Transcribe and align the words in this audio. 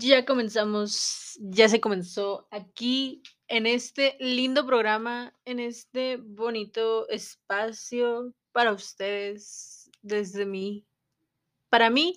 Ya 0.00 0.24
comenzamos, 0.24 1.38
ya 1.40 1.68
se 1.68 1.78
comenzó 1.78 2.48
aquí 2.50 3.22
en 3.48 3.66
este 3.66 4.16
lindo 4.18 4.64
programa, 4.64 5.34
en 5.44 5.60
este 5.60 6.16
bonito 6.16 7.06
espacio 7.10 8.34
para 8.52 8.72
ustedes, 8.72 9.90
desde 10.00 10.46
mí, 10.46 10.86
para 11.68 11.90
mí, 11.90 12.16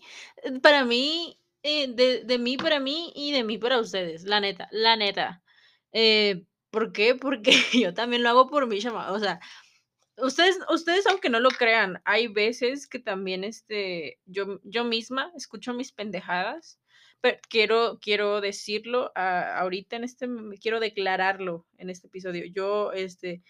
para 0.61 0.85
mí, 0.85 1.37
eh, 1.61 1.89
de, 1.89 2.23
de 2.23 2.37
mí 2.37 2.55
para 2.55 2.79
mí 2.79 3.11
y 3.15 3.33
de 3.33 3.43
mí 3.43 3.57
para 3.57 3.79
ustedes, 3.81 4.23
la 4.23 4.39
neta, 4.39 4.69
la 4.71 4.95
neta. 4.95 5.43
Eh, 5.91 6.45
¿por 6.71 6.93
qué? 6.93 7.15
Porque 7.21 7.53
yo 7.73 7.93
también 7.93 8.23
lo 8.23 8.29
hago 8.29 8.49
por 8.49 8.65
mí, 8.65 8.79
chama. 8.79 9.11
O 9.11 9.19
sea, 9.19 9.41
ustedes, 10.17 10.57
ustedes 10.69 11.05
aunque 11.07 11.29
no 11.29 11.41
lo 11.41 11.49
crean, 11.49 12.01
hay 12.05 12.29
veces 12.29 12.87
que 12.87 12.99
también 12.99 13.43
este, 13.43 14.19
yo, 14.25 14.61
yo 14.63 14.85
misma 14.85 15.33
escucho 15.35 15.73
mis 15.73 15.91
pendejadas 15.91 16.79
pero 17.23 17.39
quiero, 17.49 17.99
quiero 18.01 18.41
decirlo 18.41 19.13
ah, 19.15 19.57
ahorita 19.59 19.95
en 19.95 20.03
este, 20.03 20.27
quiero 20.61 20.81
declararlo 20.81 21.65
en 21.77 21.89
este 21.89 22.07
episodio. 22.07 22.43
Yo, 22.45 22.91
este, 22.91 23.41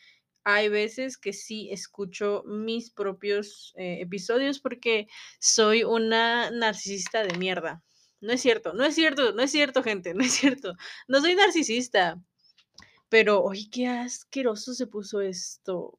hay 0.44 0.70
veces 0.70 1.18
que 1.18 1.34
sí 1.34 1.70
escucho 1.72 2.44
mis 2.46 2.92
propios 2.92 3.74
eh, 3.76 3.98
episodios 4.02 4.60
porque 4.60 5.08
soy 5.40 5.84
una 5.84 6.52
narcisista 6.52 7.24
de 7.24 7.36
mierda. 7.40 7.82
No 8.22 8.34
es 8.34 8.42
cierto, 8.42 8.74
no 8.74 8.86
es 8.86 8.94
cierto, 8.94 9.34
no 9.34 9.42
es 9.42 9.52
cierto, 9.52 9.82
gente, 9.82 10.14
no 10.14 10.24
es 10.24 10.34
cierto. 10.34 10.76
No 11.08 11.20
soy 11.20 11.34
narcisista, 11.34 12.22
pero, 13.10 13.42
oye, 13.42 13.70
qué 13.72 13.88
asqueroso 13.88 14.76
se 14.76 14.86
puso 14.86 15.20
esto. 15.20 15.98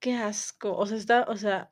Qué 0.00 0.14
asco. 0.14 0.74
O 0.76 0.86
sea, 0.86 0.96
está, 0.96 1.24
o 1.28 1.36
sea, 1.36 1.70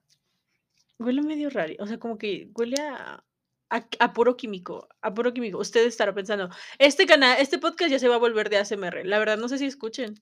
Huele 0.99 1.23
medio 1.23 1.51
raro, 1.51 1.75
o 1.79 1.87
sea, 1.87 1.99
como 1.99 2.17
que 2.17 2.51
huele 2.55 2.81
a 2.81 3.23
a 3.71 4.13
puro 4.13 4.37
químico, 4.37 4.89
a 5.03 5.13
puro 5.15 5.33
químico. 5.35 5.59
Usted 5.59 5.87
estará 5.87 6.15
pensando, 6.15 6.51
este 6.79 7.07
canal 7.07 7.37
este 7.41 7.59
podcast 7.59 7.91
ya 7.91 7.99
se 7.99 8.09
va 8.09 8.17
a 8.17 8.19
volver 8.19 8.51
de 8.51 8.59
ASMR. 8.59 9.05
La 9.05 9.19
verdad, 9.19 9.39
no 9.39 9.49
sé 9.49 9.59
si 9.59 9.67
escuchen, 9.67 10.15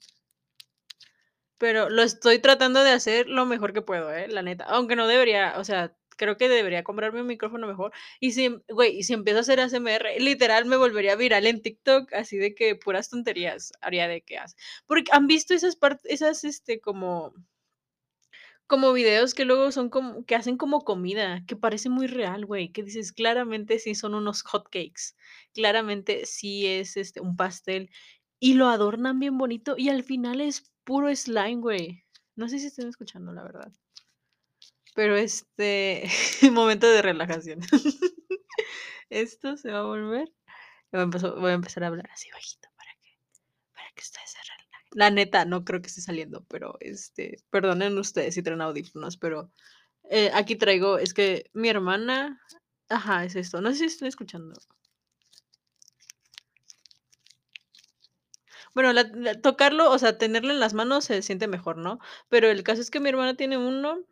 pero 1.58 1.88
lo 1.88 2.02
estoy 2.02 2.38
tratando 2.40 2.82
de 2.82 2.90
hacer 2.90 3.28
lo 3.28 3.46
mejor 3.46 3.72
que 3.72 3.82
puedo, 3.82 4.12
¿eh? 4.12 4.28
La 4.28 4.42
neta. 4.42 4.64
Aunque 4.64 4.96
no 4.96 5.06
debería, 5.06 5.54
o 5.58 5.64
sea, 5.64 5.96
creo 6.16 6.36
que 6.36 6.48
debería 6.48 6.84
comprarme 6.84 7.20
un 7.20 7.26
micrófono 7.26 7.66
mejor. 7.66 7.92
Y 8.20 8.32
si, 8.32 8.48
güey, 8.68 8.96
y 8.98 9.02
si 9.04 9.14
empiezo 9.14 9.38
a 9.38 9.40
hacer 9.42 9.60
ASMR, 9.60 10.20
literal 10.20 10.64
me 10.66 10.76
volvería 10.76 11.16
viral 11.16 11.46
en 11.46 11.62
TikTok, 11.62 12.12
así 12.14 12.36
de 12.38 12.54
que 12.54 12.76
puras 12.76 13.08
tonterías 13.10 13.72
haría 13.80 14.08
de 14.08 14.22
que 14.22 14.38
hace. 14.38 14.56
Porque, 14.86 15.10
¿han 15.12 15.26
visto 15.26 15.54
esas 15.54 15.76
partes 15.76 16.10
esas, 16.12 16.44
este, 16.44 16.80
como 16.80 17.34
como 18.66 18.92
videos 18.92 19.34
que 19.34 19.44
luego 19.44 19.72
son 19.72 19.90
como 19.90 20.24
que 20.24 20.34
hacen 20.34 20.56
como 20.56 20.84
comida, 20.84 21.44
que 21.46 21.56
parece 21.56 21.90
muy 21.90 22.06
real, 22.06 22.46
güey, 22.46 22.70
que 22.72 22.82
dices, 22.82 23.12
claramente 23.12 23.78
sí 23.78 23.94
son 23.94 24.14
unos 24.14 24.42
hotcakes, 24.42 25.14
claramente 25.54 26.26
sí 26.26 26.66
es, 26.66 26.96
este, 26.96 27.20
un 27.20 27.36
pastel, 27.36 27.90
y 28.40 28.54
lo 28.54 28.68
adornan 28.68 29.18
bien 29.20 29.38
bonito, 29.38 29.74
y 29.78 29.88
al 29.90 30.02
final 30.04 30.40
es 30.40 30.72
puro 30.84 31.14
slime, 31.14 31.60
güey. 31.60 32.04
No 32.36 32.48
sé 32.48 32.58
si 32.58 32.66
estén 32.66 32.88
escuchando, 32.88 33.32
la 33.32 33.44
verdad, 33.44 33.72
pero, 34.94 35.16
este, 35.16 36.04
momento 36.52 36.88
de 36.88 37.02
relajación. 37.02 37.60
Esto 39.10 39.56
se 39.56 39.70
va 39.70 39.80
a 39.80 39.82
volver 39.84 40.30
voy 40.94 41.50
a 41.50 41.54
empezar 41.54 41.84
a 41.84 41.88
hablar 41.88 42.08
así 42.12 42.30
bajito 42.30 42.68
para 42.76 42.90
que 43.02 43.18
para 43.74 43.88
que 43.94 44.02
ustedes 44.02 44.30
se 44.30 44.38
relajen. 44.38 44.63
La 44.94 45.10
neta, 45.10 45.44
no 45.44 45.62
creo 45.64 45.82
que 45.82 45.88
esté 45.88 46.00
saliendo, 46.00 46.44
pero, 46.48 46.76
este, 46.80 47.36
perdonen 47.50 47.98
ustedes 47.98 48.34
si 48.34 48.42
traen 48.42 48.62
audífonos, 48.62 49.16
pero 49.18 49.50
Eh, 50.10 50.30
aquí 50.34 50.56
traigo, 50.56 50.98
es 50.98 51.14
que 51.14 51.50
mi 51.54 51.68
hermana, 51.68 52.40
ajá, 52.90 53.24
es 53.26 53.36
esto. 53.36 53.60
No 53.62 53.70
sé 53.72 53.76
si 53.78 53.86
estoy 53.86 54.08
escuchando. 54.08 54.54
Bueno, 58.74 58.92
tocarlo, 59.42 59.90
o 59.90 59.98
sea, 59.98 60.18
tenerlo 60.18 60.52
en 60.52 60.60
las 60.60 60.74
manos 60.74 61.04
se 61.06 61.22
siente 61.22 61.48
mejor, 61.48 61.76
¿no? 61.78 61.98
Pero 62.28 62.48
el 62.50 62.62
caso 62.62 62.80
es 62.82 62.90
que 62.90 63.00
mi 63.00 63.08
hermana 63.08 63.36
tiene 63.36 63.56
uno 63.58 64.04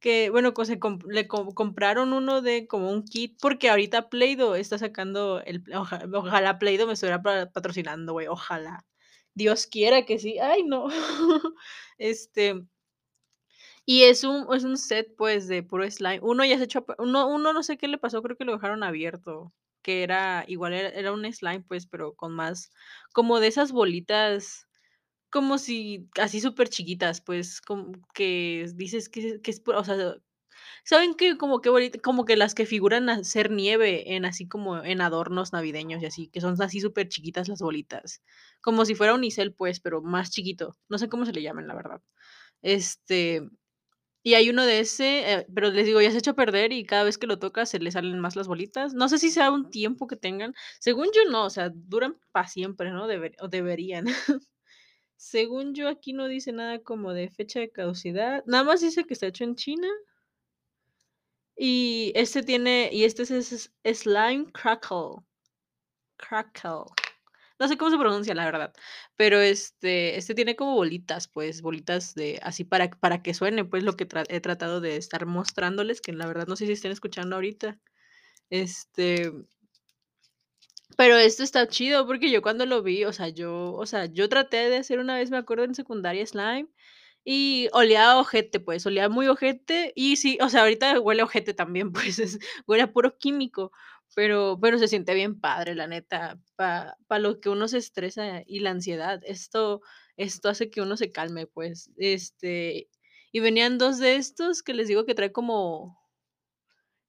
que, 0.00 0.30
bueno, 0.30 0.52
se 0.64 0.78
le 1.08 1.26
co- 1.28 1.54
compraron 1.54 2.12
uno 2.12 2.42
de 2.42 2.66
como 2.66 2.90
un 2.90 3.04
kit, 3.04 3.38
porque 3.40 3.70
ahorita 3.70 4.08
Play-Doh 4.10 4.54
está 4.56 4.78
sacando 4.78 5.40
el, 5.40 5.64
oja- 5.74 6.04
ojalá 6.14 6.58
Play-Doh 6.58 6.86
me 6.86 6.92
estuviera 6.94 7.22
pa- 7.22 7.46
patrocinando, 7.52 8.12
güey, 8.12 8.26
ojalá. 8.28 8.84
Dios 9.34 9.66
quiera 9.66 10.04
que 10.06 10.18
sí. 10.18 10.38
Ay, 10.38 10.62
no. 10.64 10.88
Este, 11.98 12.64
Y 13.86 14.02
es 14.04 14.24
un 14.24 14.46
es 14.54 14.64
un 14.64 14.76
set, 14.78 15.14
pues, 15.16 15.46
de 15.48 15.62
puro 15.62 15.88
slime. 15.90 16.20
Uno 16.22 16.44
ya 16.44 16.56
se 16.58 16.64
echó 16.64 16.84
uno 16.98 17.26
uno 17.28 17.52
no 17.52 17.62
sé 17.62 17.76
qué 17.76 17.88
le 17.88 17.98
pasó, 17.98 18.22
creo 18.22 18.36
que 18.36 18.44
lo 18.44 18.52
dejaron 18.54 18.82
abierto, 18.82 19.52
que 19.82 20.02
era 20.02 20.44
igual 20.48 20.72
era 20.74 20.88
era 20.90 21.12
un 21.12 21.30
slime, 21.32 21.60
pues, 21.68 21.86
pero 21.86 22.14
con 22.14 22.32
más 22.32 22.70
como 23.12 23.40
de 23.40 23.48
esas 23.48 23.72
bolitas, 23.72 24.66
como 25.30 25.58
si 25.58 26.08
así 26.20 26.40
súper 26.40 26.68
chiquitas, 26.70 27.20
pues, 27.22 27.60
como 27.62 27.92
que 28.14 28.66
dices 28.76 29.08
que 29.10 29.40
que 29.42 29.50
es 29.52 29.62
o 29.66 29.84
sea, 29.84 30.16
¿saben 30.84 31.14
qué? 31.14 31.36
Como 31.38 31.60
que 31.60 31.70
bolita 31.70 31.98
como 32.00 32.24
que 32.24 32.36
las 32.36 32.54
que 32.54 32.66
figuran 32.66 33.24
ser 33.24 33.50
nieve 33.50 34.14
en 34.14 34.24
así 34.24 34.48
como 34.48 34.82
en 34.82 35.00
adornos 35.00 35.52
navideños 35.52 36.02
y 36.02 36.06
así, 36.06 36.28
que 36.28 36.40
son 36.40 36.60
así 36.62 36.80
súper 36.80 37.08
chiquitas 37.08 37.48
las 37.48 37.60
bolitas, 37.60 38.22
como 38.60 38.84
si 38.84 38.94
fuera 38.94 39.14
unicel, 39.14 39.54
pues, 39.54 39.80
pero 39.80 40.02
más 40.02 40.30
chiquito. 40.30 40.76
No 40.88 40.98
sé 40.98 41.08
cómo 41.08 41.26
se 41.26 41.32
le 41.32 41.42
llaman, 41.42 41.66
la 41.68 41.74
verdad. 41.74 42.00
Este 42.62 43.42
y 44.26 44.34
hay 44.34 44.48
uno 44.48 44.64
de 44.64 44.80
ese, 44.80 45.32
eh, 45.34 45.46
pero 45.54 45.70
les 45.70 45.84
digo, 45.84 46.00
ya 46.00 46.10
se 46.10 46.16
ha 46.16 46.18
hecho 46.18 46.34
perder 46.34 46.72
y 46.72 46.86
cada 46.86 47.04
vez 47.04 47.18
que 47.18 47.26
lo 47.26 47.38
tocas 47.38 47.68
se 47.68 47.78
le 47.78 47.90
salen 47.90 48.18
más 48.20 48.36
las 48.36 48.48
bolitas. 48.48 48.94
No 48.94 49.08
sé 49.10 49.18
si 49.18 49.30
sea 49.30 49.50
un 49.50 49.70
tiempo 49.70 50.06
que 50.06 50.16
tengan. 50.16 50.54
Según 50.80 51.08
yo 51.14 51.30
no, 51.30 51.44
o 51.44 51.50
sea, 51.50 51.70
duran 51.74 52.18
para 52.32 52.48
siempre, 52.48 52.90
¿no? 52.90 53.06
Deber 53.06 53.36
o 53.40 53.48
deberían. 53.48 54.06
Según 55.16 55.74
yo, 55.74 55.88
aquí 55.88 56.14
no 56.14 56.28
dice 56.28 56.52
nada 56.52 56.80
como 56.82 57.12
de 57.12 57.30
fecha 57.30 57.60
de 57.60 57.70
caducidad. 57.70 58.42
Nada 58.46 58.64
más 58.64 58.80
dice 58.80 59.04
que 59.04 59.14
está 59.14 59.26
hecho 59.26 59.44
en 59.44 59.56
China. 59.56 59.88
Y 61.56 62.12
este 62.16 62.42
tiene, 62.42 62.90
y 62.92 63.04
este 63.04 63.22
es, 63.22 63.70
Slime 63.84 64.46
Crackle. 64.52 65.24
Crackle. 66.18 66.84
No 67.60 67.68
sé 67.68 67.76
cómo 67.78 67.90
se 67.90 67.98
pronuncia, 67.98 68.34
la 68.34 68.44
verdad, 68.46 68.72
pero 69.16 69.40
este 69.40 70.18
este 70.18 70.34
tiene 70.34 70.56
como 70.56 70.74
bolitas, 70.74 71.28
pues, 71.28 71.62
bolitas 71.62 72.14
de 72.14 72.40
así 72.42 72.64
para 72.64 72.90
para 72.90 73.22
que 73.22 73.34
suene, 73.34 73.64
pues, 73.64 73.84
lo 73.84 73.96
que 73.96 74.08
he 74.28 74.40
tratado 74.40 74.80
de 74.80 74.96
estar 74.96 75.26
mostrándoles, 75.26 76.00
que 76.00 76.12
la 76.12 76.26
verdad 76.26 76.46
no 76.48 76.56
sé 76.56 76.66
si 76.66 76.72
estén 76.72 76.92
escuchando 76.92 77.36
ahorita. 77.36 77.78
Este, 78.50 79.32
pero 80.96 81.16
esto 81.16 81.42
está 81.42 81.68
chido, 81.68 82.06
porque 82.06 82.30
yo 82.30 82.42
cuando 82.42 82.66
lo 82.66 82.82
vi, 82.82 83.04
o 83.04 83.12
sea, 83.12 83.28
yo 83.28 83.72
o 83.74 83.86
sea, 83.86 84.06
yo 84.06 84.28
traté 84.28 84.70
de 84.70 84.78
hacer 84.78 84.98
una 85.00 85.16
vez, 85.16 85.30
me 85.30 85.38
acuerdo, 85.38 85.64
en 85.64 85.74
secundaria 85.74 86.26
slime, 86.26 86.68
y 87.24 87.68
olía 87.72 88.18
ojete, 88.18 88.60
pues, 88.60 88.86
olía 88.86 89.08
muy 89.08 89.28
ojete, 89.28 89.92
y 89.96 90.16
sí, 90.16 90.38
o 90.42 90.48
sea, 90.48 90.62
ahorita 90.62 91.00
huele 91.00 91.22
ojete 91.22 91.54
también, 91.54 91.92
pues, 92.16 92.18
es 92.18 92.38
huele 92.66 92.82
a 92.84 92.92
puro 92.92 93.18
químico, 93.18 93.72
pero 94.14 94.58
pero 94.60 94.78
se 94.78 94.88
siente 94.88 95.14
bien 95.14 95.40
padre, 95.40 95.74
la 95.74 95.86
neta, 95.88 96.38
para 96.56 96.96
para 97.08 97.20
lo 97.20 97.40
que 97.40 97.48
uno 97.50 97.68
se 97.68 97.78
estresa 97.78 98.42
y 98.46 98.60
la 98.60 98.70
ansiedad, 98.70 99.20
esto 99.24 99.82
esto 100.16 100.48
hace 100.48 100.70
que 100.70 100.80
uno 100.82 100.96
se 100.96 101.10
calme, 101.12 101.46
pues, 101.46 101.90
este, 101.96 102.88
y 103.32 103.40
venían 103.40 103.78
2 103.78 103.98
de 103.98 104.16
estos 104.16 104.62
que 104.62 104.74
les 104.74 104.88
digo 104.88 105.04
que 105.06 105.14
trae 105.14 105.32
como 105.32 105.98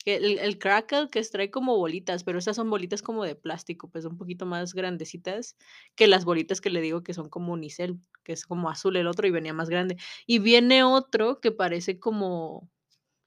el 0.06 0.40
el 0.40 0.60
crackle 0.60 1.10
que 1.12 1.22
trae 1.24 1.52
como 1.52 1.78
bolitas, 1.78 2.24
pero 2.24 2.40
esas 2.40 2.56
son 2.56 2.70
bolitas 2.70 3.02
como 3.02 3.24
de 3.26 3.36
plástico, 3.36 3.90
pues, 3.90 4.06
un 4.06 4.18
poquito 4.18 4.46
más 4.46 4.74
grandecitas 4.74 5.58
que 5.96 6.08
las 6.08 6.26
bolitas 6.26 6.62
que 6.62 6.70
le 6.70 6.82
digo 6.82 7.04
que 7.04 7.14
son 7.14 7.30
como 7.30 7.54
unicel, 7.54 8.00
que 8.24 8.34
es 8.34 8.46
como 8.46 8.70
azul 8.70 8.96
el 8.98 9.08
otro 9.08 9.28
y 9.28 9.32
venía 9.32 9.54
más 9.54 9.70
grande. 9.70 9.98
Y 10.28 10.40
viene 10.40 10.84
otro 10.84 11.40
que 11.42 11.52
parece 11.52 12.00
como 12.00 12.70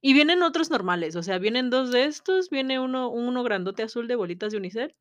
y 0.03 0.15
vienen 0.15 0.43
otros 0.45 0.71
normales, 0.71 1.17
o 1.17 1.23
sea, 1.25 1.39
vienen 1.39 1.71
2 1.71 1.93
de 1.93 2.05
estos, 2.07 2.51
viene 2.51 2.81
uno 2.81 3.11
uno 3.11 3.43
grandote 3.45 3.83
azul 3.85 4.09
de 4.09 4.17
bolitas 4.17 4.53
de 4.53 4.59
unicel, 4.59 4.97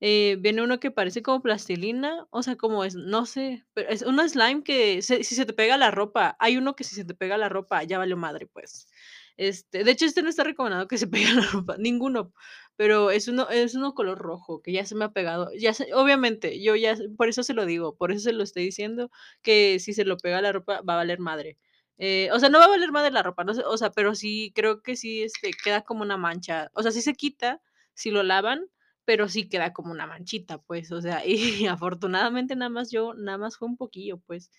eh, 0.00 0.36
viene 0.40 0.62
uno 0.62 0.80
que 0.80 0.90
parece 0.90 1.22
como 1.22 1.42
plastilina, 1.42 2.26
o 2.30 2.42
sea, 2.42 2.56
como 2.56 2.84
es, 2.84 2.94
no 2.96 3.26
sé, 3.26 3.64
pero 3.74 3.88
es 3.90 4.02
un 4.02 4.20
slime 4.28 4.62
que 4.64 5.02
si 5.02 5.24
se 5.24 5.46
te 5.46 5.52
pega 5.54 5.76
la 5.78 5.90
ropa, 5.90 6.36
hay 6.40 6.56
uno 6.58 6.76
que 6.76 6.84
si 6.84 6.94
se 6.96 7.04
te 7.06 7.14
pega 7.14 7.38
la 7.38 7.48
ropa, 7.48 7.82
ya 7.84 7.98
valió 7.98 8.16
madre, 8.16 8.46
pues. 8.46 8.88
Este, 9.36 9.84
de 9.84 9.90
hecho, 9.90 10.06
este 10.06 10.22
no 10.22 10.28
está 10.30 10.44
recomendado 10.44 10.88
que 10.88 10.98
se 10.98 11.06
pegue 11.26 11.26
a 11.26 11.34
la 11.34 11.46
ropa, 11.46 11.76
ninguno, 11.78 12.32
pero 12.76 13.10
es 13.10 13.28
uno 13.28 13.48
es 13.50 13.74
uno 13.74 13.94
color 13.94 14.18
rojo 14.18 14.62
que 14.62 14.72
ya 14.72 14.84
se 14.86 14.94
me 14.94 15.04
ha 15.04 15.12
pegado, 15.12 15.50
ya 15.58 15.74
se 15.74 15.92
obviamente, 15.94 16.62
yo 16.62 16.74
ya 16.76 16.96
por 17.16 17.28
eso 17.28 17.42
se 17.42 17.54
lo 17.54 17.66
digo, 17.66 17.96
por 17.96 18.12
eso 18.12 18.20
se 18.20 18.32
lo 18.32 18.42
estoy 18.42 18.64
diciendo, 18.64 19.10
que 19.42 19.78
si 19.80 19.92
se 19.94 20.04
lo 20.04 20.16
pega 20.18 20.38
a 20.38 20.42
la 20.42 20.52
ropa 20.52 20.80
va 20.82 20.94
a 20.94 20.96
valer 20.96 21.18
madre. 21.20 21.58
Eh, 21.98 22.28
o 22.32 22.38
sea, 22.40 22.50
no 22.50 22.58
va 22.58 22.66
a 22.66 22.68
valer 22.68 22.92
madre 22.92 23.10
la 23.10 23.22
ropa, 23.22 23.44
no 23.44 23.54
sé, 23.54 23.62
o 23.64 23.76
sea, 23.78 23.90
pero 23.90 24.14
sí 24.14 24.52
creo 24.54 24.82
que 24.82 24.96
sí, 24.96 25.22
este, 25.22 25.50
queda 25.64 25.82
como 25.82 26.02
una 26.02 26.16
mancha, 26.18 26.70
o 26.74 26.82
sea, 26.82 26.92
sí 26.92 27.00
se 27.02 27.14
quita 27.14 27.62
si 27.94 28.10
lo 28.10 28.22
lavan, 28.22 28.66
pero 29.06 29.28
sí 29.28 29.48
queda 29.48 29.72
como 29.72 29.92
una 29.92 30.06
manchita, 30.06 30.58
pues, 30.58 30.92
o 30.92 31.00
sea, 31.00 31.22
y 31.26 31.66
afortunadamente 31.66 32.56
nada 32.56 32.68
más 32.70 32.90
yo 32.90 33.14
nada 33.14 33.38
más 33.38 33.56
fue 33.58 33.68
un 33.68 33.76
poquillo, 33.78 34.18
pues, 34.26 34.50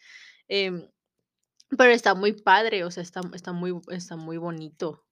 em, 0.48 0.88
pero 1.78 1.92
está 1.94 2.16
muy 2.16 2.34
padre, 2.34 2.84
o 2.84 2.92
sea, 2.92 3.04
está 3.04 3.22
está 3.34 3.54
muy 3.54 3.74
está 3.92 4.16
muy 4.18 4.38
bonito. 4.38 5.04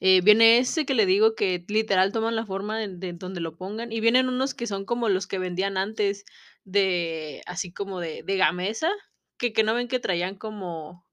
Eh, 0.00 0.20
viene 0.22 0.58
ese 0.58 0.86
que 0.86 0.94
le 0.94 1.06
digo 1.06 1.34
que 1.36 1.64
literal 1.68 2.12
toman 2.12 2.36
la 2.36 2.46
forma 2.46 2.78
de 2.78 2.88
de 2.96 3.12
donde 3.14 3.40
lo 3.40 3.56
pongan, 3.56 3.92
y 3.92 4.00
vienen 4.00 4.28
unos 4.28 4.54
que 4.54 4.66
son 4.68 4.84
como 4.86 5.08
los 5.10 5.26
que 5.26 5.38
vendían 5.40 5.76
antes 5.78 6.24
de 6.64 7.42
así 7.46 7.72
como 7.72 8.00
de 8.00 8.22
de 8.24 8.36
Gamesa, 8.38 8.90
que 9.38 9.52
que 9.54 9.64
no 9.64 9.74
ven 9.74 9.88
que 9.88 10.00
traían 10.00 10.36
como 10.36 11.06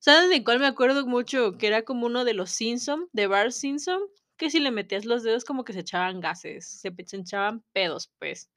¿saben 0.00 0.30
de 0.30 0.44
cuál 0.44 0.60
me 0.60 0.66
acuerdo 0.66 1.06
mucho? 1.06 1.58
Que 1.58 1.66
era 1.68 1.82
como 1.84 2.06
uno 2.06 2.24
de 2.24 2.34
los 2.34 2.50
Simpson, 2.50 3.08
de 3.12 3.26
Bart 3.28 3.52
Simpson, 3.52 4.00
que 4.38 4.50
si 4.50 4.60
le 4.60 4.70
metías 4.72 5.04
los 5.06 5.22
dedos 5.24 5.44
como 5.44 5.64
que 5.64 5.72
se 5.74 5.80
echaban 5.80 6.20
gases, 6.20 6.80
se 6.82 6.88
echaban 7.18 7.64
pedos, 7.72 8.12
pues. 8.18 8.50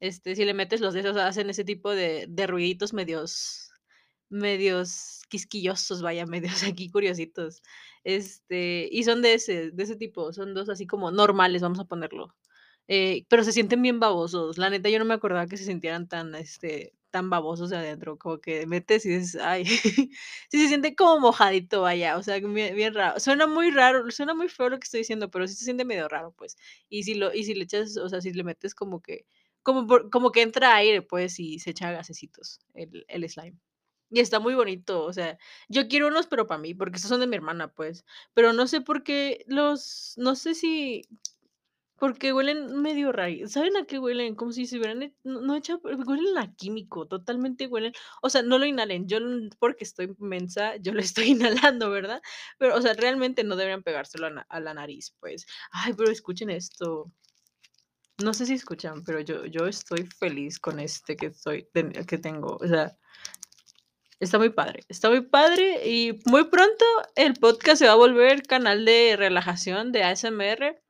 Este, 0.00 0.36
si 0.36 0.44
le 0.46 0.54
metes 0.54 0.80
los 0.82 0.94
dedos, 0.94 1.16
hacen 1.18 1.50
ese 1.50 1.64
tipo 1.64 1.90
de 1.92 2.26
de 2.28 2.46
ruiditos 2.48 2.92
medios 2.94 3.69
medios 4.30 5.22
quisquillosos, 5.28 6.02
vaya, 6.02 6.26
medios 6.62 6.62
aquí 6.64 6.90
curiositos. 6.90 7.62
Este, 8.04 8.88
y 8.90 9.04
son 9.04 9.22
de 9.22 9.34
ese 9.34 9.70
de 9.72 9.82
ese 9.84 9.96
tipo, 9.96 10.32
son 10.32 10.54
2 10.54 10.68
así 10.70 10.86
como 10.86 11.10
normales, 11.10 11.62
vamos 11.62 11.80
a 11.80 11.84
ponerlo. 11.86 12.34
Eh, 12.88 13.24
pero 13.28 13.44
se 13.44 13.52
sienten 13.52 13.82
bien 13.82 14.00
babosos. 14.00 14.58
La 14.58 14.70
neta, 14.70 14.88
yo 14.90 14.98
no 14.98 15.04
me 15.04 15.14
acordaba 15.14 15.46
que 15.46 15.56
se 15.56 15.64
sintieran 15.64 16.08
tan, 16.08 16.34
este, 16.34 16.92
tan 17.10 17.30
babosos 17.30 17.70
de 17.70 17.76
adentro, 17.78 18.18
como 18.18 18.40
que 18.40 18.66
metes 18.66 19.06
y 19.06 19.10
dices: 19.10 19.36
"Ay". 19.42 19.64
Sí 20.50 20.58
se 20.60 20.68
siente 20.68 20.94
como 20.96 21.20
mojadito, 21.20 21.82
vaya, 21.82 22.16
o 22.18 22.22
sea, 22.22 22.38
bien 22.40 22.74
bien 22.76 22.94
raro. 22.94 23.20
Suena 23.20 23.46
muy 23.46 23.70
raro, 23.70 24.10
suena 24.10 24.34
muy 24.34 24.48
feo 24.48 24.68
lo 24.70 24.78
que 24.80 24.84
estoy 24.84 25.00
diciendo, 25.00 25.30
pero 25.30 25.46
sí 25.48 25.54
se 25.54 25.64
siente 25.64 25.84
medio 25.84 26.08
raro, 26.08 26.32
pues. 26.36 26.56
Y 26.88 27.04
si 27.04 27.14
lo 27.14 27.32
y 27.34 27.44
si 27.44 27.54
le 27.54 27.64
echas, 27.64 27.96
o 27.96 28.08
sea, 28.08 28.20
si 28.20 28.32
le 28.32 28.42
metes 28.44 28.74
como 28.74 29.00
que 29.02 29.26
como 29.62 29.86
como 30.10 30.32
que 30.32 30.42
entra 30.42 30.74
aire, 30.76 31.02
pues, 31.02 31.38
y 31.40 31.58
se 31.60 31.70
echa 31.70 31.92
gasecitos 31.92 32.60
el 32.74 33.04
el 33.08 33.28
slime. 33.28 33.58
Y 34.10 34.20
está 34.20 34.40
muy 34.40 34.54
bonito, 34.54 35.04
o 35.04 35.12
sea, 35.12 35.38
yo 35.68 35.86
quiero 35.88 36.08
unos, 36.08 36.26
pero 36.26 36.46
para 36.48 36.60
mí, 36.60 36.74
porque 36.74 36.96
estos 36.96 37.10
son 37.10 37.20
de 37.20 37.28
mi 37.28 37.36
hermana, 37.36 37.68
pues, 37.72 38.04
pero 38.34 38.52
no 38.52 38.66
sé 38.66 38.80
por 38.80 39.04
qué 39.04 39.44
los 39.46 40.14
no 40.16 40.34
sé 40.34 40.54
si 40.54 41.02
porque 42.00 42.32
huelen 42.32 42.80
medio 42.80 43.12
rari 43.12 43.46
¿saben 43.46 43.76
a 43.76 43.84
qué 43.84 43.98
huelen? 43.98 44.34
Como 44.34 44.52
si 44.52 44.66
se 44.66 44.78
hubieran 44.78 45.14
no 45.22 45.40
no 45.42 45.54
hecho 45.54 45.80
huelen 45.84 46.38
a 46.38 46.52
químico, 46.56 47.06
totalmente 47.06 47.66
huelen 47.68 47.92
o 48.22 48.30
sea, 48.30 48.42
no 48.42 48.58
lo 48.58 48.66
inhalen, 48.66 49.06
yo 49.06 49.18
porque 49.60 49.84
estoy 49.84 50.14
mensa, 50.18 50.76
yo 50.76 50.92
lo 50.92 51.00
estoy 51.00 51.24
inhalando, 51.30 51.90
¿verdad? 51.90 52.22
Pero, 52.58 52.76
o 52.76 52.82
sea, 52.82 52.94
realmente 52.94 53.44
no 53.44 53.56
deberían 53.56 53.82
pegárselo 53.82 54.26
a 54.26 54.46
a 54.48 54.60
la 54.60 54.74
nariz, 54.74 55.14
pues. 55.20 55.46
Ay, 55.72 55.92
pero 55.94 56.10
escuchen 56.10 56.50
esto. 56.50 57.12
No 58.22 58.34
sé 58.34 58.46
si 58.46 58.54
escuchan, 58.54 59.02
pero 59.04 59.20
yo 59.20 59.46
yo 59.46 59.66
estoy 59.66 60.06
feliz 60.06 60.58
con 60.58 60.78
este 60.80 61.16
que 61.16 61.26
estoy 61.26 61.68
que 62.06 62.18
tengo, 62.18 62.56
o 62.60 62.66
sea 62.68 62.96
está 64.20 64.38
muy 64.38 64.50
padre, 64.50 64.84
está 64.88 65.08
muy 65.10 65.22
padre, 65.22 65.88
y 65.88 66.20
muy 66.26 66.44
pronto 66.44 66.84
el 67.16 67.34
podcast 67.34 67.78
se 67.78 67.86
va 67.86 67.92
a 67.92 67.96
volver 67.96 68.42
canal 68.42 68.84
de 68.84 69.16
relajación 69.16 69.92
de 69.92 70.04
ASMR, 70.04 70.80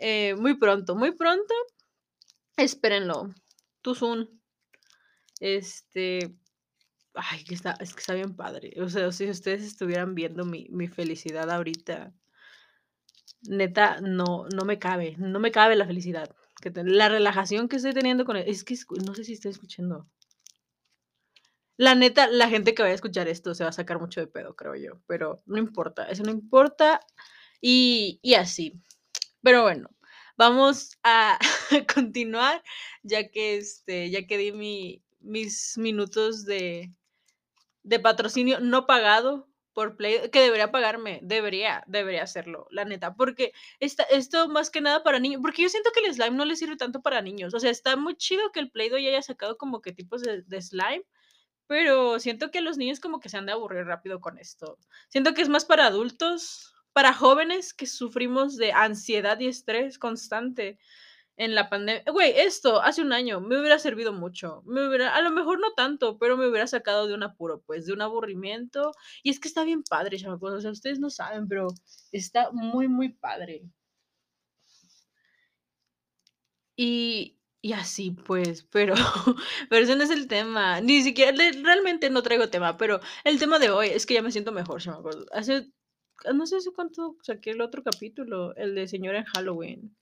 eh, 0.00 0.34
muy 0.34 0.58
pronto, 0.58 0.94
muy 0.96 1.12
pronto, 1.12 1.54
espérenlo, 2.56 3.32
soon. 3.82 4.40
Este, 5.40 6.36
ay, 7.14 7.44
que 7.44 7.54
está 7.54 7.76
es 7.80 7.94
que 7.94 8.00
está 8.00 8.14
bien 8.14 8.36
padre, 8.36 8.74
o 8.80 8.88
sea, 8.88 9.10
si 9.12 9.28
ustedes 9.28 9.62
estuvieran 9.62 10.14
viendo 10.14 10.44
mi 10.44 10.68
mi 10.70 10.88
felicidad 10.88 11.50
ahorita 11.50 12.14
neta, 13.48 14.00
no 14.00 14.46
no 14.54 14.64
me 14.64 14.78
cabe, 14.78 15.16
no 15.18 15.38
me 15.40 15.50
cabe 15.52 15.76
la 15.76 15.86
felicidad 15.86 16.34
la 16.84 17.08
relajación 17.08 17.68
que 17.68 17.76
estoy 17.76 17.92
teniendo 17.92 18.24
con 18.24 18.36
él 18.36 18.44
es 18.46 18.64
que 18.64 18.76
no 19.04 19.14
sé 19.14 19.24
si 19.24 19.34
estoy 19.34 19.50
escuchando. 19.50 20.08
La 21.78 21.94
neta, 21.96 22.28
la 22.28 22.48
gente 22.48 22.72
que 22.74 22.82
vaya 22.82 22.92
a 22.92 22.94
escuchar 22.94 23.26
esto 23.26 23.54
se 23.54 23.64
va 23.64 23.70
a 23.70 23.72
sacar 23.72 23.98
mucho 23.98 24.20
de 24.20 24.28
pedo, 24.28 24.54
creo 24.54 24.76
yo, 24.76 25.00
pero 25.08 25.42
no 25.46 25.58
importa, 25.58 26.04
eso 26.08 26.22
no 26.22 26.30
importa, 26.30 27.00
y 27.60 28.20
y 28.22 28.34
así. 28.34 28.80
Pero 29.42 29.62
bueno, 29.62 29.90
vamos 30.36 30.98
a 31.04 31.38
continuar, 31.94 32.62
ya 33.02 33.30
que, 33.30 33.56
este, 33.58 34.10
ya 34.10 34.26
que 34.26 34.38
di 34.38 34.52
mi 34.52 35.02
mis 35.20 35.78
minutos 35.78 36.44
de 36.46 36.92
de 37.84 38.00
patrocinio 38.00 38.60
no 38.60 38.86
pagado 38.86 39.48
por 39.74 39.96
Play, 39.96 40.30
que 40.30 40.40
debería 40.40 40.70
pagarme, 40.72 41.20
debería 41.22 41.84
debería 41.88 42.22
hacerlo, 42.24 42.66
la 42.70 42.84
neta, 42.84 43.14
porque 43.16 43.52
esta 43.80 44.04
esto 44.04 44.48
más 44.48 44.70
que 44.70 44.80
nada 44.80 45.02
para 45.04 45.18
niños, 45.20 45.40
porque 45.42 45.62
yo 45.62 45.68
siento 45.70 45.90
que 45.92 46.00
el 46.06 46.14
slime 46.14 46.36
no 46.36 46.44
le 46.46 46.56
sirve 46.56 46.76
tanto 46.76 47.02
para 47.02 47.22
niños, 47.22 47.54
o 47.54 47.60
sea, 47.60 47.70
está 47.70 47.96
muy 47.96 48.16
chido 48.16 48.52
que 48.52 48.60
el 48.60 48.70
Play-Doh 48.70 48.98
ya 48.98 49.10
haya 49.10 49.22
sacado 49.22 49.56
como 49.58 49.82
que 49.82 49.92
tipos 49.92 50.22
de 50.22 50.42
de 50.42 50.62
slime, 50.62 51.04
pero 51.66 52.18
siento 52.20 52.50
que 52.50 52.60
los 52.60 52.78
niños 52.78 53.00
como 53.00 53.20
que 53.20 53.28
se 53.28 53.36
han 53.36 53.46
de 53.46 53.52
aburrir 53.52 53.86
rápido 53.86 54.20
con 54.20 54.38
esto. 54.38 54.78
Siento 55.08 55.34
que 55.34 55.42
es 55.42 55.48
más 55.48 55.64
para 55.64 55.86
adultos, 55.86 56.74
para 56.92 57.12
jóvenes 57.14 57.74
que 57.74 57.86
sufrimos 57.86 58.56
de 58.56 58.72
ansiedad 58.72 59.38
y 59.40 59.48
estrés 59.48 59.98
constante 59.98 60.78
en 61.36 61.54
la 61.54 61.68
pandemia 61.68 62.04
güey, 62.12 62.32
esto 62.36 62.80
hace 62.82 63.02
un 63.02 63.12
año 63.12 63.40
me 63.40 63.58
hubiera 63.58 63.78
servido 63.78 64.12
mucho, 64.12 64.62
me 64.66 64.86
hubiera 64.86 65.14
a 65.16 65.22
lo 65.22 65.30
mejor 65.30 65.60
no 65.60 65.72
tanto, 65.74 66.18
pero 66.18 66.36
me 66.36 66.48
hubiera 66.48 66.66
sacado 66.66 67.06
de 67.08 67.14
un 67.14 67.22
apuro, 67.24 67.62
pues, 67.66 67.86
de 67.86 67.92
un 67.92 68.02
aburrimiento, 68.02 68.92
y 69.22 69.30
es 69.30 69.40
que 69.40 69.48
está 69.48 69.64
bien 69.64 69.82
padre, 69.82 70.18
chamacos, 70.18 70.52
o 70.54 70.60
sea, 70.60 70.70
ustedes 70.70 71.00
no 71.00 71.10
saben, 71.10 71.48
pero 71.48 71.68
está 72.12 72.50
muy, 72.52 72.88
muy 72.88 73.10
padre. 73.10 73.62
Y 76.76 77.36
y 77.64 77.72
así, 77.72 78.10
pues, 78.10 78.64
pero 78.64 78.94
pero 79.70 79.84
ese 79.84 79.96
no 79.96 80.02
es 80.04 80.10
el 80.10 80.28
tema, 80.28 80.82
ni 80.82 81.02
siquiera 81.02 81.32
realmente 81.62 82.10
no 82.10 82.22
traigo 82.22 82.50
tema, 82.50 82.76
pero 82.76 83.00
el 83.24 83.38
tema 83.38 83.58
de 83.58 83.70
hoy 83.70 83.86
es 83.88 84.04
que 84.04 84.12
ya 84.12 84.20
me 84.20 84.30
siento 84.30 84.52
mejor, 84.52 84.82
chamacos. 84.82 85.24
Hace 85.32 85.72
no 86.34 86.46
sé 86.46 86.56
hace 86.56 86.72
cuánto 86.72 87.16
saqué 87.22 87.52
el 87.52 87.62
otro 87.62 87.82
capítulo, 87.82 88.54
el 88.56 88.74
de 88.74 88.86
Señora 88.86 89.20
en 89.20 89.24
Halloween. 89.24 89.96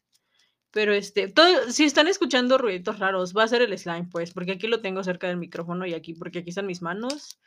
Pero, 0.73 0.93
este, 0.93 1.29
todo 1.29 1.71
si 1.71 1.85
están 1.85 2.09
escuchando 2.09 2.59
ruiditos 2.59 2.99
raros, 2.99 3.33
va 3.37 3.45
a 3.45 3.49
ser 3.49 3.63
el 3.63 3.79
slime, 3.79 4.09
pues, 4.11 4.33
porque 4.33 4.53
aquí 4.53 4.67
lo 4.67 4.81
tengo 4.81 5.05
cerca 5.05 5.29
del 5.29 5.37
micrófono 5.37 5.87
y 5.87 5.95
aquí 5.95 6.15
porque 6.15 6.41
aquí 6.41 6.49
están 6.51 6.67
mis 6.67 6.83
manos. 6.83 7.39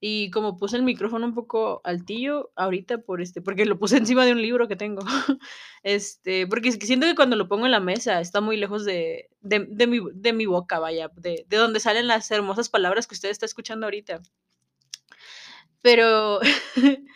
Y 0.00 0.30
como 0.30 0.56
puse 0.58 0.76
el 0.76 0.82
micrófono 0.82 1.26
un 1.26 1.34
poco 1.34 1.80
altillo 1.84 2.52
ahorita 2.56 2.98
por, 2.98 3.22
este, 3.22 3.40
porque 3.40 3.64
lo 3.64 3.78
puse 3.78 3.96
encima 3.98 4.26
de 4.26 4.32
un 4.32 4.42
libro 4.42 4.68
que 4.68 4.76
tengo, 4.76 5.02
este, 5.82 6.46
porque 6.46 6.72
siento 6.72 7.06
que 7.06 7.14
cuando 7.14 7.36
lo 7.36 7.48
pongo 7.48 7.66
en 7.66 7.72
la 7.72 7.80
mesa 7.80 8.20
está 8.20 8.40
muy 8.40 8.56
lejos 8.56 8.84
de 8.84 9.30
de 9.40 9.66
de 9.68 9.86
mi 9.86 10.00
de 10.12 10.32
mi 10.32 10.46
boca, 10.46 10.78
vaya, 10.78 11.10
de 11.16 11.46
de 11.48 11.56
donde 11.56 11.80
salen 11.80 12.06
las 12.08 12.30
hermosas 12.30 12.68
palabras 12.68 13.06
que 13.06 13.14
usted 13.14 13.30
está 13.30 13.46
escuchando 13.46 13.86
ahorita. 13.86 14.20
Pero 15.84 16.40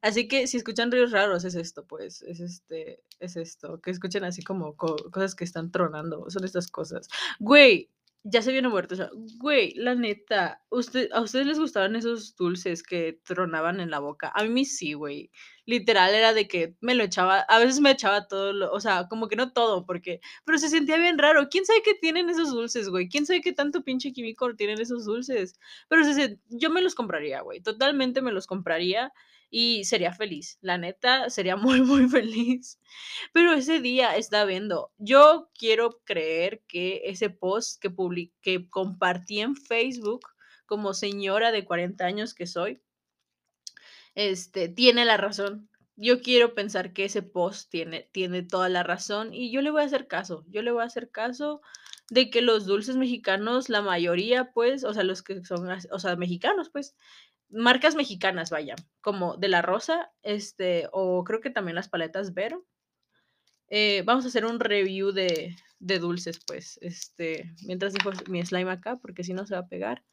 así 0.00 0.28
que 0.28 0.46
si 0.46 0.56
escuchan 0.56 0.92
ruidos 0.92 1.10
raros 1.10 1.44
es 1.44 1.56
esto, 1.56 1.84
pues, 1.86 2.22
es, 2.22 2.38
este, 2.38 3.02
es 3.18 3.36
esto, 3.36 3.80
que 3.80 3.90
escuchen 3.90 4.22
así 4.22 4.42
como 4.44 4.76
co 4.76 4.94
cosas 5.10 5.34
que 5.34 5.42
están 5.42 5.72
tronando, 5.72 6.30
son 6.30 6.44
estas 6.44 6.68
cosas. 6.68 7.08
Güey, 7.40 7.90
ya 8.24 8.40
se 8.42 8.52
viene 8.52 8.68
muerto, 8.68 8.94
o 8.94 8.96
sea, 8.96 9.10
güey, 9.38 9.74
la 9.74 9.94
neta, 9.96 10.62
¿usted 10.70 11.08
a 11.12 11.20
ustedes 11.22 11.46
les 11.46 11.58
gustaban 11.58 11.96
esos 11.96 12.36
dulces 12.36 12.82
que 12.84 13.20
tronaban 13.24 13.80
en 13.80 13.90
la 13.90 13.98
boca? 13.98 14.30
A 14.34 14.44
mí 14.44 14.64
sí, 14.64 14.92
güey. 14.92 15.30
Literal 15.66 16.14
era 16.14 16.32
de 16.32 16.46
que 16.48 16.76
me 16.80 16.94
lo 16.94 17.04
echaba, 17.04 17.40
a 17.40 17.58
veces 17.58 17.80
me 17.80 17.90
echaba 17.90 18.28
todo 18.28 18.72
o 18.72 18.80
sea, 18.80 19.08
como 19.08 19.28
que 19.28 19.36
no 19.36 19.52
todo, 19.52 19.86
porque 19.86 20.20
pero 20.44 20.58
se 20.58 20.68
sentía 20.68 20.98
bien 20.98 21.18
raro. 21.18 21.48
¿Quién 21.50 21.64
sabe 21.66 21.82
qué 21.84 21.94
tienen 21.94 22.30
esos 22.30 22.50
dulces, 22.52 22.88
güey? 22.88 23.08
¿Quién 23.08 23.26
sabe 23.26 23.40
qué 23.40 23.52
tanto 23.52 23.82
pinche 23.82 24.12
químico 24.12 24.54
tienen 24.56 24.80
esos 24.80 25.04
dulces? 25.04 25.58
Pero 25.88 26.04
se 26.04 26.38
yo 26.48 26.70
me 26.70 26.82
los 26.82 26.94
compraría, 26.94 27.40
güey, 27.42 27.60
totalmente 27.60 28.22
me 28.22 28.32
los 28.32 28.46
compraría 28.46 29.12
y 29.52 29.84
sería 29.84 30.12
feliz. 30.12 30.58
La 30.62 30.78
neta, 30.78 31.30
sería 31.30 31.54
muy, 31.56 31.82
muy 31.82 32.08
feliz. 32.08 32.80
Pero 33.32 33.52
ese 33.52 33.80
día 33.80 34.16
estaba 34.16 34.46
viendo, 34.46 34.90
yo 34.98 35.50
quiero 35.56 36.00
creer 36.04 36.62
que 36.66 37.02
ese 37.04 37.30
post 37.30 37.80
que 37.80 37.92
que 38.40 38.68
compartí 38.68 39.40
en 39.40 39.54
Facebook, 39.54 40.22
como 40.66 40.94
señora 40.94 41.52
de 41.52 41.64
40 41.64 42.04
años 42.04 42.34
que 42.34 42.46
soy 42.46 42.80
este, 44.14 44.68
tiene 44.68 45.04
la 45.04 45.16
razón. 45.16 45.68
Yo 45.96 46.22
quiero 46.22 46.54
pensar 46.54 46.92
que 46.92 47.04
ese 47.04 47.22
post 47.22 47.70
tiene 47.70 48.08
tiene 48.12 48.42
toda 48.42 48.68
la 48.68 48.82
razón, 48.82 49.32
y 49.34 49.52
yo 49.52 49.60
le 49.62 49.70
voy 49.70 49.82
a 49.82 49.86
hacer 49.86 50.06
caso, 50.08 50.44
yo 50.48 50.62
le 50.62 50.72
voy 50.72 50.82
a 50.82 50.86
hacer 50.86 51.10
caso 51.10 51.60
de 52.10 52.30
que 52.30 52.42
los 52.42 52.66
dulces 52.66 52.96
mexicanos, 52.96 53.68
la 53.68 53.82
mayoría, 53.82 54.52
pues, 54.52 54.84
o 54.84 54.92
sea, 54.94 55.04
los 55.04 55.22
que 55.22 55.42
son 55.44 55.68
o 55.90 55.98
sea, 55.98 56.16
mexicanos, 56.16 56.70
pues, 56.70 56.96
marcas 57.52 57.94
mexicanas, 57.94 58.50
vaya, 58.50 58.74
como 59.00 59.36
De 59.36 59.48
La 59.48 59.62
Rosa, 59.62 60.10
este, 60.22 60.88
o 60.92 61.24
creo 61.24 61.40
que 61.40 61.50
también 61.50 61.76
las 61.76 61.88
paletas 61.88 62.34
Vero. 62.34 62.64
Eh, 63.68 64.02
vamos 64.04 64.24
a 64.24 64.28
hacer 64.28 64.44
un 64.44 64.60
review 64.60 65.12
de 65.12 65.56
de 65.82 65.98
dulces, 65.98 66.40
pues, 66.46 66.78
este, 66.80 67.52
mientras 67.66 67.92
dejo 67.92 68.12
mi 68.28 68.40
slime 68.44 68.70
acá, 68.70 68.98
porque 69.02 69.24
si 69.24 69.34
no 69.34 69.46
se 69.46 69.54
va 69.54 69.62
a 69.62 69.66
pegar, 69.66 70.04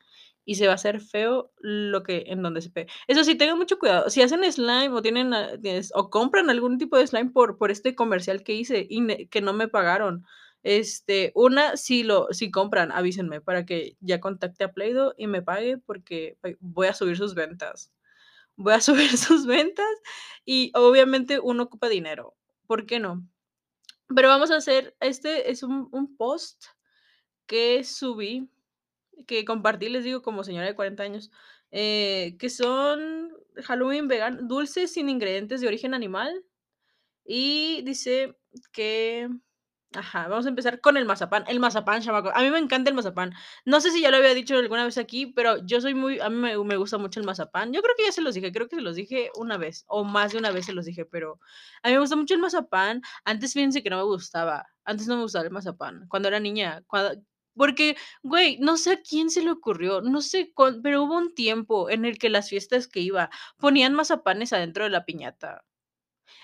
y 0.44 0.56
se 0.56 0.66
va 0.66 0.72
a 0.72 0.76
hacer 0.76 1.00
feo 1.00 1.52
lo 1.60 2.02
que 2.02 2.24
en 2.28 2.42
donde 2.42 2.62
se 2.62 2.72
pegue. 2.72 2.92
Eso 3.08 3.24
sí, 3.24 3.36
tengan 3.36 3.60
mucho 3.60 3.78
cuidado, 3.78 4.10
si 4.10 4.24
hacen 4.24 4.52
slime 4.52 4.90
o 4.90 5.02
tienen 5.04 5.32
a 5.32 5.58
des 5.58 5.92
o 5.94 6.10
compran 6.10 6.50
algún 6.50 6.80
tipo 6.80 6.98
de 6.98 7.06
slime 7.06 7.30
por 7.30 7.58
por 7.60 7.70
este 7.70 7.94
comercial 7.94 8.44
que 8.44 8.56
hice 8.56 8.88
y 8.90 9.28
que 9.28 9.42
no 9.42 9.54
me 9.54 9.68
pagaron, 9.68 10.26
este, 10.64 11.32
una, 11.36 11.78
si 11.78 12.04
lo 12.04 12.28
si 12.32 12.52
compran, 12.52 12.92
avísenme 12.92 13.42
para 13.42 13.66
que 13.66 13.98
ya 14.02 14.20
contacte 14.20 14.64
a 14.64 14.74
Play-Doh 14.74 15.14
y 15.18 15.28
me 15.28 15.42
pague, 15.42 15.78
porque, 15.78 16.38
voy 16.60 16.88
a 16.88 16.94
subir 16.94 17.18
sus 17.18 17.36
ventas. 17.36 17.92
voy 18.56 18.74
a 18.74 18.82
subir 18.82 19.18
sus 19.18 19.46
ventas 19.46 19.88
y 20.46 20.72
obviamente 20.76 21.40
uno 21.40 21.64
ocupa 21.64 21.90
dinero, 21.90 22.36
¿por 22.68 22.86
qué 22.86 23.00
no? 23.00 23.28
Pero 24.16 24.28
vamos 24.30 24.52
a 24.52 24.58
hacer 24.58 24.96
este 25.00 25.52
es 25.52 25.64
un 25.64 25.90
un 25.92 26.18
post 26.18 26.66
que 27.48 27.84
subí, 27.84 28.50
que 29.28 29.46
compartí, 29.46 29.90
les 29.90 30.04
digo, 30.04 30.22
como 30.22 30.44
señora 30.44 30.68
de 30.68 30.76
40 30.76 31.04
años, 31.04 31.32
eh, 31.72 32.36
que 32.40 32.50
son 32.50 33.34
Halloween 33.64 34.08
vegan 34.08 34.48
dulces 34.48 34.94
sin 34.94 35.10
ingredientes 35.10 35.62
de 35.62 35.68
origen 35.68 35.94
animal, 35.94 36.44
y 37.26 37.82
dice 37.84 38.38
que 38.72 39.30
ajá, 39.96 40.28
vamos 40.28 40.46
a 40.46 40.50
empezar 40.50 40.82
con 40.82 40.98
el 40.98 41.06
mazapán. 41.06 41.44
El 41.48 41.60
mazapán, 41.60 42.02
chamacos, 42.02 42.32
a 42.36 42.42
mí 42.42 42.50
me 42.52 42.60
encanta 42.60 42.90
el 42.90 42.96
mazapán. 42.96 43.34
No 43.66 43.82
sé 43.82 43.92
si 43.92 44.02
ya 44.02 44.12
lo 44.12 44.18
había 44.18 44.34
dicho 44.34 44.56
alguna 44.58 44.86
vez 44.86 44.98
aquí, 44.98 45.28
pero 45.28 45.58
yo 45.66 45.82
soy 45.82 45.94
muy 45.96 46.20
a 46.20 46.30
mí 46.30 46.38
me 46.64 46.78
gusta 46.78 46.98
mucho 46.98 47.20
el 47.20 47.26
mazapán. 47.26 47.74
Yo 47.74 47.82
creo 47.82 47.96
que 47.98 48.04
ya 48.06 48.12
se 48.12 48.22
los 48.22 48.36
dije, 48.36 48.52
creo 48.52 48.68
que 48.68 48.76
se 48.78 48.82
los 48.82 48.96
dije 48.96 49.32
una 49.36 49.58
vez, 49.58 49.86
o 49.88 50.04
más 50.04 50.32
de 50.32 50.38
una 50.40 50.52
vez 50.52 50.66
se 50.68 50.74
los 50.74 50.86
dije, 50.86 51.06
pero 51.06 51.40
a 51.84 51.88
mí 51.90 51.94
me 51.96 52.00
gusta 52.02 52.16
mucho 52.16 52.34
el 52.36 52.40
mazapán. 52.42 53.02
Antes, 53.26 53.54
fíjense 53.54 53.82
que 53.84 53.90
no 53.90 53.98
me 53.98 54.04
gustaba, 54.04 54.68
antes 54.86 55.08
no 55.08 55.16
me 55.18 55.24
gustaba 55.24 55.46
el 55.46 55.52
mazapán, 55.52 56.06
cuando 56.08 56.28
era 56.28 56.40
niña, 56.40 56.84
porque, 57.56 57.98
güey, 58.24 58.58
no 58.60 58.78
sé 58.78 58.92
a 58.94 59.02
quién 59.02 59.30
se 59.30 59.42
le 59.42 59.52
ocurrió, 59.52 60.02
no 60.02 60.22
sé 60.22 60.52
cuán 60.54 60.82
pero 60.82 61.04
hubo 61.04 61.18
un 61.18 61.34
tiempo 61.36 61.90
en 61.90 62.06
el 62.06 62.18
que 62.18 62.30
las 62.30 62.50
fiestas 62.50 62.88
que 62.88 63.02
iba 63.02 63.30
ponían 63.58 63.94
mazapanes 63.96 64.54
adentro 64.54 64.86
de 64.86 64.90
la 64.92 65.04
piñata. 65.06 65.66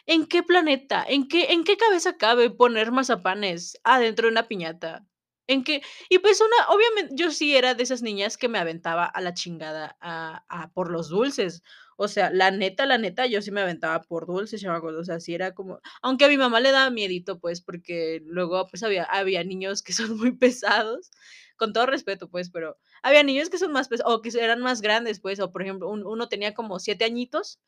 ¿En 0.05 0.25
qué 0.27 0.43
planeta? 0.43 1.03
¿En 1.07 1.27
qué 1.27 1.51
en 1.53 1.63
qué 1.63 1.77
cabeza 1.77 2.17
cabe 2.17 2.49
poner 2.51 2.91
mazapanes 2.91 3.79
adentro 3.83 4.27
de 4.27 4.31
una 4.31 4.47
piñata? 4.47 5.05
¿En 5.47 5.63
qué? 5.63 5.81
Y 6.09 6.19
pues 6.19 6.41
una 6.41 6.69
obviamente, 6.69 7.13
yo 7.15 7.31
sí 7.31 7.55
era 7.55 7.73
de 7.75 7.83
esas 7.83 8.01
niñas 8.01 8.37
que 8.37 8.47
me 8.47 8.57
aventaba 8.59 9.05
a 9.05 9.21
la 9.21 9.33
chingada 9.33 9.97
a 10.01 10.71
por 10.73 10.91
los 10.91 11.09
dulces. 11.09 11.63
O 11.97 12.07
sea, 12.07 12.29
la 12.29 12.51
neta, 12.51 12.85
la 12.85 12.97
neta, 12.97 13.25
yo 13.25 13.41
sí 13.41 13.51
me 13.51 13.61
aventaba 13.61 14.01
por 14.01 14.25
dulces, 14.27 14.61
chamacos, 14.61 14.93
o 14.95 15.03
sea, 15.05 15.19
sí 15.19 15.33
era 15.33 15.53
como 15.53 15.79
aunque 16.01 16.25
a 16.25 16.27
mi 16.27 16.37
mamá 16.37 16.59
le 16.59 16.71
daba 16.71 16.89
miedito, 16.89 17.39
pues, 17.39 17.61
porque 17.61 18.21
luego, 18.25 18.67
pues, 18.67 18.83
había 18.83 19.03
había 19.05 19.43
niños 19.43 19.81
que 19.81 19.93
son 19.93 20.17
muy 20.17 20.31
pesados, 20.37 21.09
con 21.57 21.73
todo 21.73 21.85
respeto, 21.85 22.29
pues, 22.29 22.49
pero 22.49 22.77
había 23.01 23.23
niños 23.23 23.49
que 23.49 23.57
son 23.57 23.71
más 23.71 23.87
pesa 23.87 24.03
o 24.07 24.21
que 24.21 24.29
eran 24.39 24.61
más 24.61 24.81
grandes, 24.81 25.19
pues, 25.21 25.39
o 25.39 25.51
por 25.51 25.61
ejemplo, 25.63 25.89
un 25.89 26.05
uno 26.05 26.27
tenía 26.29 26.53
como 26.53 26.79
7 26.79 27.05
añitos 27.05 27.59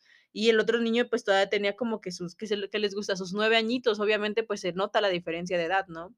y 0.45 0.49
el 0.49 0.59
otro 0.59 0.79
niño, 0.79 1.07
pues, 1.09 1.23
todavía 1.23 1.49
tenía 1.49 1.75
como 1.75 2.01
que 2.01 2.11
sus, 2.11 2.35
¿qué 2.35 2.47
se 2.47 2.69
qué 2.69 2.79
les 2.79 2.93
gusta? 2.95 3.15
Sus 3.17 3.33
9 3.33 3.57
añitos, 3.57 3.99
obviamente, 3.99 4.43
pues, 4.43 4.61
se 4.61 4.73
nota 4.73 5.01
la 5.01 5.09
diferencia 5.09 5.57
de 5.57 5.65
edad, 5.65 5.87
¿no? 5.87 6.15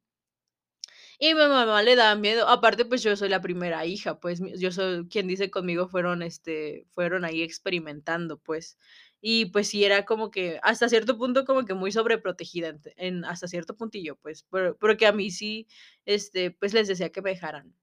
Y 1.21 1.33
mi 1.33 1.41
mamá 1.41 1.83
le 1.83 1.97
daba 1.97 2.15
miedo, 2.15 2.47
aparte, 2.47 2.85
pues, 2.85 3.03
yo 3.03 3.13
soy 3.17 3.27
la 3.27 3.41
primera 3.41 3.85
hija, 3.85 4.21
pues, 4.21 4.39
yo 4.57 4.71
soy 4.71 5.05
quien 5.09 5.27
dice 5.27 5.51
conmigo 5.51 5.89
fueron, 5.89 6.21
este, 6.21 6.85
fueron 6.91 7.25
ahí 7.25 7.41
experimentando, 7.43 8.37
pues, 8.39 8.77
y 9.19 9.47
pues 9.47 9.67
sí, 9.67 9.83
era 9.83 10.05
como 10.05 10.31
que 10.31 10.61
hasta 10.63 10.87
cierto 10.87 11.17
punto 11.17 11.43
como 11.43 11.65
que 11.65 11.73
muy 11.73 11.91
sobreprotegida 11.91 12.69
ent 12.69 12.87
en 12.95 13.25
hasta 13.25 13.49
cierto 13.49 13.75
puntillo, 13.75 14.15
pues, 14.15 14.45
pero 14.49 14.77
porque 14.77 15.07
a 15.07 15.11
mí 15.11 15.29
sí, 15.29 15.67
este, 16.05 16.51
pues, 16.51 16.73
les 16.73 16.87
decía 16.87 17.11
que 17.11 17.21
me 17.21 17.31
dejaran 17.31 17.75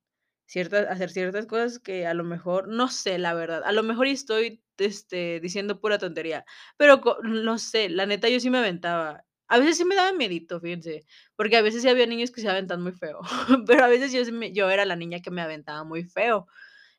ciertas 0.46 0.86
hacer 0.88 1.10
ciertas 1.10 1.46
cosas 1.46 1.78
que 1.78 2.06
a 2.06 2.14
lo 2.14 2.24
mejor, 2.24 2.68
no 2.68 2.88
sé, 2.88 3.18
la 3.18 3.34
verdad, 3.34 3.62
a 3.64 3.72
lo 3.72 3.82
mejor 3.82 4.06
estoy, 4.06 4.62
este, 4.78 5.40
diciendo 5.40 5.80
pura 5.80 5.98
tontería, 5.98 6.44
pero 6.76 7.00
no 7.24 7.58
sé, 7.58 7.88
la 7.88 8.06
neta 8.06 8.28
yo 8.28 8.40
sí 8.40 8.50
me 8.50 8.58
aventaba. 8.58 9.24
A 9.48 9.58
veces 9.60 9.76
sí 9.76 9.84
me 9.84 9.94
daba 9.94 10.12
miedito, 10.12 10.60
fíjense, 10.60 11.04
porque 11.36 11.56
a 11.56 11.62
veces 11.62 11.82
sí 11.82 11.88
había 11.88 12.06
niños 12.06 12.30
que 12.32 12.40
se 12.40 12.48
aventan 12.48 12.82
muy 12.82 12.92
feo, 12.92 13.20
pero 13.66 13.84
a 13.84 13.88
veces 13.88 14.12
yo 14.12 14.22
yo 14.52 14.70
era 14.70 14.84
la 14.84 14.96
niña 14.96 15.20
que 15.20 15.30
me 15.30 15.42
aventaba 15.42 15.84
muy 15.84 16.04
feo. 16.04 16.46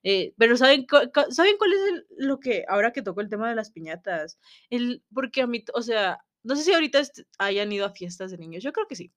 Eh, 0.04 0.34
pero, 0.38 0.58
¿saben 0.58 0.86
saben 1.32 1.58
cuál 1.58 1.74
es 1.74 1.80
el 1.92 2.06
lo 2.28 2.40
que 2.40 2.66
ahora 2.70 2.94
que 2.94 3.02
tocó 3.02 3.22
el 3.22 3.30
tema 3.30 3.50
de 3.50 3.56
las 3.56 3.72
piñatas? 3.72 4.40
El 4.70 5.04
porque 5.14 5.42
a 5.42 5.48
mí, 5.48 5.66
o 5.74 5.82
sea, 5.82 6.20
no 6.44 6.56
sé 6.56 6.64
si 6.64 6.74
ahorita 6.74 7.02
hayan 7.40 7.72
ido 7.72 7.86
a 7.86 7.90
fiestas 7.92 8.32
de 8.32 8.38
niños, 8.38 8.64
yo 8.64 8.72
creo 8.74 8.88
que 8.88 8.96
sí. 8.96 9.12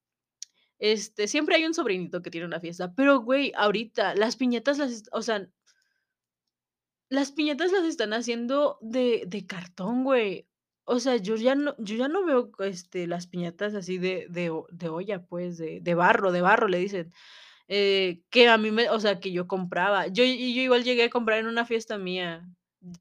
Este, 0.81 1.29
siempre 1.29 1.57
hay 1.57 1.67
un 1.67 1.75
sobrinito 1.75 2.23
que 2.23 2.31
tiene 2.31 2.47
una 2.47 2.59
fiesta, 2.59 2.95
pero, 2.95 3.21
güey, 3.21 3.53
ahorita 3.55 4.15
las 4.15 4.37
piñatas 4.37 4.79
las 4.79 5.03
o 5.13 5.21
sea 5.23 5.47
las 7.13 7.33
piñatas 7.33 7.73
las 7.73 7.85
están 7.85 8.13
haciendo 8.13 8.79
de 8.81 9.25
de 9.27 9.45
cartón, 9.45 10.05
güey. 10.05 10.47
O 10.85 11.01
sea, 11.01 11.17
yo 11.17 11.35
ya 11.37 11.57
no 11.57 11.75
yo 11.79 11.97
ya 11.97 12.07
no 12.09 12.25
veo, 12.25 12.53
este, 12.61 13.09
las 13.09 13.27
piñatas 13.27 13.75
así 13.75 13.99
de 13.99 14.27
de 14.31 14.53
de 14.71 14.89
olla, 14.89 15.25
pues, 15.27 15.59
de 15.59 15.81
de 15.83 15.95
barro 15.95 16.31
de 16.31 16.41
barro, 16.41 16.69
le 16.69 16.79
dicen, 16.79 17.13
eh, 17.69 18.23
que 18.31 18.49
a 18.49 18.59
mí 18.59 18.71
me 18.71 18.89
o 18.91 19.01
sea, 19.01 19.19
que 19.21 19.33
yo 19.33 19.49
compraba. 19.49 20.07
Yo 20.09 20.25
yo 20.25 20.31
igual 20.63 20.85
llegué 20.85 21.05
a 21.05 21.11
comprar 21.11 21.39
en 21.41 21.47
una 21.49 21.67
fiesta 21.67 21.99
mía, 21.99 22.49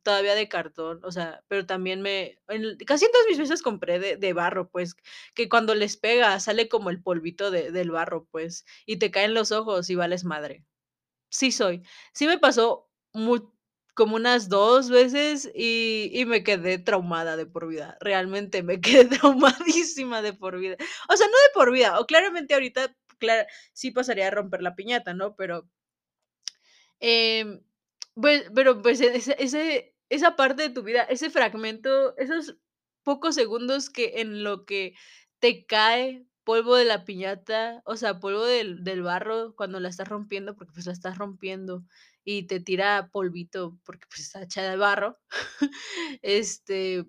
todavía 0.04 0.36
de 0.36 0.50
cartón, 0.50 1.00
o 1.04 1.12
sea, 1.12 1.44
pero 1.48 1.66
también 1.66 2.02
me 2.02 2.40
en 2.50 2.78
casi 2.86 3.06
todas 3.12 3.28
mis 3.28 3.38
fiestas 3.38 3.62
compré 3.62 4.00
de 4.00 4.18
de 4.18 4.34
barro, 4.34 4.70
pues, 4.70 4.96
que 5.36 5.50
cuando 5.50 5.76
les 5.76 5.98
pega 5.98 6.40
sale 6.40 6.68
como 6.70 6.90
el 6.90 7.02
polvito 7.02 7.52
de 7.52 7.72
del 7.72 7.92
barro, 7.92 8.28
pues, 8.32 8.66
y 8.86 8.98
te 8.98 9.12
cae 9.12 9.26
en 9.26 9.34
los 9.36 9.52
ojos 9.52 9.90
y 9.90 9.96
vales 9.96 10.26
madre. 10.26 10.66
Sí 11.30 11.52
soy. 11.52 11.84
Sí 12.14 12.28
me 12.28 12.38
pasó 12.40 12.90
mu 13.14 13.38
como 13.96 14.16
unas 14.16 14.50
2 14.50 14.90
veces 14.90 15.52
y 15.56 16.10
y 16.14 16.26
me 16.26 16.44
quedé 16.44 16.78
traumada 16.80 17.38
de 17.38 17.46
por 17.46 17.68
vida. 17.68 17.98
Realmente 18.02 18.64
me 18.64 18.82
quedé 18.82 19.06
traumadísima 19.20 20.22
de 20.22 20.34
por 20.34 20.58
vida. 20.60 20.78
O 21.10 21.18
sea, 21.18 21.28
no 21.28 21.34
de 21.34 21.54
por 21.54 21.72
vida, 21.72 22.00
o 22.00 22.06
claramente 22.08 22.54
ahorita, 22.54 22.96
clara 23.20 23.48
sí 23.74 23.92
pasaría 23.92 24.28
a 24.28 24.32
romper 24.32 24.62
la 24.64 24.76
piñata, 24.76 25.14
¿no? 25.14 25.36
Pero 25.36 25.68
em, 27.00 27.62
pues, 28.16 28.46
pero, 28.56 28.82
pues, 28.82 29.02
ese 29.02 29.36
ese 29.40 29.96
esa 30.10 30.36
parte 30.36 30.64
de 30.64 30.70
tu 30.70 30.84
vida, 30.84 31.04
ese 31.04 31.30
fragmento, 31.30 32.16
esos 32.18 32.58
pocos 33.04 33.36
segundos 33.36 33.90
que 33.90 34.22
en 34.22 34.44
lo 34.44 34.66
que 34.66 34.94
te 35.40 35.66
cae 35.66 36.26
polvo 36.44 36.76
de 36.76 36.86
la 36.86 37.06
piñata, 37.06 37.82
o 37.86 37.96
sea, 37.98 38.20
polvo 38.20 38.46
del 38.46 38.84
del 38.84 39.04
barro 39.04 39.56
cuando 39.56 39.80
la 39.80 39.90
estás 39.90 40.08
rompiendo, 40.10 40.56
porque, 40.56 40.74
pues, 40.74 40.86
la 40.88 40.94
estás 40.94 41.18
rompiendo 41.18 41.86
y 42.26 42.44
te 42.48 42.60
tira 42.60 43.10
polvito 43.12 43.80
porque, 43.86 44.06
pues, 44.10 44.22
está 44.22 44.44
hecha 44.44 44.64
de 44.70 44.78
barro, 44.78 45.20
este 46.24 47.06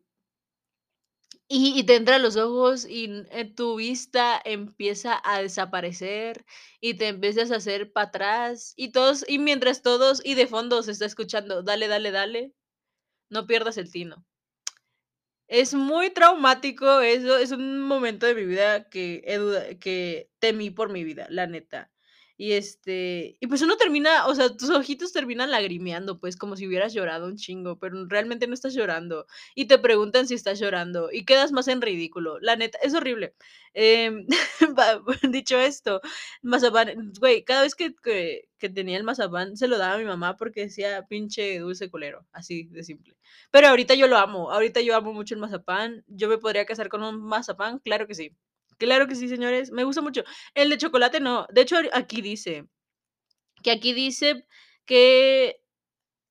y 1.52 1.78
y 1.78 1.84
te 1.84 1.96
entra 1.96 2.16
a 2.16 2.18
los 2.20 2.36
ojos 2.36 2.86
y 2.88 3.24
tu 3.56 3.76
vista 3.76 4.40
empieza 4.44 5.20
a 5.24 5.42
desaparecer 5.42 6.46
y 6.80 6.94
te 6.94 7.08
empiezas 7.08 7.50
a 7.50 7.56
hacer 7.56 7.92
para 7.92 8.08
atrás 8.08 8.72
y 8.76 8.92
todos 8.92 9.24
y 9.28 9.38
mientras 9.40 9.82
todos 9.82 10.22
y 10.24 10.34
de 10.36 10.46
fondo 10.46 10.82
se 10.84 10.92
está 10.92 11.06
escuchando: 11.06 11.62
"Dale, 11.64 11.88
dale, 11.88 12.12
dale, 12.12 12.54
no 13.30 13.46
pierdas 13.46 13.78
el 13.78 13.90
tino". 13.92 14.24
Es 15.48 15.74
muy 15.74 16.10
traumático 16.10 17.00
eso, 17.00 17.36
es 17.36 17.50
un 17.50 17.80
momento 17.82 18.26
de 18.26 18.34
mi 18.36 18.44
vida 18.44 18.88
que 18.88 19.22
que 19.80 20.30
temí 20.38 20.70
por 20.70 20.90
mi 20.92 21.02
vida, 21.04 21.26
la 21.30 21.46
neta. 21.48 21.90
Y, 22.42 22.52
este, 22.54 23.36
y 23.38 23.46
pues 23.48 23.60
uno 23.60 23.76
termina, 23.76 24.26
o 24.26 24.34
sea, 24.34 24.48
tus 24.56 24.70
ojitos 24.70 25.12
terminan 25.12 25.50
lagrimeando, 25.50 26.18
pues, 26.18 26.36
como 26.38 26.56
si 26.56 26.66
hubieras 26.66 26.94
llorado 26.94 27.26
un 27.26 27.36
chingo, 27.36 27.78
pero 27.78 28.06
realmente 28.08 28.46
no 28.46 28.54
estás 28.54 28.72
llorando, 28.74 29.26
y 29.54 29.66
te 29.66 29.76
preguntan 29.78 30.26
si 30.26 30.32
estás 30.34 30.58
llorando, 30.58 31.10
y 31.12 31.26
quedas 31.26 31.52
más 31.52 31.68
en 31.68 31.82
ridículo. 31.82 32.38
La 32.40 32.56
neta, 32.56 32.78
es 32.82 32.94
horrible. 32.94 33.34
Em, 33.74 34.26
dicho 35.30 35.58
esto, 35.60 36.00
mazapán, 36.42 37.12
güey, 37.20 37.44
cada 37.44 37.62
vez 37.62 37.74
que 37.74 37.94
que 38.02 38.48
que 38.58 38.68
tenía 38.70 38.96
el 38.96 39.04
mazapán 39.04 39.56
se 39.56 39.68
lo 39.68 39.76
daba 39.78 39.94
a 39.94 39.98
mi 39.98 40.04
mamá 40.04 40.36
porque 40.36 40.62
decía: 40.62 41.06
"Pinche 41.08 41.58
dulce 41.58 41.90
culero", 41.90 42.26
así 42.32 42.64
de 42.70 42.84
simple. 42.84 43.16
Pero 43.50 43.68
ahorita 43.68 43.94
yo 43.94 44.06
lo 44.06 44.16
amo, 44.16 44.50
ahorita 44.50 44.80
yo 44.80 44.96
amo 44.96 45.12
mucho 45.12 45.34
el 45.34 45.40
mazapán, 45.40 46.04
¿yo 46.08 46.28
me 46.28 46.38
podría 46.38 46.64
casar 46.66 46.88
con 46.88 47.02
un 47.02 47.20
mazapán? 47.22 47.78
Claro 47.80 48.06
que 48.06 48.14
sí. 48.14 48.34
Claro 48.80 49.06
que 49.06 49.14
sí, 49.14 49.28
señores, 49.28 49.70
me 49.72 49.84
gusta 49.84 50.00
mucho. 50.00 50.24
El 50.54 50.70
de 50.70 50.78
chocolate 50.78 51.20
no, 51.20 51.46
de 51.52 51.60
hecho, 51.60 51.76
aquí 51.92 52.22
dice 52.22 52.66
que 53.62 53.72
aquí 53.72 53.92
dice 53.94 54.46
que, 54.86 55.60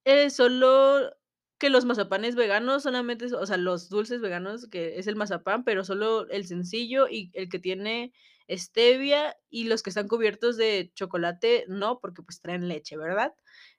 eh, 0.06 0.30
solo 0.32 1.12
que 1.60 1.70
los 1.72 1.86
mazapanes 1.86 2.36
veganos 2.36 2.84
solamente, 2.84 3.28
o 3.36 3.46
sea, 3.48 3.58
los 3.58 3.90
dulces 3.90 4.22
veganos, 4.22 4.68
que 4.70 5.00
es 5.00 5.08
el 5.08 5.16
mazapán, 5.18 5.64
pero 5.66 5.84
solo 5.86 6.30
el 6.30 6.48
sencillo 6.48 7.08
y 7.10 7.32
el 7.36 7.50
que 7.50 7.60
tiene 7.60 8.14
stevia, 8.50 9.38
y 9.50 9.66
los 9.66 9.84
que 9.84 9.92
están 9.92 10.08
cubiertos 10.10 10.58
de 10.58 10.92
chocolate 10.96 11.66
no, 11.70 12.00
porque, 12.02 12.24
pues, 12.24 12.42
traen 12.42 12.68
leche, 12.70 12.98
¿verdad? 12.98 13.34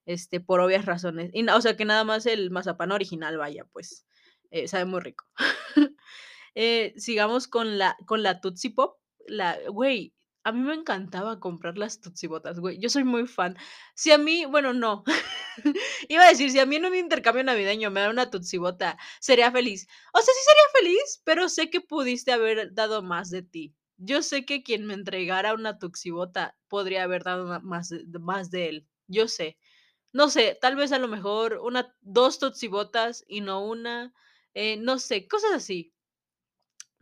Este, 0.06 0.40
por 0.40 0.60
obvias 0.60 0.86
razones. 0.86 1.30
Y 1.34 1.48
o 1.50 1.60
sea, 1.62 1.76
que 1.76 1.84
nada 1.86 2.04
más 2.04 2.26
el 2.26 2.50
mazapán 2.50 2.92
original, 2.92 3.38
vaya, 3.38 3.64
pues, 3.72 4.06
eh, 4.52 4.68
sabe 4.68 4.86
muy 4.86 5.00
rico. 5.00 5.26
Eh, 6.54 6.94
sigamos 6.96 7.48
con 7.48 7.78
la 7.78 7.96
con 8.06 8.22
la 8.22 8.40
Tootsie 8.40 8.70
Pop, 8.74 8.98
la 9.26 9.58
güey, 9.68 10.14
a 10.42 10.52
mí 10.52 10.60
me 10.60 10.74
encantaba 10.74 11.38
comprar 11.38 11.76
las 11.76 12.00
Tootsiebotas, 12.00 12.60
güey, 12.60 12.78
yo 12.78 12.88
soy 12.88 13.04
muy 13.04 13.26
fan. 13.26 13.56
Si 13.94 14.10
a 14.10 14.18
mí, 14.18 14.46
bueno, 14.46 14.72
no, 14.72 15.04
iba 16.08 16.24
a 16.24 16.28
decir, 16.28 16.50
si 16.50 16.58
a 16.58 16.66
mí 16.66 16.76
en 16.76 16.86
un 16.86 16.94
intercambio 16.94 17.44
navideño 17.44 17.90
me 17.90 18.00
dan 18.00 18.10
una 18.10 18.30
Tootsiebota, 18.30 18.96
sería 19.20 19.52
feliz. 19.52 19.86
O 20.14 20.18
sea, 20.20 20.34
sí 20.34 20.40
sería 20.46 20.90
feliz, 20.90 21.20
pero 21.24 21.48
sé 21.48 21.68
que 21.70 21.80
pudiste 21.80 22.32
haber 22.32 22.72
dado 22.74 23.02
más 23.02 23.30
de 23.30 23.42
ti. 23.42 23.74
Yo 23.98 24.22
sé 24.22 24.46
que 24.46 24.62
quien 24.62 24.86
me 24.86 24.94
entregara 24.94 25.52
una 25.54 25.78
Tootsiebota 25.78 26.56
podría 26.68 27.02
haber 27.04 27.22
dado 27.24 27.60
más 27.60 27.90
de 27.90 28.18
más 28.18 28.50
de 28.50 28.68
él, 28.68 28.88
yo 29.08 29.28
sé. 29.28 29.58
No 30.12 30.28
sé, 30.30 30.58
tal 30.60 30.76
vez 30.76 30.92
a 30.92 30.98
lo 30.98 31.08
mejor 31.08 31.58
una 31.62 31.94
2 32.00 32.38
totsibotas 32.38 33.24
y 33.28 33.40
no 33.42 33.64
una, 33.64 34.12
eh, 34.54 34.76
no 34.76 34.98
sé, 34.98 35.28
cosas 35.28 35.52
así. 35.54 35.92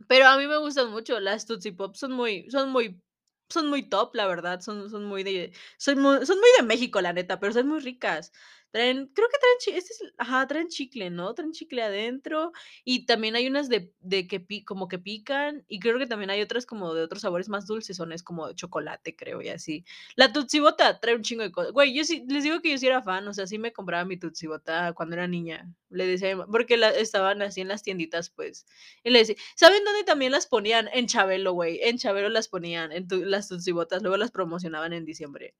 Pero 0.07 0.27
a 0.27 0.37
mí 0.37 0.47
me 0.47 0.57
gustan 0.57 0.91
mucho, 0.91 1.19
las 1.19 1.45
Tootsie 1.45 1.73
Pop 1.73 1.95
son 1.95 2.11
muy 2.13 2.49
son 2.49 2.69
muy 2.71 3.01
son 3.49 3.67
muy 3.69 3.89
top, 3.89 4.15
la 4.15 4.27
verdad, 4.27 4.61
son 4.61 4.89
son 4.89 5.05
muy 5.05 5.23
de 5.23 5.51
son 5.77 5.99
muy 6.01 6.25
son 6.25 6.37
muy 6.39 6.49
de 6.57 6.63
México, 6.65 7.01
la 7.01 7.13
neta, 7.13 7.39
pero 7.39 7.53
son 7.53 7.67
muy 7.67 7.79
ricas. 7.79 8.31
Traen 8.71 9.07
creo 9.07 9.27
que 9.29 9.37
traen 9.39 9.57
chi 9.59 9.71
este 9.71 9.93
es 9.93 10.13
ajá, 10.17 10.45
traen 10.47 10.67
chicle, 10.67 11.09
¿no? 11.09 11.33
Traen 11.33 11.51
chicle 11.53 11.81
adentro, 11.81 12.51
y 12.83 13.05
también 13.07 13.35
hay 13.35 13.47
unas 13.47 13.67
de 13.69 13.93
de 13.99 14.27
que 14.27 14.39
pi 14.39 14.63
como 14.63 14.87
que 14.87 14.99
pican, 14.99 15.65
y 15.67 15.79
creo 15.79 15.97
que 15.97 16.05
también 16.05 16.29
hay 16.29 16.41
otras 16.41 16.65
como 16.67 16.93
de 16.93 17.01
otros 17.03 17.21
sabores 17.23 17.49
más 17.49 17.65
dulcesones, 17.65 18.21
como 18.23 18.47
de 18.47 18.53
chocolate, 18.55 19.15
creo, 19.15 19.41
y 19.41 19.49
así. 19.49 19.85
La 20.15 20.31
Tootsie 20.31 20.61
trae 21.01 21.15
un 21.15 21.23
chingo 21.23 21.41
de 21.43 21.51
cosas. 21.51 21.71
Güey, 21.71 21.93
yo 21.95 22.03
sí 22.03 22.23
les 22.27 22.43
digo 22.43 22.61
que 22.61 22.71
yo 22.71 22.77
sí 22.77 22.85
era 22.87 23.01
fan, 23.01 23.27
o 23.27 23.33
sea, 23.33 23.47
sí 23.47 23.57
me 23.57 23.73
compraba 23.73 24.05
mi 24.05 24.17
Tootsie 24.17 24.49
cuando 24.95 25.15
era 25.15 25.27
niña. 25.27 25.67
Le 25.89 26.05
decía 26.05 26.37
porque 26.51 26.77
la 26.77 26.89
estaban 26.91 27.41
así 27.41 27.61
en 27.61 27.67
las 27.69 27.81
tienditas, 27.83 28.29
pues, 28.29 28.67
y 29.03 29.09
le 29.09 29.19
decía 29.19 29.35
¿saben 29.55 29.83
dónde 29.83 30.03
también 30.03 30.31
las 30.31 30.45
ponían? 30.47 30.89
En 30.93 31.07
Chabelo, 31.07 31.53
güey, 31.53 31.79
en 31.83 31.97
Chabelo 31.97 32.29
las 32.29 32.47
ponían, 32.47 32.91
en 32.91 33.07
tu 33.07 33.23
las 33.25 33.47
Tootsie 33.49 33.73
luego 33.73 34.17
las 34.17 34.31
promocionaban 34.31 34.93
en 34.93 35.05
diciembre. 35.05 35.55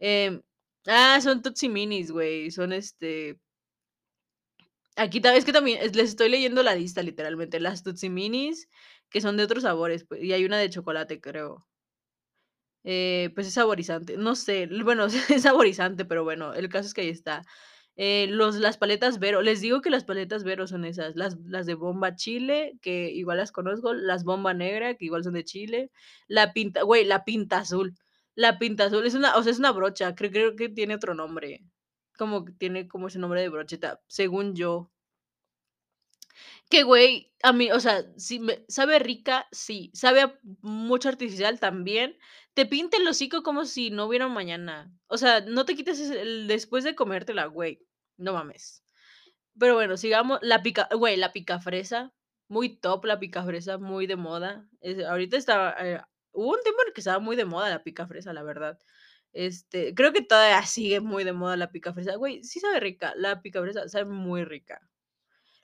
Em, 0.00 0.42
ah, 0.86 1.20
son 1.22 1.42
Tootsie 1.42 1.68
Minis, 1.68 2.10
güey, 2.10 2.50
son, 2.50 2.72
este 2.72 3.38
aquí 4.96 5.20
es 5.24 5.44
que 5.44 5.52
también 5.52 5.78
es 5.82 5.96
les 5.96 6.10
estoy 6.10 6.28
leyendo 6.28 6.62
la 6.62 6.74
lista, 6.74 7.02
literalmente, 7.02 7.58
las 7.60 7.82
Tootsie 7.82 8.10
Minis, 8.10 8.68
que 9.10 9.20
son 9.20 9.36
de 9.36 9.44
otros 9.44 9.62
sabores, 9.64 10.04
pues, 10.04 10.22
y 10.22 10.32
hay 10.32 10.44
una 10.44 10.58
de 10.58 10.70
chocolate, 10.70 11.20
creo. 11.20 11.66
Eh, 12.84 13.30
pues, 13.34 13.46
es 13.46 13.54
saborizante, 13.54 14.16
no 14.16 14.34
sé, 14.34 14.68
bueno, 14.84 15.06
es 15.28 15.42
saborizante, 15.42 16.04
pero 16.04 16.24
bueno, 16.24 16.54
el 16.54 16.68
caso 16.68 16.86
es 16.88 16.94
que 16.94 17.02
ahí 17.02 17.08
está. 17.10 17.42
Eh, 17.96 18.26
los 18.30 18.56
las 18.56 18.78
paletas 18.78 19.18
Vero, 19.18 19.42
les 19.42 19.60
digo 19.60 19.82
que 19.82 19.90
las 19.90 20.04
paletas 20.04 20.44
Vero 20.44 20.66
son 20.66 20.84
esas, 20.86 21.16
las 21.16 21.36
las 21.44 21.66
de 21.66 21.74
bomba 21.74 22.14
chile, 22.16 22.78
que 22.80 23.10
igual 23.10 23.38
las 23.38 23.52
conozco, 23.52 23.92
las 23.92 24.24
bomba 24.24 24.54
negra, 24.54 24.94
que 24.94 25.04
igual 25.06 25.24
son 25.24 25.34
de 25.34 25.44
chile, 25.44 25.90
la 26.28 26.52
pinta 26.54 26.82
güey, 26.82 27.04
la 27.04 27.24
pinta 27.24 27.58
azul. 27.58 27.94
La 28.34 28.58
pinta 28.58 28.84
azul 28.84 29.06
es 29.06 29.14
una 29.14 29.36
o 29.36 29.42
sea, 29.42 29.52
es 29.52 29.58
una 29.58 29.72
brocha, 29.72 30.14
creo 30.14 30.30
creo 30.30 30.56
que 30.56 30.68
tiene 30.68 30.94
otro 30.94 31.14
nombre, 31.14 31.64
como 32.16 32.44
que 32.44 32.52
tiene 32.52 32.88
como 32.88 33.08
ese 33.08 33.18
nombre 33.18 33.40
de 33.42 33.48
brocheta, 33.48 34.00
según 34.08 34.54
yo. 34.54 34.90
Que 36.70 36.84
güey, 36.84 37.32
a 37.42 37.52
mí, 37.52 37.70
o 37.72 37.80
sea, 37.80 38.04
sí 38.16 38.38
me 38.38 38.64
sabe 38.68 38.98
rica, 38.98 39.46
sí, 39.52 39.90
sabe 39.94 40.20
a 40.22 40.38
mucho 40.62 41.08
artificial 41.08 41.58
también. 41.58 42.16
Te 42.54 42.66
pinta 42.66 42.96
el 42.96 43.08
hocico 43.08 43.42
como 43.42 43.64
si 43.64 43.90
no 43.90 44.06
hubiera 44.06 44.28
mañana. 44.28 44.92
O 45.08 45.18
sea, 45.18 45.40
no 45.40 45.64
te 45.64 45.74
quites 45.74 45.98
después 46.46 46.84
de 46.84 46.94
comértela, 46.94 47.46
güey, 47.46 47.84
no 48.16 48.32
mames. 48.34 48.84
Pero 49.58 49.74
bueno, 49.74 49.96
sigamos, 49.96 50.38
la 50.42 50.62
pica 50.62 50.88
güey, 50.94 51.16
la 51.16 51.32
picafresa, 51.32 52.12
muy 52.48 52.76
top 52.78 53.04
la 53.06 53.18
picafresa, 53.20 53.78
muy 53.78 54.06
de 54.06 54.16
moda. 54.16 54.68
Es 54.80 55.04
ahorita 55.04 55.36
está, 55.36 56.08
hubo 56.32 56.50
un 56.52 56.62
tiempo 56.62 56.82
en 56.82 56.88
el 56.88 56.94
que 56.94 57.00
estaba 57.00 57.18
muy 57.20 57.36
de 57.36 57.44
moda 57.44 57.70
la 57.70 57.82
picafresa, 57.84 58.32
la 58.32 58.42
verdad. 58.42 58.78
Este, 59.32 59.94
creo 59.94 60.12
que 60.12 60.22
todavía 60.22 60.62
sigue 60.66 61.00
muy 61.00 61.24
de 61.24 61.32
moda 61.32 61.56
la 61.56 61.70
picafresa. 61.72 62.16
Güey, 62.16 62.42
sí 62.44 62.60
sabe 62.60 62.80
rica, 62.80 63.12
la 63.16 63.42
picafresa 63.42 63.88
sabe 63.88 64.06
muy 64.06 64.44
rica. 64.44 64.80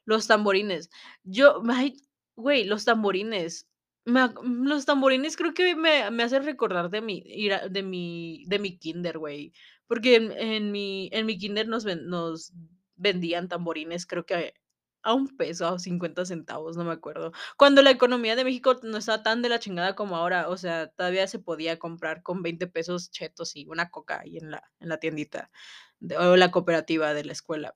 Los 0.05 0.27
tamborines. 0.27 0.91
Yo, 1.25 1.63
ay, 1.69 1.97
güey, 2.37 2.65
los 2.65 2.85
tamborines. 2.85 3.69
Me 4.05 4.21
los 4.45 4.87
tamborines 4.87 5.37
creo 5.37 5.53
que 5.53 5.75
me 5.77 6.11
me 6.13 6.23
hacen 6.23 6.45
recordar 6.45 6.91
de 6.91 7.01
mi 7.01 7.23
de 7.71 7.83
mi 7.83 8.45
de 8.47 8.59
mi 8.61 8.79
kinder, 8.79 9.19
güey, 9.19 9.53
porque 9.89 10.15
en 10.17 10.31
en 10.33 10.71
mi 10.73 11.09
en 11.13 11.27
mi 11.27 11.37
kinder 11.39 11.67
nos 11.69 11.85
ven 11.85 12.07
nos 12.09 12.53
vendían 12.95 13.49
tamborines, 13.49 14.07
creo 14.07 14.25
que 14.25 14.55
a 15.07 15.15
un 15.15 15.29
peso, 15.37 15.67
a 15.69 15.79
50 15.79 16.27
centavos, 16.27 16.77
no 16.77 16.85
me 16.85 16.93
acuerdo. 16.93 17.33
Cuando 17.57 17.83
la 17.83 17.91
economía 17.93 18.37
de 18.37 18.45
México 18.45 18.77
no 18.83 18.99
estaba 18.99 19.23
tan 19.23 19.41
de 19.43 19.49
la 19.49 19.61
chingada 19.61 19.95
como 19.95 20.17
ahora, 20.17 20.49
o 20.49 20.57
sea, 20.57 20.89
todavía 20.89 21.29
se 21.29 21.39
podía 21.39 21.79
comprar 21.79 22.23
con 22.23 22.43
20 22.43 22.67
pesos 22.67 23.11
chetos 23.11 23.55
y 23.57 23.67
una 23.69 23.91
coca 23.91 24.21
ahí 24.21 24.39
en 24.39 24.51
la 24.51 24.63
en 24.81 24.89
la 24.89 24.99
tiendita 24.99 25.51
de 26.01 26.17
o 26.19 26.37
la 26.37 26.51
cooperativa 26.51 27.15
de 27.15 27.25
la 27.25 27.33
escuela. 27.33 27.75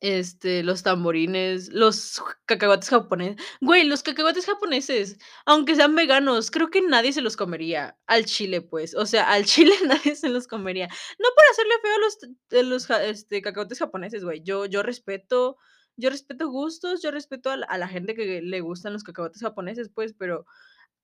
Este, 0.00 0.62
los 0.62 0.84
tamborines, 0.84 1.70
los 1.72 2.22
cacahuates 2.46 2.90
japoneses. 2.90 3.36
Güey, 3.60 3.84
los 3.84 4.04
cacahuates 4.04 4.46
japoneses, 4.46 5.18
aunque 5.44 5.74
sean 5.74 5.96
veganos, 5.96 6.52
creo 6.52 6.70
que 6.70 6.82
nadie 6.82 7.12
se 7.12 7.20
los 7.20 7.36
comería 7.36 7.98
al 8.06 8.24
chile, 8.24 8.60
pues. 8.60 8.94
O 8.94 9.06
sea, 9.06 9.30
al 9.32 9.44
chile 9.46 9.74
nadie 9.86 10.14
se 10.14 10.28
los 10.28 10.46
comería. 10.46 10.86
No 10.86 11.28
por 11.34 11.44
hacerle 11.50 11.74
feo 11.82 11.94
a 11.94 12.64
los 12.68 12.88
los 12.88 12.90
este, 13.08 13.42
cacahuates 13.42 13.78
japoneses, 13.78 14.22
güey. 14.24 14.42
Yo 14.42 14.66
yo 14.66 14.82
respeto 14.82 15.56
yo 15.98 16.10
respeto 16.10 16.50
gustos, 16.50 17.02
yo 17.02 17.12
respeto 17.12 17.50
a 17.50 17.58
la 17.58 17.66
a 17.68 17.78
la 17.78 17.88
gente 17.88 18.14
que 18.16 18.42
le 18.42 18.62
gustan 18.62 18.94
los 18.94 19.04
cacahuates 19.04 19.42
japoneses, 19.42 19.90
pues, 19.94 20.14
pero 20.14 20.46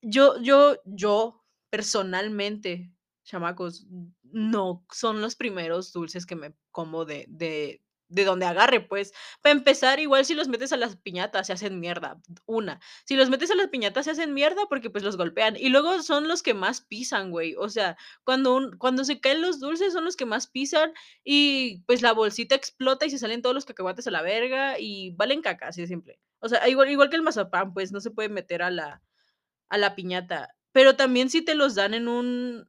yo 0.03 0.41
yo 0.43 0.79
yo, 0.87 1.45
personalmente, 1.71 2.93
chamacos, 3.25 3.87
no 4.25 4.87
son 4.93 5.23
los 5.23 5.37
primeros 5.37 5.93
dulces 5.95 6.27
que 6.27 6.37
me 6.37 6.55
como 6.73 7.07
de 7.07 7.27
de 7.31 7.84
de 8.15 8.25
donde 8.25 8.47
agarre, 8.47 8.81
pues. 8.81 9.13
Para 9.43 9.53
empezar, 9.55 10.01
igual 10.01 10.25
si 10.25 10.35
los 10.35 10.49
metes 10.49 10.73
a 10.73 10.77
las 10.77 10.97
piñatas, 10.97 11.47
se 11.49 11.53
hacen 11.53 11.81
mierda, 11.81 12.21
una. 12.47 12.81
Si 13.05 13.17
los 13.17 13.31
metes 13.31 13.51
a 13.51 13.55
las 13.57 13.69
piñatas, 13.69 14.05
se 14.07 14.13
hacen 14.13 14.35
mierda 14.35 14.63
porque, 14.69 14.91
pues, 14.91 15.05
los 15.05 15.17
golpean. 15.17 15.57
Y 15.57 15.69
luego 15.71 16.03
son 16.03 16.29
los 16.29 16.43
que 16.43 16.55
más 16.55 16.81
pisan, 16.83 17.31
güey. 17.31 17.55
O 17.59 17.69
sea, 17.69 17.97
cuando 18.25 18.55
un 18.57 18.77
cuando 18.79 19.05
se 19.05 19.21
caen 19.21 19.43
los 19.43 19.61
dulces, 19.61 19.93
son 19.93 20.05
los 20.05 20.17
que 20.17 20.27
más 20.27 20.47
pisan 20.49 20.93
y, 21.25 21.83
pues, 21.87 22.03
la 22.03 22.13
bolsita 22.13 22.55
explota 22.55 23.07
y 23.07 23.11
se 23.11 23.19
salen 23.19 23.43
todos 23.43 23.55
los 23.55 23.65
cacahuates 23.67 24.07
a 24.07 24.11
la 24.11 24.23
verga 24.23 24.79
y 24.79 25.11
valen 25.17 25.43
caca, 25.43 25.69
así 25.69 25.81
de 25.83 25.87
simple. 25.89 26.19
O 26.41 26.49
sea, 26.49 26.69
igual 26.69 26.91
igual 26.91 27.11
que 27.11 27.17
el 27.17 27.23
mazapán, 27.23 27.73
pues, 27.75 27.93
no 27.93 28.01
se 28.01 28.11
puede 28.11 28.29
meter 28.29 28.63
a 28.63 28.71
la 28.71 29.03
a 29.71 29.79
la 29.79 29.95
piñata. 29.97 30.55
Pero 30.73 30.97
también 30.97 31.31
si 31.31 31.43
te 31.43 31.55
los 31.55 31.75
dan 31.75 31.95
en 31.95 32.09
un 32.09 32.69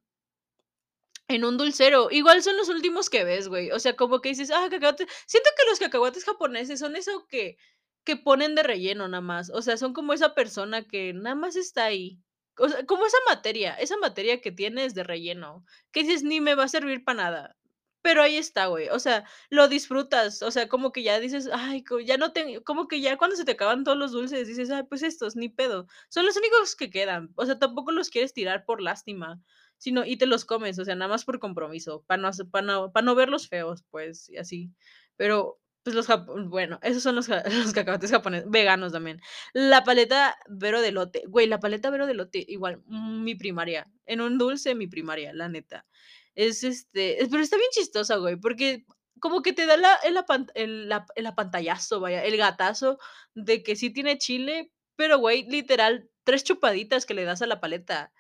en 1.28 1.44
un 1.46 1.58
dulcero, 1.58 2.10
igual 2.12 2.44
son 2.44 2.58
los 2.58 2.70
últimos 2.70 3.10
que 3.10 3.24
ves, 3.24 3.48
güey. 3.48 3.72
O 3.72 3.80
sea, 3.80 3.96
como 3.96 4.22
que 4.22 4.30
dices: 4.30 4.52
"Ah, 4.52 4.68
cacahuate". 4.70 5.08
Siento 5.28 5.50
que 5.58 5.70
los 5.70 5.80
cacahuates 5.80 6.24
japoneses 6.26 6.80
son 6.80 6.96
eso 6.96 7.26
que 7.28 7.58
que 8.06 8.16
ponen 8.18 8.54
de 8.56 8.62
relleno 8.64 9.08
nada 9.08 9.22
más. 9.22 9.50
O 9.50 9.62
sea, 9.64 9.78
son 9.78 9.94
como 9.94 10.14
esa 10.14 10.36
persona 10.36 10.84
que 10.88 11.12
nada 11.14 11.36
más 11.36 11.56
está 11.56 11.86
ahí. 11.86 12.20
O 12.58 12.70
sea, 12.70 12.86
como 12.86 13.06
esa 13.08 13.18
materia, 13.28 13.74
esa 13.76 13.98
materia 13.98 14.42
que 14.42 14.52
tienes 14.52 14.94
de 14.96 15.04
relleno, 15.04 15.66
que 15.92 16.04
dices: 16.04 16.24
"Ni 16.24 16.40
me 16.42 16.54
va 16.56 16.66
a 16.66 16.68
servir 16.70 17.04
para 17.04 17.24
nada". 17.24 17.58
Pero 18.04 18.22
ahí 18.22 18.38
está, 18.38 18.68
güey. 18.68 18.90
O 18.90 19.00
sea, 19.00 19.26
lo 19.50 19.68
disfrutas. 19.68 20.44
O 20.44 20.52
sea, 20.52 20.70
como 20.70 20.92
que 20.92 21.02
ya 21.04 21.20
dices: 21.20 21.50
"Ay, 21.52 21.84
ya 22.06 22.18
no 22.18 22.32
te", 22.34 22.62
como 22.64 22.88
que 22.88 23.02
ya 23.02 23.18
cuando 23.18 23.36
se 23.36 23.46
te 23.46 23.54
acaban 23.54 23.84
todos 23.84 23.98
los 23.98 24.12
dulces, 24.12 24.48
dices: 24.48 24.70
"Ay, 24.70 24.84
pues 24.88 25.02
estos, 25.04 25.36
ni 25.36 25.50
pedo". 25.50 25.88
Son 26.10 26.26
los 26.26 26.38
únicos 26.38 26.76
que 26.76 26.92
quedan. 26.92 27.32
O 27.36 27.46
sea, 27.48 27.58
tampoco 27.60 27.92
los 27.92 28.10
quieres 28.12 28.34
tirar 28.34 28.66
por 28.66 28.82
lástima. 28.82 29.42
Sino 29.86 30.04
y 30.04 30.18
te 30.18 30.26
los 30.26 30.46
comes, 30.46 30.80
o 30.80 30.84
sea, 30.86 30.96
nada 30.96 31.10
más 31.10 31.26
por 31.26 31.38
compromiso, 31.40 32.04
para 32.08 32.20
no 32.20 32.32
para 32.50 32.66
no 32.66 32.92
para 32.92 33.06
no 33.06 33.14
verlos 33.14 33.48
feos, 33.48 33.84
pues, 33.92 34.28
y 34.32 34.38
así. 34.38 34.72
Pero, 35.16 35.60
pues, 35.84 35.96
los 35.96 36.08
bueno, 36.50 36.80
esos 36.82 37.04
son 37.04 37.14
los 37.16 37.28
los 37.70 37.72
cacahuates 37.74 38.10
japoneses 38.10 38.50
veganos 38.50 38.94
también. 38.94 39.22
La 39.54 39.84
paleta 39.84 40.36
Vero 40.50 40.82
de 40.82 40.88
elote, 40.88 41.22
güey, 41.28 41.46
la 41.46 41.60
paleta 41.60 41.92
Vero 41.92 42.08
de 42.08 42.14
elote, 42.14 42.44
igual, 42.48 42.82
mm, 42.88 43.24
mi 43.24 43.36
primaria, 43.36 43.86
en 44.08 44.22
un 44.22 44.40
dulce, 44.40 44.74
mi 44.74 44.88
primaria, 44.88 45.34
la 45.34 45.50
neta. 45.50 45.86
Es, 46.34 46.64
este, 46.64 47.22
es 47.22 47.30
pero 47.30 47.44
está 47.44 47.58
bien 47.58 47.70
chistosa, 47.72 48.16
güey, 48.18 48.38
porque 48.38 48.86
como 49.20 49.44
que 49.44 49.54
te 49.54 49.68
da 49.68 49.78
la 49.78 49.94
el 50.04 50.18
el 50.56 50.92
ap 50.92 51.10
el 51.16 51.28
apantallazo, 51.28 52.00
vaya, 52.00 52.24
el 52.24 52.38
gatazo 52.38 52.98
de 53.36 53.62
que 53.62 53.76
sí 53.76 53.92
tiene 53.92 54.18
chile, 54.18 54.72
pero, 54.96 55.20
güey, 55.20 55.44
literal, 55.48 56.10
3 56.24 56.44
chupaditas 56.44 57.06
que 57.06 57.14
le 57.14 57.24
das 57.26 57.44
a 57.44 57.48
la 57.48 57.60
paleta 57.62 58.12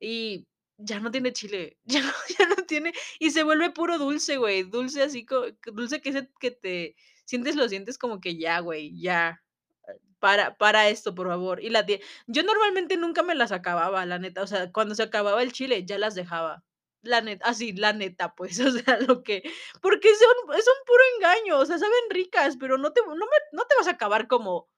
y 0.00 0.46
ya 0.84 1.00
no 1.00 1.10
tiene 1.10 1.32
chile, 1.32 1.78
ya 1.84 2.02
no 2.02 2.12
ya 2.38 2.46
no 2.48 2.56
tiene 2.66 2.92
y 3.18 3.30
se 3.30 3.42
vuelve 3.44 3.70
puro 3.70 3.98
dulce, 3.98 4.36
güey, 4.38 4.62
dulce 4.64 5.02
así 5.02 5.26
dulce 5.72 6.00
que 6.00 6.12
se 6.12 6.30
que 6.40 6.50
te 6.50 6.96
sientes 7.24 7.56
los 7.56 7.70
dientes 7.70 7.98
como 7.98 8.20
que 8.20 8.36
ya, 8.38 8.60
güey, 8.60 8.98
ya, 9.00 9.42
para 10.20 10.56
para 10.56 10.88
esto, 10.88 11.14
por 11.14 11.28
favor. 11.28 11.62
Y 11.62 11.70
la 11.70 11.84
yo 12.26 12.42
normalmente 12.44 12.96
nunca 12.96 13.22
me 13.22 13.34
las 13.34 13.52
acababa, 13.52 14.06
la 14.06 14.18
neta, 14.18 14.42
o 14.42 14.46
sea, 14.46 14.72
cuando 14.72 14.94
se 14.94 15.02
acababa 15.04 15.42
el 15.42 15.52
chile, 15.52 15.84
ya 15.84 15.98
las 15.98 16.14
dejaba. 16.14 16.64
La 17.02 17.20
neta, 17.20 17.46
así, 17.46 17.72
la 17.72 17.92
neta, 17.92 18.34
pues, 18.36 18.58
o 18.60 18.70
sea, 18.70 19.00
lo 19.00 19.22
que 19.24 19.42
porque 19.80 20.08
son 20.14 20.56
es 20.58 20.66
un 20.66 20.84
puro 20.86 21.02
engaño, 21.16 21.58
o 21.58 21.66
sea, 21.66 21.78
saben 21.78 22.10
ricas, 22.10 22.56
pero 22.58 22.78
no 22.78 22.92
te 22.92 23.00
no 23.02 23.14
me 23.16 23.38
no 23.52 23.64
te 23.66 23.74
vas 23.76 23.88
a 23.88 23.92
acabar 23.92 24.28
como 24.28 24.68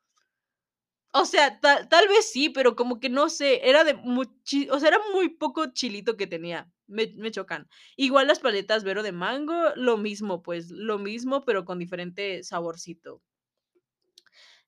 o 1.14 1.24
sea, 1.26 1.60
tal 1.60 1.88
tal 1.88 2.08
vez 2.08 2.30
sí, 2.32 2.50
pero 2.50 2.76
como 2.76 3.00
que 3.00 3.08
no 3.10 3.28
sé, 3.30 3.68
era 3.68 3.84
de 3.84 3.94
muchi 3.94 4.68
o 4.70 4.80
sea, 4.80 4.88
era 4.90 5.00
muy 5.14 5.30
poco 5.30 5.66
chilito 5.72 6.16
que 6.16 6.26
tenía, 6.26 6.70
me 6.88 7.12
me 7.16 7.30
chocan. 7.32 7.68
Igual 7.96 8.26
las 8.28 8.40
paletas 8.40 8.84
Vero 8.84 9.02
de 9.04 9.12
mango, 9.12 9.54
lo 9.76 9.96
mismo, 9.98 10.42
pues, 10.42 10.70
lo 10.70 10.98
mismo, 10.98 11.44
pero 11.44 11.64
con 11.64 11.78
diferente 11.78 12.42
saborcito. 12.44 13.20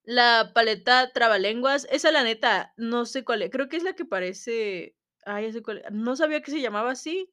La 0.04 0.52
paleta 0.54 1.10
Trabalenguas, 1.12 1.86
esa 1.90 2.12
la 2.12 2.22
neta, 2.22 2.72
no 2.76 3.06
sé 3.06 3.24
cuál 3.24 3.42
es, 3.42 3.50
creo 3.50 3.68
que 3.68 3.76
es 3.76 3.82
la 3.82 3.94
que 3.94 4.04
parece 4.04 4.94
ay, 5.24 5.46
ya 5.46 5.52
sé 5.54 5.62
cuál, 5.62 5.82
no 5.90 6.14
sabía 6.14 6.40
que 6.42 6.52
se 6.52 6.60
llamaba 6.60 6.92
así, 6.92 7.28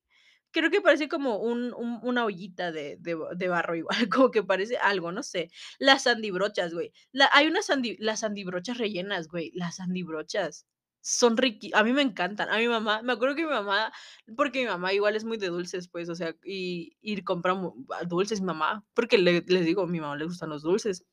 creo 0.54 0.72
que 0.72 0.82
parece 0.82 1.10
como 1.10 1.38
un 1.40 1.74
un 1.74 2.00
una 2.04 2.26
ollita 2.26 2.72
de 2.72 2.98
de 3.36 3.48
barro 3.50 3.76
igual, 3.76 3.98
como 4.10 4.32
que 4.32 4.44
parece 4.44 4.78
algo, 4.78 5.12
no 5.12 5.24
sé. 5.24 5.50
Las 5.80 6.04
sandibrochas, 6.04 6.74
güey. 6.74 6.94
Hay 7.34 7.48
unas 7.48 7.68
las 8.00 8.20
sandibrochas 8.22 8.78
rellenas, 8.78 9.28
güey, 9.28 9.52
las 9.56 9.78
sandibrochas 9.78 10.66
son 11.06 11.36
riqui 11.38 11.70
a 11.74 11.84
mí 11.84 11.92
me 11.94 12.02
encantan. 12.02 12.50
A 12.50 12.58
mi 12.58 12.68
mamá 12.68 13.02
me 13.04 13.14
acuerdo 13.14 13.36
que 13.36 13.44
mi 13.46 13.50
mamá 13.52 13.92
porque 14.38 14.62
mi 14.62 14.68
mamá 14.68 14.94
igual 14.94 15.16
es 15.18 15.26
muy 15.26 15.38
de 15.38 15.48
dulces, 15.48 15.90
pues, 15.90 16.10
o 16.10 16.16
sea, 16.16 16.36
y 16.46 16.96
y 17.02 17.22
compra 17.24 17.56
dulces 18.08 18.40
mi 18.42 18.48
mamá, 18.48 18.86
porque 18.94 19.18
le 19.18 19.44
les 19.48 19.66
digo, 19.66 19.84
a 19.84 19.88
mi 19.88 20.00
mamá 20.00 20.16
le 20.18 20.26
gustan 20.26 20.50
los 20.50 20.62
dulces. 20.64 21.06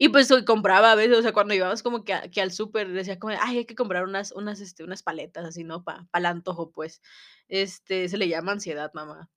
Y 0.00 0.10
pues, 0.10 0.30
hoy 0.30 0.44
compraba 0.44 0.92
a 0.92 0.94
veces, 0.94 1.18
o 1.18 1.22
sea, 1.22 1.32
cuando 1.32 1.54
íbamos 1.54 1.82
como 1.82 2.04
que 2.04 2.12
a 2.14 2.28
que 2.30 2.40
al 2.42 2.52
súper, 2.52 2.92
decía 2.92 3.18
como 3.18 3.34
"Ay, 3.40 3.58
hay 3.58 3.64
que 3.66 3.74
comprar 3.74 4.04
unas 4.04 4.32
unas, 4.32 4.60
este, 4.60 4.84
unas 4.84 5.02
paletas 5.02 5.44
así, 5.46 5.64
¿no?, 5.64 5.84
pa 5.84 6.06
para 6.10 6.20
el 6.20 6.26
antojo", 6.26 6.70
pues. 6.70 7.00
Este, 7.48 8.08
se 8.08 8.18
le 8.18 8.28
llama 8.28 8.52
ansiedad, 8.52 8.90
mamá, 8.94 9.30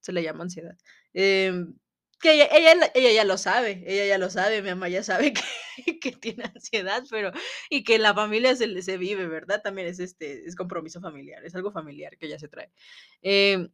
se 0.00 0.12
le 0.12 0.22
llama 0.24 0.44
ansiedad. 0.44 0.76
Em, 1.14 1.76
que 2.20 2.32
ella 2.34 2.46
ella 2.52 2.92
ella 2.94 3.12
ya 3.12 3.24
lo 3.24 3.38
sabe, 3.38 3.84
ella 3.86 4.06
ya 4.06 4.18
lo 4.18 4.30
sabe, 4.30 4.62
mi 4.62 4.70
mamá 4.70 4.88
ya 4.90 5.02
sabe 5.04 5.32
que 5.86 6.00
que 6.00 6.12
tiene 6.12 6.44
ansiedad, 6.44 7.04
pero 7.10 7.32
y 7.70 7.84
que 7.84 7.98
la 8.00 8.14
familia 8.14 8.56
se 8.56 8.82
se 8.82 8.98
vive, 8.98 9.26
¿verdad? 9.28 9.62
También 9.62 9.88
es, 9.88 10.00
este, 10.00 10.46
es 10.48 10.56
compromiso 10.56 11.00
familiar, 11.00 11.44
es 11.46 11.54
algo 11.56 11.72
familiar 11.72 12.18
que 12.18 12.26
ella 12.26 12.38
se 12.40 12.48
trae. 12.48 12.72
Em, 13.22 13.70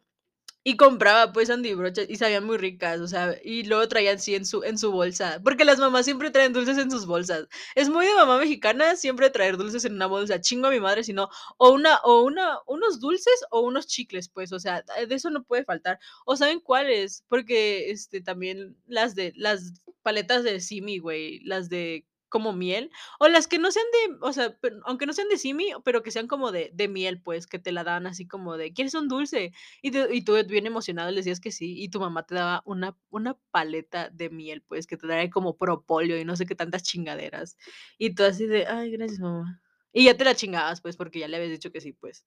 y 0.64 0.76
compraba, 0.76 1.32
pues, 1.32 1.48
sandibrochas 1.48 2.06
y 2.10 2.16
sabían 2.16 2.44
muy 2.44 2.58
ricas, 2.58 3.00
o 3.00 3.08
sea, 3.08 3.36
y 3.42 3.64
luego 3.64 3.88
traían 3.88 4.16
así 4.16 4.34
en 4.34 4.44
su 4.44 4.62
en 4.64 4.76
su 4.78 4.92
bolsa, 4.92 5.40
porque 5.44 5.64
las 5.64 5.78
mamás 5.78 6.04
siempre 6.04 6.30
traen 6.30 6.52
dulces 6.52 6.76
en 6.78 6.90
sus 6.90 7.06
bolsas. 7.06 7.48
Es 7.74 7.88
muy 7.88 8.06
de 8.06 8.14
mamá 8.14 8.38
mexicana 8.38 8.96
siempre 8.96 9.30
traer 9.30 9.56
dulces 9.56 9.84
en 9.86 9.94
una 9.94 10.06
bolsa, 10.06 10.40
chingo 10.40 10.66
a 10.68 10.70
mi 10.70 10.80
madre 10.80 11.02
si 11.04 11.12
no, 11.14 11.28
o 11.58 11.70
una 11.72 11.96
o 12.04 12.22
una 12.22 12.58
unos 12.66 13.00
dulces 13.00 13.34
o 13.50 13.60
unos 13.60 13.86
chicles, 13.86 14.28
pues, 14.28 14.52
o 14.52 14.60
sea, 14.60 14.82
de 15.08 15.14
eso 15.14 15.30
no 15.30 15.44
puede 15.44 15.64
faltar. 15.64 15.98
¿O 16.26 16.36
saben 16.36 16.60
cuáles? 16.60 17.24
Porque, 17.28 17.90
este, 17.90 18.20
también 18.20 18.76
las 18.86 19.14
de 19.14 19.32
las 19.36 19.72
paletas 20.02 20.44
de 20.44 20.60
Simi, 20.60 20.98
güey, 20.98 21.40
las 21.44 21.68
de 21.68 22.04
como 22.30 22.54
miel, 22.54 22.90
o 23.20 23.28
las 23.28 23.46
que 23.48 23.58
no 23.58 23.70
sean 23.72 23.86
de, 24.08 24.16
o 24.22 24.32
sea, 24.32 24.56
aunque 24.86 25.06
no 25.06 25.12
sean 25.12 25.28
de 25.28 25.38
Simi, 25.38 25.68
pero 25.84 26.02
que 26.02 26.10
sean 26.12 26.28
como 26.28 26.52
de 26.52 26.70
de 26.74 26.88
miel, 26.88 27.20
pues, 27.22 27.46
que 27.46 27.58
te 27.58 27.72
la 27.72 27.84
dan 27.84 28.06
así 28.06 28.26
como 28.28 28.56
de: 28.56 28.72
"¿Quieres 28.72 28.94
un 28.94 29.08
dulce?". 29.08 29.52
Y 29.82 29.90
tú 29.92 30.00
tú 30.24 30.34
bien 30.48 30.66
emocionado 30.66 31.10
le 31.10 31.18
decías 31.18 31.40
que 31.40 31.52
sí, 31.52 31.82
y 31.82 31.90
tu 31.90 32.00
mamá 32.00 32.24
te 32.26 32.34
daba 32.36 32.62
una 32.66 32.96
una 33.10 33.36
paleta 33.50 34.10
de 34.10 34.30
miel, 34.30 34.62
pues, 34.62 34.86
que 34.86 34.96
trae 34.96 35.30
como 35.30 35.58
propóleo 35.58 36.18
y 36.18 36.24
no 36.24 36.36
sé 36.36 36.46
qué 36.46 36.54
tantas 36.54 36.82
chingaderas. 36.84 37.56
Y 37.98 38.14
tú 38.14 38.24
así 38.24 38.46
de: 38.46 38.66
"Ay, 38.66 38.92
gracias, 38.92 39.20
mamá". 39.20 39.60
Y 39.92 40.04
ya 40.06 40.16
te 40.16 40.24
la 40.24 40.34
chingabas, 40.36 40.80
pues, 40.80 40.96
porque 40.96 41.18
ya 41.20 41.28
le 41.28 41.36
habías 41.36 41.50
dicho 41.52 41.72
que 41.72 41.80
sí, 41.80 41.92
pues. 41.92 42.26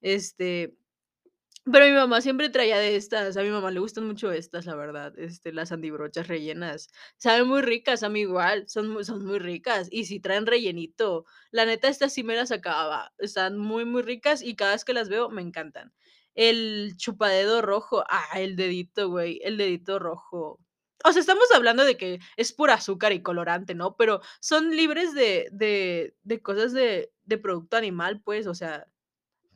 Este, 0.00 0.74
pero 1.72 1.86
mi 1.86 1.92
mamá 1.92 2.20
siempre 2.20 2.50
traía 2.50 2.78
de 2.78 2.96
estas, 2.96 3.36
a 3.36 3.42
mi 3.42 3.50
mamá 3.50 3.70
le 3.70 3.80
gustan 3.80 4.06
mucho 4.06 4.30
estas, 4.32 4.66
la 4.66 4.74
verdad, 4.76 5.18
este, 5.18 5.52
las 5.52 5.70
sandibrochas 5.70 6.28
rellenas. 6.28 6.88
Saben 7.16 7.48
muy 7.48 7.62
ricas, 7.62 8.02
a 8.02 8.08
mí 8.10 8.20
igual, 8.20 8.68
son 8.68 8.88
muy 8.90 9.04
son 9.04 9.24
muy 9.24 9.38
ricas, 9.38 9.88
y 9.90 10.04
si 10.06 10.20
traen 10.20 10.46
rellenito. 10.46 11.24
La 11.50 11.64
neta, 11.66 11.88
estas 11.88 12.12
sí 12.12 12.22
me 12.24 12.36
las 12.36 12.50
acababa, 12.52 13.12
están 13.18 13.58
muy, 13.58 13.84
muy 13.84 14.02
ricas, 14.02 14.42
y 14.42 14.56
cada 14.56 14.72
vez 14.72 14.84
que 14.84 14.92
las 14.94 15.08
veo 15.08 15.30
me 15.30 15.42
encantan. 15.42 15.92
El 16.34 16.94
chupadedo 16.96 17.62
rojo, 17.62 18.04
ah, 18.08 18.40
el 18.40 18.56
dedito, 18.56 19.08
güey, 19.08 19.40
el 19.44 19.56
dedito 19.56 19.98
rojo. 19.98 20.60
O 21.04 21.12
sea, 21.12 21.20
estamos 21.20 21.46
hablando 21.54 21.84
de 21.84 21.96
que 21.96 22.18
es 22.36 22.52
pura 22.52 22.74
azúcar 22.74 23.12
y 23.12 23.22
colorante, 23.22 23.74
¿no? 23.74 23.96
Pero 23.96 24.20
son 24.40 24.70
libres 24.76 25.14
de 25.14 25.48
de 25.52 26.16
de 26.22 26.42
cosas 26.42 26.72
de 26.72 27.12
de 27.24 27.38
producto 27.38 27.76
animal, 27.76 28.20
pues, 28.22 28.46
o 28.46 28.54
sea, 28.54 28.86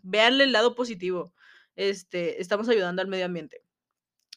véanle 0.03 0.45
el 0.45 0.53
lado 0.53 0.75
positivo. 0.77 1.35
Este, 1.79 2.43
estamos 2.43 2.69
ayudando 2.69 3.03
al 3.03 3.09
medio 3.09 3.27
ambiente. 3.27 3.63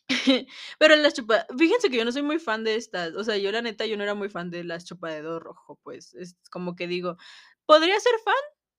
Pero 0.79 0.95
las 0.97 1.13
chupa 1.15 1.45
fíjense 1.57 1.89
que 1.89 1.97
yo 1.97 2.05
no 2.05 2.11
soy 2.13 2.23
muy 2.23 2.39
fan 2.39 2.63
de 2.63 2.75
estas, 2.75 3.15
o 3.15 3.23
sea, 3.23 3.37
yo 3.37 3.51
la 3.51 3.61
neta, 3.63 3.85
yo 3.85 3.97
no 3.97 4.03
era 4.03 4.15
muy 4.15 4.29
fan 4.29 4.51
de 4.51 4.63
las 4.63 4.85
chupadedo 4.85 5.39
rojo, 5.39 5.79
pues, 5.83 6.13
es 6.15 6.37
como 6.51 6.75
que 6.75 6.87
digo, 6.87 7.17
¿podría 7.65 7.99
ser 7.99 8.13
fan? 8.25 8.35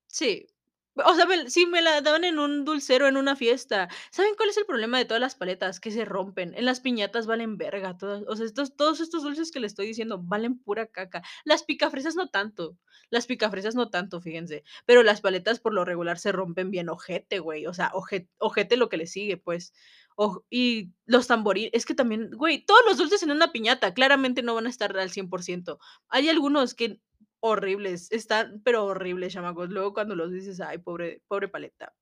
Sí. 0.08 0.48
O 0.96 1.14
sea, 1.14 1.24
me 1.24 1.48
si 1.48 1.64
me 1.64 1.80
la 1.80 2.02
daban 2.02 2.24
en 2.24 2.38
un 2.38 2.66
dulcero 2.66 3.08
en 3.08 3.16
una 3.16 3.34
fiesta. 3.34 3.88
¿Saben 4.10 4.34
cuál 4.36 4.50
es 4.50 4.58
el 4.58 4.66
problema 4.66 4.98
de 4.98 5.06
todas 5.06 5.22
las 5.22 5.34
paletas? 5.34 5.80
Que 5.80 5.90
se 5.90 6.04
rompen. 6.04 6.54
En 6.54 6.66
las 6.66 6.80
piñatas 6.80 7.26
valen 7.26 7.56
verga 7.56 7.96
o 8.26 8.36
sea, 8.36 8.44
estos 8.44 8.76
todos 8.76 9.00
estos 9.00 9.22
dulces 9.22 9.50
que 9.50 9.60
les 9.60 9.72
estoy 9.72 9.86
diciendo 9.86 10.20
valen 10.22 10.58
pura 10.58 10.86
caca. 10.86 11.22
Las 11.44 11.62
picafresas 11.62 12.14
no 12.14 12.28
tanto, 12.28 12.76
las 13.08 13.26
picafresas 13.26 13.74
no 13.74 13.88
tanto, 13.88 14.20
fíjense, 14.20 14.64
pero 14.84 15.02
las 15.02 15.22
paletas 15.22 15.60
por 15.60 15.72
lo 15.72 15.84
regular 15.86 16.18
se 16.18 16.30
rompen 16.32 16.70
bien 16.70 16.90
ojete, 16.90 17.38
güey, 17.38 17.66
o 17.66 17.72
sea, 17.72 17.90
oje 17.94 18.28
ojete 18.38 18.76
lo 18.76 18.88
que 18.90 18.98
le 18.98 19.06
sigue, 19.06 19.38
pues. 19.38 19.72
Oj 20.16 20.42
y 20.50 20.90
los 21.06 21.26
tambori 21.26 21.70
es 21.72 21.86
que 21.86 21.94
también, 21.94 22.30
güey, 22.32 22.66
todos 22.66 22.82
los 22.86 22.98
dulces 22.98 23.22
en 23.22 23.30
una 23.30 23.50
piñata 23.50 23.94
claramente 23.94 24.42
no 24.42 24.54
van 24.54 24.66
a 24.66 24.70
estar 24.70 24.94
al 24.98 25.10
100%. 25.10 25.78
Hay 26.08 26.28
algunos 26.28 26.74
que 26.74 27.00
horribles, 27.42 28.12
están, 28.12 28.62
pero 28.64 28.86
horribles, 28.86 29.34
chamacos. 29.34 29.70
Luego 29.70 29.94
cuando 29.94 30.16
los 30.16 30.32
dices: 30.32 30.60
"Ay, 30.62 30.78
pobre 30.78 31.22
pobre 31.28 31.48
paleta". 31.48 31.94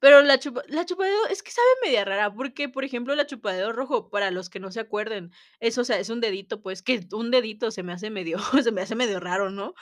Pero 0.00 0.22
la 0.22 0.38
chupa 0.38 0.62
la 0.68 0.84
chupadedo 0.86 1.26
es 1.30 1.42
que 1.42 1.50
sabe 1.50 1.66
media 1.84 2.04
rara, 2.04 2.32
porque, 2.32 2.68
por 2.68 2.84
ejemplo, 2.84 3.14
la 3.14 3.26
chupadedo 3.26 3.72
rojo, 3.72 4.10
para 4.10 4.30
los 4.30 4.48
que 4.50 4.60
no 4.60 4.70
se 4.70 4.80
acuerden, 4.80 5.30
es, 5.60 5.76
o 5.78 5.84
sea, 5.84 5.98
es 5.98 6.08
un 6.10 6.20
dedito, 6.20 6.62
pues, 6.62 6.82
que 6.82 7.06
un 7.12 7.30
dedito 7.30 7.70
se 7.70 7.82
me 7.82 7.92
hace 7.92 8.10
medio 8.10 8.38
se 8.62 8.72
me 8.72 8.80
hace 8.82 8.94
medio 8.94 9.20
raro, 9.20 9.50
¿no? 9.50 9.74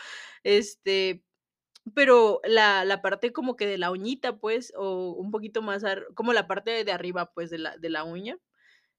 Este, 0.45 1.23
pero 1.95 2.41
la 2.45 2.85
la 2.85 3.03
parte 3.03 3.33
como 3.33 3.57
que 3.57 3.67
de 3.67 3.79
la 3.79 3.91
uñita, 3.93 4.39
pues, 4.39 4.73
o 4.77 5.13
un 5.13 5.31
poquito 5.33 5.63
más 5.63 5.85
como 6.15 6.33
la 6.35 6.47
parte 6.49 6.85
de 6.85 6.93
arriba, 6.93 7.33
pues, 7.35 7.51
de 7.51 7.59
la 7.59 7.77
de 7.79 7.91
la 7.91 8.05
uña, 8.05 8.39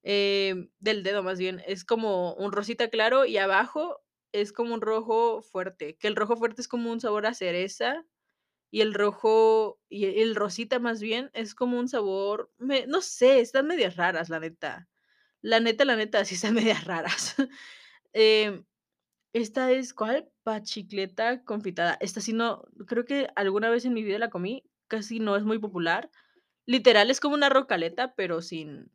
em, 0.04 0.70
del 0.80 1.04
dedo 1.04 1.24
más 1.24 1.40
bien, 1.40 1.62
es 1.68 1.86
como 1.86 2.34
un 2.36 2.52
rosita 2.54 2.90
claro 2.90 3.26
y 3.26 3.38
abajo 3.38 4.02
es 4.42 4.54
como 4.54 4.74
un 4.74 4.82
rojo 4.82 5.42
fuerte, 5.42 5.98
que 5.98 6.08
el 6.08 6.16
rojo 6.16 6.36
fuerte 6.38 6.62
es 6.62 6.68
como 6.68 6.92
un 6.92 7.00
sabor 7.02 7.26
a 7.28 7.34
cereza, 7.34 8.06
y 8.72 8.82
el 8.82 8.94
rojo 8.94 9.80
y 9.90 10.06
el 10.22 10.36
rosita 10.36 10.80
más 10.80 11.02
bien 11.02 11.32
es 11.34 11.56
como 11.56 11.80
un 11.80 11.88
sabor, 11.90 12.52
me 12.58 12.88
no 12.88 13.02
sé, 13.02 13.40
están 13.42 13.68
medias 13.68 13.96
raras, 13.98 14.30
la 14.30 14.40
neta. 14.40 14.90
La 15.42 15.60
neta, 15.62 15.86
la 15.86 15.96
neta, 15.98 16.26
sí 16.26 16.36
están 16.36 16.56
medias 16.56 16.86
raras. 16.86 17.36
Em, 18.14 18.66
esta 19.34 19.72
es, 19.72 19.94
¿cuál? 19.94 20.30
Pachicleta 20.44 21.44
confitada. 21.44 21.98
Esta 22.02 22.22
sí 22.22 22.34
no, 22.34 22.64
creo 22.88 23.06
que 23.06 23.30
alguna 23.36 23.70
vez 23.70 23.86
en 23.86 23.94
mi 23.94 24.04
vida 24.04 24.20
la 24.20 24.30
comí, 24.30 24.64
casi 24.88 25.20
no 25.20 25.36
es 25.38 25.44
muy 25.44 25.60
popular. 25.60 26.10
Literal, 26.68 27.12
es 27.12 27.20
como 27.22 27.36
una 27.36 27.50
rocaleta, 27.50 28.16
pero 28.16 28.42
sin 28.42 28.92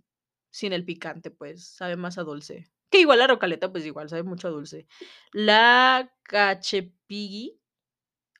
sin 0.52 0.72
el 0.74 0.84
picante, 0.84 1.30
pues, 1.30 1.66
sabe 1.66 1.96
más 1.96 2.18
a 2.18 2.24
dulce. 2.24 2.66
Que 2.92 3.00
igual 3.00 3.18
la 3.20 3.26
rocaleta, 3.26 3.72
pues, 3.72 3.86
igual 3.86 4.08
sabe 4.10 4.22
mucho 4.22 4.50
dulce. 4.50 4.86
La 5.32 6.12
cachepigui, 6.24 7.58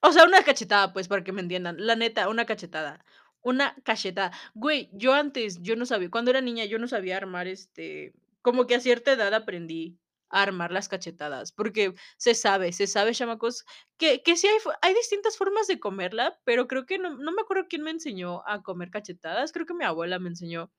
o 0.02 0.12
sea, 0.12 0.24
una 0.24 0.44
cachetada, 0.44 0.92
pues, 0.92 1.08
para 1.08 1.24
que 1.24 1.32
me 1.32 1.42
entiendan. 1.42 1.76
La 1.78 1.96
neta, 1.96 2.28
una 2.28 2.46
cachetada, 2.46 3.04
una 3.42 3.76
cachetada. 3.84 4.32
Güey, 4.54 4.90
yo 4.92 5.14
antes, 5.14 5.60
yo 5.62 5.76
no 5.76 5.86
sabía 5.86 6.10
cuando 6.10 6.30
era 6.32 6.40
niña, 6.42 6.64
yo 6.66 6.78
no 6.78 6.88
sabía 6.88 7.16
armar, 7.18 7.48
este, 7.48 8.14
como 8.42 8.66
que 8.66 8.76
a 8.76 8.80
cierta 8.80 9.12
edad 9.12 9.34
aprendí 9.34 9.98
a 10.30 10.42
armar 10.42 10.72
las 10.72 10.88
cachetadas, 10.88 11.52
porque 11.52 11.94
se 12.18 12.34
sabe, 12.34 12.72
se 12.72 12.86
sabe, 12.88 13.12
chamacos, 13.14 13.64
que 13.98 14.22
que 14.22 14.36
sí 14.36 14.48
hay 14.48 14.58
hay 14.82 14.94
distintas 14.94 15.36
formas 15.38 15.66
de 15.68 15.80
comerla, 15.80 16.40
pero 16.44 16.68
creo 16.68 16.86
que 16.86 16.98
no 16.98 17.16
no 17.18 17.32
me 17.32 17.42
acuerdo 17.42 17.66
quién 17.68 17.82
me 17.82 17.90
enseñó 17.92 18.42
a 18.48 18.62
comer 18.62 18.90
cachetadas, 18.90 19.52
creo 19.52 19.66
que 19.66 19.74
mi 19.74 19.84
abuela 19.84 20.18
me 20.20 20.30
enseñó. 20.30 20.70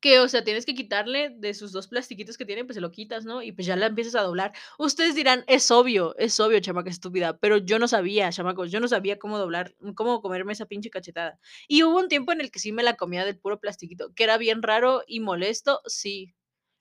Que, 0.00 0.20
o 0.20 0.28
sea, 0.28 0.44
tienes 0.44 0.64
que 0.66 0.74
quitarle 0.74 1.30
de 1.36 1.54
sus 1.54 1.72
2 1.72 1.88
plastiquitos 1.88 2.38
que 2.38 2.44
tiene, 2.44 2.64
pues, 2.64 2.76
se 2.76 2.80
lo 2.80 2.90
quitas, 2.92 3.24
¿no? 3.24 3.42
Y, 3.42 3.52
pues, 3.52 3.66
ya 3.66 3.76
la 3.76 3.86
empiezas 3.86 4.14
a 4.14 4.22
doblar. 4.22 4.52
Ustedes 4.78 5.14
dirán: 5.14 5.44
"Es 5.48 5.70
obvio, 5.70 6.14
es 6.18 6.38
obvio, 6.40 6.60
chamaca 6.60 6.90
estúpida", 6.90 7.36
pero 7.38 7.56
yo 7.58 7.78
no 7.78 7.88
sabía, 7.88 8.30
chamacos, 8.30 8.70
yo 8.70 8.80
no 8.80 8.88
sabía 8.88 9.18
cómo 9.18 9.38
doblar, 9.38 9.74
cómo 9.96 10.20
comerme 10.22 10.52
esa 10.52 10.66
pinche 10.66 10.90
cachetada. 10.90 11.38
Y 11.68 11.82
hubo 11.82 11.98
un 11.98 12.08
tiempo 12.08 12.32
en 12.32 12.40
el 12.40 12.50
que 12.50 12.60
sí 12.60 12.72
me 12.72 12.82
la 12.82 12.94
comía 12.96 13.24
del 13.24 13.38
puro 13.38 13.60
plastiquito, 13.60 14.12
que 14.14 14.24
era 14.24 14.38
bien 14.38 14.62
raro 14.62 15.02
y 15.06 15.20
molesto, 15.20 15.80
sí. 15.86 16.34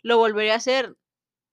¿Lo 0.03 0.17
volvería 0.17 0.53
a 0.53 0.57
hacer? 0.57 0.95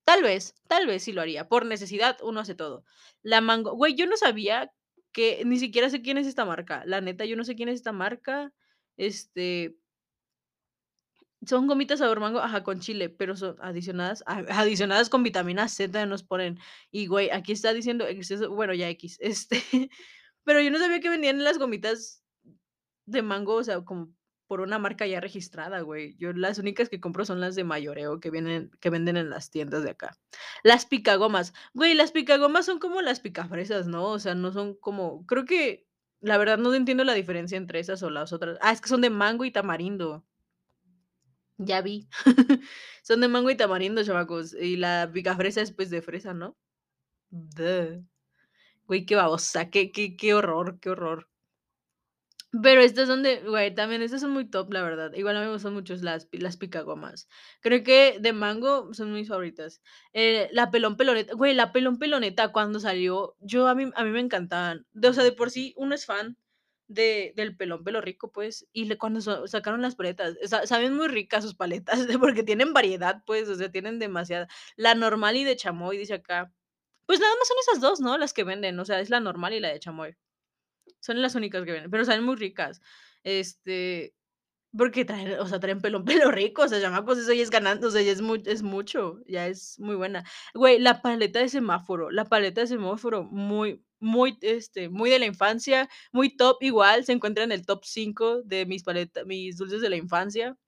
Tal 0.04 0.22
vez, 0.22 0.54
tal 0.68 0.86
vez 0.86 1.02
sí 1.04 1.12
lo 1.12 1.22
haría. 1.22 1.48
Por 1.48 1.66
necesidad 1.66 2.18
uno 2.22 2.40
hace 2.40 2.54
todo. 2.54 2.84
La 3.22 3.40
mango 3.40 3.72
güey, 3.74 3.94
yo 3.94 4.06
no 4.06 4.16
sabía 4.18 4.72
que 5.12 5.42
ni 5.46 5.58
siquiera 5.58 5.90
sé 5.90 6.02
quién 6.02 6.18
es 6.18 6.26
esta 6.26 6.44
marca. 6.44 6.82
La 6.86 7.00
neta, 7.00 7.24
yo 7.26 7.36
no 7.36 7.44
sé 7.44 7.56
quién 7.56 7.68
es 7.70 7.76
esta 7.76 7.92
marca, 7.92 8.52
este 8.96 9.76
son 11.46 11.66
gomitas 11.66 11.98
sabor 12.00 12.20
mango, 12.20 12.40
ajá, 12.40 12.62
con 12.62 12.80
chile, 12.80 13.09
pero 13.09 13.37
son 13.37 13.57
adicionadas 13.61 14.22
adicionadas 14.26 15.11
con 15.11 15.22
vitamina 15.22 15.68
Z 15.68 16.07
nos 16.07 16.22
ponen. 16.22 16.59
Y, 16.90 17.07
güey, 17.07 17.30
aquí 17.30 17.52
está 17.52 17.72
diciendo 17.72 18.07
exceso 18.07 18.50
bueno, 18.50 18.74
ya 18.74 18.88
equis, 18.88 19.18
este, 19.20 19.62
pero 20.44 20.61
yo 20.61 20.70
no 20.70 20.78
sabía 20.78 21.00
que 21.00 21.11
vendían 21.11 21.42
las 21.44 21.59
gomitas 21.59 22.22
de 23.07 23.22
mango, 23.22 23.54
o 23.57 23.64
sea, 23.64 23.83
como 23.85 24.12
por 24.46 24.61
una 24.61 24.78
marca 24.78 25.07
ya 25.07 25.20
registrada, 25.20 25.80
güey. 25.80 26.16
Yo 26.18 26.33
las 26.33 26.59
únicas 26.59 26.88
que 26.88 27.00
compro 27.00 27.24
son 27.24 27.40
las 27.40 27.54
de 27.57 27.64
mayoreo 27.64 28.20
que 28.20 28.30
vienen 28.30 28.70
que 28.80 28.90
venden 28.90 29.16
en 29.16 29.30
las 29.30 29.50
tiendas 29.50 29.83
de 29.85 29.90
acá. 29.90 30.18
Las 30.62 30.87
picagomas, 30.87 31.54
güey, 31.74 31.94
las 31.94 32.12
picagomas 32.12 32.66
son 32.66 32.78
como 32.78 33.00
las 33.02 33.20
picafresas, 33.20 33.87
¿no? 33.88 34.04
O 34.11 34.18
sea, 34.18 34.35
no 34.35 34.52
son 34.52 34.74
como 34.76 35.24
creo 35.26 35.44
que 35.46 35.87
La 36.20 36.38
verdad 36.38 36.59
no 36.59 36.72
entiendo 36.74 37.04
la 37.04 37.12
diferencia 37.14 37.57
entre 37.59 37.80
esas 37.80 38.02
o 38.02 38.11
las 38.11 38.33
otras. 38.33 38.59
Ah, 38.62 38.72
es 38.72 38.80
que 38.80 38.88
son 38.88 39.00
de 39.02 39.11
mango 39.11 39.44
y 39.44 39.50
tamarindo. 39.52 40.24
Ya 41.58 41.80
vi. 41.82 42.08
Son 43.02 43.20
de 43.20 43.28
mango 43.28 43.50
y 43.50 43.56
tamarindo, 43.56 44.04
chamacos. 44.04 44.54
Y 44.54 44.76
la 44.76 45.10
picafresa 45.12 45.60
es, 45.62 45.72
pues, 45.72 45.90
de 45.90 46.02
fresa, 46.02 46.34
¿no? 46.34 46.56
Güey, 48.86 49.04
qué 49.04 49.14
babosa, 49.14 49.68
qué 49.70 49.92
qué 49.92 50.16
qué 50.16 50.32
horror, 50.32 50.78
qué 50.80 50.88
horror. 50.88 51.28
Pero 52.62 52.80
estas 52.82 53.08
son 53.08 53.22
de 53.24 53.40
güey, 53.42 53.74
también 53.74 54.00
estas 54.02 54.20
son 54.20 54.30
muy 54.30 54.44
top, 54.48 54.72
la 54.72 54.82
verdad. 54.82 55.12
Igual 55.14 55.36
a 55.36 55.40
mí 55.40 55.46
me 55.46 55.52
gustan 55.52 55.74
mucho 55.74 55.94
las 55.96 56.28
las 56.32 56.56
picagomas. 56.56 57.28
Creo 57.60 57.82
que 57.82 58.18
de 58.20 58.32
mango 58.32 58.94
son 58.94 59.12
mis 59.12 59.28
favoritas. 59.28 59.82
Eh, 60.12 60.48
la 60.52 60.70
pelón 60.70 60.96
peloneta, 60.96 61.34
güey, 61.34 61.52
la 61.54 61.72
pelón 61.72 61.98
peloneta 61.98 62.52
cuando 62.52 62.78
salió, 62.80 63.36
yo 63.40 63.66
a 63.66 63.74
mí 63.74 63.90
a 63.96 64.04
mí 64.04 64.10
me 64.10 64.20
encantaban. 64.20 64.86
O 65.02 65.12
sea, 65.12 65.24
de 65.24 65.32
por 65.32 65.50
sí 65.50 65.74
uno 65.76 65.94
es 65.96 66.06
fan 66.06 66.36
de 66.88 67.32
del 67.36 67.56
pelón 67.56 67.84
pelo 67.84 68.00
rico, 68.00 68.30
pues, 68.32 68.66
y 68.72 68.86
le 68.86 68.98
cuando 68.98 69.20
sa 69.20 69.46
sacaron 69.46 69.82
las 69.82 69.96
paletas, 69.96 70.36
sa 70.44 70.66
saben 70.66 70.94
muy 70.96 71.08
ricas 71.08 71.44
sus 71.44 71.54
paletas, 71.54 71.98
porque 72.20 72.42
tienen 72.42 72.72
variedad, 72.72 73.22
pues, 73.26 73.48
o 73.48 73.54
sea, 73.56 73.70
tienen 73.70 73.98
demasiada. 73.98 74.48
La 74.76 74.94
normal 74.94 75.36
y 75.36 75.44
de 75.44 75.56
chamoy, 75.56 75.98
dice 75.98 76.14
acá. 76.14 76.52
Pues 77.06 77.20
nada 77.20 77.34
más 77.38 77.48
son 77.48 77.56
esas 77.62 77.80
2, 77.82 78.00
¿no? 78.00 78.18
Las 78.18 78.32
que 78.34 78.44
venden, 78.44 78.78
o 78.80 78.84
sea, 78.84 79.00
es 79.00 79.10
la 79.10 79.20
normal 79.20 79.54
y 79.54 79.60
la 79.60 79.68
de 79.68 79.80
chamoy. 79.80 80.16
Son 81.00 81.20
las 81.22 81.34
únicas 81.34 81.64
que 81.64 81.72
venden, 81.72 81.90
pero 81.90 82.04
saben 82.04 82.24
muy 82.24 82.36
ricas. 82.36 82.80
Este, 83.24 84.14
porque 84.76 85.04
traen, 85.04 85.38
o 85.40 85.46
sea, 85.46 85.60
traen 85.60 85.80
pelón 85.80 86.04
pelo 86.28 86.30
rico, 86.30 86.62
o 86.62 86.68
sea, 86.68 86.80
chamacos, 86.80 87.18
eso 87.18 87.32
ya 87.32 87.42
es 87.42 87.50
ganando, 87.50 87.88
o 87.88 87.90
sea, 87.90 88.02
ya 88.02 88.12
es 88.12 88.20
mu 88.22 88.37
es 88.44 88.62
mucho, 88.62 89.20
ya 89.26 89.46
es 89.46 89.78
muy 89.78 89.96
buena. 89.96 90.24
Güey, 90.54 90.78
la 90.78 91.02
paleta 91.02 91.40
de 91.40 91.48
semáforo, 91.48 92.10
la 92.10 92.24
paleta 92.24 92.62
de 92.62 92.66
semáforo 92.68 93.24
muy 93.24 93.82
muy, 94.00 94.37
este, 94.42 94.90
muy 94.90 95.08
de 95.08 95.18
la 95.18 95.24
infancia, 95.26 95.88
muy 96.12 96.37
top 96.37 96.58
igual, 96.62 97.04
se 97.06 97.12
encuentra 97.12 97.42
en 97.44 97.52
el 97.52 97.64
top 97.64 97.84
5 97.87 98.42
de 98.42 98.66
mis 98.66 98.82
paleta 98.82 99.24
mis 99.24 99.56
dulces 99.56 99.80
de 99.80 99.88
la 99.90 99.96
infancia. 99.96 100.58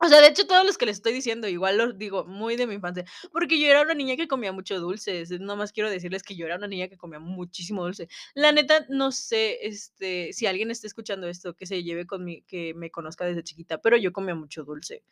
O 0.00 0.08
sea, 0.08 0.20
de 0.20 0.26
hecho, 0.28 0.46
todos 0.46 0.64
los 0.66 0.76
que 0.76 0.86
les 0.86 0.96
estoy 0.96 1.12
diciendo, 1.12 1.46
igual 1.48 1.78
los 1.78 1.96
digo, 1.96 2.24
muy 2.24 2.56
de 2.56 2.66
mi 2.66 2.74
infancia, 2.74 3.04
porque 3.32 3.60
yo 3.60 3.68
era 3.68 3.82
una 3.82 3.94
niña 3.94 4.16
que 4.16 4.26
comía 4.26 4.50
mucho 4.52 4.80
dulces, 4.80 5.30
nada 5.40 5.54
más 5.56 5.72
quiero 5.72 5.88
decirles 5.88 6.22
que 6.24 6.34
yo 6.34 6.46
era 6.46 6.56
una 6.56 6.66
niña 6.66 6.88
que 6.88 6.96
comía 6.96 7.20
muchísimo 7.20 7.84
dulce. 7.84 8.08
La 8.34 8.50
neta, 8.52 8.86
no 8.88 9.12
sé, 9.12 9.58
este, 9.66 10.32
si 10.32 10.46
alguien 10.46 10.70
está 10.72 10.86
escuchando 10.88 11.28
esto, 11.28 11.54
que 11.54 11.66
se 11.66 11.82
lleve 11.84 12.06
con 12.06 12.24
mi 12.24 12.42
que 12.42 12.74
me 12.74 12.90
conozca 12.90 13.24
desde 13.24 13.44
chiquita, 13.44 13.78
pero 13.80 13.96
yo 13.96 14.12
comía 14.12 14.34
mucho 14.34 14.64
dulce, 14.64 15.04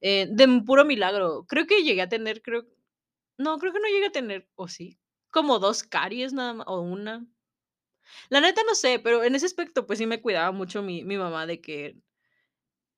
eh, 0.00 0.26
de 0.30 0.62
puro 0.64 0.84
milagro. 0.86 1.44
Creo 1.46 1.66
que 1.66 1.82
llegué 1.82 2.02
a 2.02 2.08
tener, 2.08 2.40
creo 2.42 2.66
no, 3.38 3.58
creo 3.58 3.72
que 3.72 3.80
no 3.80 3.88
llegué 3.88 4.06
a 4.06 4.12
tener, 4.12 4.48
¿o 4.56 4.68
sí? 4.68 4.98
Como 5.30 5.58
2 5.60 5.82
caries 5.84 6.32
nada 6.34 6.54
má 6.54 6.64
o 6.66 6.80
1. 6.82 7.26
La 8.30 8.40
neta 8.40 8.62
no 8.66 8.74
sé, 8.76 8.98
pero 9.00 9.24
en 9.24 9.34
ese 9.34 9.46
aspecto, 9.46 9.86
pues 9.86 9.98
sí 9.98 10.06
me 10.06 10.20
cuidaba 10.22 10.52
mucho 10.52 10.82
mi 10.82 11.04
mi 11.04 11.16
mamá 11.18 11.46
de 11.46 11.60
que 11.60 11.96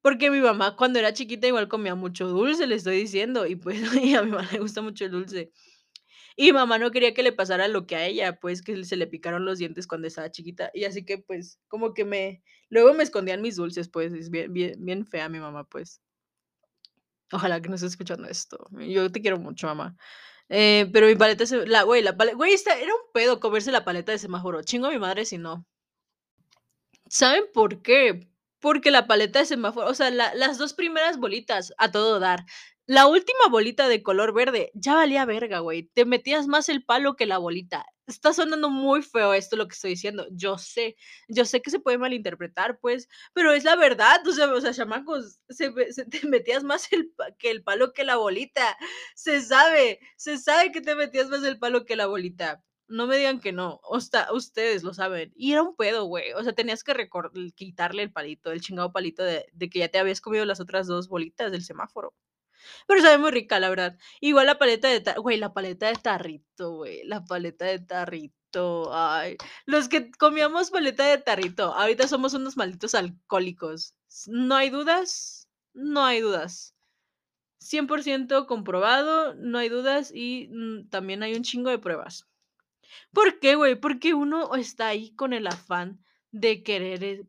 porque 0.03 0.31
mi 0.31 0.41
mamá 0.41 0.77
cuando 0.77 0.99
era 0.99 1.13
chiquita 1.13 1.47
igual 1.47 1.69
comía 1.69 1.95
mucho 1.95 2.29
dulce, 2.29 2.67
le 2.67 2.75
estoy 2.77 2.97
diciendo, 2.99 3.47
y 3.47 3.57
pues, 3.57 3.81
a 4.19 4.23
mi 4.23 4.31
mamá 4.31 4.49
le 4.53 4.59
gusta 4.61 4.83
mucho 4.83 5.05
el 5.07 5.13
dulce. 5.13 5.53
Y 6.37 6.53
mamá 6.53 6.79
no 6.79 6.91
quería 6.91 7.15
que 7.15 7.23
le 7.23 7.33
pasara 7.33 7.69
lo 7.69 7.87
que 7.87 7.97
a 7.97 8.07
ella, 8.07 8.39
pues, 8.41 8.63
que 8.63 8.85
se 8.85 8.97
le 8.97 9.07
picaron 9.07 9.45
los 9.45 9.59
dientes 9.59 9.87
cuando 9.87 10.09
estaba 10.09 10.31
chiquita, 10.31 10.71
y 10.75 10.85
así 10.85 11.05
que, 11.05 11.19
pues, 11.19 11.61
como 11.69 11.95
que 11.95 12.05
me 12.05 12.43
luego 12.71 12.95
me 12.95 13.03
escondían 13.05 13.43
mis 13.43 13.57
dulces, 13.57 13.89
pues, 13.89 14.13
es 14.15 14.31
bien 14.31 14.53
bien 14.53 14.75
bien 14.85 15.07
fea 15.07 15.29
mi 15.29 15.41
mamá, 15.41 15.65
pues. 15.69 16.01
Ojalá 17.33 17.61
que 17.63 17.69
no 17.69 17.77
esté 17.77 17.87
escuchando 17.87 18.29
esto. 18.29 18.59
Yo 18.73 19.11
te 19.11 19.21
quiero 19.23 19.39
mucho, 19.39 19.67
mamá. 19.67 19.97
Eh, 20.49 20.89
pero 20.93 21.07
mi 21.07 21.17
paleta 21.17 21.47
se 21.47 21.67
la 21.67 21.83
güey, 21.85 22.03
la 22.03 22.17
pale 22.17 22.35
güey, 22.35 22.53
esta 22.53 22.79
era 22.79 22.95
un 22.95 23.01
pedo 23.15 23.41
comerse 23.41 23.73
la 23.73 23.85
paleta 23.85 24.13
de 24.13 24.19
semáforo. 24.19 24.63
Chingo 24.63 24.89
a 24.89 24.91
mi 24.91 24.99
madre 24.99 25.25
si 25.25 25.39
no. 25.39 25.67
¿Saben 27.09 27.45
por 27.55 27.83
qué? 27.83 28.29
Porque 28.63 28.93
la 28.93 29.09
paleta 29.09 29.41
de 29.41 29.45
semáforo, 29.47 29.89
o 29.89 29.95
sea, 29.95 30.11
la 30.13 30.33
las 30.37 30.57
2 30.57 30.73
primeras 30.75 31.19
bolitas 31.19 31.73
a 31.79 31.91
todo 31.91 32.21
dar. 32.21 32.45
La 32.87 33.07
última 33.09 33.49
bolita 33.51 33.89
de 33.89 34.03
color 34.05 34.33
verde 34.33 34.71
ya 34.75 34.95
valía 34.95 35.25
verga, 35.25 35.59
güey. 35.59 35.85
Te 35.95 36.05
metías 36.05 36.47
más 36.47 36.69
el 36.69 36.85
palo 36.85 37.17
que 37.17 37.27
la 37.27 37.39
bolita. 37.39 37.85
Está 38.07 38.33
sonando 38.33 38.71
muy 38.71 39.03
feo 39.03 39.35
esto 39.35 39.57
lo 39.57 39.67
que 39.67 39.75
estoy 39.75 39.91
diciendo. 39.91 40.27
Yo 40.31 40.59
sé, 40.59 40.95
yo 41.29 41.45
sé 41.45 41.61
que 41.61 41.71
se 41.73 41.81
puede 41.81 41.99
malinterpretar, 41.99 42.79
pues, 42.81 43.09
pero 43.33 43.53
es 43.53 43.65
la 43.65 43.75
verdad, 43.77 44.25
o 44.29 44.33
sea 44.33 44.47
o 44.53 44.61
sea, 44.61 44.73
chamacos, 44.73 45.41
se 45.49 45.73
se 45.93 46.05
te 46.07 46.25
metías 46.29 46.63
más 46.65 46.93
el 46.93 47.13
que 47.39 47.51
el 47.51 47.65
palo 47.65 47.93
que 47.93 48.05
la 48.05 48.17
bolita. 48.17 48.77
Se 49.17 49.41
sabe, 49.43 49.99
se 50.17 50.39
sabe 50.39 50.71
que 50.73 50.81
te 50.81 50.95
metías 50.95 51.29
más 51.29 51.43
el 51.45 51.59
palo 51.59 51.85
que 51.85 51.97
la 51.97 52.07
bolita. 52.07 52.63
No 52.89 53.07
me 53.07 53.17
digan 53.17 53.41
que 53.41 53.53
no, 53.53 53.81
osta 53.85 54.33
ustedes 54.33 54.83
lo 54.83 54.93
saben. 54.95 55.33
Y 55.37 55.53
era 55.53 55.63
un 55.63 55.77
pedo, 55.77 56.05
güey. 56.05 56.33
O 56.35 56.43
sea, 56.43 56.53
tenías 56.53 56.85
que 56.85 56.95
quitarle 57.55 58.03
el 58.03 58.13
palito, 58.13 58.53
el 58.53 58.61
chingado 58.61 58.93
palito 58.93 59.23
de 59.23 59.47
de 59.53 59.71
que 59.71 59.79
ya 59.81 59.89
te 59.89 59.99
habías 59.99 60.21
comido 60.21 60.45
las 60.45 60.61
otras 60.61 60.87
2 60.87 61.09
bolitas 61.09 61.51
del 61.53 61.63
semáforo. 61.65 62.15
Pero 62.87 63.03
sabe 63.03 63.19
muy 63.19 63.31
rica, 63.31 63.61
la 63.61 63.71
verdad. 63.71 63.99
Igual 64.21 64.47
la 64.47 64.59
paleta 64.59 64.89
de 64.89 65.01
ta 65.01 65.15
güey, 65.19 65.39
la 65.39 65.53
paleta 65.55 65.89
de 65.89 65.97
tarrito, 65.97 66.73
güey, 66.77 67.05
la 67.07 67.25
paleta 67.25 67.67
de 67.67 67.81
tarrito. 67.81 68.91
Ay, 68.95 69.37
los 69.67 69.89
que 69.89 70.11
comíamos 70.13 70.71
paleta 70.71 71.05
de 71.07 71.19
tarrito, 71.19 71.75
ahorita 71.75 72.09
somos 72.09 72.35
unos 72.35 72.57
malditos 72.57 72.95
alcohólicos. 72.95 73.95
No 74.29 74.57
hay 74.57 74.71
dudas, 74.71 75.49
no 75.75 76.05
hay 76.05 76.21
dudas. 76.21 76.75
100% 77.61 78.47
comprobado, 78.47 79.35
no 79.35 79.59
hay 79.59 79.69
dudas 79.71 80.13
y, 80.15 80.49
mm, 80.53 80.89
también 80.91 81.23
hay 81.23 81.35
un 81.35 81.43
chingo 81.45 81.71
de 81.71 81.79
pruebas. 81.79 82.27
¿Por 83.13 83.39
qué, 83.41 83.55
güey? 83.57 83.77
Porque 83.77 84.15
uno 84.15 84.55
está 84.57 84.89
ahí 84.89 85.15
con 85.15 85.33
el 85.33 85.47
afán 85.47 86.01
de 86.31 86.63
querer, 86.63 87.03
eh, 87.05 87.27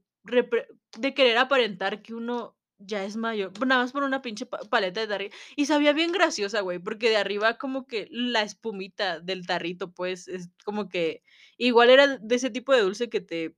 de 0.97 1.13
querer 1.13 1.37
aparentar 1.37 2.01
que 2.01 2.13
uno 2.13 2.57
ya 2.77 3.05
es 3.05 3.15
mayor, 3.15 3.51
nada 3.65 3.81
más 3.83 3.91
por 3.93 4.03
una 4.03 4.21
pinche 4.21 4.45
pa 4.45 4.59
paleta 4.69 4.99
de 5.01 5.07
tarri 5.07 5.29
y 5.55 5.65
sabía 5.67 5.93
bien 5.93 6.11
graciosa, 6.11 6.61
güey, 6.61 6.79
porque 6.79 7.09
de 7.09 7.17
arriba 7.17 7.57
como 7.57 7.87
que 7.87 8.07
la 8.11 8.41
espumita 8.43 9.19
del 9.19 9.45
tarrito, 9.47 9.93
pues, 9.93 10.27
es 10.27 10.49
como 10.65 10.89
que 10.89 11.23
igual 11.57 11.89
era 11.89 12.17
de 12.17 12.35
ese 12.35 12.49
tipo 12.49 12.73
de 12.73 12.81
dulce 12.81 13.09
que 13.09 13.21
te 13.21 13.55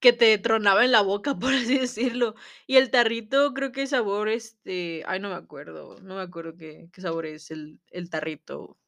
que 0.00 0.12
te 0.12 0.38
tronaba 0.38 0.84
en 0.84 0.92
la 0.92 1.02
boca, 1.02 1.34
por 1.38 1.52
así 1.54 1.78
decirlo. 1.78 2.34
Y 2.66 2.76
el 2.76 2.90
tarrito 2.90 3.52
creo 3.54 3.72
que 3.72 3.86
sabor, 3.86 4.28
este, 4.28 5.02
ay, 5.06 5.20
no 5.20 5.28
me 5.30 5.34
acuerdo, 5.36 6.00
no 6.02 6.16
me 6.16 6.22
acuerdo 6.22 6.56
qué 6.56 6.88
qué 6.92 7.00
sabor 7.00 7.26
es 7.26 7.50
el 7.50 7.80
el 7.90 8.10
tarrito. 8.10 8.78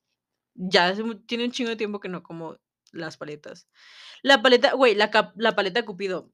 Ya 0.59 0.89
hace 0.89 1.05
tiene 1.27 1.45
un 1.45 1.53
chingo 1.53 1.71
de 1.71 1.77
tiempo 1.77 2.01
que 2.01 2.09
no 2.09 2.23
como 2.23 2.59
las 2.93 3.17
paletas. 3.17 3.69
La 4.23 4.43
paleta, 4.43 4.75
güey, 4.75 4.95
la 4.95 5.11
la 5.37 5.57
paleta 5.57 5.85
Cupido. 5.85 6.33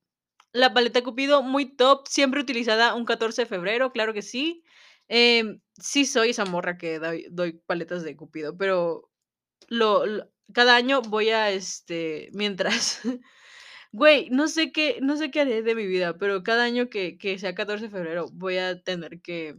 La 0.53 0.75
paleta 0.75 1.03
Cupido, 1.03 1.43
muy 1.43 1.77
top, 1.77 2.07
siempre 2.09 2.41
utilizada 2.41 2.95
un 2.95 3.05
14 3.07 3.43
de 3.43 3.47
febrero, 3.47 3.93
claro 3.93 4.15
que 4.15 4.23
sí. 4.23 4.65
Em, 5.09 5.61
sí 5.81 6.07
soy 6.07 6.31
esa 6.31 6.45
morra 6.47 6.79
que 6.79 6.99
doy 6.99 7.27
doy 7.31 7.55
paletas 7.67 8.03
de 8.05 8.17
Cupido, 8.17 8.57
pero 8.57 9.11
lo 9.69 10.07
lo 10.07 10.31
cada 10.55 10.77
año 10.77 11.03
voy 11.03 11.31
a, 11.31 11.51
este, 11.51 12.31
mientras 12.33 13.01
güey, 13.93 14.31
no 14.31 14.49
sé 14.49 14.73
qué 14.73 14.99
no 15.03 15.17
sé 15.17 15.31
qué 15.31 15.43
haré 15.43 15.63
de 15.63 15.75
mi 15.77 15.87
vida, 15.87 16.19
pero 16.19 16.43
cada 16.45 16.65
año 16.65 16.91
que 16.91 17.19
que 17.19 17.39
sea 17.39 17.55
14 17.55 17.87
de 17.87 17.91
febrero 17.91 18.29
voy 18.33 18.59
a 18.59 18.83
tener 18.83 19.21
que 19.23 19.57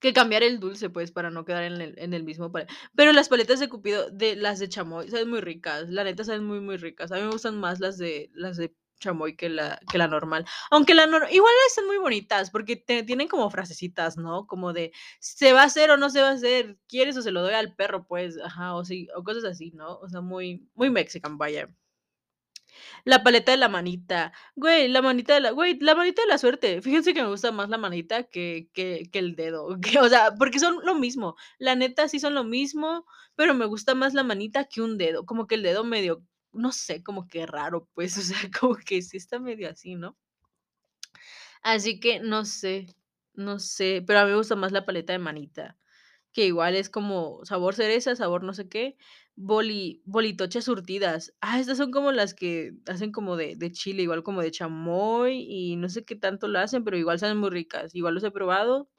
que 0.00 0.12
cambiar 0.12 0.42
el 0.42 0.60
dulce, 0.60 0.90
pues, 0.90 1.12
para 1.12 1.30
no 1.30 1.44
quedar 1.44 1.64
en 1.64 1.80
el 1.80 1.94
en 1.98 2.14
el 2.14 2.24
mismo 2.24 2.52
pa 2.52 2.66
pero 2.94 3.12
las 3.12 3.28
paletas 3.28 3.60
de 3.60 3.68
Cupido, 3.68 4.10
de 4.10 4.36
las 4.36 4.58
de 4.58 4.68
chamoy, 4.68 5.08
saben 5.10 5.30
muy 5.30 5.40
ricas, 5.40 5.88
la 5.90 6.04
neta 6.04 6.24
saben 6.24 6.44
muy, 6.44 6.60
muy 6.60 6.76
ricas. 6.76 7.12
A 7.12 7.16
mí 7.16 7.22
me 7.22 7.30
gustan 7.30 7.58
más 7.58 7.80
las 7.80 7.98
de 7.98 8.30
las 8.34 8.56
de 8.56 8.74
chamoy 9.00 9.36
que 9.36 9.48
la 9.48 9.78
que 9.90 9.98
la 9.98 10.08
normal. 10.08 10.44
Aunque 10.70 10.94
la 10.94 11.06
nor 11.06 11.26
igual 11.30 11.52
están 11.68 11.86
muy 11.86 11.98
bonitas, 11.98 12.50
porque 12.50 12.76
te 12.76 13.02
tienen 13.04 13.28
como 13.28 13.48
frasecitas, 13.50 14.16
¿no? 14.16 14.46
Como 14.46 14.72
de: 14.72 14.92
"¿Se 15.20 15.52
va 15.52 15.62
a 15.62 15.64
hacer 15.66 15.90
o 15.90 15.96
no 15.96 16.10
se 16.10 16.20
va 16.22 16.28
a 16.30 16.32
hacer? 16.32 16.78
¿Quieres 16.88 17.16
o 17.16 17.22
se 17.22 17.30
lo 17.30 17.42
doy 17.42 17.54
al 17.54 17.74
perro?". 17.76 18.06
Pues, 18.06 18.38
ajá, 18.42 18.74
o 18.74 18.84
sí, 18.84 19.08
o 19.16 19.22
cosas 19.24 19.44
así, 19.44 19.70
¿no? 19.72 19.98
O 19.98 20.08
sea, 20.08 20.20
muy 20.20 20.68
muy 20.74 20.90
mexican, 20.90 21.38
vaya. 21.38 21.68
La 23.04 23.22
paleta 23.22 23.52
de 23.52 23.58
la 23.58 23.68
manita. 23.68 24.32
Güey, 24.56 24.88
la 24.88 25.02
manita 25.02 25.34
de 25.34 25.40
la 25.40 25.50
güey, 25.52 25.78
la 25.80 25.94
manita 25.94 26.22
de 26.22 26.28
la 26.28 26.38
suerte. 26.38 26.82
Fíjense 26.82 27.14
que 27.14 27.22
me 27.22 27.28
gusta 27.28 27.52
más 27.52 27.68
la 27.68 27.78
manita 27.78 28.24
que 28.24 28.68
que 28.72 29.08
que 29.12 29.18
el 29.18 29.36
dedo, 29.36 29.66
o 30.02 30.08
sea, 30.08 30.34
porque 30.38 30.58
son 30.58 30.80
lo 30.84 30.94
mismo. 30.94 31.36
La 31.58 31.74
neta, 31.76 32.08
sí 32.08 32.20
son 32.20 32.34
lo 32.34 32.44
mismo, 32.44 33.06
pero 33.36 33.54
me 33.54 33.66
gusta 33.66 33.94
más 33.94 34.14
la 34.14 34.24
manita 34.24 34.64
que 34.66 34.82
un 34.82 34.98
dedo. 34.98 35.26
Como 35.26 35.46
que 35.46 35.56
el 35.56 35.62
dedo 35.62 35.84
medio, 35.84 36.24
no 36.52 36.72
sé, 36.72 37.02
como 37.02 37.26
que 37.28 37.46
raro, 37.46 37.88
pues, 37.94 38.16
o 38.18 38.22
sea, 38.22 38.38
como 38.60 38.76
que 38.76 39.02
sí 39.02 39.16
está 39.16 39.38
medio 39.38 39.70
así, 39.70 39.94
¿no? 39.94 40.16
Así 41.62 42.00
que 42.00 42.20
no 42.20 42.44
sé, 42.44 42.86
no 43.34 43.58
sé, 43.58 44.02
pero 44.06 44.20
a 44.20 44.24
mí 44.24 44.30
me 44.30 44.36
gusta 44.36 44.56
más 44.56 44.72
la 44.72 44.86
paleta 44.86 45.12
de 45.12 45.18
manita, 45.18 45.76
que 46.32 46.46
igual 46.46 46.76
es 46.76 46.90
como 46.90 47.44
sabor 47.44 47.74
cereza, 47.74 48.16
sabor 48.16 48.44
no 48.44 48.54
sé 48.54 48.68
qué, 48.68 48.96
boli 49.38 50.02
bolitochas 50.04 50.64
surtidas. 50.64 51.32
Ah, 51.40 51.60
estas 51.60 51.78
son 51.78 51.90
como 51.92 52.12
las 52.12 52.34
que 52.34 52.74
hacen 52.86 53.12
como 53.12 53.36
de 53.36 53.56
de 53.56 53.70
chile, 53.72 54.02
igual 54.02 54.22
como 54.24 54.42
de 54.42 54.50
chamoy 54.50 55.46
y 55.48 55.76
no 55.76 55.88
sé 55.88 56.04
qué 56.04 56.16
tanto 56.16 56.48
lo 56.48 56.58
hacen, 56.58 56.84
pero 56.84 56.96
igual 56.98 57.18
saben 57.20 57.38
muy 57.38 57.50
ricas. 57.50 57.94
Igual 57.94 58.14
los 58.14 58.24
he 58.24 58.30
probado 58.32 58.90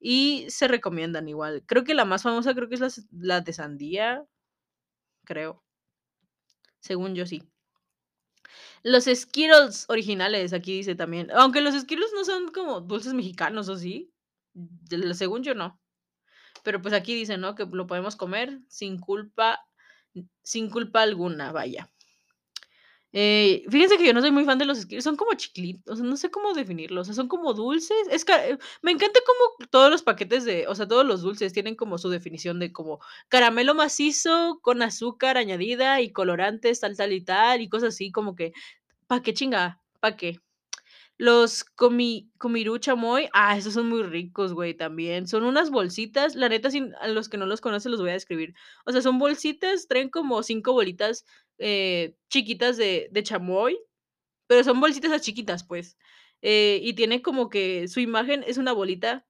y 0.00 0.46
se 0.50 0.68
recomiendan 0.68 1.28
igual. 1.28 1.64
Creo 1.66 1.84
que 1.84 1.94
la 1.94 2.04
más 2.06 2.22
famosa 2.24 2.54
creo 2.54 2.68
que 2.68 2.76
es 2.76 3.06
las 3.12 3.44
de 3.44 3.52
sandía, 3.54 4.24
creo. 5.24 5.62
Según 6.80 7.14
yo 7.14 7.24
sí. 7.26 7.42
Los 8.82 9.04
Skittles 9.04 9.86
originales, 9.88 10.52
aquí 10.52 10.72
dice 10.76 10.94
también. 10.94 11.30
Aunque 11.32 11.60
los 11.60 11.74
Skittles 11.74 12.10
no 12.14 12.24
son 12.24 12.48
como 12.52 12.80
dulces 12.80 13.14
mexicanos, 13.14 13.68
¿o 13.68 13.76
sí? 13.76 14.12
Según 15.14 15.42
yo 15.42 15.54
no. 15.54 15.80
Pero 16.62 16.80
pues 16.82 16.94
aquí 16.94 17.14
dice, 17.14 17.38
¿no? 17.38 17.54
Que 17.54 17.66
lo 17.66 17.86
podemos 17.86 18.16
comer 18.16 18.60
sin 18.68 18.98
culpa, 18.98 19.60
sin 20.42 20.70
culpa 20.70 21.02
alguna, 21.02 21.52
vaya. 21.52 21.90
Eh, 23.14 23.64
fíjense 23.68 23.98
que 23.98 24.06
yo 24.06 24.14
no 24.14 24.22
soy 24.22 24.30
muy 24.30 24.44
fan 24.46 24.56
de 24.58 24.64
los 24.64 24.78
Skittles, 24.78 25.04
son 25.04 25.16
como 25.16 25.34
chiclitos, 25.34 26.00
no 26.00 26.16
sé 26.16 26.30
cómo 26.30 26.54
definirlos, 26.54 27.02
o 27.02 27.04
sea, 27.04 27.14
son 27.14 27.28
como 27.28 27.52
dulces. 27.52 28.08
Es 28.10 28.24
ca- 28.24 28.46
eh, 28.48 28.56
me 28.80 28.90
encanta 28.90 29.20
como 29.26 29.68
todos 29.70 29.90
los 29.90 30.02
paquetes 30.02 30.44
de, 30.46 30.66
o 30.66 30.74
sea, 30.74 30.88
todos 30.88 31.04
los 31.04 31.20
dulces 31.20 31.52
tienen 31.52 31.76
como 31.76 31.98
su 31.98 32.08
definición 32.08 32.58
de 32.58 32.72
como 32.72 33.00
caramelo 33.28 33.74
macizo 33.74 34.60
con 34.62 34.80
azúcar 34.82 35.36
añadida 35.36 36.00
y 36.00 36.10
colorantes, 36.12 36.80
tal, 36.80 36.96
tal 36.96 37.12
y 37.12 37.20
tal, 37.22 37.60
y 37.60 37.68
cosas 37.68 37.90
así, 37.94 38.10
como 38.12 38.34
que, 38.34 38.52
¿pa' 39.08 39.22
qué 39.22 39.34
chinga? 39.34 39.82
¿Pa' 40.00 40.16
qué? 40.16 40.38
Los 41.22 41.62
comi 41.62 42.32
Comirú 42.38 42.78
chamoy, 42.78 43.28
ah, 43.32 43.56
esos 43.56 43.74
son 43.74 43.88
muy 43.88 44.02
ricos, 44.02 44.54
güey, 44.54 44.74
también. 44.74 45.28
Son 45.28 45.44
unas 45.44 45.70
bolsitas, 45.70 46.34
la 46.34 46.48
neta, 46.48 46.68
sin 46.68 46.94
a 46.96 47.06
los 47.06 47.28
que 47.28 47.36
no 47.38 47.46
los 47.46 47.60
conocen 47.60 47.92
los 47.92 48.00
voy 48.00 48.10
a 48.10 48.14
describir. 48.14 48.54
O 48.86 48.90
sea, 48.92 49.02
son 49.02 49.20
bolsitas, 49.20 49.86
traen 49.86 50.08
como 50.10 50.42
5 50.42 50.72
bolitas, 50.72 51.24
eh, 51.58 52.16
chiquitas 52.28 52.76
de 52.76 53.08
de 53.12 53.22
chamoy, 53.22 53.78
pero 54.48 54.64
son 54.64 54.80
bolsitas 54.80 55.12
así 55.12 55.26
chiquitas, 55.32 55.64
pues. 55.64 55.96
Eh, 56.42 56.80
y 56.82 56.94
tiene 56.94 57.22
como 57.22 57.50
que 57.50 57.88
su 57.88 58.00
imagen 58.00 58.44
es 58.46 58.58
una 58.58 58.72
bolita. 58.72 59.26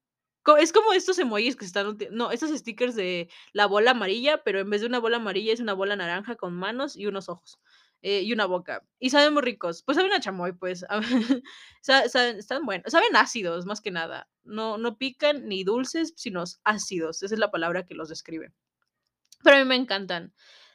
Es 0.58 0.72
como 0.72 0.92
estos 0.92 1.18
emojis 1.20 1.56
que 1.56 1.64
están 1.64 1.96
no, 2.10 2.32
estos 2.32 2.50
stickers 2.50 2.96
de 2.96 3.28
la 3.52 3.66
bola 3.66 3.92
amarilla, 3.92 4.42
pero 4.44 4.58
en 4.60 4.70
vez 4.70 4.80
de 4.80 4.88
una 4.88 4.98
bola 4.98 5.18
amarilla 5.18 5.52
es 5.52 5.60
una 5.60 5.74
bola 5.74 5.94
naranja 5.96 6.36
con 6.36 6.54
manos 6.54 6.96
y 6.96 7.06
unos 7.06 7.28
ojos, 7.28 7.60
eh, 8.02 8.22
y 8.22 8.32
una 8.32 8.46
boca. 8.46 8.84
Y 8.98 9.10
saben 9.10 9.32
muy 9.34 9.42
ricos. 9.42 9.82
Pues 9.84 9.96
saben 9.96 10.12
a 10.12 10.20
chamoy, 10.20 10.52
pues. 10.52 10.84
Sa 11.82 12.08
saben 12.08 12.36
están 12.38 12.64
buenos. 12.66 12.92
Saben 12.92 13.16
ácidos, 13.16 13.66
más 13.66 13.80
que 13.80 13.90
nada. 13.90 14.28
No 14.44 14.78
no 14.78 14.98
pican 14.98 15.48
ni 15.48 15.64
dulces, 15.64 16.12
sino 16.16 16.44
ácidos. 16.64 17.22
Esa 17.22 17.34
es 17.34 17.38
la 17.40 17.50
palabra 17.50 17.86
que 17.86 17.94
los 17.94 18.08
describe. 18.08 18.52
Pero 19.44 19.56
a 19.56 19.60
mí 19.60 19.64
me 19.64 19.76
encantan. 19.76 20.32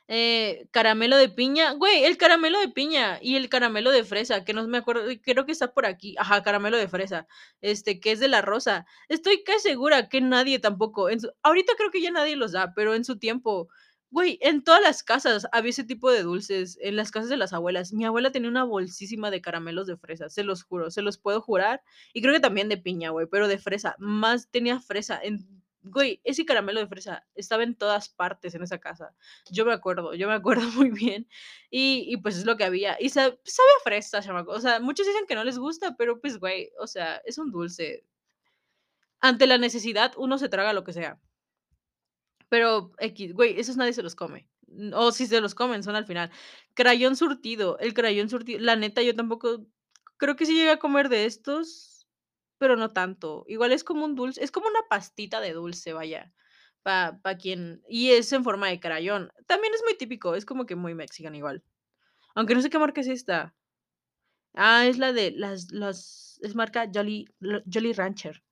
Eh, 0.09 0.69
caramelo 0.71 1.17
de 1.17 1.27
piña, 1.27 1.73
güey, 1.73 2.05
el 2.05 2.15
caramelo 2.17 2.59
de 2.61 2.69
piña 2.69 3.19
y 3.21 3.35
el 3.35 3.49
caramelo 3.49 3.91
de 3.91 4.05
fresa, 4.05 4.45
que 4.45 4.53
no 4.53 4.65
me 4.65 4.77
acuerdo, 4.77 5.03
creo 5.21 5.45
que 5.45 5.51
está 5.51 5.73
por 5.73 5.85
aquí. 5.85 6.15
Ajá, 6.17 6.43
caramelo 6.43 6.77
de 6.77 6.87
fresa, 6.87 7.27
este, 7.59 7.99
que 7.99 8.13
es 8.13 8.19
de 8.21 8.29
la 8.29 8.41
rosa. 8.41 8.85
Estoy 9.09 9.43
casi 9.43 9.59
segura 9.69 10.07
que 10.07 10.21
nadie 10.21 10.59
tampoco, 10.59 11.09
en 11.09 11.19
su- 11.19 11.31
ahorita 11.43 11.73
creo 11.77 11.91
que 11.91 12.01
ya 12.01 12.11
nadie 12.11 12.37
los 12.37 12.53
da, 12.53 12.71
pero 12.73 12.95
en 12.95 13.03
su 13.03 13.19
tiempo, 13.19 13.67
güey, 14.11 14.39
en 14.41 14.63
todas 14.63 14.81
las 14.81 15.03
casas 15.03 15.47
había 15.51 15.69
ese 15.71 15.83
tipo 15.83 16.11
de 16.11 16.23
dulces, 16.23 16.77
en 16.81 16.95
las 16.95 17.11
casas 17.11 17.29
de 17.29 17.37
las 17.37 17.53
abuelas. 17.53 17.93
Mi 17.93 18.05
abuela 18.05 18.31
tenía 18.31 18.49
una 18.49 18.63
bolsísima 18.63 19.31
de 19.31 19.41
caramelos 19.41 19.87
de 19.87 19.97
fresa, 19.97 20.29
se 20.29 20.43
los 20.43 20.63
juro, 20.63 20.91
se 20.91 21.01
los 21.01 21.17
puedo 21.17 21.41
jurar. 21.41 21.81
Y 22.13 22.21
creo 22.21 22.33
que 22.33 22.39
también 22.39 22.69
de 22.69 22.77
piña, 22.77 23.09
güey, 23.11 23.27
pero 23.27 23.47
de 23.47 23.57
fresa, 23.59 23.95
más 23.99 24.49
tenía 24.49 24.79
fresa 24.79 25.19
en 25.21 25.57
Güey, 25.89 26.21
ese 26.23 26.45
caramelo 26.45 26.79
de 26.79 26.87
fresa 26.87 27.25
estaba 27.35 27.63
en 27.63 27.75
todas 27.75 28.09
partes 28.09 28.53
en 28.55 28.63
esa 28.63 28.79
casa. 28.79 29.13
Yo 29.51 29.65
me 29.65 29.73
acuerdo, 29.73 30.13
yo 30.15 30.27
me 30.27 30.33
acuerdo 30.33 30.63
muy 30.75 30.89
bien. 30.91 31.27
Y 31.69 32.17
pues, 32.17 32.37
es 32.37 32.45
lo 32.45 32.57
que 32.57 32.63
había. 32.65 32.97
Y 32.99 33.09
sa 33.09 33.23
sabe 33.43 33.69
a 33.79 33.83
fresa, 33.83 34.21
chamaco. 34.21 34.51
O 34.51 34.59
sea, 34.59 34.79
muchos 34.79 35.05
dicen 35.07 35.25
que 35.27 35.35
no 35.35 35.43
les 35.43 35.57
gusta, 35.57 35.95
pero, 35.97 36.19
pues, 36.19 36.39
güey, 36.39 36.71
o 36.79 36.87
sea, 36.87 37.21
es 37.25 37.37
un 37.37 37.51
dulce. 37.51 38.03
Ante 39.19 39.45
la 39.45 39.59
necesidad, 39.59 40.13
uno 40.17 40.39
se 40.39 40.49
traga 40.49 40.73
lo 40.73 40.83
que 40.83 40.93
sea. 40.93 41.19
Pero 42.49 42.91
güey, 43.33 43.59
esos 43.59 43.77
nadie 43.77 43.93
se 43.93 44.03
los 44.03 44.15
come. 44.15 44.47
O 44.93 45.11
si 45.11 45.27
se 45.27 45.41
los 45.41 45.55
comen, 45.55 45.83
son 45.83 45.95
al 45.95 46.05
final. 46.05 46.31
Crayón 46.73 47.15
surtido, 47.15 47.77
el 47.79 47.93
crayón 47.93 48.29
surtido, 48.29 48.59
la 48.59 48.75
neta, 48.75 49.01
yo 49.01 49.15
tampoco 49.15 49.65
creo 50.17 50.35
que 50.35 50.45
sí 50.45 50.55
llegué 50.55 50.71
a 50.71 50.79
comer 50.79 51.09
de 51.09 51.25
estos, 51.25 52.07
pero 52.57 52.75
no 52.75 52.89
tanto. 52.89 53.45
Igual 53.47 53.71
es 53.71 53.83
como 53.83 54.05
un 54.05 54.15
dulce, 54.15 54.43
es 54.43 54.51
como 54.51 54.67
una 54.67 54.81
pastita 54.89 55.39
de 55.41 55.53
dulce, 55.53 55.93
vaya, 55.93 56.33
para 56.83 57.19
pa 57.21 57.37
quien 57.37 57.81
y 57.89 58.11
es 58.11 58.31
en 58.33 58.43
forma 58.43 58.67
de 58.69 58.79
crayón. 58.79 59.31
También 59.47 59.73
es 59.73 59.83
muy 59.83 59.95
típico, 59.97 60.35
es 60.35 60.45
como 60.45 60.65
que 60.65 60.75
muy 60.75 60.95
mexican 60.95 61.35
igual. 61.35 61.63
Aunque 62.35 62.55
no 62.55 62.61
sé 62.61 62.69
qué 62.69 62.79
marca 62.79 63.01
es 63.01 63.07
esta. 63.07 63.55
Ah, 64.53 64.85
es 64.87 64.97
la 64.97 65.13
de 65.13 65.31
las 65.31 65.71
las 65.71 66.39
es 66.41 66.55
marca 66.55 66.89
Jolly 66.93 67.27
Jolly 67.71 67.93
Rancher, 67.93 68.43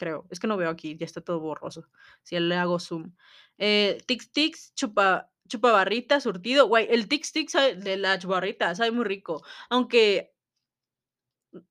creo. 0.00 0.26
Es 0.30 0.40
que 0.40 0.46
no 0.48 0.56
veo 0.56 0.70
aquí, 0.70 0.96
ya 0.98 1.06
está 1.06 1.20
todo 1.20 1.40
borroso. 1.40 1.88
Si 2.22 2.38
le 2.40 2.56
hago 2.56 2.80
zoom. 2.80 3.14
Eh, 3.58 3.98
Tix 4.06 4.32
Tix, 4.32 4.74
chupa 4.74 5.30
chupabarrita 5.48 6.20
surtido. 6.20 6.66
Güey, 6.68 6.88
el 6.90 7.08
Tix 7.08 7.32
Tix 7.32 7.52
de 7.52 7.96
la 7.98 8.18
chupabarrita 8.18 8.74
sabe 8.74 8.92
muy 8.92 9.04
rico. 9.04 9.42
Aunque, 9.68 10.32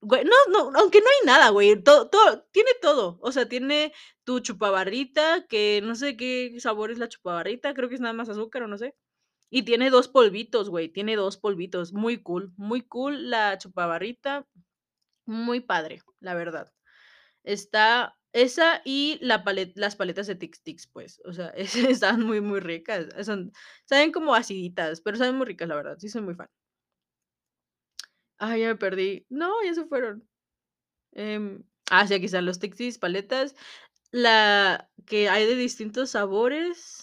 güey, 0.01 0.23
no 0.25 0.35
no, 0.51 0.79
aunque 0.79 0.99
no 0.99 1.07
hay 1.07 1.25
nada, 1.25 1.49
güey, 1.49 1.81
todo 1.83 2.09
todo 2.09 2.43
tiene 2.51 2.71
todo. 2.81 3.19
O 3.21 3.31
sea, 3.31 3.47
tiene 3.49 3.93
tu 4.23 4.39
chupabarrita, 4.41 5.45
que 5.47 5.81
no 5.83 5.95
sé 5.95 6.15
qué 6.17 6.55
sabor 6.59 6.91
es 6.91 6.99
la 6.99 7.09
chupabarrita, 7.09 7.73
creo 7.73 7.89
que 7.89 7.95
es 7.95 8.01
nada 8.01 8.13
más 8.13 8.29
azúcar 8.29 8.63
o 8.63 8.67
no 8.67 8.77
sé. 8.77 8.95
Y 9.51 9.63
tiene 9.63 9.89
2 9.89 10.09
polvitos, 10.09 10.69
güey, 10.69 10.89
tiene 10.89 11.15
2 11.15 11.37
polvitos. 11.37 11.93
Muy 11.93 12.21
cool, 12.21 12.53
muy 12.57 12.81
cool 12.83 13.29
la 13.31 13.57
chupabarrita. 13.57 14.47
Muy 15.25 15.61
padre, 15.61 16.01
la 16.19 16.35
verdad. 16.35 16.73
Está 17.43 18.18
esa 18.33 18.81
y 18.85 19.19
las 19.21 19.95
paletas 19.95 20.27
de 20.27 20.35
Tix 20.35 20.61
Tix, 20.63 20.87
pues, 20.87 21.21
o 21.25 21.33
sea, 21.33 21.47
están 22.03 22.21
muy, 22.25 22.41
muy 22.41 22.59
ricas, 22.59 23.07
son 23.25 23.51
saben 23.85 24.11
como 24.11 24.35
aciditas, 24.35 25.01
pero 25.01 25.17
saben 25.17 25.35
muy 25.35 25.45
ricas, 25.47 25.67
la 25.69 25.75
verdad, 25.75 25.97
sí 25.99 26.09
soy 26.09 26.21
muy 26.21 26.35
fan. 26.35 26.49
Ay, 28.37 28.61
ya 28.61 28.67
me 28.69 28.75
perdí. 28.75 29.25
No, 29.29 29.51
ya 29.63 29.73
se 29.73 29.85
fueron. 29.85 30.27
Em, 31.13 31.63
ah, 31.91 32.07
sí, 32.07 32.13
aquí 32.15 32.25
están 32.25 32.45
los 32.45 32.59
Tix 32.59 32.77
Tix 32.77 32.97
paletas, 32.99 33.55
la 34.11 34.89
que 35.05 35.29
hay 35.29 35.45
de 35.47 35.55
distintos 35.55 36.11
sabores. 36.11 36.98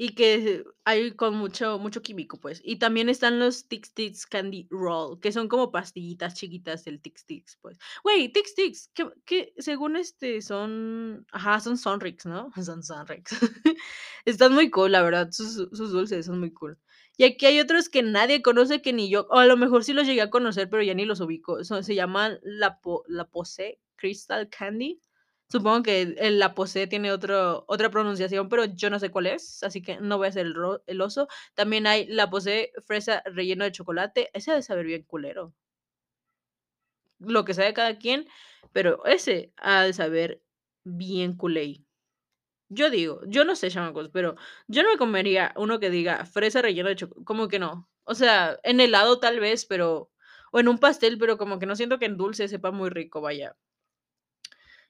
Y 0.00 0.10
que 0.14 0.64
hay 0.84 1.10
con 1.10 1.34
mucho 1.36 1.76
mucho 1.80 2.02
químico, 2.02 2.38
pues. 2.38 2.60
Y 2.64 2.76
también 2.76 3.08
están 3.08 3.40
los 3.40 3.66
Tix 3.66 3.92
Tix 3.94 4.26
Candy 4.26 4.68
Roll, 4.70 5.18
que 5.18 5.32
son 5.32 5.48
como 5.48 5.72
pastillitas 5.72 6.34
chiquitas 6.34 6.84
del 6.84 7.00
Tix 7.00 7.26
Tix, 7.26 7.56
pues. 7.60 7.78
Güey, 8.04 8.32
Tix 8.32 8.54
Tix, 8.54 8.90
que 8.94 9.08
que 9.24 9.52
según, 9.58 9.96
este, 9.96 10.40
son 10.40 11.26
ajá, 11.32 11.58
son 11.58 11.76
Sonrix, 11.76 12.26
¿no? 12.26 12.52
Son 12.64 12.82
Sonrix. 12.84 13.32
Están 14.24 14.54
muy 14.54 14.70
cool, 14.70 14.92
la 14.92 15.02
verdad, 15.02 15.30
sus 15.32 15.54
sus 15.72 15.90
dulces 15.90 16.26
son 16.26 16.38
muy 16.38 16.52
cool. 16.52 16.78
Y 17.16 17.24
aquí 17.24 17.46
hay 17.46 17.58
otros 17.58 17.88
que 17.88 18.04
nadie 18.04 18.42
conoce, 18.42 18.80
que 18.80 18.92
ni 18.92 19.10
yo, 19.10 19.26
o 19.30 19.38
a 19.38 19.46
lo 19.46 19.56
mejor 19.56 19.82
sí 19.82 19.92
los 19.92 20.06
llegué 20.06 20.22
a 20.22 20.30
conocer, 20.30 20.70
pero 20.70 20.84
ya 20.84 20.94
ni 20.94 21.04
los 21.06 21.20
ubico. 21.20 21.64
Se 21.64 21.94
llaman 21.96 22.38
La 22.44 22.80
Po 22.80 23.02
La 23.08 23.24
Posé 23.24 23.80
Crystal 23.96 24.48
Candy. 24.48 25.00
Supongo 25.50 25.82
que 25.82 26.02
el 26.18 26.38
la 26.38 26.54
posee 26.54 26.86
tiene 26.86 27.10
otro 27.10 27.64
otra 27.68 27.90
pronunciación, 27.90 28.48
pero 28.50 28.64
yo 28.66 28.90
no 28.90 28.98
sé 28.98 29.10
cuál 29.10 29.26
es, 29.26 29.62
así 29.62 29.80
que 29.82 29.98
no 29.98 30.18
voy 30.18 30.28
a 30.28 30.32
ser 30.32 30.46
el 30.46 30.54
ro 30.54 30.82
el 30.86 31.00
oso. 31.00 31.26
También 31.54 31.86
hay 31.86 32.06
la 32.06 32.28
posee 32.30 32.72
fresa 32.86 33.22
relleno 33.24 33.64
de 33.64 33.72
chocolate, 33.72 34.30
ese 34.34 34.52
de 34.52 34.62
saber 34.62 34.84
bien 34.86 35.02
culero. 35.04 35.54
Lo 37.20 37.44
que 37.44 37.54
sabe 37.54 37.74
cada 37.74 37.98
quien, 37.98 38.26
pero 38.72 39.04
ese 39.04 39.52
ha 39.56 39.82
de 39.82 39.92
saber 39.92 40.42
bien 40.84 41.36
culé. 41.36 41.84
Yo 42.70 42.90
digo, 42.90 43.22
yo 43.26 43.44
no 43.44 43.56
sé, 43.56 43.70
chamacos, 43.70 44.10
pero 44.10 44.36
yo 44.68 44.82
no 44.82 44.90
me 44.90 44.98
comería 44.98 45.52
uno 45.56 45.80
que 45.80 45.90
diga 45.90 46.26
fresa 46.26 46.62
relleno 46.62 46.88
de 46.90 46.96
choco 46.96 47.24
¿cómo 47.24 47.48
que 47.48 47.58
no? 47.58 47.88
O 48.04 48.14
sea, 48.14 48.58
en 48.64 48.80
helado 48.80 49.20
tal 49.20 49.40
vez, 49.40 49.66
pero 49.66 50.10
o 50.52 50.60
en 50.60 50.68
un 50.68 50.78
pastel, 50.78 51.18
pero 51.18 51.38
como 51.38 51.58
que 51.58 51.66
no 51.66 51.76
siento 51.76 51.98
que 51.98 52.06
en 52.06 52.16
dulce 52.18 52.48
sepa 52.48 52.70
muy 52.72 52.90
rico, 52.90 53.20
vaya. 53.22 53.56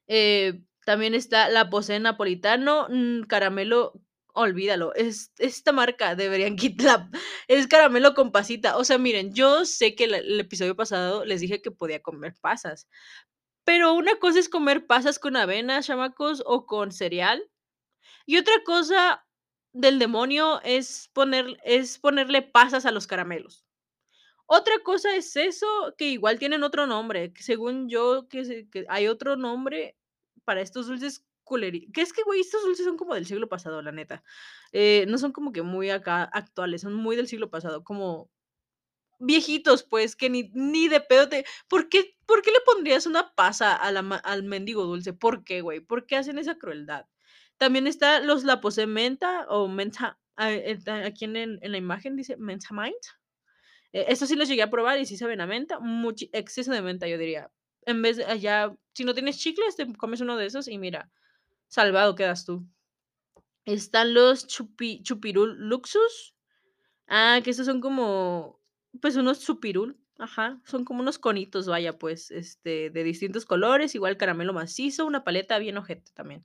Eh, 0.08 0.62
también 0.86 1.14
está 1.14 1.50
la 1.50 1.68
Posee 1.70 2.00
napolitano, 2.00 2.88
mm, 2.90 3.22
caramelo, 3.24 3.92
olvídalo, 4.34 4.94
es 4.94 5.32
esta 5.38 5.72
marca 5.72 6.14
deberían 6.14 6.56
quitar 6.96 7.08
es 7.48 7.66
caramelo 7.66 8.14
con 8.14 8.32
pasita. 8.32 8.76
O 8.78 8.84
sea, 8.84 8.98
miren, 8.98 9.34
yo 9.34 9.64
sé 9.66 9.94
que 9.94 10.04
el 10.04 10.14
el 10.14 10.40
episodio 10.40 10.76
pasado 10.76 11.24
les 11.24 11.40
dije 11.42 11.60
que 11.62 11.70
podía 11.70 12.00
comer 12.02 12.34
pasas, 12.40 12.88
pero 13.64 13.94
una 13.94 14.16
cosa 14.18 14.38
es 14.40 14.48
comer 14.48 14.86
pasas 14.86 15.18
con 15.18 15.36
avena, 15.36 15.82
chamacos, 15.82 16.42
o 16.46 16.66
con 16.66 16.92
cereal, 16.92 17.42
y 18.26 18.38
otra 18.38 18.54
cosa 18.64 19.26
del 19.74 19.98
demonio 20.00 20.60
es 20.64 21.10
poner 21.14 21.58
es 21.64 21.98
ponerle 21.98 22.42
pasas 22.42 22.86
a 22.86 22.92
los 22.92 23.06
caramelos. 23.08 23.66
Otra 24.46 24.74
cosa 24.84 25.14
es 25.16 25.36
eso, 25.36 25.66
que 25.98 26.06
igual 26.10 26.38
tienen 26.38 26.62
otro 26.64 26.86
nombre, 26.86 27.32
que 27.34 27.42
según 27.44 27.88
yo, 27.90 28.28
que 28.30 28.68
que 28.72 28.86
hay 28.88 29.08
otro 29.08 29.36
nombre 29.36 29.97
para 30.48 30.62
estos 30.62 30.86
dulces 30.86 31.26
culeri 31.44 31.90
que 31.92 32.00
es 32.00 32.14
que, 32.14 32.22
güey, 32.22 32.40
estos 32.40 32.62
dulces 32.62 32.86
son 32.86 32.96
como 32.96 33.14
del 33.14 33.26
siglo 33.26 33.50
pasado, 33.50 33.82
la 33.82 33.92
neta. 33.92 34.22
Eh, 34.72 35.04
no 35.08 35.18
son 35.18 35.32
como 35.32 35.52
que 35.52 35.60
muy 35.60 35.90
acá 35.90 36.22
actuales, 36.24 36.80
son 36.80 36.94
muy 36.94 37.16
del 37.16 37.28
siglo 37.28 37.50
pasado, 37.50 37.84
como 37.84 38.30
viejitos, 39.20 39.82
pues, 39.84 40.16
que 40.16 40.30
ni 40.30 40.50
ni 40.54 40.88
de 40.88 41.00
pedo 41.02 41.28
te 41.28 41.44
¿por 41.68 41.88
qué 41.90 42.16
por 42.26 42.40
qué 42.42 42.50
le 42.52 42.60
pondrías 42.64 43.04
una 43.06 43.34
pasa 43.34 43.74
a 43.76 43.92
la 43.92 44.00
al 44.24 44.42
mendigo 44.44 44.84
dulce? 44.84 45.12
¿Por 45.12 45.44
qué, 45.44 45.60
güey? 45.60 45.80
¿Por 45.80 46.06
qué 46.06 46.16
hacen 46.16 46.38
esa 46.38 46.56
crueldad? 46.56 47.04
También 47.58 47.86
está 47.86 48.20
los 48.20 48.44
La 48.44 48.60
Posee 48.62 48.86
menta 48.86 49.46
o 49.50 49.68
menta 49.68 50.18
ah, 50.36 50.52
eh, 50.52 50.78
aquí 51.04 51.26
en 51.26 51.36
en 51.36 51.72
la 51.72 51.78
imagen 51.78 52.16
dice 52.16 52.36
Menta 52.38 52.68
Mind. 52.72 53.04
Eh, 53.92 54.06
estos 54.08 54.28
sí 54.30 54.36
los 54.36 54.48
llegué 54.48 54.62
a 54.62 54.70
probar 54.70 54.98
y 54.98 55.06
sí 55.06 55.18
saben 55.18 55.42
a 55.42 55.46
menta, 55.46 55.78
muchi 55.80 56.30
exceso 56.32 56.72
de 56.72 56.82
menta, 56.82 57.06
yo 57.08 57.18
diría. 57.18 57.50
En 57.86 58.02
vez 58.02 58.16
de 58.18 58.24
allá, 58.26 58.74
si 58.98 59.04
no 59.04 59.14
tienes 59.14 59.38
chicles, 59.38 59.76
te 59.76 59.86
comes 59.94 60.20
uno 60.20 60.36
de 60.36 60.46
esos 60.46 60.66
y 60.66 60.76
mira, 60.76 61.12
salvado 61.68 62.16
quedas 62.16 62.44
tú. 62.44 62.66
Están 63.64 64.12
los 64.12 64.48
chupi 64.48 65.04
Chupirul 65.04 65.56
Luxus. 65.68 66.34
Ah, 67.06 67.40
que 67.44 67.50
estos 67.50 67.66
son 67.66 67.80
como, 67.80 68.60
pues, 69.00 69.14
unos 69.14 69.38
chupirul, 69.38 70.00
ajá, 70.18 70.60
son 70.64 70.84
como 70.84 71.00
unos 71.02 71.20
conitos, 71.20 71.68
vaya, 71.68 71.96
pues, 71.96 72.32
este, 72.32 72.90
de 72.90 73.04
distintos 73.04 73.46
colores, 73.46 73.94
igual 73.94 74.16
caramelo 74.16 74.52
macizo, 74.52 75.06
una 75.06 75.22
paleta 75.22 75.60
bien 75.60 75.78
ojete 75.78 76.10
también. 76.12 76.44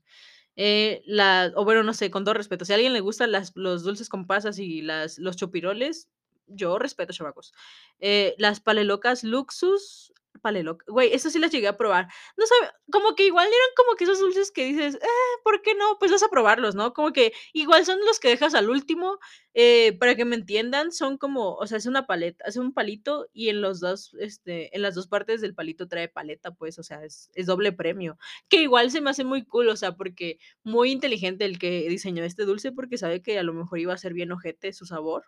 Eh, 0.56 1.02
la 1.08 1.52
o 1.56 1.66
bueno, 1.66 1.82
no 1.82 1.96
sé, 1.96 2.12
con 2.12 2.24
todo 2.24 2.36
respeto, 2.36 2.66
si 2.66 2.74
a 2.74 2.76
alguien 2.76 2.94
le 2.94 3.00
gustan 3.00 3.32
las 3.32 3.52
los 3.56 3.82
dulces 3.82 4.10
con 4.10 4.28
pasas 4.28 4.60
y 4.60 4.84
las 4.84 5.18
los 5.18 5.38
chupiroles, 5.38 6.08
yo 6.46 6.78
respeto, 6.78 7.14
chamacos. 7.14 7.52
Eh, 8.00 8.36
las 8.38 8.60
palelocas 8.60 9.24
Luxus, 9.24 10.14
paleloc 10.44 10.84
güey, 10.88 11.14
esas 11.14 11.34
sí 11.34 11.40
las 11.40 11.52
llegué 11.52 11.70
a 11.70 11.78
probar. 11.78 12.10
No 12.38 12.46
sabe 12.48 12.72
como 12.92 13.16
que 13.16 13.26
igual 13.28 13.48
eran 13.48 13.70
como 13.78 13.98
que 13.98 14.06
esos 14.06 14.20
dulces 14.22 14.52
que 14.52 14.66
dices: 14.66 14.98
"Eh, 14.98 15.08
¿por 15.46 15.64
qué 15.64 15.76
no?". 15.76 15.98
Pues 16.00 16.12
vas 16.12 16.24
a 16.24 16.30
probarlos, 16.30 16.76
¿no? 16.76 16.94
Como 16.94 17.14
que 17.14 17.34
igual 17.54 17.86
son 17.88 18.00
los 18.06 18.20
que 18.22 18.30
dejas 18.30 18.56
al 18.56 18.70
último, 18.72 19.20
eh, 19.56 19.98
para 20.00 20.16
que 20.18 20.26
me 20.26 20.36
entiendan, 20.38 20.92
son 20.94 21.18
como, 21.20 21.56
o 21.56 21.68
sea, 21.68 21.80
es 21.80 21.88
una 21.88 22.08
paleta, 22.08 22.46
es 22.48 22.58
un 22.58 22.74
palito 22.76 23.28
y 23.34 23.50
en 23.50 23.62
los 23.62 23.82
2, 23.82 24.16
este, 24.20 24.76
en 24.76 24.84
las 24.84 24.96
2 24.96 25.08
partes 25.08 25.42
del 25.42 25.56
palito 25.56 25.88
trae 25.90 26.10
paleta, 26.10 26.52
pues, 26.54 26.80
o 26.80 26.84
sea, 26.84 27.06
es 27.06 27.32
es 27.36 27.48
doble 27.48 27.74
premio. 27.74 28.18
Que 28.50 28.62
igual 28.64 28.92
se 28.92 29.02
me 29.02 29.12
hace 29.12 29.26
muy 29.26 29.46
cool, 29.46 29.70
o 29.70 29.78
sea, 29.78 29.98
porque 29.98 30.40
muy 30.64 30.92
inteligente 30.92 31.46
el 31.46 31.60
que 31.60 31.90
diseñó 31.90 32.24
este 32.26 32.46
dulce, 32.46 32.72
porque 32.74 32.98
sabe 33.00 33.22
que 33.24 33.40
a 33.40 33.44
lo 33.44 33.54
mejor 33.54 33.80
iba 33.80 33.94
a 33.96 33.98
ser 34.00 34.14
bien 34.14 34.32
ojete 34.34 34.74
su 34.74 34.86
sabor, 34.86 35.26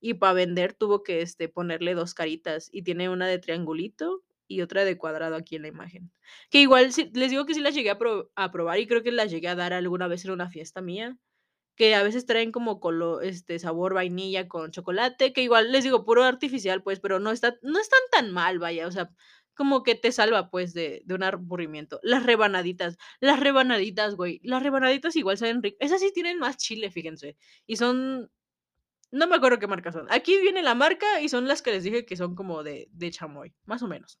y 0.00 0.14
para 0.14 0.34
vender 0.34 0.74
tuvo 0.74 1.02
que, 1.04 1.22
este, 1.22 1.48
ponerle 1.50 1.94
2 1.94 2.14
caritas, 2.14 2.70
y 2.72 2.82
tiene 2.84 3.08
una 3.10 3.28
de 3.28 3.38
triangulito 3.40 4.22
y 4.48 4.60
otra 4.62 4.84
de 4.84 4.96
cuadrado 4.98 5.36
aquí 5.36 5.56
en 5.56 5.62
la 5.62 5.68
imagen. 5.68 6.12
Que 6.50 6.60
igual 6.60 6.92
sí 6.92 7.10
les 7.14 7.30
digo 7.30 7.46
que 7.46 7.54
sí 7.54 7.60
las 7.60 7.74
llegué 7.74 7.90
a 7.90 7.98
pro 7.98 8.30
a 8.36 8.52
probar 8.52 8.78
y 8.78 8.86
creo 8.86 9.02
que 9.02 9.12
las 9.12 9.30
llegué 9.30 9.48
a 9.48 9.54
dar 9.56 9.72
alguna 9.72 10.08
vez 10.08 10.24
en 10.24 10.32
una 10.32 10.50
fiesta 10.50 10.80
mía, 10.82 11.18
que 11.76 11.94
a 11.94 12.02
veces 12.04 12.26
traen 12.26 12.52
como 12.52 12.80
colo 12.80 13.20
este, 13.22 13.58
sabor 13.58 13.94
vainilla 13.94 14.48
con 14.48 14.70
chocolate, 14.72 15.32
que 15.32 15.42
igual 15.42 15.72
les 15.72 15.84
digo, 15.84 16.04
puro 16.04 16.24
artificial, 16.24 16.82
pues, 16.82 17.00
pero 17.00 17.20
no 17.20 17.30
está 17.32 17.56
no 17.62 17.80
están 17.80 18.00
tan 18.12 18.32
mal, 18.32 18.58
vaya, 18.60 18.86
o 18.88 18.92
sea, 18.92 19.10
como 19.54 19.82
que 19.84 19.94
te 19.96 20.12
salva, 20.12 20.50
pues, 20.50 20.74
de 20.74 21.02
de 21.04 21.14
un 21.14 21.22
aburrimiento. 21.24 22.00
Las 22.02 22.24
rebanaditas, 22.26 22.96
las 23.20 23.40
rebanaditas, 23.40 24.14
güey, 24.16 24.40
las 24.44 24.62
rebanaditas 24.62 25.16
igual 25.16 25.38
saben 25.38 25.62
ri 25.62 25.76
esas 25.80 26.00
sí 26.00 26.12
tienen 26.14 26.38
más 26.38 26.56
chile, 26.58 26.90
fíjense, 26.90 27.36
y 27.66 27.76
son 27.76 28.30
no 29.12 29.26
me 29.28 29.36
acuerdo 29.36 29.58
qué 29.60 29.66
marca 29.68 29.92
son. 29.92 30.06
Aquí 30.10 30.38
viene 30.40 30.62
la 30.62 30.74
marca 30.74 31.20
y 31.22 31.28
son 31.28 31.48
las 31.48 31.62
que 31.62 31.70
les 31.72 31.84
dije 31.84 32.04
que 32.06 32.16
son 32.16 32.34
como 32.34 32.62
de 32.64 32.88
de 32.92 33.10
chamoy, 33.10 33.54
más 33.66 33.82
o 33.82 33.88
menos. 33.88 34.18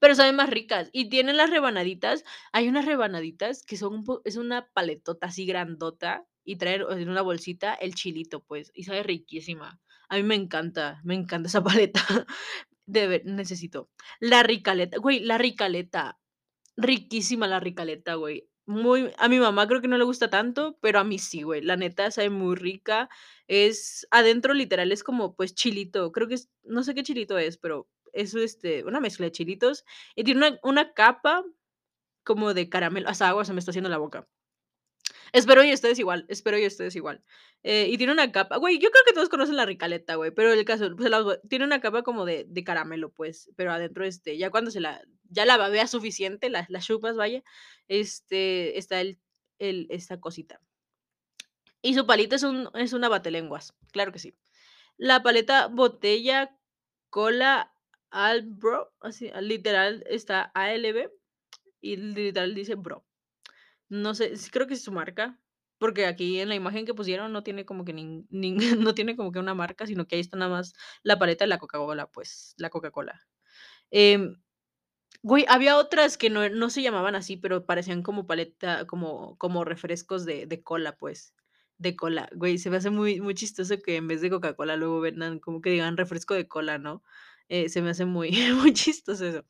Pero 0.00 0.14
saben 0.14 0.36
más 0.36 0.50
ricas 0.50 0.88
y 0.92 1.08
tienen 1.08 1.36
las 1.36 1.50
rebanaditas. 1.50 2.24
Hay 2.52 2.68
unas 2.68 2.84
rebanaditas 2.86 3.62
que 3.64 3.76
son 3.76 4.04
es 4.24 4.36
una 4.36 4.68
paletota 4.72 5.26
así 5.28 5.46
grandota 5.46 6.26
y 6.44 6.56
trae 6.56 6.76
en 6.76 7.08
una 7.08 7.22
bolsita 7.22 7.74
el 7.74 7.94
chilito, 7.94 8.44
pues, 8.44 8.70
y 8.74 8.84
sabe 8.84 9.02
riquísima. 9.02 9.80
A 10.08 10.16
mí 10.16 10.22
me 10.22 10.34
encanta, 10.34 11.00
me 11.04 11.14
encanta 11.14 11.48
esa 11.48 11.62
paleta. 11.64 12.02
De 12.86 13.22
necesito. 13.24 13.90
La 14.20 14.42
Ricaleta, 14.42 14.98
güey, 14.98 15.20
la 15.20 15.38
Ricaleta, 15.38 16.18
riquísima 16.76 17.46
la 17.46 17.60
Ricaleta, 17.60 18.14
güey. 18.16 18.48
Muy 18.66 19.10
a 19.18 19.28
mi 19.28 19.38
mamá 19.40 19.66
creo 19.68 19.80
que 19.82 19.88
no 19.88 19.98
le 19.98 20.04
gusta 20.04 20.30
tanto, 20.30 20.78
pero 20.80 20.98
a 20.98 21.04
mí 21.04 21.18
sí, 21.18 21.42
güey. 21.42 21.62
La 21.62 21.76
neta 21.76 22.10
sabe 22.10 22.30
muy 22.30 22.56
rica. 22.56 23.08
Es 23.48 24.06
adentro 24.10 24.54
literal 24.54 24.92
es 24.92 25.04
como, 25.04 25.34
pues, 25.36 25.54
chilito. 25.54 26.12
Creo 26.12 26.28
que 26.28 26.34
es 26.34 26.50
no 26.62 26.82
sé 26.82 26.94
qué 26.94 27.02
chilito 27.02 27.38
es, 27.38 27.58
pero 27.58 27.88
es, 28.14 28.34
este, 28.34 28.84
una 28.84 29.00
mezcla 29.00 29.26
de 29.26 29.32
chilitos 29.32 29.84
y 30.14 30.24
tiene 30.24 30.46
una 30.46 30.58
una 30.62 30.94
capa 30.94 31.44
como 32.24 32.54
de 32.54 32.68
caramelo 32.68 33.08
hasta 33.08 33.28
agua 33.28 33.44
se 33.44 33.52
me 33.52 33.58
está 33.60 33.70
haciendo 33.70 33.88
en 33.88 33.92
la 33.92 33.98
boca. 33.98 34.26
Espero 35.32 35.64
y 35.64 35.72
ustedes 35.72 35.98
igual, 35.98 36.26
espero 36.28 36.58
y 36.58 36.66
ustedes 36.66 36.94
igual. 36.94 37.24
Eh, 37.64 37.88
y 37.90 37.98
tiene 37.98 38.12
una 38.12 38.30
capa 38.30 38.56
güey, 38.58 38.78
yo 38.78 38.90
creo 38.90 39.04
que 39.04 39.12
todos 39.12 39.28
conocen 39.28 39.56
la 39.56 39.66
Ricaleta, 39.66 40.14
güey, 40.14 40.30
pero 40.30 40.52
el 40.52 40.64
caso, 40.64 40.90
las 40.90 41.24
voy 41.24 41.38
tiene 41.48 41.64
una 41.64 41.80
capa 41.80 42.02
como 42.02 42.24
de 42.24 42.44
de 42.48 42.64
caramelo, 42.64 43.10
pues, 43.12 43.50
pero 43.56 43.72
adentro, 43.72 44.04
este, 44.04 44.38
ya 44.38 44.50
cuando 44.50 44.70
se 44.70 44.80
la 44.80 45.02
ya 45.30 45.44
la 45.44 45.56
babeas 45.56 45.90
suficiente, 45.90 46.50
la 46.50 46.66
la 46.68 46.80
chupas, 46.80 47.16
vaya, 47.16 47.42
este, 47.88 48.78
está 48.78 49.00
el 49.00 49.18
el 49.58 49.86
esta 49.90 50.20
cosita. 50.20 50.60
Y 51.82 51.94
su 51.94 52.06
palito 52.06 52.36
es 52.36 52.44
un 52.44 52.70
es 52.74 52.92
una 52.92 53.08
batelenguas, 53.08 53.74
claro 53.92 54.12
que 54.12 54.18
sí. 54.20 54.36
La 54.96 55.22
paleta 55.22 55.66
botella 55.68 56.56
cola 57.10 57.73
Albro, 58.14 58.92
así, 59.00 59.30
literal 59.40 60.04
está 60.08 60.52
ALB 60.54 61.10
y 61.80 61.96
literal 61.96 62.54
dice 62.54 62.76
Bro. 62.76 63.04
No 63.88 64.14
sé, 64.14 64.32
creo 64.52 64.66
que 64.68 64.74
es 64.74 64.84
su 64.84 64.92
marca, 64.92 65.40
porque 65.78 66.06
aquí 66.06 66.40
en 66.40 66.48
la 66.48 66.54
imagen 66.56 66.86
que 66.86 66.94
pusieron 66.94 67.32
no 67.32 67.42
tiene 67.44 67.66
como 67.66 67.84
que 67.84 67.92
nin 67.94 68.26
no 68.80 68.94
tiene 68.94 69.16
como 69.16 69.32
que 69.32 69.40
una 69.40 69.54
marca, 69.54 69.86
sino 69.86 70.06
que 70.06 70.16
ahí 70.16 70.20
está 70.20 70.36
nada 70.38 70.50
más 70.52 70.74
la 71.02 71.18
paleta 71.18 71.44
de 71.44 71.48
la 71.50 71.58
Coca-Cola, 71.58 72.06
pues, 72.08 72.54
la 72.58 72.70
Coca-Cola. 72.70 73.20
Em, 73.90 74.36
güey, 75.22 75.46
había 75.48 75.76
otras 75.78 76.18
que 76.18 76.30
no 76.30 76.48
no 76.50 76.70
se 76.70 76.82
llamaban 76.82 77.14
así, 77.16 77.36
pero 77.36 77.66
parecían 77.66 78.02
como 78.02 78.26
paleta 78.26 78.86
como 78.86 79.36
como 79.38 79.64
refrescos 79.64 80.24
de 80.26 80.46
de 80.46 80.62
cola, 80.62 80.96
pues, 80.98 81.34
de 81.78 81.96
cola. 81.96 82.28
Güey, 82.34 82.58
se 82.58 82.70
me 82.70 82.76
hace 82.78 82.90
muy 82.90 83.20
muy 83.20 83.34
chistoso 83.34 83.76
que 83.82 83.96
en 83.96 84.08
vez 84.08 84.20
de 84.22 84.30
Coca-Cola 84.30 84.76
luego 84.76 85.00
vendan 85.00 85.40
como 85.40 85.60
que 85.62 85.70
digan 85.70 85.96
refresco 85.96 86.34
de 86.34 86.48
cola, 86.48 86.78
¿no? 86.78 87.02
Eh, 87.48 87.68
se 87.68 87.82
me 87.82 87.90
hace 87.90 88.04
muy 88.04 88.30
muy 88.62 88.72
chistoso 88.72 89.24
eso. 89.26 89.44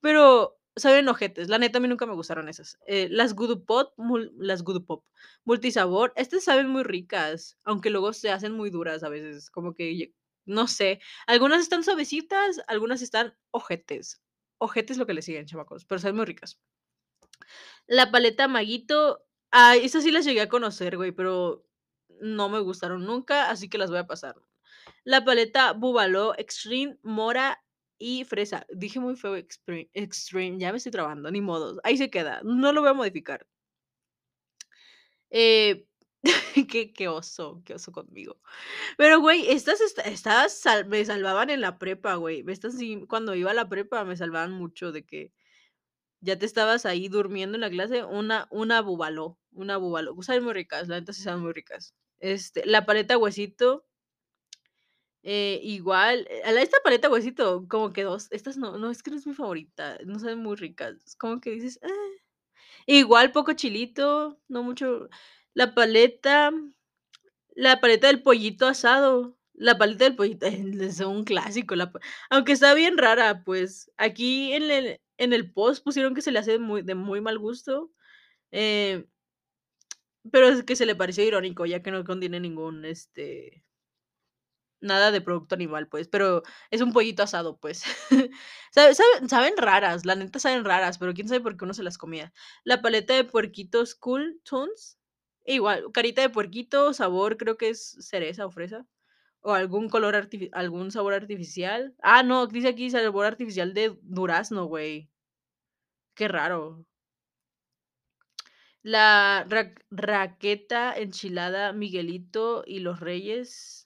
Pero 0.00 0.58
saben 0.76 1.08
ojetes, 1.08 1.48
la 1.48 1.58
neta 1.58 1.78
a 1.78 1.80
mí 1.80 1.88
nunca 1.88 2.06
me 2.06 2.14
gustaron 2.14 2.48
esas. 2.48 2.78
Eh, 2.86 3.08
las 3.10 3.34
Good 3.34 3.64
Pot 3.64 3.94
mul 3.96 4.32
las 4.38 4.62
Good 4.62 4.84
Pop 4.86 5.04
multisabor, 5.44 6.12
estas 6.16 6.44
saben 6.44 6.68
muy 6.68 6.82
ricas, 6.84 7.58
aunque 7.64 7.90
luego 7.90 8.12
se 8.12 8.30
hacen 8.30 8.52
muy 8.52 8.70
duras 8.70 9.02
a 9.04 9.08
veces, 9.08 9.50
como 9.50 9.74
que 9.74 10.14
no 10.46 10.68
sé, 10.68 11.00
algunas 11.26 11.60
están 11.62 11.84
suavecitas, 11.84 12.60
algunas 12.68 13.02
están 13.02 13.34
ojetes. 13.50 14.22
Ojetes 14.58 14.98
lo 14.98 15.06
que 15.06 15.14
le 15.14 15.22
siguen, 15.22 15.46
chamacos, 15.46 15.84
pero 15.86 15.98
saben 15.98 16.16
muy 16.16 16.26
ricas. 16.26 16.60
La 17.86 18.10
paleta 18.10 18.48
Maguito, 18.48 19.24
ay, 19.50 19.80
esas 19.84 20.04
sí 20.04 20.10
las 20.10 20.24
llegué 20.24 20.42
a 20.42 20.48
conocer, 20.48 20.96
güey, 20.96 21.12
pero 21.12 21.66
no 22.20 22.48
me 22.48 22.60
gustaron 22.60 23.04
nunca, 23.04 23.50
así 23.50 23.68
que 23.68 23.78
las 23.78 23.90
voy 23.90 23.98
a 23.98 24.06
pasar. 24.06 24.36
La 25.04 25.24
paleta 25.24 25.72
Bubalow 25.72 26.34
Extreme 26.38 26.98
mora 27.02 27.62
y 27.98 28.24
fresa. 28.24 28.66
Dije 28.70 29.00
muy 29.00 29.16
feo 29.16 29.36
expre 29.36 29.90
extreme, 29.94 30.58
ya 30.58 30.72
me 30.72 30.78
estoy 30.78 30.92
trabando, 30.92 31.30
ni 31.30 31.40
modo, 31.40 31.80
ahí 31.84 31.96
se 31.96 32.10
queda, 32.10 32.40
no 32.44 32.72
lo 32.72 32.80
voy 32.80 32.90
a 32.90 32.94
modificar. 32.94 33.46
Eh, 35.30 35.86
qué 36.70 36.92
qué 36.92 37.08
oso, 37.08 37.62
qué 37.64 37.74
oso 37.74 37.92
conmigo. 37.92 38.40
Pero, 38.98 39.20
güey, 39.20 39.50
estas 39.50 39.80
esta 39.80 40.02
estas 40.02 40.58
sal 40.58 40.86
me 40.86 41.04
salvaban 41.04 41.50
en 41.50 41.60
la 41.60 41.78
prepa, 41.78 42.16
güey. 42.16 42.44
Estas 42.48 42.76
cuando 43.08 43.34
iba 43.34 43.50
a 43.50 43.54
la 43.54 43.68
prepa 43.68 44.04
me 44.04 44.16
salvaban 44.16 44.52
mucho 44.52 44.92
de 44.92 45.04
que 45.04 45.32
ya 46.20 46.38
te 46.38 46.46
estabas 46.46 46.86
ahí 46.86 47.08
durmiendo 47.08 47.56
en 47.56 47.62
la 47.62 47.70
clase, 47.70 48.04
una 48.04 48.48
una 48.50 48.82
Bubalow, 48.82 49.38
una 49.52 49.76
Bubalow. 49.78 50.22
Saben 50.22 50.44
muy 50.44 50.54
ricas, 50.54 50.88
la 50.88 51.00
neta 51.00 51.12
sí 51.12 51.22
saben 51.22 51.42
muy 51.42 51.52
ricas. 51.52 51.94
Este, 52.20 52.66
la 52.66 52.86
paleta 52.86 53.18
Huesito 53.18 53.86
eh, 55.24 55.60
igual, 55.64 56.28
a 56.44 56.52
la 56.52 56.62
esta 56.62 56.78
paleta 56.84 57.10
Huesito, 57.10 57.66
como 57.68 57.92
que 57.94 58.04
2, 58.04 58.28
estas 58.32 58.56
no 58.58 58.78
no, 58.78 58.90
es 58.90 59.02
que 59.02 59.10
no 59.12 59.18
es 59.18 59.26
mi 59.26 59.34
favorita, 59.34 59.98
no 60.06 60.18
saben 60.20 60.40
muy 60.40 60.56
ricas, 60.56 61.16
como 61.18 61.40
que 61.40 61.50
dices: 61.52 61.80
"Ah". 61.82 61.88
Igual 62.86 63.32
poco 63.32 63.54
chilito, 63.54 64.40
no 64.48 64.62
mucho 64.64 65.08
la 65.54 65.74
paleta 65.74 66.52
la 67.56 67.80
paleta 67.80 68.08
del 68.08 68.22
pollito 68.22 68.66
asado, 68.68 69.38
la 69.54 69.78
paleta 69.78 70.04
del 70.04 70.16
pollito, 70.16 70.46
es 70.82 71.00
un 71.00 71.24
clásico, 71.24 71.74
aunque 72.30 72.52
está 72.52 72.74
bien 72.74 72.98
rara, 72.98 73.44
pues, 73.44 73.90
aquí 73.98 74.52
en 74.54 74.70
el 74.70 75.00
en 75.18 75.32
el 75.34 75.52
post 75.52 75.84
pusieron 75.84 76.14
que 76.14 76.22
se 76.22 76.32
le 76.32 76.40
hace 76.40 76.58
muy 76.58 76.82
de 76.82 76.94
muy 76.96 77.20
mal 77.22 77.38
gusto, 77.38 77.92
eh 78.52 79.06
pero 80.30 80.48
es 80.48 80.62
que 80.64 80.76
se 80.76 80.86
le 80.86 80.96
pareció 80.96 81.24
irónico, 81.24 81.66
ya 81.66 81.82
que 81.82 81.90
no 81.90 82.04
contiene 82.04 82.40
ningún, 82.40 82.84
este 82.84 83.62
nada 84.84 85.10
de 85.10 85.20
producto 85.20 85.54
animal, 85.56 85.88
pues, 85.88 86.08
pero 86.08 86.42
es 86.70 86.80
un 86.82 86.92
pollito 86.92 87.22
asado, 87.24 87.58
pues. 87.58 87.82
Sabe 88.72 88.94
saben 88.94 89.28
saben 89.28 89.56
raras, 89.56 90.04
la 90.06 90.16
neta 90.16 90.38
saben 90.40 90.64
raras, 90.64 90.98
pero 90.98 91.14
quién 91.14 91.28
sabe 91.28 91.40
por 91.40 91.56
qué 91.56 91.64
uno 91.64 91.74
se 91.74 91.82
las 91.84 91.98
comía. 91.98 92.32
La 92.64 92.82
paleta 92.82 93.14
de 93.14 93.24
puerquitos 93.24 93.94
Cool 93.94 94.40
Toons, 94.44 94.98
igual, 95.46 95.84
carita 95.92 96.22
de 96.22 96.30
puerquito, 96.30 96.92
sabor 96.92 97.36
creo 97.36 97.56
que 97.56 97.68
es 97.70 97.96
cereza 98.00 98.46
o 98.46 98.50
fresa, 98.50 98.86
o 99.42 99.52
algún 99.54 99.88
color 99.88 100.16
artifi 100.16 100.50
algún 100.52 100.90
sabor 100.92 101.14
artificial. 101.14 101.94
Ah, 102.02 102.22
no, 102.24 102.46
dice 102.48 102.68
aquí 102.68 102.90
sabor 102.90 103.26
artificial 103.26 103.74
de 103.74 103.96
durazno, 104.02 104.66
güey. 104.66 105.10
Qué 106.14 106.26
raro. 106.28 106.84
La 108.84 109.44
ra 109.48 109.74
raqueta, 109.90 110.94
enchilada, 110.96 111.72
Miguelito 111.72 112.62
y 112.66 112.78
los 112.80 113.00
Reyes. 113.00 113.83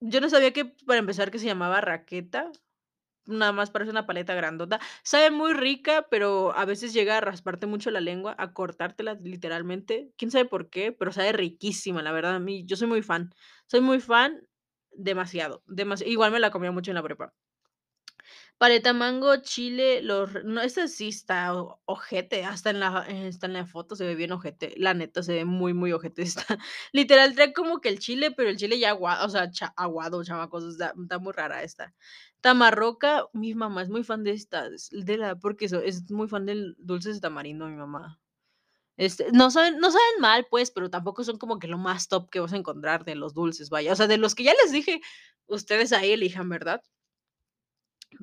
Yo 0.00 0.20
no 0.20 0.28
sabía 0.28 0.52
que, 0.52 0.64
para 0.66 0.98
empezar, 0.98 1.30
que 1.30 1.38
se 1.38 1.46
llamaba 1.46 1.80
raqueta. 1.80 2.50
Nada 3.26 3.52
más 3.52 3.70
parece 3.70 3.90
una 3.92 4.06
paleta 4.06 4.34
grandota. 4.34 4.80
Sabe 5.04 5.30
muy 5.30 5.52
rica, 5.54 6.06
pero 6.10 6.56
a 6.56 6.64
veces 6.66 6.92
llega 6.94 7.18
a 7.18 7.20
rasparte 7.22 7.66
mucho 7.66 7.90
la 7.90 8.00
lengua, 8.00 8.34
a 8.38 8.52
cortártela 8.54 9.14
literalmente. 9.14 10.12
Quién 10.18 10.30
sabe 10.32 10.46
por 10.46 10.70
qué, 10.70 10.92
pero 10.92 11.12
sabe 11.12 11.32
riquísima, 11.32 12.02
la 12.02 12.12
verdad. 12.12 12.36
A 12.36 12.40
mí, 12.40 12.64
yo 12.66 12.76
soy 12.76 12.88
muy 12.88 13.02
fan. 13.02 13.34
Soy 13.66 13.80
muy 13.82 14.00
fan, 14.00 14.48
demasiado, 14.92 15.62
demasi 15.66 16.04
igual 16.06 16.32
me 16.32 16.40
la 16.40 16.50
comía 16.50 16.72
mucho 16.72 16.90
en 16.92 16.96
la 16.96 17.02
prepa. 17.04 17.32
Paleta 18.60 18.94
mango, 18.94 19.36
chile, 19.42 20.00
los 20.00 20.30
no, 20.44 20.62
ese 20.62 20.88
sí 20.88 21.08
está 21.08 21.52
ojete, 21.84 22.42
hasta 22.46 22.70
en 22.70 22.80
la 22.80 23.04
eh, 23.06 23.28
hasta 23.28 23.44
en 23.46 23.52
la 23.52 23.66
foto 23.66 23.96
se 23.96 24.06
ve 24.06 24.14
bien 24.14 24.32
ojete. 24.32 24.72
La 24.78 24.94
neta, 24.94 25.22
se 25.22 25.34
ve 25.34 25.44
muy, 25.44 25.74
muy 25.74 25.92
ojete. 25.92 26.22
Está 26.40 26.58
literal, 26.92 27.34
trae 27.34 27.52
como 27.52 27.80
que 27.82 27.90
el 27.90 27.98
chile, 27.98 28.30
pero 28.30 28.48
el 28.48 28.56
chile 28.56 28.78
ya 28.78 28.90
agua 28.90 29.22
o 29.26 29.28
sea, 29.28 29.50
aguado, 29.76 30.24
chamacos, 30.24 30.64
está 30.64 30.94
está 31.02 31.18
muy 31.18 31.32
rara 31.34 31.62
esta. 31.64 31.94
Tamarroca, 32.40 33.26
mi 33.34 33.54
mamá 33.54 33.82
es 33.82 33.90
muy 33.90 34.04
fan 34.04 34.24
de 34.24 34.30
estas, 34.32 34.88
de 34.90 35.18
la 35.18 35.36
porque 35.36 35.66
es 35.66 36.10
muy 36.10 36.26
fan 36.28 36.46
del 36.46 36.76
dulces 36.78 37.16
de 37.16 37.20
tamarindo, 37.20 37.66
mi 37.68 37.76
mamá. 37.76 38.18
Este, 38.98 39.32
no 39.32 39.50
saben 39.50 39.78
no 39.78 39.90
saben 39.92 40.20
mal, 40.20 40.46
pues, 40.50 40.70
pero 40.70 40.90
tampoco 40.90 41.24
son 41.24 41.38
como 41.38 41.58
que 41.58 41.68
lo 41.68 41.78
más 41.78 42.08
top 42.08 42.30
que 42.30 42.40
vas 42.40 42.52
a 42.54 42.56
encontrar 42.56 43.04
de 43.04 43.14
los 43.16 43.34
dulces, 43.34 43.70
vaya. 43.70 43.92
O 43.92 43.96
sea, 43.96 44.06
de 44.08 44.18
los 44.18 44.34
que 44.34 44.44
ya 44.44 44.54
les 44.64 44.72
dije, 44.72 45.00
ustedes 45.48 45.92
ahí 45.92 46.12
elijan, 46.12 46.48
¿verdad? 46.48 46.82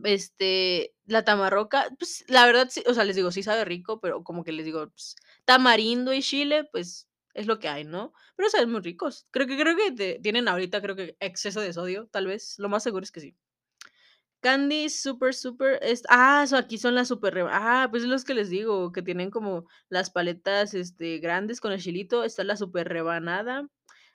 Este, 0.04 0.94
la 1.06 1.24
tamarroca, 1.24 1.90
pues, 2.00 2.24
la 2.28 2.46
verdad 2.46 2.68
sí, 2.70 2.84
o 2.88 2.94
sea, 2.94 3.04
les 3.04 3.16
digo, 3.16 3.32
sí 3.32 3.44
sabe 3.44 3.66
rico, 3.66 4.00
pero 4.00 4.24
como 4.24 4.44
que 4.44 4.52
les 4.52 4.66
digo, 4.66 4.88
pues, 4.90 5.16
tamarindo 5.46 6.14
y 6.14 6.22
chile, 6.22 6.66
pues, 6.72 7.08
es 7.34 7.48
lo 7.48 7.60
que 7.60 7.68
hay, 7.70 7.84
¿no? 7.86 8.14
Pero 8.36 8.50
saben 8.50 8.72
muy 8.72 8.82
ricos. 8.82 9.26
Creo 9.32 9.48
que 9.48 9.58
creo 9.58 9.76
que 9.76 9.92
te 9.92 10.20
tienen 10.22 10.48
ahorita, 10.48 10.82
creo 10.82 10.96
que 10.96 11.16
exceso 11.20 11.62
de 11.62 11.74
sodio, 11.74 12.08
tal 12.12 12.28
vez, 12.28 12.56
lo 12.60 12.70
más 12.70 12.84
seguro 12.84 13.04
es 13.04 13.12
que 13.12 13.22
sí. 13.22 13.36
Candy 14.42 14.90
Super 14.90 15.34
Super 15.34 15.80
es 15.82 16.04
ah, 16.10 16.46
so 16.46 16.58
aquí 16.58 16.78
son 16.78 16.96
las 16.96 17.08
super 17.08 17.34
ah, 17.50 17.88
pues, 17.90 18.04
es 18.04 18.10
los 18.10 18.26
que 18.26 18.34
les 18.34 18.50
digo, 18.50 18.92
que 18.92 19.02
tienen 19.02 19.32
como 19.32 19.66
las 19.90 20.10
paletas, 20.12 20.74
este, 20.74 21.20
grandes 21.20 21.62
con 21.62 21.72
el 21.72 21.80
chilito, 21.82 22.24
está 22.26 22.44
la 22.44 22.58
super 22.58 22.88
rebanada. 22.90 23.68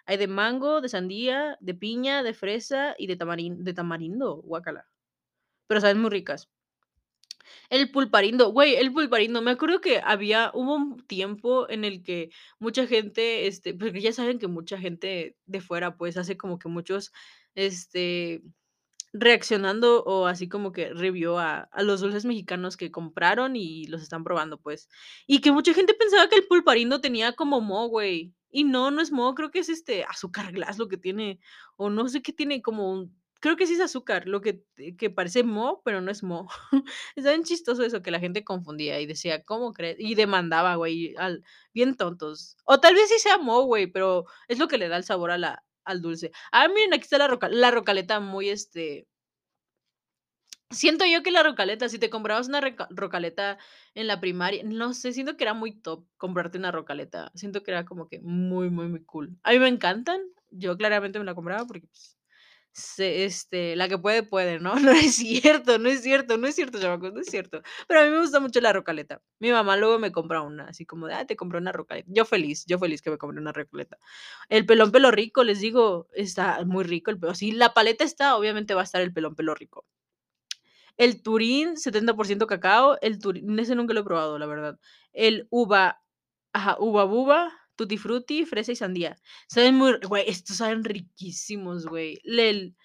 Hay 0.04 0.16
de 0.18 0.28
mango, 0.28 0.80
de 0.82 0.88
sandía, 0.90 1.56
de 1.60 1.74
piña, 1.74 2.22
de 2.22 2.34
fresa 2.34 2.94
y 2.98 3.06
de 3.06 3.16
tamarin 3.16 3.64
de 3.64 3.72
tamarindo, 3.74 4.36
guácala. 4.42 4.86
Pero 5.68 5.80
saben 5.80 6.00
muy 6.00 6.10
ricas. 6.10 6.48
El 7.70 7.90
pulparindo, 7.90 8.50
güey, 8.50 8.76
el 8.76 8.92
pulparindo, 8.92 9.42
me 9.42 9.50
acuerdo 9.50 9.80
que 9.80 10.00
había 10.02 10.50
hubo 10.54 10.74
un 10.74 11.06
tiempo 11.06 11.68
en 11.68 11.84
el 11.84 12.02
que 12.02 12.30
mucha 12.58 12.86
gente, 12.86 13.46
este, 13.46 13.74
porque 13.74 14.00
ya 14.00 14.12
saben 14.12 14.38
que 14.38 14.46
mucha 14.48 14.78
gente 14.78 15.36
de 15.46 15.60
fuera, 15.60 15.96
pues, 15.96 16.16
hace 16.16 16.36
como 16.38 16.58
que 16.58 16.68
muchos, 16.68 17.12
este, 17.54 18.42
reaccionando 19.12 20.04
o 20.04 20.26
así 20.26 20.48
como 20.48 20.72
que 20.72 20.94
review 20.94 21.38
a 21.38 21.68
los 21.82 22.00
dulces 22.00 22.24
mexicanos 22.26 22.76
que 22.76 22.90
compraron 22.92 23.56
y 23.56 23.86
los 23.86 24.02
están 24.02 24.24
probando, 24.24 24.58
pues. 24.60 24.88
Y 25.26 25.40
que 25.40 25.52
mucha 25.52 25.74
gente 25.74 25.94
pensaba 25.94 26.28
que 26.28 26.36
el 26.36 26.46
pulparindo 26.46 27.00
tenía 27.00 27.32
como 27.34 27.60
moho, 27.60 27.88
güey. 27.88 28.34
Y 28.50 28.64
no, 28.64 28.90
no 28.90 29.02
es 29.02 29.12
moho, 29.12 29.34
creo 29.34 29.50
que 29.50 29.60
es, 29.60 29.68
este, 29.68 30.04
azúcar 30.04 30.52
glas 30.52 30.78
lo 30.78 30.88
que 30.88 30.96
tiene, 30.98 31.40
o 31.76 31.90
no 31.90 32.08
sé 32.08 32.22
qué 32.22 32.32
tiene, 32.32 32.62
como 32.62 32.90
un 32.92 33.18
creo 33.40 33.56
que 33.56 33.66
sí 33.66 33.74
es 33.74 33.80
azúcar, 33.80 34.26
lo 34.28 34.40
que 34.40 34.54
t 34.74 34.96
que 34.96 35.10
parece 35.10 35.42
moho, 35.44 35.82
pero 35.84 36.00
no 36.00 36.10
es 36.10 36.22
moho. 36.22 36.48
Está 37.16 37.30
bien 37.30 37.44
chistoso 37.44 37.82
eso, 37.84 38.02
que 38.02 38.10
la 38.10 38.20
gente 38.20 38.44
confundía 38.44 39.00
y 39.00 39.06
decía: 39.06 39.42
"¿Cómo 39.44 39.72
crees?". 39.72 39.96
Y 40.00 40.14
demandaba, 40.14 40.74
güey, 40.76 41.14
al 41.16 41.44
bien 41.74 41.96
tontos. 41.96 42.56
O 42.64 42.80
tal 42.80 42.94
vez 42.94 43.08
sí 43.08 43.18
sea 43.18 43.38
moho, 43.38 43.64
güey, 43.64 43.86
pero 43.88 44.26
es 44.48 44.58
lo 44.58 44.68
que 44.68 44.78
le 44.78 44.88
da 44.88 44.96
el 44.96 45.04
sabor 45.04 45.30
a 45.32 45.38
la 45.38 45.64
al 45.84 46.02
dulce. 46.02 46.32
Ah, 46.52 46.68
miren, 46.68 46.92
aquí 46.94 47.02
está 47.04 47.18
la 47.18 47.28
roca 47.28 47.48
la 47.48 47.70
rocaleta 47.70 48.20
muy, 48.20 48.50
este 48.50 49.06
siento 50.70 51.04
yo 51.06 51.22
que 51.22 51.30
la 51.30 51.42
rocaleta, 51.42 51.88
si 51.88 51.98
te 51.98 52.10
comprabas 52.10 52.48
una 52.48 52.60
rocaleta 52.90 53.58
en 53.94 54.06
la 54.06 54.20
primaria, 54.20 54.62
no 54.64 54.92
sé, 54.92 55.12
siento 55.12 55.36
que 55.36 55.44
era 55.44 55.54
muy 55.54 55.72
top 55.80 56.04
comprarte 56.18 56.58
una 56.58 56.70
rocaleta. 56.72 57.30
Siento 57.34 57.62
que 57.62 57.70
era 57.70 57.84
como 57.86 58.08
que 58.08 58.20
muy, 58.20 58.68
muy, 58.70 58.88
muy 58.88 59.02
cool. 59.04 59.38
A 59.44 59.52
mí 59.52 59.58
me 59.58 59.68
encantan, 59.68 60.20
yo 60.50 60.76
claramente 60.76 61.18
me 61.18 61.24
la 61.24 61.34
compraba 61.34 61.64
porque, 61.66 61.86
pues, 61.86 62.17
este, 62.98 63.76
la 63.76 63.88
que 63.88 63.98
puede, 63.98 64.22
puede, 64.22 64.58
¿no? 64.60 64.74
No 64.80 64.92
es 64.92 65.16
cierto, 65.16 65.78
no 65.78 65.88
es 65.88 66.02
cierto, 66.02 66.38
no 66.38 66.46
es 66.46 66.54
cierto, 66.54 66.80
chamacos, 66.80 67.12
no 67.12 67.20
es 67.20 67.26
cierto. 67.28 67.62
Pero 67.88 68.00
a 68.00 68.04
mí 68.04 68.10
me 68.10 68.20
gusta 68.20 68.40
mucho 68.40 68.60
la 68.60 68.72
rocaleta. 68.72 69.22
Mi 69.40 69.50
mamá 69.52 69.76
luego 69.76 69.98
me 69.98 70.12
compra 70.12 70.42
una, 70.42 70.64
así 70.68 70.86
como 70.86 71.06
de: 71.06 71.14
"Ah, 71.14 71.26
te 71.26 71.36
compré 71.36 71.58
una 71.58 71.72
rocaleta". 71.72 72.08
Yo 72.12 72.24
feliz, 72.24 72.64
yo 72.66 72.78
feliz 72.78 73.02
que 73.02 73.10
me 73.10 73.18
compré 73.18 73.40
una 73.40 73.52
rocaleta. 73.52 73.98
El 74.48 74.66
pelón 74.66 74.92
pelo 74.92 75.10
rico, 75.10 75.44
les 75.44 75.60
digo, 75.60 76.08
está 76.14 76.64
muy 76.66 76.84
rico 76.84 77.10
el 77.10 77.18
pe 77.18 77.34
si 77.34 77.52
la 77.52 77.74
paleta 77.74 78.04
está, 78.04 78.36
obviamente 78.36 78.74
va 78.74 78.82
a 78.82 78.84
estar 78.84 79.00
el 79.02 79.12
pelón 79.12 79.34
pelo 79.36 79.54
rico. 79.54 79.84
El 80.98 81.22
Turín, 81.22 81.76
70% 81.76 82.46
cacao, 82.48 82.98
el 83.00 83.18
Turín 83.20 83.58
ese 83.60 83.74
nunca 83.76 83.94
lo 83.94 84.00
he 84.00 84.04
probado, 84.04 84.38
la 84.38 84.46
verdad. 84.46 84.78
El 85.12 85.46
Uva 85.50 86.00
ajá, 86.52 86.76
Uva 86.80 87.04
Buba, 87.04 87.52
Tutti 87.78 87.96
Frutti, 87.96 88.44
fresa 88.44 88.72
y 88.72 88.76
sandía. 88.76 89.16
Saben 89.48 89.76
muy 89.76 89.98
güey, 90.06 90.24
estos 90.28 90.58
saben 90.58 90.84
riquísimos, 90.84 91.86
güey. 91.86 92.20
Lel 92.24 92.76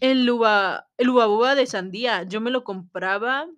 el 0.00 0.28
Uva 0.30 0.88
el 0.98 1.10
Uva 1.10 1.26
Buba 1.26 1.54
de 1.54 1.66
sandía, 1.66 2.24
yo 2.24 2.40
me 2.40 2.50
lo 2.50 2.64
compraba 2.64 3.48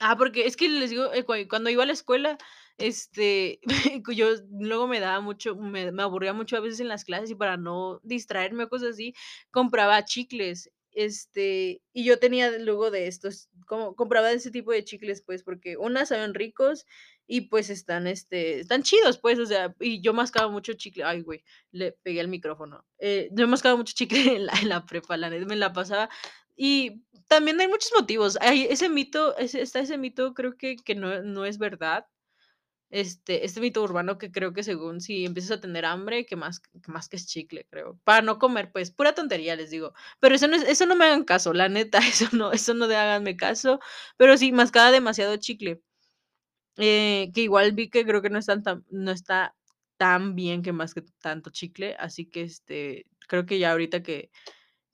Ah, 0.00 0.16
porque 0.18 0.46
es 0.46 0.56
que 0.56 0.68
les 0.68 0.90
digo, 0.90 1.12
eh, 1.12 1.24
cua 1.24 1.36
cuando 1.48 1.70
iba 1.70 1.82
a 1.82 1.86
la 1.86 1.92
escuela, 1.92 2.36
este, 2.78 3.60
yo 4.16 4.28
luego 4.50 4.88
me 4.88 5.00
daba 5.00 5.20
mucho 5.20 5.56
me 5.56 5.92
me 5.92 6.02
aburría 6.02 6.32
mucho 6.32 6.56
a 6.56 6.60
veces 6.60 6.80
en 6.80 6.88
las 6.88 7.04
clases 7.04 7.30
y 7.30 7.34
para 7.36 7.56
no 7.56 8.00
distraerme 8.02 8.64
o 8.64 8.68
cosas 8.68 8.90
así, 8.90 9.14
compraba 9.50 10.04
chicles, 10.04 10.70
este, 10.94 11.82
y 11.92 12.04
yo 12.04 12.18
tenía 12.18 12.56
luego 12.58 12.90
de 12.90 13.06
estos, 13.08 13.48
como 13.66 13.94
compraba 13.96 14.30
ese 14.32 14.50
tipo 14.50 14.72
de 14.72 14.84
chicles, 14.84 15.22
pues, 15.22 15.42
porque 15.42 15.76
una, 15.76 16.06
saben 16.06 16.34
ricos 16.34 16.86
y, 17.26 17.42
pues, 17.42 17.70
están, 17.70 18.06
este, 18.06 18.60
están 18.60 18.82
chidos, 18.82 19.18
pues, 19.18 19.38
o 19.38 19.46
sea, 19.46 19.74
y 19.80 20.00
yo 20.02 20.12
mascaba 20.14 20.48
mucho 20.50 20.74
chicle 20.74 21.04
ay, 21.04 21.22
güey, 21.22 21.42
le 21.72 21.92
pegué 21.92 22.20
al 22.20 22.28
micrófono. 22.28 22.84
Eh, 22.98 23.30
yo 23.32 23.48
mascaba 23.48 23.76
mucho 23.76 23.94
chicle 23.96 24.18
en 24.36 24.46
la 24.46 24.52
en 24.60 24.68
la 24.68 24.84
prepa, 24.86 25.16
la 25.16 25.30
me 25.30 25.56
la 25.56 25.72
pasaba 25.72 26.08
y 26.56 27.02
también 27.28 27.60
hay 27.60 27.68
muchos 27.68 27.92
motivos. 27.98 28.38
Hay 28.40 28.64
ese 28.70 28.88
mito, 28.88 29.36
ese 29.38 29.62
está 29.62 29.80
ese 29.80 29.98
mito, 29.98 30.34
creo 30.34 30.56
que 30.56 30.76
que 30.76 30.94
no 30.94 31.22
no 31.22 31.44
es 31.46 31.58
verdad. 31.58 32.06
Este 32.90 33.44
este 33.44 33.60
mito 33.60 33.82
urbano 33.82 34.18
que 34.18 34.30
creo 34.30 34.52
que 34.52 34.62
según 34.62 35.00
si 35.00 35.24
empiezas 35.24 35.58
a 35.58 35.60
tener 35.60 35.84
hambre, 35.84 36.26
que 36.26 36.36
más 36.36 36.60
que 36.60 36.70
masques 36.86 37.26
chicle, 37.26 37.66
creo. 37.70 37.98
Para 38.04 38.22
no 38.22 38.38
comer, 38.38 38.70
pues, 38.72 38.90
pura 38.92 39.14
tontería, 39.14 39.56
les 39.56 39.70
digo. 39.70 39.94
Pero 40.20 40.34
eso 40.36 40.46
no 40.48 40.56
es 40.56 40.62
eso 40.64 40.86
no 40.86 40.94
me 40.96 41.04
hagan 41.06 41.24
caso, 41.24 41.52
la 41.52 41.68
neta, 41.68 41.98
eso 42.08 42.28
no 42.32 42.52
eso 42.52 42.74
no 42.74 42.86
de 42.88 42.96
háganme 42.96 43.36
caso, 43.36 43.80
pero 44.16 44.36
sí, 44.36 44.52
mascaba 44.52 44.92
demasiado 44.92 45.36
chicle. 45.38 45.82
Eh, 46.78 47.30
que 47.34 47.42
igual 47.42 47.72
vi 47.72 47.88
que 47.88 48.04
creo 48.04 48.20
que 48.22 48.30
no 48.30 48.38
están 48.40 48.62
tan 48.64 48.84
no 48.90 49.12
está 49.12 49.54
tan 49.96 50.34
bien 50.34 50.62
que 50.62 50.72
masque 50.72 51.04
tanto 51.22 51.50
chicle, 51.50 51.94
así 52.00 52.26
que, 52.26 52.42
este, 52.42 53.06
creo 53.28 53.46
que 53.46 53.58
ya 53.60 53.70
ahorita 53.72 54.02
que, 54.02 54.30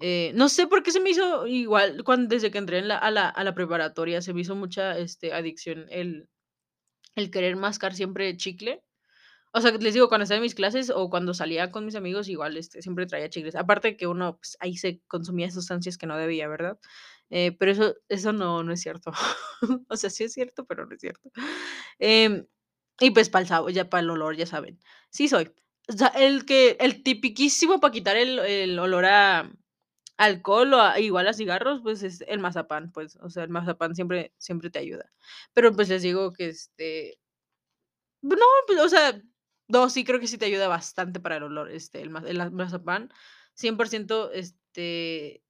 eh, 0.00 0.32
no 0.34 0.48
sé 0.50 0.66
por 0.68 0.82
qué 0.82 0.92
se 0.92 1.00
me 1.00 1.10
hizo 1.10 1.46
igual 1.46 2.04
cuan 2.04 2.28
desde 2.28 2.50
que 2.52 2.58
entré 2.58 2.78
en 2.78 2.88
la 2.88 2.98
a 2.98 3.10
la 3.12 3.28
a 3.30 3.44
la 3.44 3.54
preparatoria, 3.54 4.22
se 4.22 4.34
me 4.34 4.42
hizo 4.42 4.56
mucha, 4.56 4.98
este, 4.98 5.32
adicción 5.34 5.86
el 5.90 6.28
el 7.16 7.30
querer 7.30 7.56
mascar 7.56 7.94
siempre 7.94 8.36
chicle. 8.36 8.82
O 9.54 9.60
sea, 9.62 9.72
les 9.72 9.94
digo, 9.94 10.08
cuando 10.08 10.24
estaba 10.24 10.38
en 10.38 10.42
mis 10.44 10.54
clases 10.56 10.90
o 10.90 11.10
cuando 11.10 11.34
salía 11.34 11.70
con 11.72 11.86
mis 11.86 11.96
amigos, 11.96 12.28
igual, 12.28 12.56
este, 12.58 12.82
siempre 12.82 13.06
traía 13.06 13.30
chicles. 13.30 13.56
Aparte 13.56 13.96
que 13.96 14.06
uno, 14.08 14.38
pues, 14.38 14.56
ahí 14.60 14.76
se 14.78 15.00
consumía 15.08 15.50
sustancias 15.50 15.98
que 15.98 16.06
no 16.06 16.16
debía, 16.18 16.48
¿verdad? 16.48 16.78
Eh, 17.30 17.52
pero 17.58 17.72
eso 17.72 17.94
eso 18.08 18.32
no 18.32 18.62
no 18.64 18.72
es 18.72 18.80
cierto. 18.82 19.12
O 19.90 19.96
sea, 19.96 20.10
sí 20.10 20.24
es 20.24 20.32
cierto, 20.34 20.64
pero 20.66 20.86
no 20.86 20.94
es 20.94 21.00
cierto. 21.00 21.30
Em, 21.98 22.46
y 23.00 23.10
pues 23.12 23.30
para 23.30 23.42
el 23.42 23.48
sabo 23.48 23.70
ya 23.70 23.90
para 23.90 24.02
el 24.02 24.10
olor, 24.10 24.36
ya 24.36 24.46
saben. 24.46 24.80
Sí 25.10 25.28
soy. 25.28 25.52
El 26.16 26.46
que 26.46 26.76
el 26.80 27.02
tipiquísimo 27.04 27.80
para 27.80 27.92
quitar 27.92 28.16
el 28.16 28.38
el 28.40 28.78
olor 28.78 29.04
a 29.06 29.52
alcohol 30.18 30.74
o 30.74 30.98
igual 30.98 31.28
a 31.28 31.32
cigarros, 31.34 31.80
pues, 31.82 32.02
es 32.04 32.22
el 32.28 32.40
mazapán, 32.40 32.92
pues, 32.92 33.16
o 33.22 33.30
sea, 33.30 33.44
el 33.44 33.50
mazapán 33.50 33.94
siempre 33.96 34.34
siempre 34.38 34.70
te 34.70 34.78
ayuda. 34.80 35.10
Pero, 35.54 35.72
pues, 35.74 35.88
les 35.90 36.02
digo 36.02 36.32
que, 36.34 36.48
este 36.50 37.16
no, 38.22 38.36
pues, 38.66 38.80
o 38.80 38.88
sea, 38.88 39.20
no, 39.68 39.88
sí 39.90 40.04
creo 40.04 40.20
que 40.20 40.26
sí 40.28 40.38
te 40.38 40.46
ayuda 40.46 40.68
bastante 40.68 41.20
para 41.20 41.36
el 41.36 41.44
olor, 41.44 41.70
este, 41.70 42.02
el 42.02 42.10
el 42.26 42.50
mazapán, 42.52 43.10
100%, 43.54 44.30
este, 44.32 45.42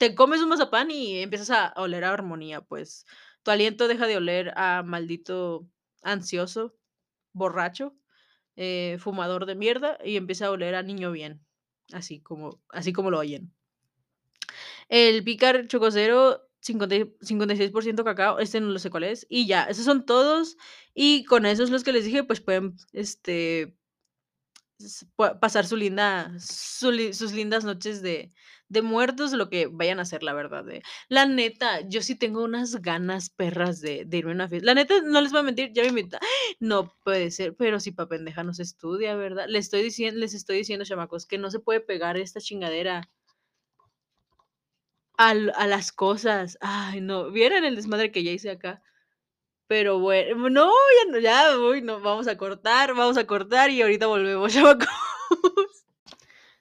te 0.00 0.14
comes 0.14 0.40
un 0.40 0.48
mazapán 0.48 0.90
y 0.90 1.18
empiezas 1.18 1.50
a 1.50 1.74
oler 1.76 2.04
a 2.04 2.14
armonía, 2.14 2.62
pues, 2.62 3.04
tu 3.42 3.50
aliento 3.50 3.86
deja 3.86 4.06
de 4.06 4.16
oler 4.16 4.50
a 4.56 4.82
maldito 4.82 5.68
ansioso, 6.02 6.74
borracho, 7.34 7.94
eh, 8.56 8.96
fumador 8.98 9.44
de 9.44 9.56
mierda 9.56 9.98
y 10.02 10.16
empieza 10.16 10.46
a 10.46 10.52
oler 10.52 10.74
a 10.74 10.82
niño 10.82 11.12
bien, 11.12 11.44
así 11.92 12.22
como 12.22 12.62
así 12.70 12.94
como 12.94 13.10
lo 13.10 13.18
oyen. 13.18 13.52
El 14.88 15.22
Pícar 15.22 15.68
Choco 15.68 15.90
Zero 15.90 16.48
50 16.62 16.96
y 16.96 17.04
56% 17.20 18.02
cacao, 18.02 18.38
este 18.38 18.58
no 18.62 18.68
lo 18.68 18.78
sé 18.78 18.88
cuál 18.88 19.04
es, 19.04 19.26
y 19.28 19.46
ya, 19.46 19.64
esos 19.64 19.84
son 19.84 20.06
todos, 20.06 20.56
y 20.94 21.24
con 21.24 21.44
esos 21.44 21.68
los 21.68 21.84
que 21.84 21.92
les 21.92 22.06
dije, 22.06 22.24
pues 22.24 22.40
pueden, 22.40 22.76
este 22.94 23.76
pasar 25.40 25.66
su 25.66 25.76
linda 25.76 26.32
su 26.38 26.90
li 26.92 27.12
sus 27.14 27.32
lindas 27.32 27.64
noches 27.64 28.02
de 28.02 28.30
de 28.68 28.82
muertos, 28.82 29.32
lo 29.32 29.50
que 29.50 29.66
vayan 29.66 29.98
a 29.98 30.02
hacer, 30.02 30.22
la 30.22 30.32
verdad. 30.32 30.64
La 31.08 31.26
neta, 31.26 31.80
yo 31.88 32.02
sí 32.02 32.14
tengo 32.14 32.44
unas 32.44 32.76
ganas 32.82 33.28
perras 33.30 33.80
de 33.80 34.04
de 34.06 34.18
irme 34.18 34.30
a 34.32 34.34
una 34.34 34.48
fiesta. 34.48 34.66
La 34.66 34.74
neta, 34.74 34.94
no 35.04 35.20
les 35.20 35.32
voy 35.32 35.40
a 35.40 35.42
mentir, 35.44 35.72
ya 35.72 35.82
me 35.82 35.88
invita 35.88 36.20
no 36.60 36.94
puede 37.04 37.30
ser, 37.32 37.56
pero 37.56 37.80
si 37.80 37.92
pa' 37.92 38.08
pendeja 38.08 38.44
no 38.44 38.54
se 38.54 38.62
estudia, 38.62 39.16
¿verdad? 39.16 39.46
Le 39.48 39.58
estoy 39.58 39.82
dicien 39.82 40.20
les 40.20 40.34
estoy 40.34 40.58
diciendo, 40.58 40.84
chamacos, 40.84 41.26
que 41.26 41.38
no 41.38 41.50
se 41.50 41.58
puede 41.60 41.80
pegar 41.80 42.16
esta 42.16 42.40
chingadera 42.40 43.10
al 45.18 45.52
a 45.56 45.66
las 45.66 45.92
cosas. 45.92 46.56
Ay, 46.60 47.00
no, 47.00 47.30
vieran 47.30 47.64
el 47.64 47.76
desmadre 47.76 48.10
que 48.12 48.22
ya 48.24 48.32
hice 48.32 48.50
acá. 48.50 48.82
Pero 49.70 50.00
bue 50.00 50.34
no, 50.36 50.68
ya 51.12 51.20
ya, 51.20 51.58
uy, 51.58 51.80
no, 51.82 52.00
vamos 52.00 52.26
a 52.28 52.36
cortar, 52.36 52.92
vamos 52.94 53.16
a 53.16 53.26
cortar 53.26 53.70
y 53.70 53.80
ahorita 53.82 54.06
volvemos, 54.08 54.52
chamacos. 54.54 54.88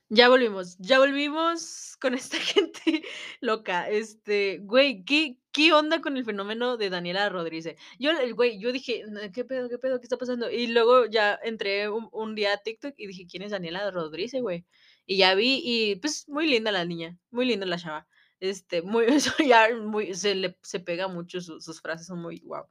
Ya 0.10 0.28
volvimos, 0.30 0.78
ya 0.80 0.98
volvimos 1.00 1.96
con 2.02 2.14
esta 2.16 2.38
gente 2.40 3.04
loca. 3.42 3.90
Este, 3.90 4.60
güey, 4.64 5.04
¿qué 5.06 5.38
qué 5.52 5.74
onda 5.74 6.02
con 6.02 6.18
el 6.18 6.26
fenómeno 6.26 6.78
de 6.78 6.90
Daniela 6.90 7.30
Rodríguez? 7.30 7.76
Yo, 8.00 8.12
el 8.12 8.34
güey, 8.34 8.60
yo 8.60 8.72
dije: 8.72 9.02
"N 9.02 9.32
¿qué 9.32 9.46
pedo, 9.46 9.70
qué 9.70 9.78
pedo, 9.78 10.00
qué 10.00 10.06
está 10.06 10.18
pasando?". 10.18 10.50
Y 10.50 10.68
luego 10.68 11.06
ya 11.06 11.40
entré 11.44 11.90
un 11.90 12.10
un 12.12 12.36
día 12.36 12.54
a 12.54 12.58
TikTok 12.58 12.94
y 12.98 13.08
dije: 13.08 13.28
"¿Quién 13.30 13.44
es 13.44 13.52
Daniela 13.52 13.92
Rodríguez, 13.92 14.42
güey?". 14.42 14.66
Y 15.06 15.18
ya 15.18 15.36
vi 15.36 15.62
y, 15.64 15.96
pues, 15.98 16.28
muy 16.30 16.48
linda 16.48 16.72
la 16.72 16.86
niña, 16.86 17.18
muy 17.32 17.46
linda 17.46 17.66
la 17.66 17.78
chava. 17.78 18.08
Este, 18.40 18.82
muy 18.82 19.06
eso 19.08 19.32
ya 19.44 19.70
muy 19.76 20.14
se 20.16 20.36
le 20.36 20.58
se 20.64 20.80
pega 20.80 21.08
mucho, 21.08 21.42
sus 21.42 21.82
frases 21.82 22.08
son 22.08 22.22
muy 22.22 22.40
guau. 22.40 22.68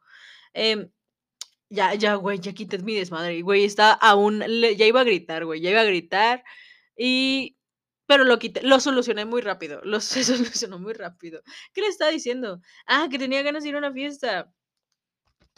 Em, 0.54 0.90
ya 1.70 1.94
ya, 1.94 2.14
güey, 2.16 2.38
ya 2.40 2.52
quité 2.54 2.78
mi 2.78 2.94
desmadre. 2.94 3.42
Güey, 3.42 3.64
estaba 3.64 3.92
aún 3.94 4.40
le 4.40 4.76
ya 4.76 4.86
iba 4.86 5.00
a 5.00 5.04
gritar, 5.04 5.44
güey, 5.44 5.60
ya 5.60 5.70
iba 5.70 5.80
a 5.82 5.84
gritar, 5.84 6.44
y 6.96 7.56
pero 8.06 8.24
lo 8.24 8.38
quité, 8.38 8.62
lo 8.62 8.80
solucioné 8.80 9.24
muy 9.26 9.42
rápido, 9.42 9.80
lo 9.84 10.00
se 10.00 10.24
solucionó 10.24 10.78
muy 10.78 10.94
rápido. 10.94 11.42
¿Qué 11.74 11.82
le 11.82 11.88
estaba 11.88 12.10
diciendo? 12.10 12.60
Ah, 12.86 13.08
que 13.10 13.18
tenía 13.18 13.42
ganas 13.42 13.62
de 13.64 13.70
ir 13.70 13.76
a 13.76 13.78
una 13.78 13.92
fiesta. 13.92 14.52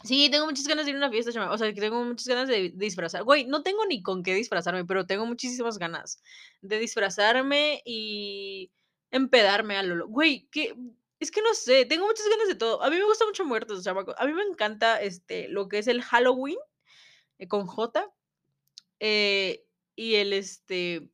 Sí, 0.03 0.29
tengo 0.31 0.47
muchas 0.47 0.67
ganas 0.67 0.85
de 0.85 0.91
ir 0.91 0.95
a 0.95 0.99
una 0.99 1.11
fiesta, 1.11 1.31
chama 1.31 1.51
o 1.51 1.57
sea, 1.57 1.71
que 1.73 1.79
tengo 1.79 2.03
muchas 2.03 2.27
ganas 2.27 2.47
de 2.49 2.71
disfrazar 2.75 3.23
güey, 3.23 3.45
no 3.45 3.61
tengo 3.61 3.85
ni 3.85 4.01
con 4.01 4.23
qué 4.23 4.33
disfrazarme, 4.33 4.83
pero 4.85 5.05
tengo 5.05 5.25
muchísimas 5.27 5.77
ganas 5.77 6.21
de 6.61 6.79
disfrazarme 6.79 7.81
y 7.85 8.71
empedarme 9.11 9.77
a 9.77 9.83
lo 9.83 9.95
lo 9.95 10.07
güey, 10.07 10.47
que 10.51 10.75
es 11.19 11.31
que 11.31 11.41
no 11.41 11.53
sé, 11.53 11.85
tengo 11.85 12.07
muchas 12.07 12.27
ganas 12.29 12.47
de 12.47 12.55
todo. 12.55 12.81
A 12.83 12.89
mí 12.89 12.95
me 12.97 13.05
gusta 13.05 13.25
mucho 13.25 13.45
Muertos, 13.45 13.83
chamaco. 13.83 14.15
A 14.17 14.25
mí 14.25 14.33
me 14.33 14.43
encanta, 14.43 14.99
este, 15.01 15.47
lo 15.49 15.67
que 15.69 15.77
es 15.79 15.87
el 15.87 16.01
Halloween, 16.01 16.57
eh, 17.39 17.47
con 17.47 17.67
J, 17.67 18.07
eh, 18.99 19.65
y 19.95 20.15
el, 20.15 20.33
este, 20.33 21.09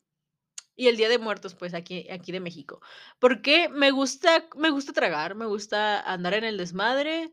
y 0.75 0.87
el 0.87 0.97
Día 0.97 1.09
de 1.09 1.19
Muertos, 1.19 1.55
pues, 1.55 1.73
aquí 1.73 2.07
aquí 2.11 2.31
de 2.31 2.39
México. 2.41 2.81
¿Por 3.19 3.41
qué? 3.41 3.69
Me 3.69 3.91
gusta 3.91 4.47
me 4.57 4.69
gusta 4.71 4.93
tragar, 4.93 5.35
me 5.35 5.45
gusta 5.47 6.01
andar 6.01 6.33
en 6.35 6.43
el 6.45 6.57
desmadre, 6.57 7.31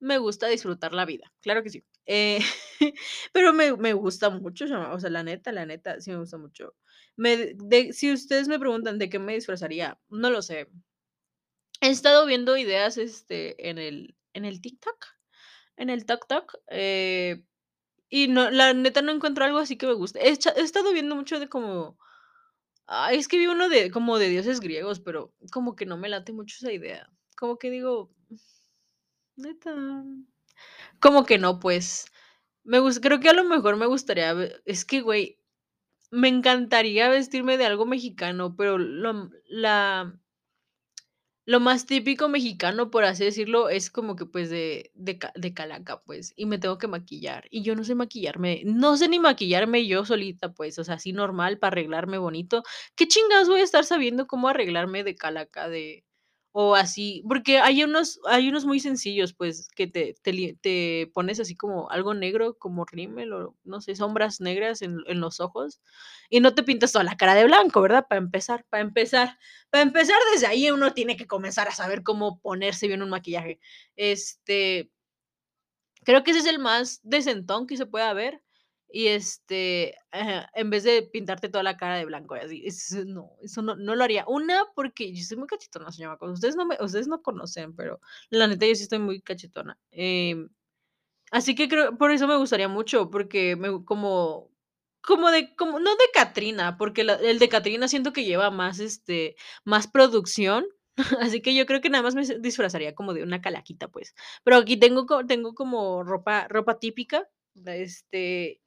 me 0.00 0.18
gusta 0.18 0.48
disfrutar 0.48 0.92
la 0.94 1.04
vida, 1.06 1.32
claro 1.42 1.62
que 1.62 1.70
sí. 1.70 1.84
Eh, 2.06 2.40
pero 3.32 3.52
me 3.52 3.76
me 3.76 3.92
gusta 3.94 4.30
mucho, 4.30 4.66
o 4.92 5.00
sea, 5.00 5.10
la 5.10 5.22
neta, 5.24 5.52
la 5.52 5.66
neta, 5.66 6.00
sí 6.00 6.10
me 6.12 6.18
gusta 6.18 6.38
mucho. 6.38 6.74
Me 7.16 7.54
de 7.54 7.92
si 7.92 8.12
ustedes 8.12 8.48
me 8.48 8.58
preguntan 8.58 8.98
de 8.98 9.08
qué 9.10 9.18
me 9.18 9.34
disfrazaría, 9.34 9.98
no 10.10 10.30
lo 10.30 10.42
sé. 10.42 10.68
He 11.80 11.88
estado 11.90 12.26
viendo 12.26 12.56
ideas, 12.56 12.96
este, 12.98 13.68
en 13.68 13.78
el 13.78 14.14
en 14.34 14.44
el 14.44 14.60
TikTok, 14.60 15.06
en 15.76 15.90
el 15.90 16.06
TokTok, 16.06 16.54
eh, 16.70 17.42
y 18.10 18.28
no, 18.28 18.50
la 18.50 18.74
neta 18.74 19.02
no 19.02 19.12
encuentro 19.12 19.44
algo 19.44 19.58
así 19.58 19.76
que 19.78 19.86
me 19.86 19.94
guste. 19.94 20.20
He 20.28 20.32
estado 20.32 20.92
viendo 20.92 21.16
mucho 21.16 21.40
de 21.40 21.48
como 21.48 21.98
ay, 22.86 23.18
es 23.18 23.28
que 23.28 23.38
vi 23.38 23.46
uno 23.48 23.68
de 23.68 23.90
como 23.90 24.18
de 24.18 24.28
dioses 24.30 24.60
griegos, 24.60 25.00
pero 25.00 25.34
como 25.52 25.76
que 25.76 25.86
no 25.86 25.96
me 25.98 26.08
late 26.10 26.32
mucho 26.32 26.56
esa 26.60 26.72
idea. 26.72 27.10
Como 27.38 27.58
que 27.58 27.70
digo, 27.70 28.12
neta, 29.36 29.72
como 31.00 31.24
que 31.26 31.38
no, 31.38 31.60
pues. 31.60 32.06
Me 32.64 32.80
creo 33.00 33.20
que 33.20 33.30
a 33.30 33.34
lo 33.34 33.44
mejor 33.44 33.76
me 33.76 33.86
gustaría 33.86 34.34
es 34.66 34.84
que, 34.84 35.00
güey, 35.02 35.38
me 36.10 36.28
encantaría 36.28 37.08
vestirme 37.08 37.58
de 37.58 37.66
algo 37.66 37.86
mexicano, 37.86 38.56
pero 38.56 38.78
lo 38.78 39.30
la 39.48 40.18
lo 41.48 41.60
más 41.60 41.86
típico 41.86 42.28
mexicano, 42.28 42.90
por 42.90 43.04
así 43.04 43.24
decirlo, 43.24 43.68
es 43.68 43.88
como 43.90 44.16
que, 44.16 44.26
pues, 44.26 44.50
de 44.50 44.90
de 44.94 45.18
de 45.36 45.54
calaca, 45.54 46.02
pues, 46.02 46.32
y 46.36 46.44
me 46.46 46.58
tengo 46.58 46.76
que 46.78 46.88
maquillar, 46.88 47.46
y 47.52 47.62
yo 47.62 47.76
no 47.76 47.84
sé 47.84 47.94
maquillarme, 47.94 48.62
no 48.64 48.96
sé 48.96 49.08
ni 49.08 49.20
maquillarme 49.20 49.86
yo 49.86 50.04
solita, 50.04 50.52
pues, 50.54 50.76
o 50.80 50.84
sea, 50.84 50.96
así 50.96 51.12
normal 51.12 51.58
para 51.60 51.70
arreglarme 51.74 52.18
bonito. 52.18 52.64
¿Qué 52.96 53.06
chingados 53.06 53.48
voy 53.48 53.60
a 53.60 53.64
estar 53.64 53.84
sabiendo 53.84 54.26
cómo 54.26 54.48
arreglarme 54.48 55.04
de 55.04 55.14
calaca 55.14 55.68
de 55.68 56.02
o 56.58 56.74
así? 56.74 57.22
Porque 57.28 57.58
hay 57.58 57.84
unos 57.84 58.18
hay 58.26 58.48
unos 58.48 58.64
muy 58.64 58.80
sencillos, 58.80 59.34
pues, 59.34 59.68
que 59.76 59.86
te 59.86 60.14
te 60.22 61.10
pones 61.14 61.38
así 61.40 61.54
como 61.56 61.90
algo 61.90 62.14
negro, 62.14 62.56
como 62.58 62.84
rímel 62.86 63.32
o 63.34 63.56
no 63.64 63.80
sé, 63.82 63.94
sombras 63.96 64.40
negras 64.40 64.80
en 64.82 64.98
en 65.06 65.20
los 65.20 65.40
ojos, 65.40 65.80
y 66.30 66.40
no 66.40 66.54
te 66.54 66.62
pintas 66.62 66.92
toda 66.92 67.04
la 67.04 67.16
cara 67.18 67.34
de 67.34 67.44
blanco, 67.44 67.82
¿verdad? 67.82 68.06
Para 68.08 68.20
empezar, 68.20 68.64
para 68.70 68.82
empezar. 68.82 69.38
Para 69.70 69.82
empezar, 69.82 70.16
desde 70.32 70.46
ahí 70.46 70.70
uno 70.70 70.94
tiene 70.94 71.16
que 71.18 71.26
comenzar 71.26 71.68
a 71.68 71.72
saber 71.72 72.02
cómo 72.02 72.40
ponerse 72.40 72.86
bien 72.88 73.02
un 73.02 73.10
maquillaje. 73.10 73.60
Este 73.96 74.88
creo 76.04 76.22
que 76.22 76.30
ese 76.30 76.40
es 76.40 76.46
el 76.46 76.58
más 76.60 77.00
decentón 77.02 77.66
que 77.66 77.76
se 77.76 77.84
pueda 77.86 78.12
ver, 78.14 78.40
y, 78.96 79.08
este, 79.08 79.94
en 80.54 80.70
vez 80.70 80.84
de 80.84 81.02
pintarte 81.02 81.48
toda 81.50 81.62
la 81.62 81.76
cara 81.76 81.96
de 81.96 82.06
blanco 82.06 82.34
así, 82.34 82.64
no, 83.06 83.32
eso 83.42 83.62
no 83.62 83.76
no 83.76 83.94
lo 83.94 84.04
haría. 84.04 84.24
Una, 84.26 84.64
porque 84.74 85.12
yo 85.14 85.22
soy 85.24 85.36
muy 85.38 85.46
cachetona, 85.46 85.90
chamacos, 85.90 86.32
ustedes 86.32 86.56
no 86.56 86.64
me 86.66 86.76
ustedes 86.80 87.06
no 87.08 87.22
conocen, 87.22 87.74
pero 87.76 88.00
la 88.30 88.46
neta 88.48 88.66
yo 88.66 88.74
sí 88.74 88.84
estoy 88.84 88.98
muy 89.00 89.20
cachetona. 89.20 89.78
Em, 89.90 90.48
así 91.32 91.54
que 91.54 91.68
creo 91.68 91.96
por 91.98 92.10
eso 92.12 92.26
me 92.28 92.36
gustaría 92.36 92.68
mucho, 92.68 93.10
porque 93.10 93.56
me 93.56 93.84
como 93.84 94.50
como 95.02 95.30
de 95.30 95.54
como 95.56 95.78
no 95.80 95.90
de 95.96 96.04
Catrina, 96.14 96.76
porque 96.78 97.02
el 97.02 97.38
de 97.38 97.48
Catrina 97.48 97.88
siento 97.88 98.12
que 98.12 98.24
lleva 98.24 98.50
más, 98.50 98.80
este, 98.80 99.36
más 99.64 99.86
producción, 99.88 100.66
así 101.20 101.42
que 101.42 101.54
yo 101.54 101.66
creo 101.66 101.80
que 101.80 101.90
nada 101.90 102.02
más 102.04 102.14
me 102.14 102.24
disfrazaría 102.40 102.94
como 102.94 103.14
de 103.14 103.22
una 103.22 103.40
calaquita, 103.40 103.88
pues. 103.88 104.14
Pero 104.44 104.56
aquí 104.58 104.76
tengo 104.78 105.06
tengo 105.26 105.54
como 105.54 106.02
ropa 106.04 106.46
ropa 106.48 106.78
típica, 106.80 107.28
este, 107.66 108.60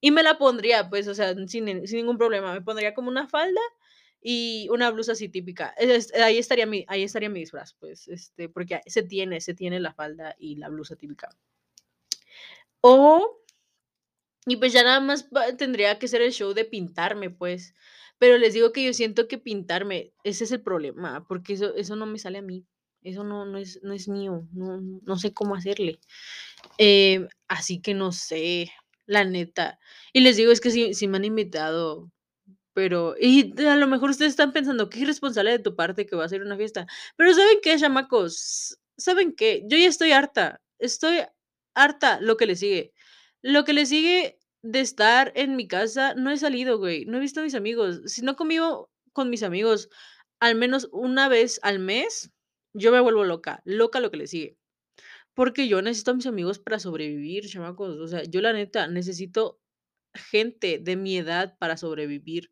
y 0.00 0.10
me 0.10 0.22
la 0.22 0.38
pondría, 0.38 0.88
pues, 0.90 1.08
o 1.08 1.14
sea, 1.14 1.34
sin 1.48 1.86
sin 1.86 1.96
ningún 1.98 2.18
problema. 2.18 2.52
Me 2.54 2.62
pondría 2.62 2.94
como 2.94 3.08
una 3.10 3.28
falda 3.28 3.60
y 4.20 4.68
una 4.70 4.90
blusa 4.90 5.12
así 5.12 5.28
típica. 5.28 5.74
Ahí 6.22 6.38
estaría 6.38 6.66
mi 6.66 6.84
ahí 6.88 7.02
estaría 7.04 7.28
mi 7.30 7.40
disfraz, 7.40 7.74
pues, 7.80 8.08
este, 8.08 8.48
porque 8.48 8.80
se 8.86 9.02
tiene 9.02 9.40
se 9.40 9.54
tiene 9.54 9.80
la 9.80 9.94
falda 9.94 10.34
y 10.38 10.56
la 10.56 10.68
blusa 10.68 10.96
típica. 10.96 11.28
O 12.82 13.42
y 14.46 14.56
pues 14.56 14.72
ya 14.72 14.84
nada 14.84 15.00
más 15.00 15.28
tendría 15.58 15.98
que 15.98 16.08
ser 16.08 16.22
el 16.22 16.32
show 16.32 16.52
de 16.54 16.64
pintarme, 16.64 17.30
pues, 17.30 17.74
pero 18.18 18.38
les 18.38 18.54
digo 18.54 18.72
que 18.72 18.84
yo 18.84 18.92
siento 18.92 19.26
que 19.28 19.38
pintarme, 19.38 20.12
ese 20.24 20.44
es 20.44 20.52
el 20.52 20.62
problema, 20.62 21.26
porque 21.26 21.54
eso 21.54 21.74
eso 21.74 21.96
no 21.96 22.06
me 22.06 22.18
sale 22.18 22.38
a 22.38 22.42
mí, 22.42 22.64
eso 23.02 23.24
no 23.24 23.44
no 23.44 23.58
es 23.58 23.80
no 23.82 23.92
es 23.92 24.08
mío, 24.08 24.46
no 24.52 24.80
no 24.80 25.18
sé 25.18 25.34
cómo 25.34 25.54
hacerle. 25.56 25.98
Em, 26.78 27.28
así 27.48 27.80
que 27.82 27.94
no 27.94 28.12
sé, 28.12 28.70
la 29.06 29.24
neta. 29.24 29.78
Y 30.12 30.20
les 30.20 30.36
digo, 30.36 30.52
es 30.52 30.60
que 30.60 30.70
sí 30.94 31.08
me 31.08 31.18
han 31.18 31.24
invitado, 31.26 32.10
pero 32.74 33.16
y 33.20 33.54
a 33.66 33.76
lo 33.76 33.86
mejor 33.88 34.10
ustedes 34.10 34.30
están 34.32 34.52
pensando: 34.52 34.90
"Qué 34.90 35.00
irresponsable 35.00 35.52
de 35.52 35.58
tu 35.60 35.76
parte 35.76 36.06
que 36.06 36.16
vas 36.16 36.32
a 36.32 36.36
a 36.36 36.40
una 36.40 36.56
fiesta". 36.58 36.86
Pero, 37.16 37.34
¿saben 37.34 37.58
qué, 37.62 37.76
chamacos? 37.78 38.78
¿Saben 38.98 39.34
qué? 39.36 39.64
Yo 39.68 39.78
ya 39.78 39.88
estoy 39.88 40.12
harta, 40.12 40.62
estoy 40.80 41.20
harta, 41.74 42.20
lo 42.20 42.36
que 42.38 42.46
le 42.46 42.56
sigue. 42.56 42.92
Lo 43.42 43.64
que 43.64 43.72
le 43.74 43.86
sigue 43.86 44.38
de 44.62 44.80
estar 44.80 45.32
en 45.36 45.56
mi 45.56 45.68
casa, 45.68 46.14
no 46.14 46.30
he 46.32 46.38
salido, 46.38 46.78
güey, 46.78 47.06
no 47.06 47.18
he 47.18 47.20
visto 47.20 47.40
a 47.40 47.44
mis 47.44 47.54
amigos. 47.56 48.00
Si 48.06 48.22
no 48.22 48.36
convivo 48.36 48.90
con 49.14 49.30
mis 49.30 49.42
amigos 49.44 49.88
al 50.40 50.56
menos 50.56 50.88
una 50.92 51.28
vez 51.28 51.60
al 51.62 51.78
mes, 51.80 52.32
yo 52.74 52.92
me 52.92 53.00
vuelvo 53.00 53.24
loca, 53.24 53.62
loca 53.66 54.00
lo 54.00 54.10
que 54.10 54.18
le 54.18 54.26
sigue. 54.28 54.56
Porque 55.36 55.68
yo 55.68 55.82
necesito 55.82 56.12
a 56.12 56.14
mis 56.14 56.26
amigos 56.26 56.58
para 56.58 56.78
sobrevivir, 56.78 57.46
chamacos. 57.46 57.98
O 57.98 58.08
sea, 58.08 58.22
yo 58.24 58.40
la 58.40 58.54
neta 58.54 58.86
necesito 58.88 59.60
gente 60.14 60.78
de 60.80 60.96
mi 60.96 61.18
edad 61.18 61.56
para 61.58 61.76
sobrevivir. 61.76 62.50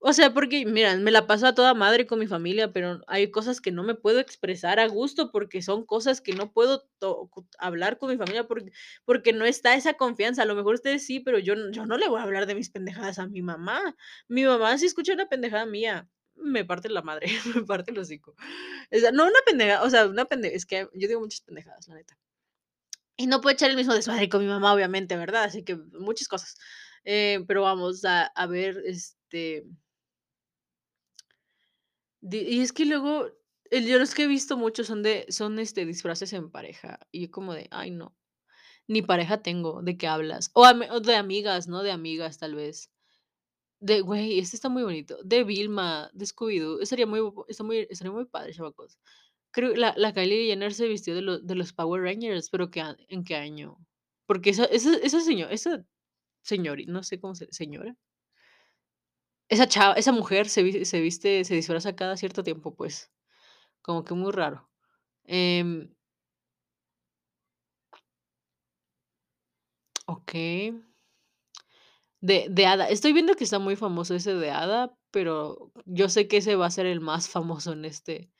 O 0.00 0.12
sea, 0.12 0.34
porque 0.34 0.66
mira, 0.66 0.96
me 0.96 1.10
la 1.12 1.26
paso 1.26 1.46
a 1.46 1.54
toda 1.54 1.74
madre 1.74 2.06
con 2.06 2.18
mi 2.20 2.26
familia, 2.28 2.72
pero 2.72 3.00
hay 3.08 3.30
cosas 3.32 3.60
que 3.60 3.72
no 3.72 3.84
me 3.84 3.94
puedo 3.96 4.20
expresar 4.20 4.80
a 4.80 4.88
gusto, 4.88 5.32
porque 5.32 5.62
son 5.62 5.86
cosas 5.86 6.20
que 6.20 6.34
no 6.34 6.52
puedo 6.52 6.88
hablar 7.58 7.98
con 7.98 8.10
mi 8.10 8.18
familia, 8.18 8.46
porque 8.48 8.72
porque 9.06 9.32
no 9.32 9.44
está 9.46 9.74
esa 9.76 9.94
confianza. 9.94 10.42
A 10.42 10.46
lo 10.46 10.54
mejor 10.56 10.74
ustedes 10.76 11.06
sí, 11.06 11.20
pero 11.20 11.38
yo 11.40 11.54
yo 11.72 11.86
no 11.86 11.98
le 11.98 12.08
voy 12.08 12.20
a 12.20 12.24
hablar 12.24 12.46
de 12.46 12.54
mis 12.56 12.70
pendejadas 12.70 13.18
a 13.18 13.28
mi 13.28 13.42
mamá. 13.42 13.96
Mi 14.28 14.44
mamá, 14.44 14.78
si 14.78 14.86
escucha 14.86 15.14
una 15.14 15.28
pendejada 15.28 15.66
mía, 15.66 16.08
me 16.42 16.64
parte 16.64 16.88
la 16.88 17.02
madre, 17.02 17.28
me 17.54 17.62
parte 17.64 17.90
el 17.92 17.98
hocico. 17.98 18.34
O 18.92 19.12
no 19.12 19.24
una 19.24 19.40
pendeja, 19.46 19.82
o 19.82 19.90
sea, 19.90 20.06
una 20.06 20.26
pendeja, 20.26 20.56
es 20.56 20.66
que 20.66 20.88
yo 20.94 21.08
digo 21.08 21.20
muchas 21.20 21.42
pendejadas, 21.42 21.88
la 21.88 21.96
neta. 21.96 22.18
Y 23.16 23.26
no 23.26 23.40
puedo 23.40 23.54
echar 23.54 23.70
el 23.70 23.76
mismo 23.76 23.94
desmadre 23.94 24.28
con 24.28 24.40
mi 24.42 24.46
mamá, 24.48 24.72
obviamente, 24.72 25.16
¿verdad? 25.16 25.44
Así 25.44 25.64
que 25.64 25.76
muchas 25.76 26.28
cosas. 26.28 26.56
Eh, 27.04 27.44
pero 27.46 27.62
vamos 27.62 28.04
a, 28.04 28.26
a 28.26 28.46
ver, 28.46 28.80
este. 28.84 29.66
y 32.20 32.60
es 32.60 32.72
que 32.72 32.84
luego, 32.86 33.26
el, 33.70 33.86
yo 33.86 33.98
los 33.98 34.14
que 34.14 34.24
he 34.24 34.26
visto 34.26 34.56
muchos 34.56 34.86
son 34.86 35.02
de, 35.02 35.26
son 35.30 35.58
este 35.58 35.84
disfraces 35.86 36.32
en 36.32 36.50
pareja. 36.50 36.98
Y 37.12 37.22
yo 37.26 37.30
como 37.30 37.54
de, 37.54 37.68
ay 37.70 37.90
no, 37.90 38.16
ni 38.88 39.02
pareja 39.02 39.42
tengo, 39.42 39.82
¿de 39.82 39.98
qué 39.98 40.08
hablas? 40.08 40.50
O, 40.54 40.64
ami- 40.66 40.88
o 40.90 41.00
de 41.00 41.16
amigas, 41.16 41.68
¿no? 41.68 41.82
De 41.84 41.92
amigas, 41.92 42.38
tal 42.38 42.54
vez. 42.56 42.90
De, 43.80 44.00
güey, 44.00 44.38
este 44.40 44.56
está 44.56 44.68
muy 44.68 44.82
bonito. 44.82 45.18
De 45.24 45.44
Vilma, 45.44 46.10
de 46.12 46.24
Scooby-Doo. 46.26 46.80
Estaría 46.82 47.06
muy, 47.06 47.20
está 47.48 47.62
muy, 47.64 47.86
estaría 47.90 48.12
muy 48.12 48.24
padre, 48.26 48.52
chavacos. 48.52 48.98
Creo 49.52 49.74
la, 49.76 49.94
la 49.96 50.12
Kylie 50.14 50.48
Jenner 50.48 50.74
se 50.74 50.88
vistió 50.88 51.14
de, 51.14 51.22
lo- 51.22 51.38
de 51.40 51.54
los 51.56 51.72
Power 51.72 52.02
Rangers, 52.02 52.50
pero 52.50 52.70
¿qué, 52.70 52.82
¿en 53.08 53.24
qué 53.24 53.36
año? 53.36 53.78
Porque 54.26 54.50
esa, 54.50 54.64
esa, 54.66 54.96
esa 54.98 55.20
señora, 55.20 55.52
esa 55.52 55.84
señora, 56.42 56.82
no 56.88 57.02
sé 57.04 57.20
cómo 57.20 57.34
se, 57.36 57.48
señora. 57.52 57.96
Esa 59.48 59.66
chava, 59.66 59.94
esa 59.94 60.12
mujer 60.12 60.48
se, 60.48 60.84
se 60.84 61.00
viste, 61.00 61.44
se 61.44 61.54
disfraza 61.54 61.96
cada 61.96 62.16
cierto 62.16 62.42
tiempo, 62.44 62.74
pues. 62.74 63.10
Como 63.82 64.04
que 64.04 64.14
muy 64.14 64.32
raro. 64.32 64.70
Em, 65.24 65.90
ok. 70.06 70.34
De, 72.20 72.46
de 72.50 72.66
Hada. 72.66 72.88
Estoy 72.88 73.12
viendo 73.12 73.34
que 73.34 73.44
está 73.44 73.58
muy 73.58 73.76
famoso 73.76 74.14
ese 74.14 74.34
de 74.34 74.50
Hada, 74.50 74.94
pero 75.10 75.72
yo 75.86 76.08
sé 76.08 76.28
que 76.28 76.38
ese 76.38 76.56
va 76.56 76.66
a 76.66 76.70
ser 76.70 76.86
el 76.86 77.00
más 77.00 77.28
famoso 77.28 77.72
en 77.72 77.84
este. 77.84 78.30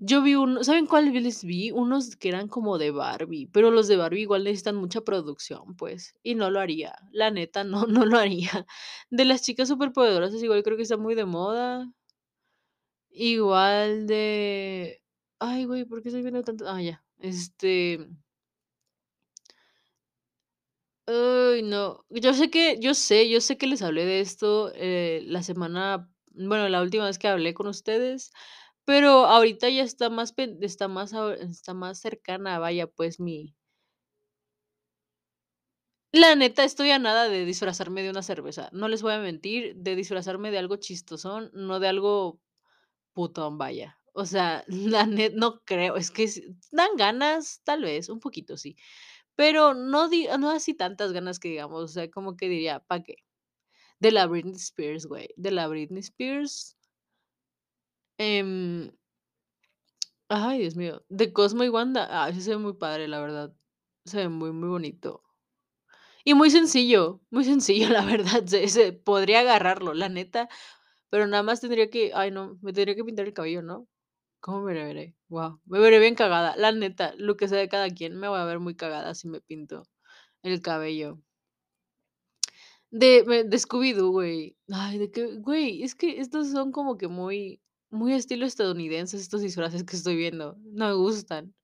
Yo 0.00 0.22
vi 0.22 0.34
uno, 0.36 0.62
¿saben 0.62 0.86
cuáles 0.86 1.42
vi? 1.44 1.70
Unos 1.72 2.14
que 2.16 2.28
eran 2.28 2.48
como 2.48 2.78
de 2.78 2.92
Barbie, 2.92 3.48
pero 3.52 3.70
los 3.72 3.88
de 3.88 3.96
Barbie 3.96 4.22
igual 4.22 4.44
necesitan 4.44 4.76
mucha 4.76 5.00
producción, 5.00 5.74
pues, 5.76 6.14
y 6.22 6.36
no 6.36 6.50
lo 6.50 6.60
haría. 6.60 6.94
La 7.12 7.30
neta, 7.30 7.64
no, 7.64 7.86
no 7.86 8.06
lo 8.06 8.18
haría. 8.18 8.66
De 9.10 9.24
las 9.24 9.42
chicas 9.42 9.68
superpoderosas, 9.68 10.42
igual 10.42 10.62
creo 10.62 10.76
que 10.76 10.84
está 10.84 10.96
muy 10.96 11.14
de 11.14 11.24
moda. 11.24 11.88
Igual 13.10 14.06
de. 14.06 15.00
Ay, 15.38 15.64
güey, 15.64 15.84
¿por 15.84 16.02
qué 16.02 16.08
estoy 16.08 16.22
viendo 16.22 16.42
tanto? 16.42 16.68
Ah, 16.68 16.82
ya. 16.82 17.04
Este. 17.18 18.08
Ay, 21.06 21.62
no. 21.62 22.04
Yo 22.08 22.32
sé 22.32 22.50
que, 22.50 22.78
yo 22.80 22.94
sé, 22.94 23.28
yo 23.28 23.40
sé 23.40 23.58
que 23.58 23.66
les 23.66 23.82
hablé 23.82 24.04
de 24.06 24.20
esto 24.20 24.72
eh, 24.74 25.22
la 25.26 25.42
semana, 25.42 26.08
bueno, 26.32 26.68
la 26.68 26.80
última 26.80 27.04
vez 27.06 27.18
que 27.18 27.28
hablé 27.28 27.52
con 27.52 27.66
ustedes, 27.66 28.32
pero 28.86 29.26
ahorita 29.26 29.68
ya 29.68 29.82
está 29.82 30.08
más, 30.10 30.34
está 30.62 30.88
más, 30.88 31.12
está 31.40 31.74
más 31.74 31.98
cercana, 32.00 32.58
vaya, 32.58 32.86
pues 32.86 33.20
mi. 33.20 33.54
La 36.12 36.36
neta, 36.36 36.62
estoy 36.64 36.90
a 36.92 36.98
nada 36.98 37.28
de 37.28 37.44
disfrazarme 37.44 38.02
de 38.02 38.10
una 38.10 38.22
cerveza. 38.22 38.68
No 38.72 38.88
les 38.88 39.02
voy 39.02 39.12
a 39.14 39.18
mentir, 39.18 39.74
de 39.76 39.96
disfrazarme 39.96 40.50
de 40.50 40.58
algo 40.58 40.76
chistosón, 40.76 41.50
no 41.54 41.80
de 41.80 41.88
algo 41.88 42.40
putón, 43.14 43.58
vaya. 43.58 43.98
O 44.14 44.26
sea, 44.26 44.64
la 44.68 45.06
net, 45.06 45.34
no 45.36 45.62
creo, 45.64 45.96
es 45.96 46.10
que 46.10 46.28
dan 46.72 46.90
ganas, 46.96 47.62
tal 47.64 47.82
vez, 47.82 48.08
un 48.10 48.20
poquito 48.20 48.56
sí, 48.58 48.76
pero 49.36 49.74
no, 49.74 50.08
no 50.38 50.50
así 50.50 50.74
tantas 50.74 51.12
ganas 51.12 51.38
que 51.40 51.48
digamos, 51.50 51.82
o 51.84 51.88
sea, 51.88 52.10
como 52.10 52.36
que 52.36 52.48
diría, 52.48 52.80
¿para 52.80 53.02
qué? 53.04 53.16
De 54.00 54.12
la 54.12 54.26
Britney 54.26 54.54
Spears, 54.56 55.06
güey. 55.06 55.28
De 55.36 55.50
la 55.52 55.68
Britney 55.68 56.00
Spears. 56.00 56.76
em, 58.18 58.90
ay, 60.28 60.58
Dios 60.60 60.76
mío. 60.76 61.04
De 61.08 61.32
Cosmo 61.32 61.64
y 61.64 61.68
Wanda. 61.68 62.06
Ah, 62.10 62.28
ese 62.28 62.40
se 62.42 62.50
ve 62.50 62.58
muy 62.58 62.74
padre, 62.74 63.08
la 63.08 63.20
verdad. 63.20 63.54
Se 64.04 64.18
ve 64.18 64.28
muy, 64.28 64.52
muy 64.52 64.68
bonito. 64.68 65.22
Y 66.24 66.34
muy 66.34 66.50
sencillo. 66.50 67.20
Muy 67.30 67.44
sencillo, 67.44 67.88
la 67.90 68.04
verdad. 68.04 68.44
Se- 68.46 68.92
podría 68.92 69.40
agarrarlo, 69.40 69.94
la 69.94 70.08
neta. 70.08 70.48
Pero 71.10 71.26
nada 71.26 71.42
más 71.42 71.60
tendría 71.60 71.90
que. 71.90 72.12
Ay, 72.14 72.30
no. 72.30 72.58
Me 72.62 72.72
tendría 72.72 72.96
que 72.96 73.04
pintar 73.04 73.26
el 73.26 73.34
cabello, 73.34 73.62
¿no? 73.62 73.88
¿Cómo 74.40 74.62
me 74.62 74.74
veré? 74.74 75.16
Wow. 75.34 75.60
Me 75.66 75.80
veré 75.80 75.98
bien 75.98 76.14
cagada. 76.14 76.54
La 76.56 76.70
neta. 76.70 77.12
Lo 77.18 77.36
que 77.36 77.48
sea 77.48 77.58
de 77.58 77.68
cada 77.68 77.90
quien. 77.90 78.16
Me 78.16 78.28
voy 78.28 78.38
a 78.38 78.44
ver 78.44 78.60
muy 78.60 78.76
cagada 78.76 79.14
si 79.16 79.26
me 79.28 79.40
pinto 79.40 79.82
el 80.42 80.60
cabello. 80.62 81.18
De 82.92 83.24
de 83.44 83.58
Scooby-Doo, 83.58 84.10
güey. 84.10 84.56
Ay, 84.72 84.98
de 84.98 85.10
que, 85.10 85.36
güey, 85.38 85.82
es 85.82 85.94
que 85.94 86.20
estos 86.20 86.48
son 86.50 86.70
como 86.72 86.96
que 86.96 87.08
muy 87.08 87.60
muy 87.90 88.12
estilo 88.14 88.46
estadounidenses, 88.46 89.20
estos 89.20 89.40
disfraces 89.42 89.84
que 89.84 89.96
estoy 89.96 90.16
viendo. 90.16 90.56
No 90.64 90.88
me 90.88 90.94
gustan. 90.94 91.54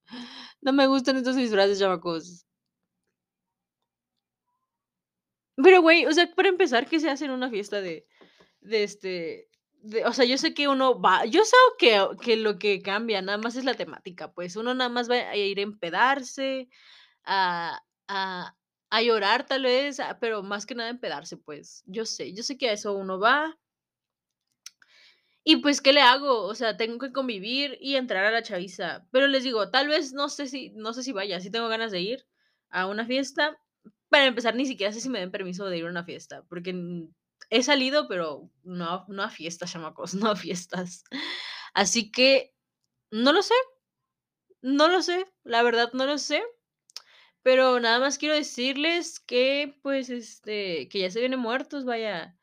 No 0.63 0.73
me 0.73 0.87
gustan 0.89 1.17
estos 1.17 1.37
disfraces, 1.37 1.79
chamacos. 1.79 2.43
Pero, 5.57 5.83
güey, 5.83 6.07
o 6.07 6.13
sea, 6.13 6.33
para 6.35 6.49
empezar, 6.49 6.87
¿qué 6.89 7.01
se 7.01 7.11
hace 7.11 7.25
en 7.27 7.33
una 7.33 7.51
fiesta 7.51 7.81
de 7.81 8.07
de, 8.63 8.85
este, 8.85 9.50
de 9.83 10.05
o 10.07 10.13
sea, 10.13 10.25
yo 10.27 10.39
sé 10.39 10.55
que 10.55 10.69
uno 10.69 11.01
va 11.01 11.25
yo 11.27 11.45
sé 11.45 11.57
que 11.79 12.07
que 12.23 12.37
lo 12.37 12.59
que 12.59 12.83
cambia 12.83 13.23
nada 13.23 13.39
más 13.39 13.57
es 13.57 13.65
la 13.65 13.75
temática, 13.75 14.33
pues, 14.33 14.57
uno 14.57 14.75
nada 14.75 14.91
más 14.91 15.11
va 15.11 15.17
a 15.17 15.37
ir 15.37 15.59
a 15.59 15.63
empedarse, 15.63 16.69
a 17.25 17.83
a 18.09 18.57
a 18.91 19.03
llorar 19.03 19.47
tal 19.47 19.65
vez, 19.65 20.01
ah, 20.01 20.19
pero 20.21 20.43
más 20.43 20.67
que 20.67 20.75
nada 20.77 20.91
empedarse, 20.91 21.37
pues. 21.39 21.83
Yo 21.87 22.07
sé, 22.07 22.35
yo 22.35 22.43
sé 22.45 22.59
que 22.59 22.69
a 22.71 22.73
eso 22.75 22.95
uno 22.95 23.19
va 23.21 23.57
Y 25.47 25.57
pues, 25.57 25.81
¿qué 25.81 25.93
le 25.93 26.03
hago? 26.03 26.43
O 26.45 26.55
sea, 26.55 26.77
tengo 26.77 26.99
que 26.99 27.13
convivir 27.13 27.79
y 27.81 27.97
entrar 27.97 28.25
a 28.27 28.31
la 28.31 28.43
chaviza. 28.43 29.07
Pero 29.11 29.27
les 29.27 29.43
digo, 29.45 29.71
tal 29.71 29.89
vez 29.89 30.13
no 30.13 30.29
sé 30.29 30.47
si 30.47 30.71
no 30.77 30.93
sé 30.93 31.03
si 31.03 31.13
vaya, 31.13 31.41
sí 31.41 31.51
tengo 31.51 31.69
ganas 31.69 31.91
de 31.93 32.01
ir 32.01 32.27
a 32.69 32.87
una 32.87 33.07
fiesta. 33.07 33.59
Para 34.11 34.27
empezar, 34.27 34.55
ni 34.55 34.67
siquiera 34.67 34.93
sé 34.93 35.01
si 35.01 35.09
me 35.09 35.21
den 35.21 35.31
permiso 35.31 35.67
de 35.67 35.79
ir 35.79 35.87
a 35.87 35.91
una 35.91 36.05
fiesta, 36.05 36.43
porque, 36.49 36.75
he 37.51 37.63
salido, 37.63 38.09
pero 38.09 38.51
no 38.65 39.05
no 39.09 39.23
a 39.23 39.31
fiestas, 39.31 39.73
chamacos, 39.73 40.15
no 40.15 40.31
a 40.31 40.37
fiestas. 40.37 41.05
Así 41.75 42.11
que, 42.13 42.55
no 43.13 43.33
lo 43.33 43.43
sé, 43.43 43.55
no 44.63 44.89
lo 44.89 45.03
sé, 45.03 45.27
la 45.45 45.63
verdad 45.63 45.91
no 45.93 46.07
lo 46.07 46.17
sé, 46.19 46.43
pero 47.43 47.81
nada 47.81 47.99
más 48.01 48.19
quiero 48.19 48.35
decirles 48.35 49.19
que, 49.21 49.79
pues, 49.83 50.11
este, 50.11 50.89
que 50.89 51.01
ya 51.01 51.11
se 51.11 51.21
vienen 51.21 51.41
muertos, 51.41 51.85
vaya. 51.85 52.37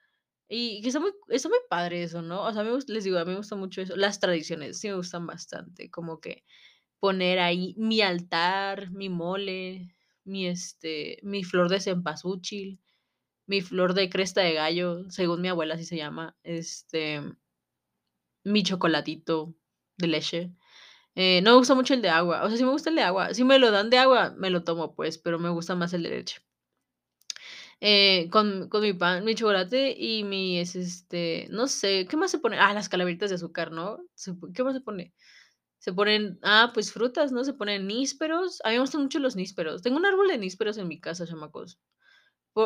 Y 0.50 0.82
que 0.82 0.90
está 0.90 1.00
muy 1.02 1.12
está 1.30 1.50
muy 1.50 1.60
padre 1.70 2.04
eso, 2.04 2.22
¿no? 2.24 2.44
O 2.46 2.54
sea, 2.54 2.64
me 2.64 2.72
les 2.88 3.04
digo, 3.06 3.20
a 3.20 3.26
mí 3.26 3.32
me 3.32 3.38
gusta 3.38 3.56
mucho 3.58 3.82
eso. 3.82 3.96
Las 3.98 4.20
tradiciones 4.20 4.80
sí 4.80 4.90
me 4.90 4.96
gustan 4.96 5.28
bastante, 5.28 5.92
como 5.92 6.22
que 6.22 6.44
poner 7.00 7.40
ahí 7.40 7.76
mi 7.78 8.02
altar, 8.02 8.92
mi 8.92 9.10
mole, 9.10 9.96
mi, 10.26 10.48
este, 10.48 11.20
mi 11.24 11.44
flor 11.46 11.70
de 11.70 11.82
cempasúchil, 11.82 12.82
mi 13.48 13.62
flor 13.62 13.94
de 13.94 14.10
cresta 14.10 14.42
de 14.42 14.54
gallo, 14.54 15.10
según 15.10 15.42
mi 15.42 15.48
abuela 15.50 15.76
así 15.76 15.86
se 15.86 15.98
llama, 15.98 16.36
este, 16.44 17.22
mi 18.44 18.64
chocolatito 18.64 19.54
de 19.98 20.08
leche. 20.08 20.52
Eh, 21.16 21.42
no 21.44 21.52
me 21.52 21.58
gusta 21.58 21.76
mucho 21.76 21.94
el 21.96 22.02
de 22.02 22.10
agua, 22.10 22.44
o 22.44 22.50
sea, 22.50 22.58
sí 22.58 22.66
me 22.66 22.72
gusta 22.72 22.90
el 22.92 22.98
de 22.98 23.04
agua. 23.04 23.34
Si 23.34 23.44
me 23.44 23.60
lo 23.60 23.72
dan 23.72 23.90
de 23.90 23.98
agua, 24.00 24.36
me 24.38 24.50
lo 24.52 24.64
tomo, 24.64 24.96
pues, 24.96 25.18
pero 25.18 25.40
me 25.40 25.50
gusta 25.50 25.76
más 25.76 25.94
el 25.94 26.04
de 26.04 26.10
leche. 26.12 26.42
Eh, 27.80 28.30
con 28.32 28.70
con 28.70 28.82
mi 28.82 28.94
pan, 28.94 29.24
mi 29.24 29.36
chocolate 29.36 29.92
y 29.98 30.24
mi 30.24 30.60
es 30.60 30.76
este, 30.76 31.48
no 31.52 31.68
sé, 31.68 32.08
¿qué 32.10 32.18
más 32.18 32.32
se 32.32 32.40
pone? 32.40 32.58
Ah, 32.60 32.74
las 32.74 32.90
calaveritas 32.90 33.30
de 33.30 33.36
azúcar, 33.36 33.72
¿no? 33.72 34.00
¿qué 34.54 34.64
más 34.64 34.74
se 34.74 34.82
pone? 34.82 35.14
Se 35.80 35.94
ponen, 35.94 36.40
ah, 36.44 36.72
pues 36.74 36.92
frutas, 36.94 37.32
¿no? 37.32 37.44
Se 37.46 37.54
ponen 37.54 37.88
nísperos. 37.88 38.62
A 38.66 38.70
mí 38.70 38.76
me 38.76 38.82
gustan 38.82 39.04
mucho 39.04 39.20
los 39.20 39.36
nísperos. 39.36 39.82
Tengo 39.84 39.98
un 39.98 40.06
árbol 40.06 40.28
de 40.30 40.38
nísperos 40.40 40.78
en 40.78 40.88
mi 40.88 41.00
casa, 41.00 41.28
chamacos. 41.28 41.80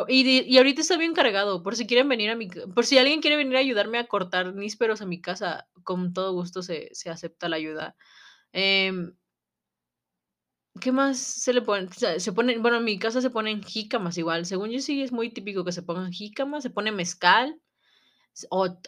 Y 0.08 0.40
y 0.42 0.58
ahorita 0.58 0.80
está 0.80 0.96
bien 0.96 1.14
cargado, 1.14 1.62
por 1.62 1.76
si 1.76 1.86
quieren 1.86 2.08
venir 2.08 2.30
a 2.30 2.36
mi 2.36 2.48
por 2.48 2.86
si 2.86 2.98
alguien 2.98 3.20
quiere 3.20 3.36
venir 3.36 3.56
a 3.56 3.60
ayudarme 3.60 3.98
a 3.98 4.06
cortar 4.06 4.54
nísperos 4.54 5.02
a 5.02 5.06
mi 5.06 5.20
casa, 5.20 5.68
con 5.84 6.12
todo 6.12 6.32
gusto 6.32 6.62
se 6.62 6.88
se 6.92 7.10
acepta 7.10 7.48
la 7.48 7.56
ayuda. 7.56 7.96
Em, 8.52 9.14
¿qué 10.80 10.92
más 10.92 11.18
se 11.18 11.52
le 11.52 11.62
pone? 11.62 11.88
Se 12.18 12.32
ponen, 12.32 12.62
bueno, 12.62 12.78
en 12.78 12.84
mi 12.84 12.98
casa 12.98 13.20
se 13.20 13.30
ponen 13.30 13.62
jícamas 13.62 14.18
igual. 14.18 14.46
Según 14.46 14.70
yo, 14.70 14.80
sí 14.80 15.02
es 15.02 15.12
muy 15.12 15.30
típico 15.30 15.64
que 15.64 15.72
se 15.72 15.82
pongan 15.82 16.12
jícamas, 16.12 16.62
se 16.62 16.70
pone 16.70 16.92
mezcal, 16.92 17.60
o 18.50 18.78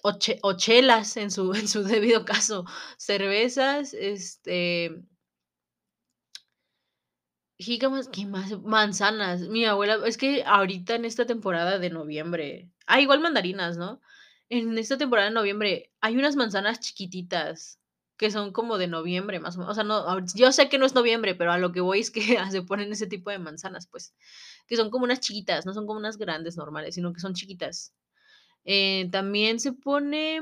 o 0.42 0.52
chelas 0.56 1.16
en 1.16 1.30
su 1.30 1.52
en 1.54 1.68
su 1.68 1.84
debido 1.84 2.24
caso, 2.24 2.64
cervezas, 2.98 3.94
este, 3.94 5.02
¿qué 8.12 8.26
más? 8.26 8.62
Manzanas. 8.62 9.42
Mi 9.48 9.64
abuela 9.64 9.98
es 10.06 10.16
que 10.16 10.42
ahorita 10.44 10.94
en 10.94 11.04
esta 11.04 11.26
temporada 11.26 11.78
de 11.78 11.90
noviembre 11.90 12.70
ah, 12.86 13.00
igual 13.00 13.20
mandarinas, 13.20 13.76
¿no? 13.76 14.00
En 14.48 14.76
esta 14.78 14.98
temporada 14.98 15.28
de 15.28 15.34
noviembre 15.34 15.92
hay 16.00 16.16
unas 16.16 16.36
manzanas 16.36 16.80
chiquititas 16.80 17.80
que 18.16 18.30
son 18.30 18.52
como 18.52 18.78
de 18.78 18.86
noviembre, 18.86 19.40
más 19.40 19.56
o 19.56 19.60
menos. 19.60 19.72
O 19.72 19.74
sea, 19.74 19.84
no, 19.84 20.24
yo 20.34 20.52
sé 20.52 20.68
que 20.68 20.78
no 20.78 20.86
es 20.86 20.94
noviembre, 20.94 21.34
pero 21.34 21.52
a 21.52 21.58
lo 21.58 21.72
que 21.72 21.80
voy 21.80 22.00
es 22.00 22.10
que 22.10 22.20
se 22.50 22.62
ponen 22.62 22.92
ese 22.92 23.06
tipo 23.06 23.30
de 23.30 23.38
manzanas, 23.38 23.88
pues, 23.88 24.14
que 24.66 24.76
son 24.76 24.90
como 24.90 25.04
unas 25.04 25.20
chiquitas, 25.20 25.66
no 25.66 25.74
son 25.74 25.86
como 25.86 25.98
unas 25.98 26.16
grandes 26.18 26.56
normales, 26.56 26.94
sino 26.94 27.12
que 27.12 27.20
son 27.20 27.34
chiquitas. 27.34 27.92
Eh, 28.64 29.08
también 29.10 29.60
se 29.60 29.72
pone 29.72 30.40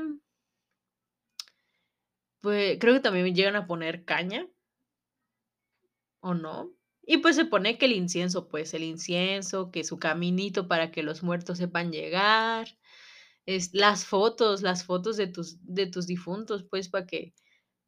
Pue 2.41 2.77
creo 2.79 2.93
que 2.93 2.99
también 2.99 3.33
llegan 3.35 3.55
a 3.55 3.65
poner 3.67 4.05
caña. 4.05 4.47
¿O 6.21 6.33
no? 6.33 6.73
Y, 7.05 7.17
pues, 7.17 7.35
se 7.35 7.45
pone 7.45 7.77
que 7.77 7.85
el 7.85 7.91
incienso, 7.93 8.47
pues, 8.47 8.73
el 8.73 8.83
incienso, 8.83 9.71
que 9.71 9.83
su 9.83 9.99
caminito 9.99 10.67
para 10.69 10.89
que 10.91 11.03
los 11.03 11.21
muertos 11.21 11.57
sepan 11.57 11.91
llegar, 11.91 12.67
es 13.47 13.73
las 13.73 14.05
fotos 14.05 14.61
las 14.63 14.85
fotos 14.85 15.17
de 15.17 15.27
tus 15.27 15.57
de 15.65 15.87
tus 15.87 16.07
difuntos, 16.07 16.63
pues, 16.69 16.89
para 16.89 17.05
que 17.07 17.33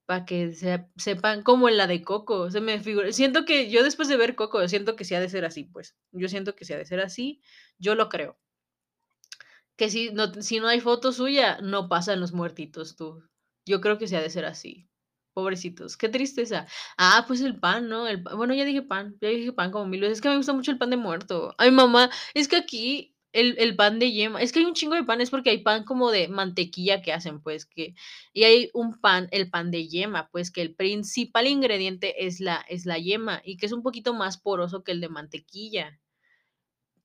para 0.08 0.26
que 0.26 0.54
se 0.54 0.88
sepan 0.98 1.44
como 1.44 1.70
en 1.70 1.78
la 1.78 1.88
de 1.88 2.04
Coco, 2.04 2.52
se 2.52 2.62
me 2.62 2.80
figura 2.82 3.12
siento 3.14 3.46
que 3.46 3.70
yo 3.72 3.84
después 3.84 4.10
de 4.10 4.18
ver 4.18 4.36
Coco, 4.36 4.68
siento 4.70 4.96
que 4.98 5.06
sí 5.06 5.16
ha 5.16 5.22
de 5.22 5.30
ser 5.30 5.46
así, 5.46 5.66
pues, 5.66 5.96
yo 6.12 6.30
siento 6.30 6.56
que 6.56 6.66
sí 6.66 6.74
ha 6.74 6.78
de 6.80 6.86
ser 6.88 7.02
así, 7.02 7.42
yo 7.80 7.96
lo 7.96 8.10
creo. 8.10 8.38
Que 9.80 9.90
si 9.90 10.12
no 10.12 10.34
si 10.42 10.60
no 10.60 10.68
hay 10.68 10.80
foto 10.82 11.12
suya, 11.12 11.60
no 11.62 11.90
pasan 11.90 12.20
los 12.22 12.32
muertitos, 12.34 12.96
tú. 12.96 13.24
Yo 13.66 13.82
creo 13.82 13.98
que 13.98 14.08
sí 14.08 14.16
ha 14.16 14.22
de 14.22 14.30
ser 14.30 14.46
así. 14.46 14.88
Pobrecitos, 15.38 15.98
qué 15.98 16.08
tristeza. 16.08 16.66
Ah, 16.98 17.26
pues 17.28 17.42
el 17.42 17.60
pan, 17.60 17.90
¿no? 17.90 18.08
El 18.08 18.24
pa 18.24 18.36
bueno, 18.36 18.54
ya 18.54 18.64
dije 18.64 18.82
pan, 18.82 19.18
ya 19.20 19.28
dije 19.28 19.52
pan 19.52 19.70
como 19.70 19.86
1000 19.86 20.00
veces. 20.00 20.20
Es 20.20 20.22
que 20.22 20.30
me 20.30 20.38
gusta 20.38 20.54
mucho 20.54 20.72
el 20.72 20.78
pan 20.78 20.90
de 20.92 20.96
muerto. 20.96 21.54
Ay, 21.58 21.72
mamá, 21.72 22.10
es 22.34 22.48
que 22.48 22.56
aquí 22.56 23.14
el 23.34 23.56
el 23.60 23.76
pan 23.76 24.00
de 24.00 24.14
yema 24.14 24.42
es 24.42 24.54
que 24.54 24.60
hay 24.60 24.66
un 24.66 24.74
chingo 24.76 24.96
de 24.96 25.04
panes, 25.04 25.30
porque 25.30 25.50
hay 25.50 25.58
pan 25.62 25.84
como 25.84 26.10
de 26.10 26.30
mantequilla 26.30 27.02
que 27.02 27.12
hacen, 27.12 27.42
pues, 27.42 27.66
que 27.66 27.96
y 28.32 28.44
hay 28.46 28.70
un 28.74 28.98
pan, 29.02 29.28
el 29.32 29.50
pan 29.50 29.72
de 29.72 29.86
yema, 29.90 30.30
pues, 30.32 30.52
que 30.52 30.62
el 30.62 30.74
principal 30.74 31.48
ingrediente 31.48 32.26
es 32.26 32.40
la 32.40 32.64
es 32.70 32.86
la 32.86 32.98
yema, 32.98 33.42
y 33.44 33.58
que 33.58 33.66
es 33.66 33.74
un 33.74 33.84
poquito 33.84 34.14
más 34.14 34.38
poroso 34.38 34.86
que 34.86 34.94
el 34.94 35.02
de 35.02 35.10
mantequilla. 35.10 36.00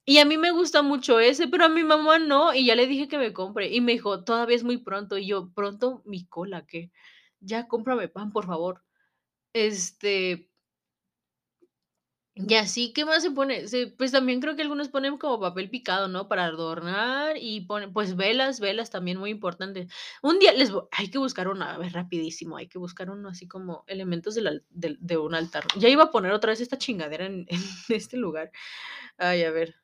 Y 0.09 0.19
a 0.19 0.25
mí 0.25 0.39
me 0.39 0.51
gusta 0.51 0.83
mucho 0.83 1.21
ese, 1.21 1.47
pero 1.49 1.65
a 1.67 1.69
mi 1.69 1.85
mamá 1.85 2.19
no, 2.19 2.55
y 2.55 2.65
ya 2.67 2.75
le 2.75 2.87
dije 2.87 3.07
que 3.07 3.19
me 3.19 3.33
compre, 3.35 3.69
y 3.69 3.81
me 3.81 3.93
dijo: 3.93 4.25
"Todavía 4.25 4.57
es 4.57 4.65
muy 4.65 4.79
pronto", 4.79 5.19
y 5.19 5.27
yo: 5.27 5.51
"¿Pronto 5.55 6.03
mi 6.07 6.25
cola 6.27 6.65
qué? 6.67 6.91
Ya 7.41 7.69
cómprame 7.69 8.09
pan, 8.09 8.33
por 8.33 8.47
favor". 8.47 8.83
Este 9.55 10.51
y 12.37 12.55
así, 12.55 12.93
¿qué 12.95 13.05
más 13.05 13.23
se 13.23 13.31
pone? 13.33 13.67
Se 13.69 13.89
pues, 13.89 14.13
también 14.13 14.41
creo 14.41 14.57
que 14.57 14.63
algunos 14.63 14.89
ponen 14.89 15.19
como 15.19 15.41
papel 15.41 15.69
picado, 15.69 16.09
¿no? 16.09 16.29
Para 16.29 16.45
adornar 16.47 17.37
y 17.39 17.63
ponen, 17.63 17.93
pues, 17.93 18.17
velas 18.17 18.61
velas 18.61 18.89
también 18.91 19.19
muy 19.19 19.31
importante. 19.31 19.89
Un 20.23 20.39
día 20.39 20.53
les 20.53 20.71
hay 20.93 21.11
que 21.11 21.19
buscar 21.19 21.49
uno, 21.49 21.65
a 21.65 21.77
ver, 21.77 21.93
rapidísimo, 21.93 22.57
hay 22.57 22.69
que 22.69 22.79
buscar 22.79 23.11
uno 23.11 23.29
así 23.29 23.47
como 23.49 23.85
elementos 23.89 24.37
de 24.71 25.17
un 25.19 25.35
altar. 25.35 25.65
Ya 25.77 25.89
iba 25.89 26.05
a 26.05 26.11
poner 26.11 26.33
otra 26.33 26.51
vez 26.51 26.61
esta 26.61 26.79
chingadera 26.79 27.27
en 27.27 27.47
en 27.49 27.61
este 27.97 28.17
lugar. 28.17 28.51
Ay, 29.19 29.45
a 29.45 29.51
ver. 29.51 29.75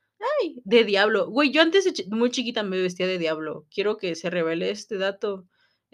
¡Ay! 0.43 0.61
De 0.65 0.85
diablo. 0.85 1.29
Güey, 1.31 1.51
yo 1.53 1.63
antes 1.63 1.87
muy 2.11 2.31
chiquita 2.31 2.63
me 2.63 2.81
vestía 2.81 3.07
de 3.07 3.19
diablo. 3.19 3.67
Quiero 3.75 3.97
que 3.99 4.15
se 4.15 4.31
revele 4.31 4.71
este 4.71 4.99
dato. 4.99 5.47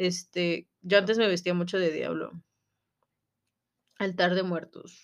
Este, 0.03 0.69
yo 0.81 0.99
antes 0.99 1.17
me 1.17 1.29
vestía 1.29 1.55
mucho 1.55 1.79
de 1.79 1.93
diablo. 1.93 2.33
Altar 3.99 4.35
de 4.35 4.43
muertos. 4.43 5.01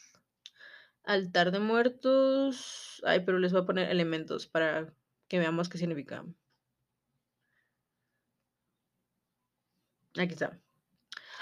Altar 1.04 1.52
de 1.52 1.60
muertos. 1.60 3.00
Ay, 3.04 3.20
pero 3.24 3.38
les 3.38 3.52
voy 3.52 3.62
a 3.62 3.64
poner 3.64 3.90
elementos 3.90 4.48
para 4.48 4.92
que 5.28 5.38
veamos 5.38 5.68
qué 5.68 5.78
significa. 5.78 6.24
Aquí 10.16 10.32
está. 10.32 10.58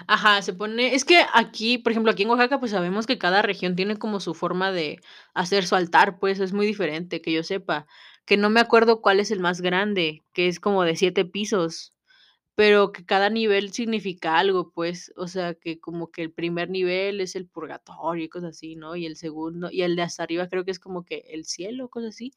Ajá, 0.09 0.43
se 0.43 0.55
pone 0.55 0.95
es 0.95 1.05
que 1.07 1.25
aquí, 1.35 1.79
por 1.79 1.93
ejemplo, 1.93 2.13
aquí 2.13 2.25
en 2.25 2.31
Oaxaca, 2.31 2.61
pues, 2.61 2.73
sabemos 2.73 3.07
que 3.07 3.19
cada 3.19 3.43
región 3.43 3.77
tiene 3.77 3.97
como 3.99 4.21
su 4.21 4.35
forma 4.35 4.73
de 4.73 5.01
hacer 5.35 5.67
su 5.67 5.77
altar, 5.77 6.19
pues, 6.21 6.41
es 6.41 6.53
muy 6.53 6.67
diferente, 6.67 7.23
que 7.23 7.33
yo 7.33 7.43
sepa, 7.43 7.87
que 8.27 8.37
no 8.37 8.51
me 8.51 8.61
acuerdo 8.61 9.03
cuál 9.03 9.21
es 9.21 9.31
el 9.31 9.41
más 9.41 9.63
grande, 9.63 10.25
que 10.35 10.49
es 10.49 10.61
como 10.61 10.85
de 10.85 10.97
7 10.97 11.25
pisos, 11.25 11.95
pero 12.57 12.91
que 12.93 13.05
cada 13.07 13.31
nivel 13.31 13.73
significa 13.73 14.39
algo, 14.39 14.73
pues, 14.73 15.13
o 15.17 15.29
sea, 15.29 15.55
que 15.55 15.79
como 15.81 16.11
que 16.11 16.23
el 16.23 16.33
primer 16.33 16.71
nivel 16.71 17.21
es 17.21 17.37
el 17.37 17.47
purgatorio 17.49 18.25
y 18.25 18.29
cosas 18.31 18.57
así, 18.57 18.77
¿no? 18.77 18.97
Y 18.97 19.07
el 19.07 19.17
segundo 19.17 19.71
y 19.71 19.83
el 19.83 19.95
de 19.97 20.03
hasta 20.03 20.25
arriba 20.25 20.49
creo 20.49 20.65
que 20.65 20.73
es 20.73 20.81
como 20.81 21.05
que 21.05 21.25
el 21.31 21.45
cielo, 21.47 21.91
cosas 21.91 22.11
así. 22.17 22.33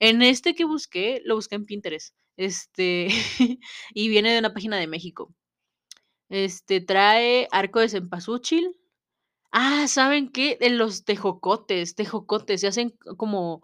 En 0.00 0.22
este 0.22 0.54
que 0.54 0.64
busqué, 0.64 1.22
lo 1.24 1.36
busqué 1.36 1.56
en 1.56 1.66
Pinterest, 1.66 2.16
este, 2.36 3.08
y 3.94 4.08
viene 4.08 4.32
de 4.32 4.38
una 4.40 4.54
página 4.54 4.78
de 4.78 4.86
México. 4.86 5.34
Este, 6.30 6.80
trae 6.80 7.48
arco 7.52 7.80
de 7.80 7.88
cempasúchil. 7.88 8.76
Ah, 9.52 9.86
¿saben 9.88 10.30
qué? 10.32 10.58
Los 10.70 11.04
tejocotes 11.04 11.94
tejocotes, 11.94 12.60
se 12.62 12.68
hacen 12.68 12.90
como 13.18 13.62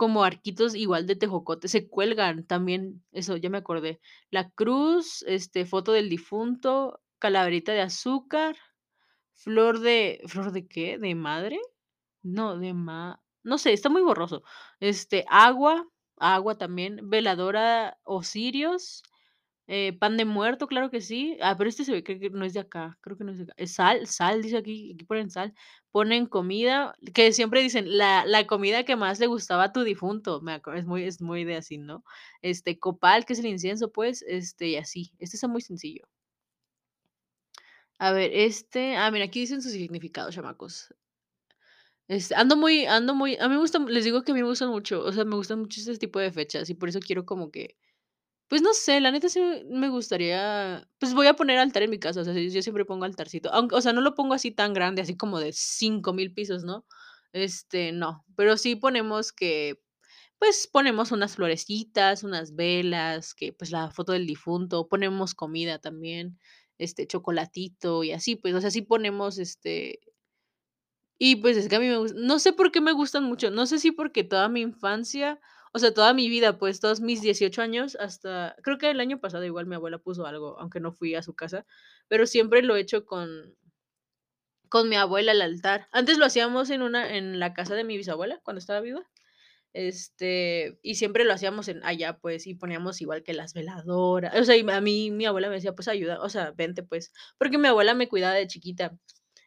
como 0.00 0.24
arquitos 0.24 0.74
igual 0.74 1.06
de 1.06 1.14
tejocote, 1.14 1.68
se 1.68 1.86
cuelgan 1.86 2.46
también, 2.46 3.04
eso, 3.12 3.36
ya 3.36 3.50
me 3.50 3.58
acordé. 3.58 4.00
La 4.30 4.48
cruz, 4.48 5.22
este, 5.28 5.66
foto 5.66 5.92
del 5.92 6.08
difunto, 6.08 7.02
calaverita 7.18 7.72
de 7.72 7.82
azúcar, 7.82 8.56
flor 9.34 9.80
de 9.80 10.22
¿flor 10.26 10.52
de 10.52 10.66
qué? 10.66 10.96
¿De 10.96 11.14
madre? 11.14 11.60
No, 12.22 12.56
de 12.58 12.72
ma 12.72 13.20
no 13.42 13.58
sé, 13.58 13.74
está 13.74 13.90
muy 13.90 14.00
borroso. 14.00 14.42
Este, 14.80 15.26
agua 15.28 15.86
agua 16.16 16.56
también, 16.56 17.10
veladora 17.10 17.98
o 18.04 18.22
eh, 19.70 19.92
pan 19.98 20.16
de 20.18 20.24
muerto, 20.26 20.66
claro 20.66 20.90
que 20.90 21.00
sí. 21.00 21.38
Ah, 21.42 21.56
pero 21.56 21.70
este 21.70 21.84
se 21.84 21.92
ve 21.92 22.02
que 22.04 22.30
no 22.30 22.44
es 22.44 22.54
de 22.54 22.60
acá, 22.60 22.98
creo 23.02 23.16
que 23.16 23.24
no 23.24 23.32
es 23.32 23.38
de 23.38 23.44
acá. 23.44 23.54
Es 23.56 23.74
sal 23.74 24.06
sal, 24.06 24.42
dice 24.42 24.58
aquí, 24.58 24.92
aquí 24.94 25.04
ponen 25.04 25.30
sal. 25.30 25.54
Ponen 25.92 26.26
comida, 26.26 26.94
que 27.14 27.32
siempre 27.32 27.62
dicen: 27.62 27.96
"La 27.98 28.24
la 28.26 28.46
comida 28.46 28.84
que 28.84 28.96
más 28.96 29.20
le 29.20 29.26
gustaba 29.28 29.64
a 29.64 29.72
tu 29.72 29.82
difunto", 29.84 30.40
me 30.42 30.52
acuerdo, 30.54 30.80
es 30.80 30.86
muy 30.86 31.04
es 31.04 31.22
muy 31.22 31.44
de 31.44 31.56
así, 31.56 31.78
¿no? 31.78 32.04
Este, 32.42 32.78
copal, 32.78 33.24
que 33.26 33.34
es 33.34 33.38
el 33.40 33.46
incienso, 33.46 33.92
pues, 33.92 34.22
este, 34.28 34.68
y 34.68 34.76
así. 34.76 35.12
Este 35.18 35.36
está 35.36 35.48
muy 35.48 35.62
sencillo. 35.62 36.06
A 38.00 38.12
ver, 38.12 38.30
este, 38.32 38.96
ah, 38.96 39.10
mira, 39.10 39.26
aquí 39.26 39.40
dicen 39.40 39.60
su 39.62 39.68
significado, 39.70 40.30
chamacos. 40.30 40.94
Este, 42.08 42.34
ando 42.34 42.56
muy 42.56 42.86
ando 42.86 43.14
muy 43.14 43.36
a 43.36 43.46
mí 43.48 43.54
me 43.54 43.60
gusta, 43.60 43.78
les 43.78 44.04
digo 44.04 44.22
que 44.24 44.32
a 44.32 44.34
mí 44.34 44.42
me 44.42 44.48
gustan 44.48 44.68
mucho, 44.70 45.00
o 45.04 45.12
sea, 45.12 45.24
me 45.24 45.36
gustan 45.36 45.60
mucho 45.60 45.80
ese 45.80 45.96
tipo 45.96 46.18
de 46.18 46.32
fechas, 46.32 46.68
y 46.68 46.74
por 46.74 46.88
eso 46.88 46.98
quiero 47.00 47.24
como 47.24 47.50
que, 47.52 47.76
pues, 48.50 48.62
no 48.62 48.74
sé, 48.74 49.00
la 49.00 49.12
neta 49.12 49.30
sí 49.30 49.40
me 49.70 49.88
gustaría, 49.90 50.86
pues, 51.00 51.14
voy 51.14 51.28
a 51.28 51.36
poner 51.36 51.58
altar 51.58 51.84
en 51.84 51.90
mi 51.90 52.00
casa, 52.00 52.22
o 52.22 52.24
sea, 52.24 52.34
yo 52.34 52.62
siempre 52.62 52.84
pongo 52.84 53.06
altarcito, 53.06 53.50
aunque, 53.54 53.76
o 53.76 53.82
sea, 53.82 53.94
no 53.94 54.02
lo 54.02 54.16
pongo 54.16 54.34
así 54.34 54.52
tan 54.52 54.74
grande, 54.74 55.02
así 55.02 55.16
como 55.16 55.40
de 55.40 55.52
5000 55.54 56.34
pisos, 56.34 56.64
¿no? 56.64 56.86
Este, 57.32 57.92
no, 57.92 58.26
pero 58.36 58.58
sí 58.58 58.76
ponemos 58.76 59.32
que, 59.32 59.80
pues, 60.38 60.68
ponemos 60.72 61.12
unas 61.12 61.36
florecitas, 61.36 62.24
unas 62.24 62.54
velas, 62.56 63.34
que, 63.34 63.52
pues, 63.54 63.70
la 63.72 63.90
foto 63.92 64.12
del 64.12 64.26
difunto, 64.26 64.88
ponemos 64.88 65.34
comida 65.34 65.78
también, 65.80 66.38
este, 66.78 67.06
chocolatito 67.06 68.04
y 68.04 68.12
así, 68.12 68.36
pues, 68.36 68.54
o 68.54 68.60
sea, 68.62 68.70
sí 68.72 68.82
ponemos, 68.82 69.38
este 69.38 70.00
y, 71.22 71.36
pues, 71.36 71.58
es 71.58 71.68
que 71.68 71.76
a 71.76 71.80
mí 71.80 71.86
me 71.88 71.98
gus 71.98 72.14
no 72.14 72.38
sé 72.38 72.54
por 72.54 72.72
qué 72.72 72.80
me 72.80 72.92
gustan 72.92 73.24
mucho, 73.24 73.50
no 73.50 73.66
sé 73.66 73.78
si 73.78 73.92
porque 73.92 74.24
toda 74.24 74.48
mi 74.48 74.62
infancia, 74.62 75.38
o 75.72 75.78
sea, 75.78 75.94
toda 75.94 76.14
mi 76.14 76.28
vida, 76.28 76.58
pues, 76.58 76.80
todos 76.80 77.00
mis 77.00 77.22
18 77.22 77.62
años, 77.62 77.96
hasta 78.00 78.56
creo 78.62 78.78
que 78.78 78.90
el 78.90 79.00
año 79.00 79.20
pasado 79.20 79.44
igual 79.44 79.66
mi 79.66 79.76
abuela 79.76 79.98
puso 79.98 80.26
algo, 80.26 80.58
aunque 80.60 80.80
no 80.80 80.92
fui 80.92 81.14
a 81.14 81.22
su 81.22 81.34
casa, 81.34 81.66
pero 82.08 82.26
siempre 82.26 82.62
lo 82.62 82.76
he 82.76 82.80
hecho 82.80 83.04
con 83.06 83.56
con 84.68 84.88
mi 84.88 84.96
abuela 84.96 85.32
el 85.32 85.42
altar. 85.42 85.88
Antes 85.92 86.16
lo 86.18 86.24
hacíamos 86.26 86.70
en 86.70 86.82
una 86.82 87.16
en 87.16 87.40
la 87.40 87.54
casa 87.54 87.74
de 87.74 87.82
mi 87.84 87.96
bisabuela, 87.96 88.40
cuando 88.44 88.58
estaba 88.60 88.80
viva, 88.80 89.02
este, 89.74 90.78
y 90.82 90.96
siempre 90.96 91.24
lo 91.24 91.32
hacíamos 91.34 91.68
en 91.68 91.84
allá, 91.84 92.18
pues, 92.18 92.46
y 92.46 92.54
poníamos 92.56 93.00
igual 93.02 93.22
que 93.24 93.34
las 93.34 93.54
veladoras, 93.54 94.34
o 94.38 94.44
sea, 94.44 94.56
y 94.56 94.68
a 94.70 94.80
mí 94.82 95.10
mi 95.12 95.26
abuela 95.26 95.48
me 95.50 95.56
decía: 95.56 95.74
"Pues 95.74 95.88
ayuda, 95.88 96.20
o 96.22 96.28
sea, 96.30 96.52
vente, 96.52 96.82
pues", 96.84 97.12
porque 97.38 97.58
mi 97.58 97.68
abuela 97.68 97.94
me 97.94 98.08
cuidaba 98.08 98.34
de 98.34 98.46
chiquita, 98.48 98.98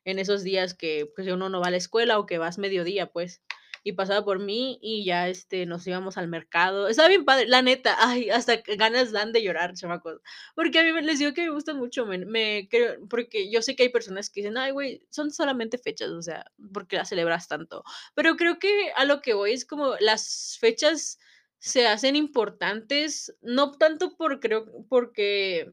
en 0.06 0.20
esos 0.20 0.44
días 0.44 0.74
que, 0.76 1.12
pues, 1.16 1.28
uno 1.30 1.50
no 1.50 1.62
va 1.62 1.68
a 1.68 1.72
la 1.72 1.78
escuela 1.78 2.20
o 2.20 2.26
que 2.28 2.38
vas 2.40 2.58
mediodía, 2.60 3.08
pues, 3.12 3.42
y 3.84 3.94
pasaba 3.94 4.24
por 4.26 4.40
mí 4.40 4.80
y 4.82 5.06
ya, 5.06 5.28
este, 5.30 5.66
nos 5.66 5.86
íbamos 5.88 6.18
al 6.18 6.28
mercado. 6.28 6.88
Estaba 6.88 7.10
bien 7.10 7.26
padre, 7.26 7.48
la 7.48 7.62
neta, 7.62 7.96
ay, 8.00 8.30
hasta 8.30 8.58
ganas 8.78 9.12
dan 9.12 9.34
de 9.34 9.44
llorar, 9.44 9.74
chamacos, 9.76 10.22
porque 10.56 10.80
a 10.80 10.84
mí 10.84 11.02
les 11.02 11.20
digo 11.20 11.34
que 11.34 11.44
me 11.44 11.50
gustan 11.52 11.78
mucho, 11.78 12.06
me 12.06 12.68
creo 12.70 12.96
porque 13.10 13.52
yo 13.52 13.62
sé 13.62 13.76
que 13.76 13.84
hay 13.84 13.90
personas 13.90 14.30
que 14.30 14.42
dicen: 14.42 14.58
"Ay, 14.58 14.72
güey, 14.72 15.06
son 15.10 15.32
solamente 15.32 15.78
fechas, 15.78 16.10
o 16.10 16.22
sea, 16.22 16.46
¿por 16.74 16.88
qué 16.88 16.98
las 16.98 17.10
celebras 17.10 17.48
tanto?". 17.48 17.84
Pero 18.16 18.36
creo 18.38 18.60
que 18.60 18.92
a 18.96 19.06
lo 19.06 19.22
que 19.22 19.34
voy 19.34 19.54
es 19.54 19.66
como 19.66 19.96
las 20.00 20.58
fechas 20.60 21.20
se 21.60 21.88
hacen 21.88 22.16
importantes, 22.16 23.36
no 23.42 23.72
tanto 23.72 24.16
por 24.18 24.40
creo 24.40 24.66
porque 24.90 25.72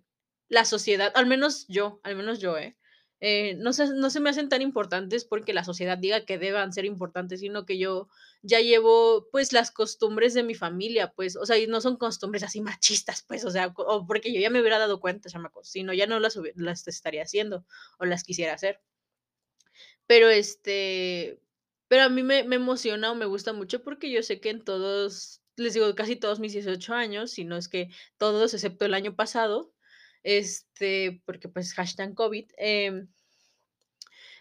la 0.49 0.65
sociedad, 0.65 1.13
al 1.15 1.27
menos 1.27 1.67
yo 1.69 2.01
al 2.05 2.17
menos 2.17 2.41
yo, 2.41 2.57
¿eh? 2.59 2.77
Eh, 3.23 3.55
no 3.57 3.73
se 3.75 3.87
no 3.95 4.09
se 4.11 4.19
me 4.21 4.31
hacen 4.31 4.49
tan 4.49 4.63
importantes 4.63 5.27
porque 5.27 5.53
la 5.53 5.63
sociedad 5.65 5.99
diga 5.99 6.25
que 6.25 6.39
deban 6.39 6.73
ser 6.73 6.87
importantes, 6.87 7.41
sino 7.41 7.67
que 7.67 7.79
yo 7.79 8.09
ya 8.43 8.61
llevo, 8.61 9.29
pues, 9.31 9.53
las 9.53 9.71
costumbres 9.71 10.33
de 10.35 10.43
mi 10.43 10.55
familia, 10.55 11.13
pues, 11.15 11.37
o 11.37 11.45
sea, 11.45 11.59
y 11.59 11.67
no 11.67 11.81
son 11.83 11.97
costumbres 11.99 12.43
así 12.43 12.61
machistas, 12.63 13.23
pues, 13.29 13.45
o 13.45 13.51
sea, 13.51 13.73
o 13.77 14.07
porque 14.07 14.33
yo 14.33 14.41
ya 14.41 14.49
me 14.51 14.61
hubiera 14.61 14.79
dado 14.79 15.01
cuenta, 15.01 15.29
chamacos, 15.29 15.69
si 15.69 15.83
no, 15.83 15.93
ya 15.93 16.07
no 16.07 16.19
las 16.21 16.39
las 16.57 16.89
estaría 16.89 17.23
haciendo 17.25 17.67
o 17.99 18.07
las 18.07 18.25
quisiera 18.25 18.55
hacer. 18.55 18.81
Pero, 20.09 20.29
este, 20.29 21.41
pero 21.89 22.03
a 22.05 22.09
mí 22.09 22.23
me 22.23 22.43
me 22.45 22.57
emociona 22.57 23.13
o 23.13 23.15
me 23.15 23.27
gusta 23.27 23.53
mucho 23.53 23.83
porque 23.83 24.11
yo 24.11 24.23
sé 24.23 24.41
que 24.41 24.51
en 24.51 24.65
todos, 24.65 25.41
les 25.57 25.75
digo, 25.75 25.95
casi 25.95 26.17
todos 26.17 26.41
mis 26.41 26.53
18 26.53 26.95
años, 26.95 27.31
si 27.33 27.45
no 27.45 27.57
es 27.57 27.69
que 27.69 27.91
todos, 28.19 28.53
excepto 28.55 28.85
el 28.87 28.95
año 28.95 29.15
pasado, 29.17 29.73
este, 30.25 31.23
porque, 31.27 31.49
pues, 31.49 31.75
hashtag 31.75 32.15
COVID, 32.15 32.47
em 32.59 33.09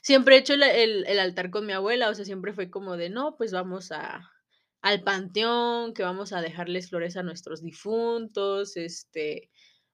siempre 0.03 0.35
he 0.35 0.39
hecho 0.39 0.53
el 0.53 0.63
el 0.63 1.19
altar 1.19 1.49
con 1.51 1.65
mi 1.65 1.73
abuela, 1.73 2.09
o 2.09 2.13
sea, 2.15 2.25
siempre 2.25 2.53
fue 2.53 2.69
como 2.69 2.95
de: 2.97 3.09
"No, 3.09 3.35
pues 3.37 3.51
vamos 3.51 3.91
a 3.91 4.31
al 4.81 5.03
panteón, 5.03 5.93
que 5.93 6.03
vamos 6.03 6.31
a 6.31 6.41
dejarles 6.41 6.89
flores 6.89 7.17
a 7.17 7.23
nuestros 7.23 7.61
difuntos, 7.61 8.77
este, 8.77 9.51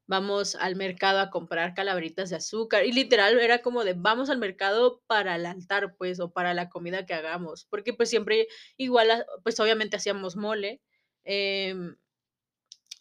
vamos 0.08 0.56
al 0.56 0.76
mercado 0.76 1.20
a 1.20 1.32
comprar 1.32 1.74
calaveritas 1.74 2.30
de 2.30 2.36
azúcar", 2.38 2.86
y 2.86 2.92
literal 2.94 3.40
era 3.40 3.62
como 3.64 3.84
de: 3.84 3.94
"Vamos 3.98 4.30
al 4.30 4.38
mercado 4.40 5.02
para 5.08 5.36
el 5.38 5.46
altar, 5.48 5.96
pues, 5.98 6.20
o 6.20 6.32
para 6.34 6.54
la 6.54 6.70
comida 6.70 7.06
que 7.08 7.16
hagamos", 7.16 7.66
porque, 7.70 7.94
pues, 7.94 8.10
siempre 8.10 8.48
igual, 8.78 9.26
pues, 9.44 9.60
obviamente 9.60 9.98
hacíamos 9.98 10.36
mole, 10.36 10.82
em 11.24 11.96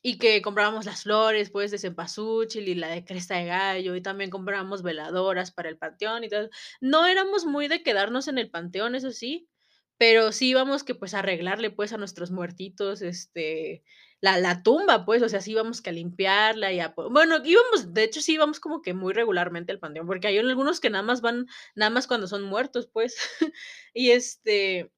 y 0.06 0.18
que 0.18 0.42
comprábamos 0.42 0.84
las 0.84 1.04
flores, 1.04 1.48
pues, 1.50 1.70
de 1.70 1.78
cempasúchil 1.78 2.68
y 2.68 2.74
la 2.74 2.88
de 2.88 3.06
cresta 3.06 3.36
de 3.36 3.46
gallo, 3.46 3.96
y 3.96 4.02
también 4.02 4.28
comprábamos 4.30 4.82
veladoras 4.82 5.50
para 5.50 5.70
el 5.70 5.78
panteón 5.78 6.24
y 6.24 6.28
todo. 6.28 6.50
No 6.82 7.06
éramos 7.06 7.46
muy 7.46 7.68
de 7.68 7.82
quedarnos 7.82 8.28
en 8.28 8.36
el 8.36 8.50
panteón, 8.50 8.94
eso 8.94 9.12
sí, 9.12 9.48
pero 9.96 10.30
sí 10.32 10.50
íbamos 10.50 10.84
que, 10.84 10.94
pues, 10.94 11.14
arreglarle, 11.14 11.70
pues, 11.70 11.94
a 11.94 11.96
nuestros 11.96 12.30
muertitos, 12.30 13.00
este, 13.00 13.82
la 14.20 14.36
la 14.38 14.62
tumba, 14.62 15.06
pues, 15.06 15.22
o 15.22 15.28
sea, 15.30 15.40
sí 15.40 15.52
íbamos 15.52 15.80
que 15.80 15.88
a 15.90 15.92
limpiarla 15.94 16.70
y 16.72 16.80
a 16.80 16.92
bueno, 17.10 17.38
íbamos, 17.42 17.94
de 17.94 18.04
hecho, 18.04 18.20
sí 18.20 18.34
íbamos 18.34 18.60
como 18.60 18.82
que 18.82 18.92
muy 18.92 19.14
regularmente 19.14 19.72
al 19.72 19.78
panteón, 19.78 20.06
porque 20.06 20.26
hay 20.28 20.36
algunos 20.38 20.80
que 20.80 20.90
nada 20.90 21.02
más 21.04 21.22
van 21.22 21.46
nada 21.74 21.88
más 21.90 22.06
cuando 22.06 22.26
son 22.26 22.42
muertos, 22.42 22.88
pues, 22.92 23.16
y, 23.94 24.10
este 24.10 24.90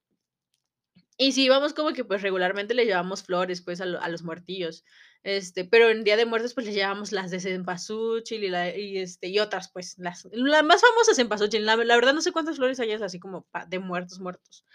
y 1.17 1.31
sí 1.33 1.45
íbamos 1.45 1.73
como 1.73 1.93
que, 1.93 2.05
pues, 2.05 2.21
regularmente 2.21 2.73
le 2.75 2.85
llevamos 2.85 3.23
flores, 3.23 3.61
pues, 3.61 3.81
a 3.81 3.85
lo 3.85 4.01
a 4.01 4.09
los 4.09 4.23
muertillos, 4.23 4.85
este, 5.23 5.65
pero 5.65 5.89
en 5.89 6.03
Día 6.03 6.17
de 6.17 6.25
Muertos, 6.25 6.53
pues, 6.53 6.65
les 6.67 6.75
llevábamos 6.75 7.11
las 7.11 7.31
de 7.31 7.39
cempasúchil 7.39 8.43
y 8.43 8.49
la 8.49 8.75
y, 8.75 8.97
este, 8.99 9.27
y 9.29 9.39
otras, 9.39 9.71
pues, 9.71 9.97
las 9.97 10.27
la 10.31 10.63
más 10.63 10.81
famosa 10.81 11.11
es 11.11 11.17
cempasúchil, 11.17 11.65
la 11.65 11.75
la 11.77 11.95
verdad 11.95 12.13
no 12.13 12.21
sé 12.21 12.31
cuántas 12.31 12.57
flores 12.57 12.79
hayas 12.79 13.01
así 13.01 13.19
como 13.19 13.47
de 13.69 13.79
muertos, 13.79 14.19
muertos. 14.19 14.65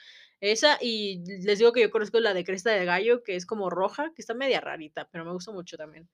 Esa, 0.40 0.76
y 0.80 1.22
les 1.44 1.58
digo 1.60 1.72
que 1.72 1.82
yo 1.82 1.90
conozco 1.90 2.18
la 2.20 2.34
de 2.34 2.44
cresta 2.44 2.70
de 2.72 2.84
gallo, 2.84 3.22
que 3.22 3.36
es 3.36 3.46
como 3.46 3.70
roja, 3.70 4.12
que 4.14 4.22
está 4.22 4.34
media 4.34 4.60
rarita, 4.60 5.08
pero 5.12 5.24
me 5.24 5.32
gusta 5.32 5.52
mucho 5.52 5.76
también. 5.76 6.08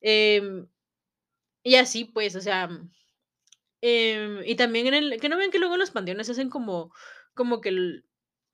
Em, 0.00 0.66
y 1.64 1.76
así, 1.76 2.04
pues, 2.06 2.36
o 2.36 2.40
sea, 2.42 2.68
em, 3.82 4.42
y 4.46 4.56
también 4.56 4.86
en 4.88 4.94
el 4.94 5.20
que 5.20 5.28
no 5.28 5.36
ven 5.38 5.50
que 5.50 5.58
luego 5.58 5.74
en 5.74 5.80
los 5.80 5.90
panteones 5.90 6.30
hacen 6.30 6.50
como 6.50 6.92
como 7.34 7.60
que 7.60 7.70
el 7.70 8.06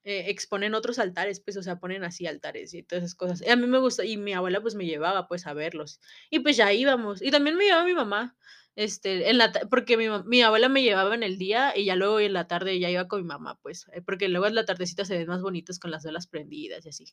eh, 0.04 0.24
exponen 0.28 0.74
otros 0.74 0.98
altares, 0.98 1.40
pues, 1.40 1.56
o 1.56 1.62
sea, 1.62 1.78
ponen 1.78 2.04
así 2.04 2.26
altares 2.26 2.74
y 2.74 2.82
todas 2.82 3.04
esas 3.04 3.14
cosas. 3.16 3.42
Y 3.46 3.50
a 3.50 3.56
mí 3.56 3.66
me 3.66 3.78
gusta, 3.78 4.04
y 4.04 4.16
mi 4.16 4.32
abuela, 4.34 4.60
pues, 4.62 4.74
me 4.74 4.86
llevaba, 4.86 5.28
pues, 5.28 5.46
a 5.46 5.54
verlos. 5.54 6.00
Y, 6.30 6.40
pues, 6.40 6.56
ya 6.56 6.72
íbamos. 6.72 7.22
Y 7.22 7.30
también 7.30 7.56
me 7.56 7.64
llevaba 7.64 7.84
mi 7.84 7.94
mamá, 7.94 8.36
este, 8.76 9.28
en 9.30 9.36
la 9.38 9.52
porque 9.68 9.96
mi 9.96 10.06
mi 10.26 10.42
abuela 10.42 10.68
me 10.68 10.82
llevaba 10.82 11.14
en 11.14 11.22
el 11.24 11.38
día 11.38 11.72
y 11.76 11.84
ya 11.86 11.96
luego 11.96 12.20
en 12.20 12.32
la 12.32 12.46
tarde 12.46 12.78
ya 12.78 12.88
iba 12.88 13.08
con 13.08 13.20
mi 13.22 13.26
mamá, 13.26 13.58
pues, 13.62 13.86
eh, 13.92 14.00
porque 14.00 14.28
luego 14.28 14.46
en 14.46 14.54
la 14.54 14.64
tardecita 14.64 15.04
se 15.04 15.18
ven 15.18 15.26
más 15.28 15.42
bonitos 15.42 15.78
con 15.80 15.90
las 15.90 16.04
velas 16.04 16.26
prendidas 16.28 16.86
y 16.86 16.88
así. 16.90 17.04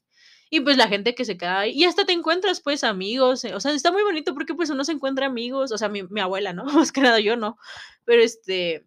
Y, 0.52 0.62
pues, 0.62 0.78
la 0.78 0.88
gente 0.88 1.16
que 1.16 1.26
se 1.26 1.36
queda 1.38 1.60
ahí 1.62 1.72
y 1.74 1.84
hasta 1.86 2.06
te 2.06 2.14
encuentras, 2.14 2.62
pues, 2.62 2.84
amigos, 2.84 3.44
eh, 3.44 3.56
o 3.56 3.60
sea, 3.60 3.74
está 3.74 3.92
muy 3.92 4.04
bonito 4.04 4.34
porque, 4.36 4.54
pues, 4.54 4.70
uno 4.70 4.84
se 4.86 4.92
encuentra 4.94 5.26
amigos, 5.28 5.72
o 5.72 5.78
sea, 5.78 5.90
mi 5.90 6.04
mi 6.04 6.22
abuela, 6.22 6.54
¿no? 6.54 6.66
Más 6.90 6.92
que 6.92 7.02
nada 7.02 7.20
yo 7.20 7.36
no, 7.38 7.58
pero, 8.06 8.22
este 8.24 8.86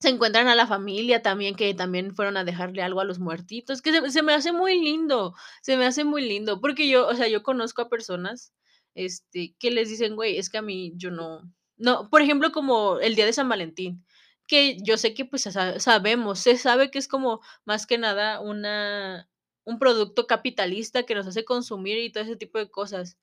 se 0.00 0.08
encuentran 0.10 0.48
a 0.48 0.54
la 0.54 0.66
familia 0.66 1.22
también, 1.22 1.54
que 1.56 1.74
también 1.74 2.14
fueron 2.14 2.36
a 2.36 2.44
dejarle 2.44 2.82
algo 2.82 3.00
a 3.00 3.04
los 3.04 3.18
muertitos, 3.18 3.82
que 3.82 4.10
se 4.10 4.22
me 4.22 4.32
hace 4.34 4.52
muy 4.52 4.80
lindo, 4.80 5.34
se 5.62 5.76
me 5.76 5.86
hace 5.86 6.04
muy 6.04 6.22
lindo, 6.28 6.60
porque 6.60 6.88
yo, 6.88 7.06
o 7.08 7.14
sea, 7.14 7.28
yo 7.28 7.42
conozco 7.42 7.82
a 7.82 7.88
personas, 7.88 8.52
este, 8.94 9.54
que 9.58 9.70
les 9.72 9.88
dicen: 9.90 10.16
"Güey, 10.16 10.38
es 10.38 10.50
que 10.50 10.58
a 10.58 10.62
mí 10.62 10.92
yo 10.96 11.10
no", 11.10 11.42
no, 11.76 12.08
por 12.10 12.22
ejemplo, 12.22 12.52
como 12.52 12.98
el 13.00 13.14
día 13.16 13.26
de 13.26 13.32
San 13.32 13.48
Valentín, 13.48 14.04
que 14.46 14.78
yo 14.82 14.96
sé 14.98 15.14
que, 15.14 15.24
pues, 15.24 15.42
sa 15.42 15.78
sabemos, 15.80 16.38
se 16.40 16.56
sabe 16.58 16.90
que 16.90 16.98
es 16.98 17.08
como 17.08 17.40
más 17.64 17.86
que 17.86 17.98
nada 17.98 18.40
una 18.40 19.28
un 19.64 19.78
producto 19.78 20.26
capitalista 20.26 21.02
que 21.04 21.14
nos 21.14 21.26
hace 21.26 21.44
consumir 21.44 21.98
y 21.98 22.10
todo 22.10 22.24
ese 22.24 22.36
tipo 22.36 22.58
de 22.58 22.70
cosas. 22.70 23.18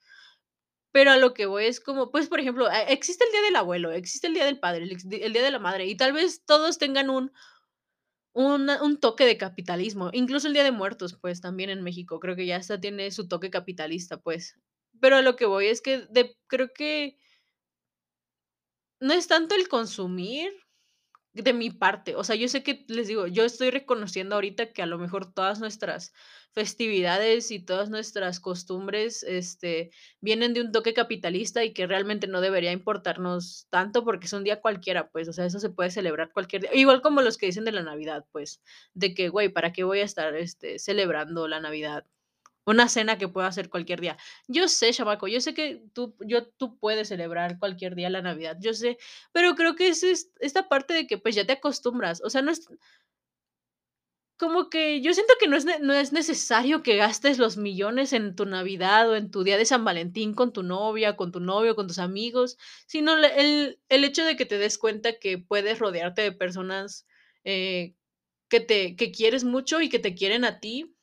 Pero 0.95 1.11
a 1.11 1.17
lo 1.17 1.33
que 1.33 1.45
voy 1.45 1.65
es 1.65 1.81
como, 1.81 2.09
pues, 2.09 2.29
por 2.29 2.39
ejemplo, 2.39 2.71
e 2.71 2.93
existe 2.93 3.25
el 3.25 3.31
día 3.33 3.41
del 3.41 3.57
abuelo, 3.57 3.91
existe 3.91 4.27
el 4.27 4.33
día 4.33 4.45
del 4.45 4.61
padre, 4.61 4.85
el 4.85 5.33
día 5.33 5.43
de 5.43 5.51
la 5.51 5.59
madre, 5.59 5.87
y 5.87 5.97
tal 5.97 6.13
vez 6.13 6.45
todos 6.45 6.77
tengan 6.77 7.09
un 7.09 7.33
una 8.35 8.83
un 8.83 8.99
toque 8.99 9.25
de 9.25 9.37
capitalismo, 9.37 10.09
incluso 10.11 10.47
el 10.47 10.53
Día 10.53 10.65
de 10.65 10.71
Muertos, 10.73 11.17
pues, 11.21 11.39
también 11.39 11.69
en 11.69 11.81
México, 11.83 12.19
creo 12.19 12.35
que 12.35 12.45
ya 12.45 12.57
hasta 12.57 12.81
tiene 12.81 13.09
su 13.11 13.29
toque 13.29 13.49
capitalista, 13.49 14.17
pues. 14.17 14.59
Pero 14.99 15.15
a 15.15 15.21
lo 15.21 15.37
que 15.37 15.45
voy 15.45 15.67
es 15.67 15.81
que 15.81 16.05
creo 16.47 16.73
que 16.73 17.17
no 19.01 19.13
es 19.13 19.27
tanto 19.27 19.55
el 19.55 19.67
consumir 19.67 20.51
de 21.43 21.53
mi 21.53 21.69
parte, 21.69 22.15
o 22.15 22.23
sea, 22.23 22.35
yo 22.35 22.47
sé 22.47 22.63
que, 22.63 22.85
les 22.87 23.07
digo, 23.07 23.27
yo 23.27 23.43
estoy 23.45 23.69
reconociendo 23.71 24.35
ahorita 24.35 24.71
que 24.73 24.81
a 24.81 24.85
lo 24.85 24.97
mejor 24.97 25.31
todas 25.33 25.59
nuestras 25.59 26.13
festividades 26.53 27.51
y 27.51 27.59
todas 27.59 27.89
nuestras 27.89 28.39
costumbres, 28.39 29.23
este, 29.23 29.91
vienen 30.21 30.53
de 30.53 30.61
un 30.61 30.71
toque 30.71 30.93
capitalista 30.93 31.63
y 31.65 31.73
que 31.73 31.87
realmente 31.87 32.27
no 32.27 32.39
debería 32.41 32.71
importarnos 32.71 33.67
tanto 33.69 34.05
porque 34.05 34.27
es 34.27 34.33
un 34.33 34.45
día 34.45 34.61
cualquiera, 34.61 35.09
pues, 35.11 35.27
o 35.27 35.33
sea, 35.33 35.45
eso 35.45 35.59
se 35.59 35.69
puede 35.69 35.91
celebrar 35.91 36.31
cualquier 36.31 36.63
día, 36.63 36.75
igual 36.75 37.01
como 37.01 37.21
los 37.21 37.37
que 37.37 37.47
dicen 37.47 37.65
de 37.65 37.73
la 37.73 37.83
Navidad, 37.83 38.25
pues, 38.31 38.61
de 38.93 39.13
que, 39.13 39.29
güey, 39.29 39.49
¿para 39.49 39.73
qué 39.73 39.83
voy 39.83 39.99
a 39.99 40.05
estar, 40.05 40.33
este, 40.35 40.79
celebrando 40.79 41.47
la 41.49 41.59
Navidad? 41.59 42.05
Una 42.67 42.89
cena 42.89 43.17
que 43.19 43.27
puedo 43.27 43.45
hacer 43.45 43.69
cualquier 43.69 44.01
día. 44.01 44.17
Yo 44.47 44.67
sé, 44.67 44.91
chamaco, 44.91 45.27
yo 45.27 45.39
sé 45.39 45.53
que 45.53 45.83
tú 45.93 46.15
yo 46.25 46.47
tú 46.47 46.77
puedes 46.79 47.07
celebrar 47.09 47.59
cualquier 47.59 47.93
día 47.95 48.09
la 48.09 48.23
Navidad, 48.23 48.57
yo 48.59 48.73
sé, 48.73 48.97
pero 49.31 49.53
creo 49.55 49.75
que 49.75 49.89
es 49.89 50.01
es 50.03 50.31
esta 50.39 50.67
parte 50.67 50.93
de 50.95 51.05
que, 51.05 51.17
pues, 51.19 51.35
ya 51.35 51.45
te 51.45 51.53
acostumbras, 51.53 52.21
o 52.23 52.29
sea, 52.31 52.41
no 52.41 52.51
es 52.51 52.67
como 54.39 54.69
que 54.69 54.99
yo 55.01 55.13
siento 55.13 55.33
que 55.39 55.47
no 55.47 55.55
es 55.55 55.65
no 55.81 55.93
es 55.93 56.11
necesario 56.11 56.83
que 56.83 56.97
gastes 56.97 57.37
los 57.37 57.55
millones 57.55 58.11
en 58.11 58.35
tu 58.35 58.45
Navidad 58.45 59.09
o 59.09 59.15
en 59.15 59.31
tu 59.31 59.43
día 59.45 59.57
de 59.57 59.63
San 59.65 59.85
Valentín 59.85 60.33
con 60.33 60.51
tu 60.51 60.61
novia, 60.61 61.15
con 61.15 61.31
tu 61.31 61.39
novio, 61.39 61.75
con 61.75 61.87
tus 61.87 61.99
amigos, 61.99 62.57
sino 62.85 63.15
el 63.17 63.79
el 63.87 64.03
hecho 64.03 64.25
de 64.25 64.35
que 64.35 64.45
te 64.45 64.57
des 64.57 64.77
cuenta 64.77 65.19
que 65.19 65.37
puedes 65.37 65.79
rodearte 65.79 66.21
de 66.21 66.33
personas, 66.33 67.05
eh, 67.45 67.95
que 68.49 68.61
te 68.61 68.95
que 68.95 69.11
quieres 69.11 69.43
mucho 69.43 69.81
y 69.81 69.89
que 69.89 69.99
te 69.99 70.15
quieren 70.15 70.45
a 70.45 70.59
ti 70.61 70.94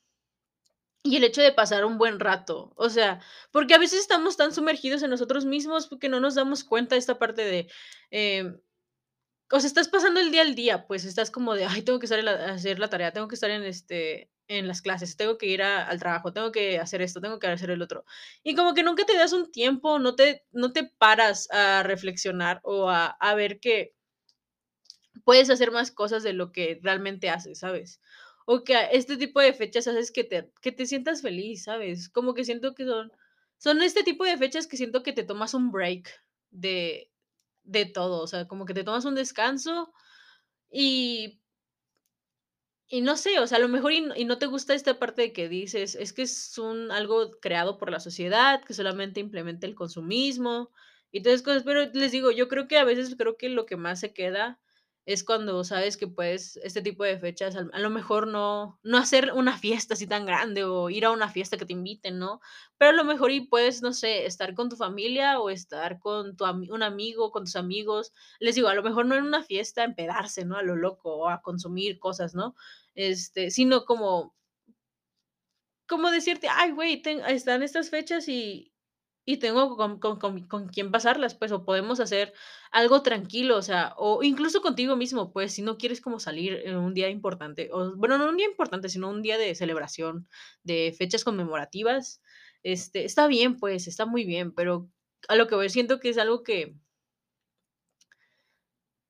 y 1.03 1.17
el 1.17 1.23
hecho 1.25 1.41
de 1.41 1.51
pasar 1.51 1.85
un 1.85 1.97
buen 1.97 2.19
rato, 2.19 2.73
o 2.77 2.89
sea, 2.89 3.19
porque 3.51 3.73
a 3.75 3.77
veces 3.79 3.99
estamos 4.01 4.37
tan 4.37 4.53
sumergidos 4.53 5.03
en 5.03 5.09
nosotros 5.11 5.45
mismos, 5.45 5.89
que 5.99 6.09
no 6.09 6.19
nos 6.21 6.35
damos 6.35 6.63
cuenta 6.63 6.95
de 6.95 6.99
esta 6.99 7.19
parte 7.19 7.43
de, 7.43 7.69
em, 8.11 8.57
o 9.51 9.59
sea, 9.59 9.67
estás 9.67 9.87
pasando 9.89 10.19
el 10.19 10.31
día 10.31 10.41
al 10.41 10.55
día, 10.55 10.87
pues, 10.87 11.05
estás 11.05 11.31
como 11.31 11.53
de: 11.55 11.65
"Ay, 11.65 11.83
tengo 11.83 11.99
que 11.99 12.05
hacer 12.07 12.79
la 12.79 12.89
tarea, 12.89 13.13
tengo 13.13 13.27
que 13.27 13.35
estar 13.35 13.49
en, 13.51 13.63
este, 13.63 14.29
en 14.47 14.67
las 14.67 14.81
clases, 14.81 15.15
tengo 15.17 15.37
que 15.37 15.45
ir 15.47 15.61
al 15.63 15.99
trabajo, 15.99 16.33
tengo 16.33 16.51
que 16.51 16.79
hacer 16.79 17.01
esto, 17.01 17.21
tengo 17.21 17.39
que 17.39 17.47
hacer 17.47 17.69
el 17.71 17.81
otro". 17.81 18.05
Y 18.43 18.55
como 18.55 18.73
que 18.73 18.83
nunca 18.83 19.05
te 19.05 19.15
das 19.17 19.33
un 19.33 19.51
tiempo, 19.51 19.99
no 19.99 20.15
te 20.15 20.45
no 20.51 20.73
te 20.73 20.85
paras 20.85 21.49
a 21.51 21.83
reflexionar 21.83 22.59
o 22.63 22.89
a 22.89 23.07
a 23.07 23.35
ver 23.35 23.59
que 23.59 23.93
puedes 25.25 25.49
hacer 25.49 25.71
más 25.71 25.91
cosas 25.91 26.23
de 26.23 26.33
lo 26.33 26.51
que 26.51 26.79
realmente 26.81 27.29
haces, 27.29 27.59
¿sabes? 27.59 27.99
O 28.47 28.63
que 28.63 28.75
este 28.91 29.17
tipo 29.17 29.39
de 29.41 29.53
fechas 29.53 29.87
haces 29.87 30.11
que 30.11 30.23
te 30.23 30.51
que 30.61 30.71
te 30.71 30.85
sientas 30.85 31.21
feliz, 31.21 31.63
¿sabes? 31.63 32.09
Como 32.09 32.33
que 32.33 32.43
siento 32.45 32.75
que 32.75 32.85
son 32.85 33.11
son 33.57 33.81
este 33.81 34.03
tipo 34.03 34.25
de 34.25 34.37
fechas 34.37 34.67
que 34.67 34.77
siento 34.77 35.03
que 35.03 35.13
te 35.13 35.23
tomas 35.23 35.53
un 35.53 35.71
break 35.71 36.09
de 36.51 37.09
de 37.63 37.85
todo, 37.85 38.21
o 38.23 38.27
sea, 38.27 38.47
como 38.47 38.65
que 38.65 38.73
te 38.73 38.83
tomas 38.83 39.05
un 39.05 39.15
descanso 39.15 39.93
y 40.71 41.39
y 42.89 43.01
no 43.01 43.15
sé, 43.17 43.39
o 43.39 43.47
sea, 43.47 43.57
a 43.57 43.61
lo 43.61 43.69
mejor 43.69 43.91
y 43.93 44.03
y 44.15 44.25
no 44.25 44.37
te 44.37 44.45
gusta 44.45 44.73
esta 44.73 44.99
parte 44.99 45.21
de 45.23 45.33
que 45.33 45.49
dices: 45.49 45.95
"Es 45.95 46.13
que 46.13 46.23
es 46.23 46.57
un 46.57 46.91
algo 46.91 47.31
creado 47.41 47.77
por 47.77 47.89
la 47.91 47.99
sociedad, 47.99 48.63
que 48.63 48.73
solamente 48.73 49.19
implementa 49.19 49.65
el 49.67 49.75
consumismo", 49.75 50.69
y 51.11 51.21
todas 51.21 51.35
esas 51.35 51.45
cosas, 51.45 51.63
pero 51.63 51.85
les 51.93 52.11
digo, 52.11 52.31
yo 52.31 52.47
creo 52.47 52.67
que 52.67 52.77
a 52.77 52.83
veces 52.83 53.15
creo 53.17 53.37
que 53.37 53.49
lo 53.49 53.65
que 53.65 53.77
más 53.77 53.99
se 53.99 54.13
queda 54.13 54.59
es 55.05 55.23
cuando 55.23 55.63
sabes 55.65 55.97
que 55.97 56.07
puedes 56.07 56.57
este 56.63 56.81
tipo 56.81 57.03
de 57.03 57.19
fechas, 57.19 57.55
a 57.57 57.79
lo 57.79 57.89
mejor 57.89 58.27
no 58.27 58.79
no 58.83 58.97
hacer 58.97 59.33
una 59.33 59.57
fiesta 59.57 59.95
así 59.95 60.07
tan 60.07 60.25
grande 60.25 60.63
o 60.63 60.89
ir 60.89 61.05
a 61.05 61.11
una 61.11 61.29
fiesta 61.29 61.57
que 61.57 61.65
te 61.65 61.73
inviten, 61.73 62.19
¿no? 62.19 62.39
Pero 62.77 62.91
a 62.91 62.93
lo 62.93 63.03
mejor 63.05 63.31
y 63.31 63.41
puedes, 63.47 63.81
no 63.81 63.93
sé, 63.93 64.25
estar 64.25 64.53
con 64.55 64.69
tu 64.69 64.75
familia 64.77 65.39
o 65.39 65.49
estar 65.49 65.99
con 65.99 66.35
tu 66.37 66.45
un 66.45 66.83
amigo, 66.83 67.31
con 67.31 67.43
tus 67.45 67.55
amigos. 67.57 68.13
Les 68.39 68.55
digo, 68.55 68.67
a 68.69 68.73
lo 68.75 68.83
mejor 68.83 69.05
no 69.05 69.15
en 69.15 69.25
una 69.25 69.43
fiesta 69.43 69.83
empedarse, 69.83 70.45
¿no? 70.45 70.57
A 70.57 70.63
lo 70.63 70.75
loco 70.75 71.15
o 71.17 71.29
a 71.29 71.41
consumir 71.41 71.99
cosas, 71.99 72.35
¿no? 72.35 72.55
Este, 72.95 73.51
sino 73.51 73.85
como 73.85 74.33
como 75.87 76.11
decirte: 76.11 76.47
"Ay, 76.49 76.71
güey, 76.71 77.01
están 77.27 77.63
estas 77.63 77.89
fechas 77.89 78.27
y 78.29 78.72
y 79.25 79.37
tengo 79.37 79.77
con 79.77 79.99
con 79.99 80.19
con 80.19 80.47
con 80.47 80.67
quién 80.69 80.91
pasarlas, 80.91 81.35
pues, 81.35 81.51
o 81.51 81.65
podemos 81.65 81.99
hacer 81.99 82.33
algo 82.71 83.01
tranquilo", 83.03 83.57
o 83.57 83.61
sea, 83.61 83.93
o 83.97 84.23
incluso 84.23 84.61
contigo 84.61 84.95
mismo, 84.95 85.31
pues, 85.33 85.53
si 85.53 85.61
no 85.61 85.77
quieres 85.77 86.01
como 86.01 86.19
salir 86.19 86.53
en 86.65 86.75
un 86.77 86.93
día 86.93 87.09
importante, 87.09 87.69
o 87.71 87.95
bueno, 87.95 88.17
no 88.17 88.29
un 88.29 88.37
día 88.37 88.47
importante, 88.47 88.89
sino 88.89 89.09
un 89.09 89.21
día 89.21 89.37
de 89.37 89.55
celebración, 89.55 90.27
de 90.63 90.93
fechas 90.97 91.23
conmemorativas, 91.23 92.21
este, 92.63 93.05
está 93.05 93.27
bien, 93.27 93.57
pues, 93.59 93.87
está 93.87 94.05
muy 94.05 94.25
bien, 94.25 94.53
pero 94.53 94.89
a 95.29 95.35
lo 95.35 95.47
que 95.47 95.55
voy, 95.55 95.69
siento 95.69 95.99
que 95.99 96.09
es 96.09 96.17
algo 96.17 96.43
que 96.43 96.75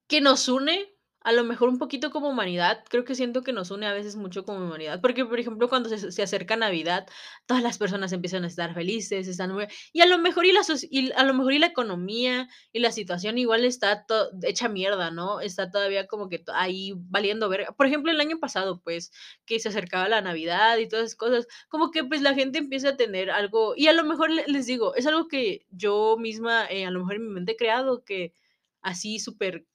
que 0.10 0.22
nos 0.22 0.48
une, 0.50 0.93
a 1.24 1.32
lo 1.32 1.44
mejor 1.44 1.70
un 1.70 1.78
poquito 1.80 2.12
como 2.12 2.30
humanidad, 2.30 2.84
creo 2.90 3.06
que 3.06 3.16
siento 3.16 3.44
que 3.44 3.54
nos 3.54 3.72
une 3.72 3.86
a 3.88 3.94
veces 3.94 4.16
mucho 4.16 4.44
como 4.46 4.60
humanidad, 4.66 5.02
porque, 5.02 5.26
por 5.26 5.40
ejemplo, 5.40 5.70
cuando 5.70 5.90
se 5.90 6.12
se 6.12 6.24
acerca 6.24 6.56
Navidad, 6.58 7.08
todas 7.46 7.64
las 7.64 7.78
personas 7.78 8.12
empiezan 8.14 8.44
a 8.44 8.48
estar 8.48 8.74
felices, 8.74 9.28
están 9.28 9.52
muy 9.54 9.68
y 9.94 10.02
a 10.02 10.06
lo 10.08 10.18
mejor 10.20 10.46
y 10.46 10.52
la 10.52 10.62
y 10.92 11.12
a 11.14 11.24
lo 11.24 11.34
mejor 11.34 11.54
y 11.54 11.60
la 11.60 11.68
economía 11.68 12.48
y 12.72 12.80
la 12.80 12.92
situación 12.92 13.38
igual 13.38 13.66
está 13.66 14.06
hecha 14.44 14.70
mierda, 14.70 15.12
¿no? 15.12 15.40
Está 15.42 15.72
todavía 15.72 16.08
como 16.08 16.30
que 16.30 16.44
ahí 16.54 16.94
valiendo 16.98 17.50
verga. 17.50 17.72
Por 17.74 17.88
ejemplo, 17.88 18.12
el 18.12 18.20
año 18.20 18.40
pasado, 18.40 18.82
pues, 18.84 19.12
que 19.46 19.60
se 19.60 19.70
acercaba 19.70 20.08
la 20.10 20.22
Navidad 20.22 20.78
y 20.78 20.88
todas 20.88 21.06
esas 21.06 21.16
cosas, 21.18 21.48
como 21.70 21.92
que, 21.92 22.04
pues, 22.04 22.22
la 22.22 22.34
gente 22.34 22.60
empieza 22.60 22.90
a 22.90 22.98
tener 22.98 23.32
algo 23.32 23.74
y 23.76 23.88
a 23.88 23.94
lo 23.94 24.04
mejor 24.04 24.30
le 24.32 24.44
les 24.48 24.66
digo, 24.66 24.96
es 24.96 25.08
algo 25.08 25.28
que 25.28 25.66
yo 25.72 26.18
misma, 26.20 26.66
eh, 26.70 26.86
a 26.86 26.92
lo 26.92 27.00
mejor 27.00 27.16
en 27.16 27.28
mi 27.28 27.34
mente 27.34 27.54
he 27.54 27.56
creado, 27.58 28.04
que 28.04 28.34
así 28.82 29.20
súper 29.20 29.66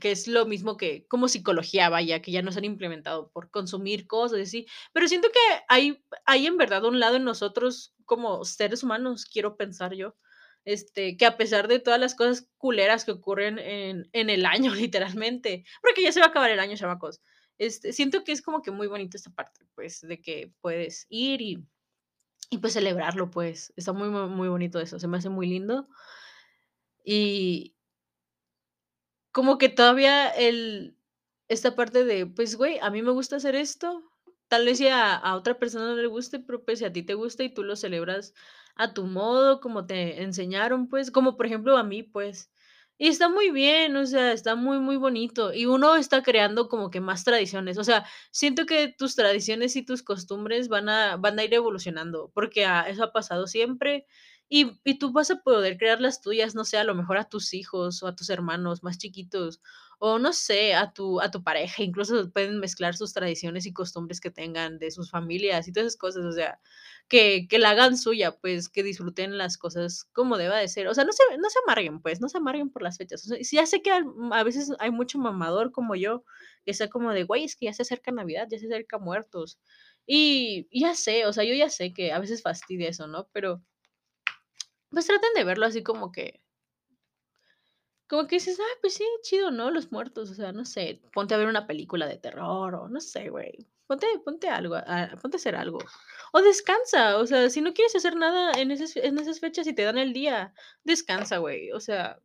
que 0.00 0.10
es 0.10 0.26
lo 0.28 0.46
mismo 0.46 0.76
que 0.76 1.06
como 1.08 1.28
psicología, 1.28 1.88
vaya, 1.88 2.22
que 2.22 2.32
ya 2.32 2.42
nos 2.42 2.56
han 2.56 2.64
implementado 2.64 3.30
por 3.30 3.50
consumir 3.50 4.06
cosas 4.06 4.38
y 4.38 4.42
así. 4.42 4.66
Pero 4.92 5.08
siento 5.08 5.28
que 5.28 5.40
hay 5.68 6.02
hay 6.26 6.46
en 6.46 6.56
verdad 6.56 6.84
un 6.84 7.00
lado 7.00 7.16
en 7.16 7.24
nosotros 7.24 7.94
como 8.04 8.44
seres 8.44 8.82
humanos, 8.82 9.24
quiero 9.26 9.56
pensar 9.56 9.94
yo, 9.94 10.16
este, 10.64 11.16
que 11.16 11.26
a 11.26 11.36
pesar 11.36 11.68
de 11.68 11.80
todas 11.80 12.00
las 12.00 12.14
cosas 12.14 12.48
culeras 12.58 13.04
que 13.04 13.12
ocurren 13.12 13.58
en 13.58 14.08
en 14.12 14.30
el 14.30 14.46
año, 14.46 14.72
literalmente, 14.74 15.64
porque 15.82 16.02
ya 16.02 16.12
se 16.12 16.20
va 16.20 16.26
a 16.26 16.28
acabar 16.30 16.50
el 16.50 16.60
año, 16.60 16.76
chamacos. 16.76 17.20
Este, 17.58 17.92
siento 17.92 18.24
que 18.24 18.32
es 18.32 18.42
como 18.42 18.62
que 18.62 18.70
muy 18.70 18.88
bonito 18.88 19.16
esta 19.16 19.30
parte, 19.30 19.66
pues, 19.74 20.00
de 20.00 20.20
que 20.20 20.52
puedes 20.60 21.06
ir 21.10 21.42
y 21.42 21.64
y 22.52 22.58
pues 22.58 22.74
celebrarlo, 22.74 23.30
pues, 23.30 23.72
está 23.76 23.94
muy, 23.94 24.10
muy, 24.10 24.48
bonito 24.48 24.78
eso, 24.78 24.98
se 24.98 25.08
me 25.08 25.16
hace 25.16 25.30
muy 25.30 25.46
lindo. 25.48 25.88
Y 27.02 27.74
como 29.32 29.58
que 29.58 29.68
todavía 29.70 30.28
el 30.30 30.96
esta 31.48 31.74
parte 31.76 32.04
de, 32.04 32.26
pues, 32.26 32.56
güey, 32.56 32.78
a 32.80 32.90
mí 32.90 33.02
me 33.02 33.10
gusta 33.12 33.36
hacer 33.36 33.54
esto, 33.56 34.02
tal 34.48 34.64
vez 34.66 34.78
si 34.78 34.88
a 34.88 35.14
a 35.16 35.36
otra 35.36 35.58
persona 35.58 35.86
no 35.86 35.96
le 35.96 36.06
guste, 36.08 36.38
pero, 36.40 36.64
pues, 36.64 36.78
si 36.80 36.84
a 36.86 36.92
ti 36.92 37.02
te 37.02 37.14
gusta 37.14 37.44
y 37.44 37.52
tú 37.54 37.62
lo 37.64 37.76
celebras 37.76 38.34
a 38.76 38.94
tu 38.94 39.04
modo, 39.06 39.60
como 39.60 39.86
te 39.86 40.22
enseñaron, 40.22 40.88
pues, 40.88 41.10
como 41.10 41.36
por 41.36 41.46
ejemplo 41.46 41.76
a 41.76 41.84
mí, 41.84 42.02
pues, 42.02 42.50
y 42.98 43.08
está 43.08 43.28
muy 43.28 43.50
bien, 43.50 43.96
o 43.96 44.06
sea, 44.06 44.32
está 44.32 44.54
muy, 44.54 44.78
muy 44.78 44.96
bonito, 44.96 45.52
y 45.54 45.66
uno 45.66 45.96
está 45.96 46.22
creando 46.22 46.68
como 46.68 46.90
que 46.90 47.00
más 47.00 47.24
tradiciones, 47.24 47.78
o 47.78 47.84
sea, 47.84 48.06
siento 48.30 48.64
que 48.66 48.88
tus 48.96 49.16
tradiciones 49.16 49.76
y 49.76 49.84
tus 49.84 50.02
costumbres 50.02 50.68
van 50.68 50.88
a 50.88 51.16
van 51.16 51.38
a 51.38 51.44
ir 51.44 51.52
evolucionando, 51.54 52.30
porque, 52.34 52.64
ah, 52.66 52.86
eso 52.88 53.04
ha 53.04 53.12
pasado 53.12 53.46
siempre, 53.48 54.06
y 54.52 54.80
y 54.84 54.98
tú 54.98 55.12
vas 55.12 55.30
a 55.30 55.36
poder 55.42 55.78
crear 55.78 56.00
las 56.00 56.20
tuyas, 56.22 56.54
no 56.54 56.64
sé, 56.64 56.78
a 56.78 56.84
lo 56.84 56.94
mejor 56.94 57.18
a 57.18 57.28
tus 57.28 57.54
hijos 57.54 58.02
o 58.02 58.06
a 58.08 58.14
tus 58.16 58.30
hermanos 58.30 58.82
más 58.82 58.98
chiquitos, 58.98 59.60
o 59.98 60.18
no 60.18 60.32
sé, 60.34 60.74
a 60.74 60.92
tu 60.92 61.20
a 61.20 61.30
tu 61.30 61.42
pareja, 61.44 61.82
incluso 61.82 62.30
pueden 62.32 62.60
mezclar 62.60 62.96
sus 62.96 63.12
tradiciones 63.14 63.66
y 63.66 63.72
costumbres 63.72 64.20
que 64.20 64.30
tengan 64.30 64.78
de 64.78 64.90
sus 64.90 65.10
familias 65.10 65.68
y 65.68 65.72
todas 65.72 65.86
esas 65.88 65.98
cosas, 65.98 66.24
o 66.26 66.32
sea, 66.32 66.60
que 67.08 67.46
que 67.48 67.58
la 67.58 67.70
hagan 67.70 67.96
suya, 67.98 68.32
pues, 68.40 68.68
que 68.68 68.82
disfruten 68.82 69.38
las 69.38 69.58
cosas 69.58 70.04
como 70.12 70.38
deba 70.38 70.58
de 70.58 70.68
ser, 70.68 70.88
o 70.88 70.94
sea, 70.94 71.04
no 71.04 71.12
se 71.12 71.22
no 71.38 71.48
se 71.50 71.58
amarguen, 71.66 72.00
pues, 72.02 72.20
no 72.20 72.28
se 72.28 72.38
amarguen 72.38 72.70
por 72.70 72.82
las 72.82 72.98
fechas, 72.98 73.24
o 73.24 73.28
sea, 73.28 73.38
ya 73.40 73.66
sé 73.66 73.82
que 73.82 73.90
a 73.92 74.44
veces 74.44 74.70
hay 74.80 74.90
mucho 74.90 75.18
mamador 75.18 75.72
como 75.72 75.94
yo, 75.96 76.24
que 76.64 76.74
sea 76.74 76.88
como 76.88 77.12
de: 77.12 77.24
"Güey, 77.24 77.44
es 77.44 77.56
que 77.56 77.66
ya 77.66 77.72
se 77.74 77.82
acerca 77.82 78.12
Navidad, 78.12 78.48
ya 78.50 78.58
se 78.58 78.66
acerca 78.66 78.98
Muertos", 78.98 79.58
y 80.06 80.66
y 80.70 80.80
ya 80.82 80.94
sé, 80.94 81.26
o 81.26 81.32
sea, 81.32 81.44
yo 81.44 81.54
ya 81.54 81.70
sé 81.70 81.92
que 81.94 82.12
a 82.12 82.18
veces 82.18 82.42
fastidia 82.42 82.88
eso, 82.88 83.06
¿no? 83.06 83.28
Pero 83.32 83.62
pues 84.92 85.06
traten 85.06 85.30
de 85.34 85.44
verlo 85.44 85.66
así 85.66 85.82
como 85.82 86.12
que 86.12 86.40
como 88.08 88.26
que 88.26 88.36
dices: 88.36 88.58
"Ah, 88.60 88.76
pues 88.80 88.94
sí, 88.94 89.04
chido, 89.22 89.50
¿no?, 89.50 89.70
los 89.70 89.90
muertos", 89.92 90.30
o 90.30 90.34
sea, 90.34 90.52
no 90.52 90.64
sé, 90.64 91.00
ponte 91.14 91.34
a 91.34 91.38
ver 91.38 91.48
una 91.48 91.66
película 91.66 92.06
de 92.06 92.18
terror 92.18 92.74
o 92.74 92.88
no 92.88 93.00
sé, 93.00 93.30
güey, 93.30 93.66
ponte 93.86 94.06
ponte 94.24 94.48
algo, 94.48 94.76
ah, 94.76 95.10
ponte 95.20 95.36
a 95.36 95.38
hacer 95.38 95.56
algo, 95.56 95.78
o 96.32 96.42
descansa, 96.42 97.18
o 97.18 97.26
sea, 97.26 97.48
si 97.50 97.60
no 97.62 97.72
quieres 97.74 97.94
hacer 97.96 98.16
nada 98.16 98.52
en 98.60 98.70
esas 98.70 98.96
en 98.96 99.18
esas 99.18 99.40
fechas 99.40 99.66
y 99.66 99.72
te 99.74 99.82
dan 99.84 99.98
el 99.98 100.12
día, 100.12 100.54
descansa, 100.84 101.38
güey, 101.38 101.70
o 101.72 101.80
sea, 101.80 102.20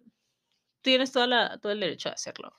tienes 0.83 1.11
toda 1.11 1.27
la 1.27 1.59
todo 1.59 1.71
el 1.73 1.79
derecho 1.81 2.09
a 2.09 2.13
hacerlo. 2.13 2.53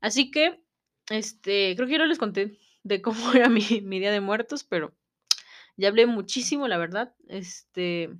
Así 0.00 0.30
que, 0.32 0.62
este, 1.10 1.74
creo 1.76 1.86
que 1.88 1.94
ya 1.94 1.98
no 2.00 2.06
les 2.06 2.18
conté 2.18 2.58
de 2.84 3.02
cómo 3.02 3.16
era 3.34 3.48
mi 3.50 3.62
mi 3.82 4.00
Día 4.00 4.12
de 4.12 4.20
Muertos, 4.22 4.64
pero 4.64 4.94
ya 5.76 5.88
hablé 5.88 6.06
muchísimo, 6.06 6.68
la 6.68 6.78
verdad, 6.78 7.14
este 7.28 8.10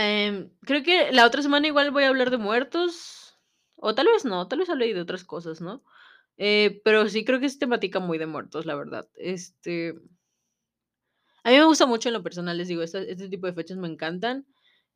Em, 0.00 0.50
creo 0.68 0.82
que 0.84 1.10
la 1.12 1.26
otra 1.26 1.42
semana 1.42 1.66
igual 1.66 1.90
voy 1.90 2.04
a 2.04 2.08
hablar 2.08 2.30
de 2.30 2.36
muertos, 2.38 3.36
o 3.76 3.94
tal 3.96 4.06
vez 4.06 4.24
no, 4.24 4.46
tal 4.48 4.60
vez 4.60 4.70
hable 4.70 4.92
de 4.94 5.00
otras 5.00 5.24
cosas, 5.24 5.60
¿no? 5.60 5.82
Eh, 6.36 6.80
pero 6.84 7.08
sí 7.08 7.24
creo 7.24 7.40
que 7.40 7.46
es 7.46 7.58
temática 7.58 7.98
muy 8.00 8.18
de 8.18 8.26
muertos, 8.26 8.64
la 8.66 8.76
verdad. 8.76 9.08
Este 9.16 9.94
a 11.44 11.50
mí 11.50 11.56
me 11.56 11.64
gusta 11.64 11.86
mucho 11.86 12.08
en 12.08 12.14
lo 12.14 12.22
personal, 12.22 12.58
les 12.58 12.68
digo, 12.68 12.82
este 12.82 13.10
este 13.12 13.28
tipo 13.28 13.46
de 13.46 13.52
fechas 13.54 13.76
me 13.78 13.88
encantan, 13.88 14.46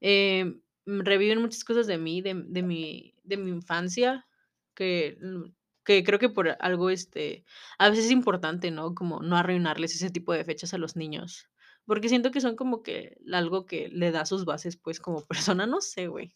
em, 0.00 0.60
reviven 0.86 1.40
muchas 1.40 1.64
cosas 1.64 1.86
de 1.86 1.98
mí, 1.98 2.20
de 2.22 2.34
de 2.46 2.62
mi 2.62 3.14
de 3.24 3.36
mi 3.36 3.50
infancia, 3.50 4.26
que, 4.74 5.16
mm, 5.20 5.44
que 5.84 6.04
creo 6.04 6.18
que 6.18 6.28
por 6.28 6.56
algo, 6.60 6.90
este, 6.90 7.44
a 7.78 7.88
veces 7.90 8.06
es 8.06 8.10
importante, 8.12 8.70
¿no? 8.70 8.94
Como 8.94 9.20
no 9.22 9.36
arruinarles 9.36 9.94
ese 9.94 10.10
tipo 10.10 10.32
de 10.32 10.44
fechas 10.44 10.74
a 10.74 10.78
los 10.78 10.96
niños, 10.96 11.48
porque 11.86 12.08
siento 12.08 12.30
que 12.30 12.40
son 12.40 12.56
como 12.56 12.82
que 12.82 13.18
algo 13.32 13.66
que 13.66 13.88
le 13.88 14.10
da 14.12 14.26
sus 14.26 14.44
bases, 14.44 14.76
pues, 14.76 15.00
como 15.00 15.24
persona, 15.26 15.66
no 15.66 15.80
sé, 15.80 16.08
güey. 16.08 16.34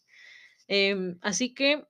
Em, 0.67 1.17
así 1.21 1.53
que 1.53 1.85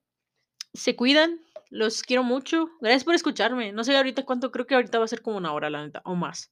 se 0.74 0.96
cuidan, 0.96 1.42
los 1.70 2.04
quiero 2.04 2.24
mucho. 2.24 2.70
Gracias 2.82 3.04
por 3.04 3.16
escucharme. 3.16 3.72
No 3.72 3.84
sé 3.84 3.96
ahorita 3.98 4.24
cuánto, 4.26 4.52
creo 4.52 4.68
que 4.68 4.76
ahorita 4.76 5.00
va 5.00 5.06
a 5.06 5.10
ser 5.10 5.22
como 5.22 5.38
una 5.38 5.54
hora, 5.54 5.70
la 5.70 5.86
neta, 5.86 6.02
o 6.06 6.16
más. 6.16 6.52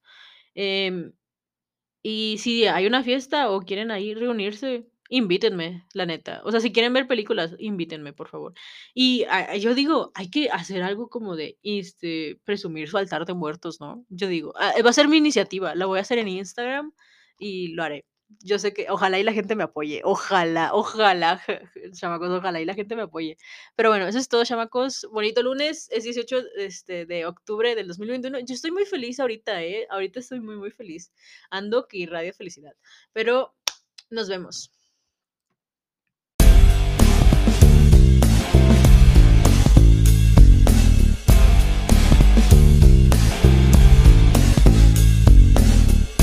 Em, 0.55 1.13
y 2.01 2.37
si 2.39 2.65
hay 2.67 2.85
una 2.87 3.03
fiesta 3.03 3.49
o 3.49 3.61
quieren 3.61 3.91
ahí 3.91 4.13
reunirse, 4.13 4.87
invítenme, 5.09 5.85
la 5.93 6.05
neta. 6.05 6.41
O 6.45 6.51
sea, 6.51 6.59
si 6.59 6.71
quieren 6.71 6.93
ver 6.93 7.07
películas, 7.07 7.55
invítenme, 7.59 8.13
por 8.13 8.27
favor. 8.27 8.53
Y, 8.93 9.25
yo 9.59 9.75
digo, 9.75 10.11
hay 10.15 10.29
que 10.29 10.49
hacer 10.49 10.83
algo 10.83 11.09
como 11.09 11.35
de, 11.35 11.57
este, 11.63 12.39
presumir 12.43 12.89
su 12.89 12.97
altar 12.97 13.25
de 13.25 13.33
muertos, 13.33 13.79
¿no? 13.79 14.05
Yo 14.09 14.27
digo, 14.27 14.53
ah, 14.57 14.73
va 14.83 14.89
a 14.89 14.93
ser 14.93 15.07
mi 15.07 15.17
iniciativa, 15.17 15.75
la 15.75 15.85
voy 15.85 15.99
a 15.99 16.01
hacer 16.01 16.17
en 16.19 16.27
Instagram 16.27 16.93
y 17.37 17.69
lo 17.69 17.83
haré. 17.83 18.05
Yo 18.39 18.57
sé 18.57 18.73
que 18.73 18.87
ojalá 18.89 19.19
y 19.19 19.23
la 19.23 19.33
gente 19.33 19.55
me 19.55 19.63
apoye, 19.63 20.01
ojalá, 20.03 20.71
ojalá, 20.73 21.41
chamacos, 21.93 22.29
ojalá 22.31 22.59
y 22.59 22.65
la 22.65 22.73
gente 22.73 22.95
me 22.95 23.03
apoye. 23.03 23.37
Pero 23.75 23.89
bueno, 23.89 24.07
eso 24.07 24.17
es 24.17 24.27
todo, 24.27 24.43
chamacos. 24.43 25.07
Bonito 25.11 25.43
lunes, 25.43 25.87
es 25.91 26.03
18, 26.05 26.43
este, 26.57 27.05
de 27.05 27.25
octubre 27.27 27.75
del 27.75 27.87
2021. 27.87 28.39
Yo 28.39 28.55
estoy 28.55 28.71
muy 28.71 28.85
feliz 28.85 29.19
ahorita, 29.19 29.63
¿eh? 29.63 29.85
Ahorita 29.91 30.19
estoy 30.19 30.39
muy, 30.39 30.55
muy 30.55 30.71
feliz. 30.71 31.11
Ando 31.51 31.87
que 31.87 31.97
irradio 31.99 32.33
felicidad. 32.33 32.73
Pero 33.13 33.55
nos 34.09 34.27
vemos. 34.27 34.74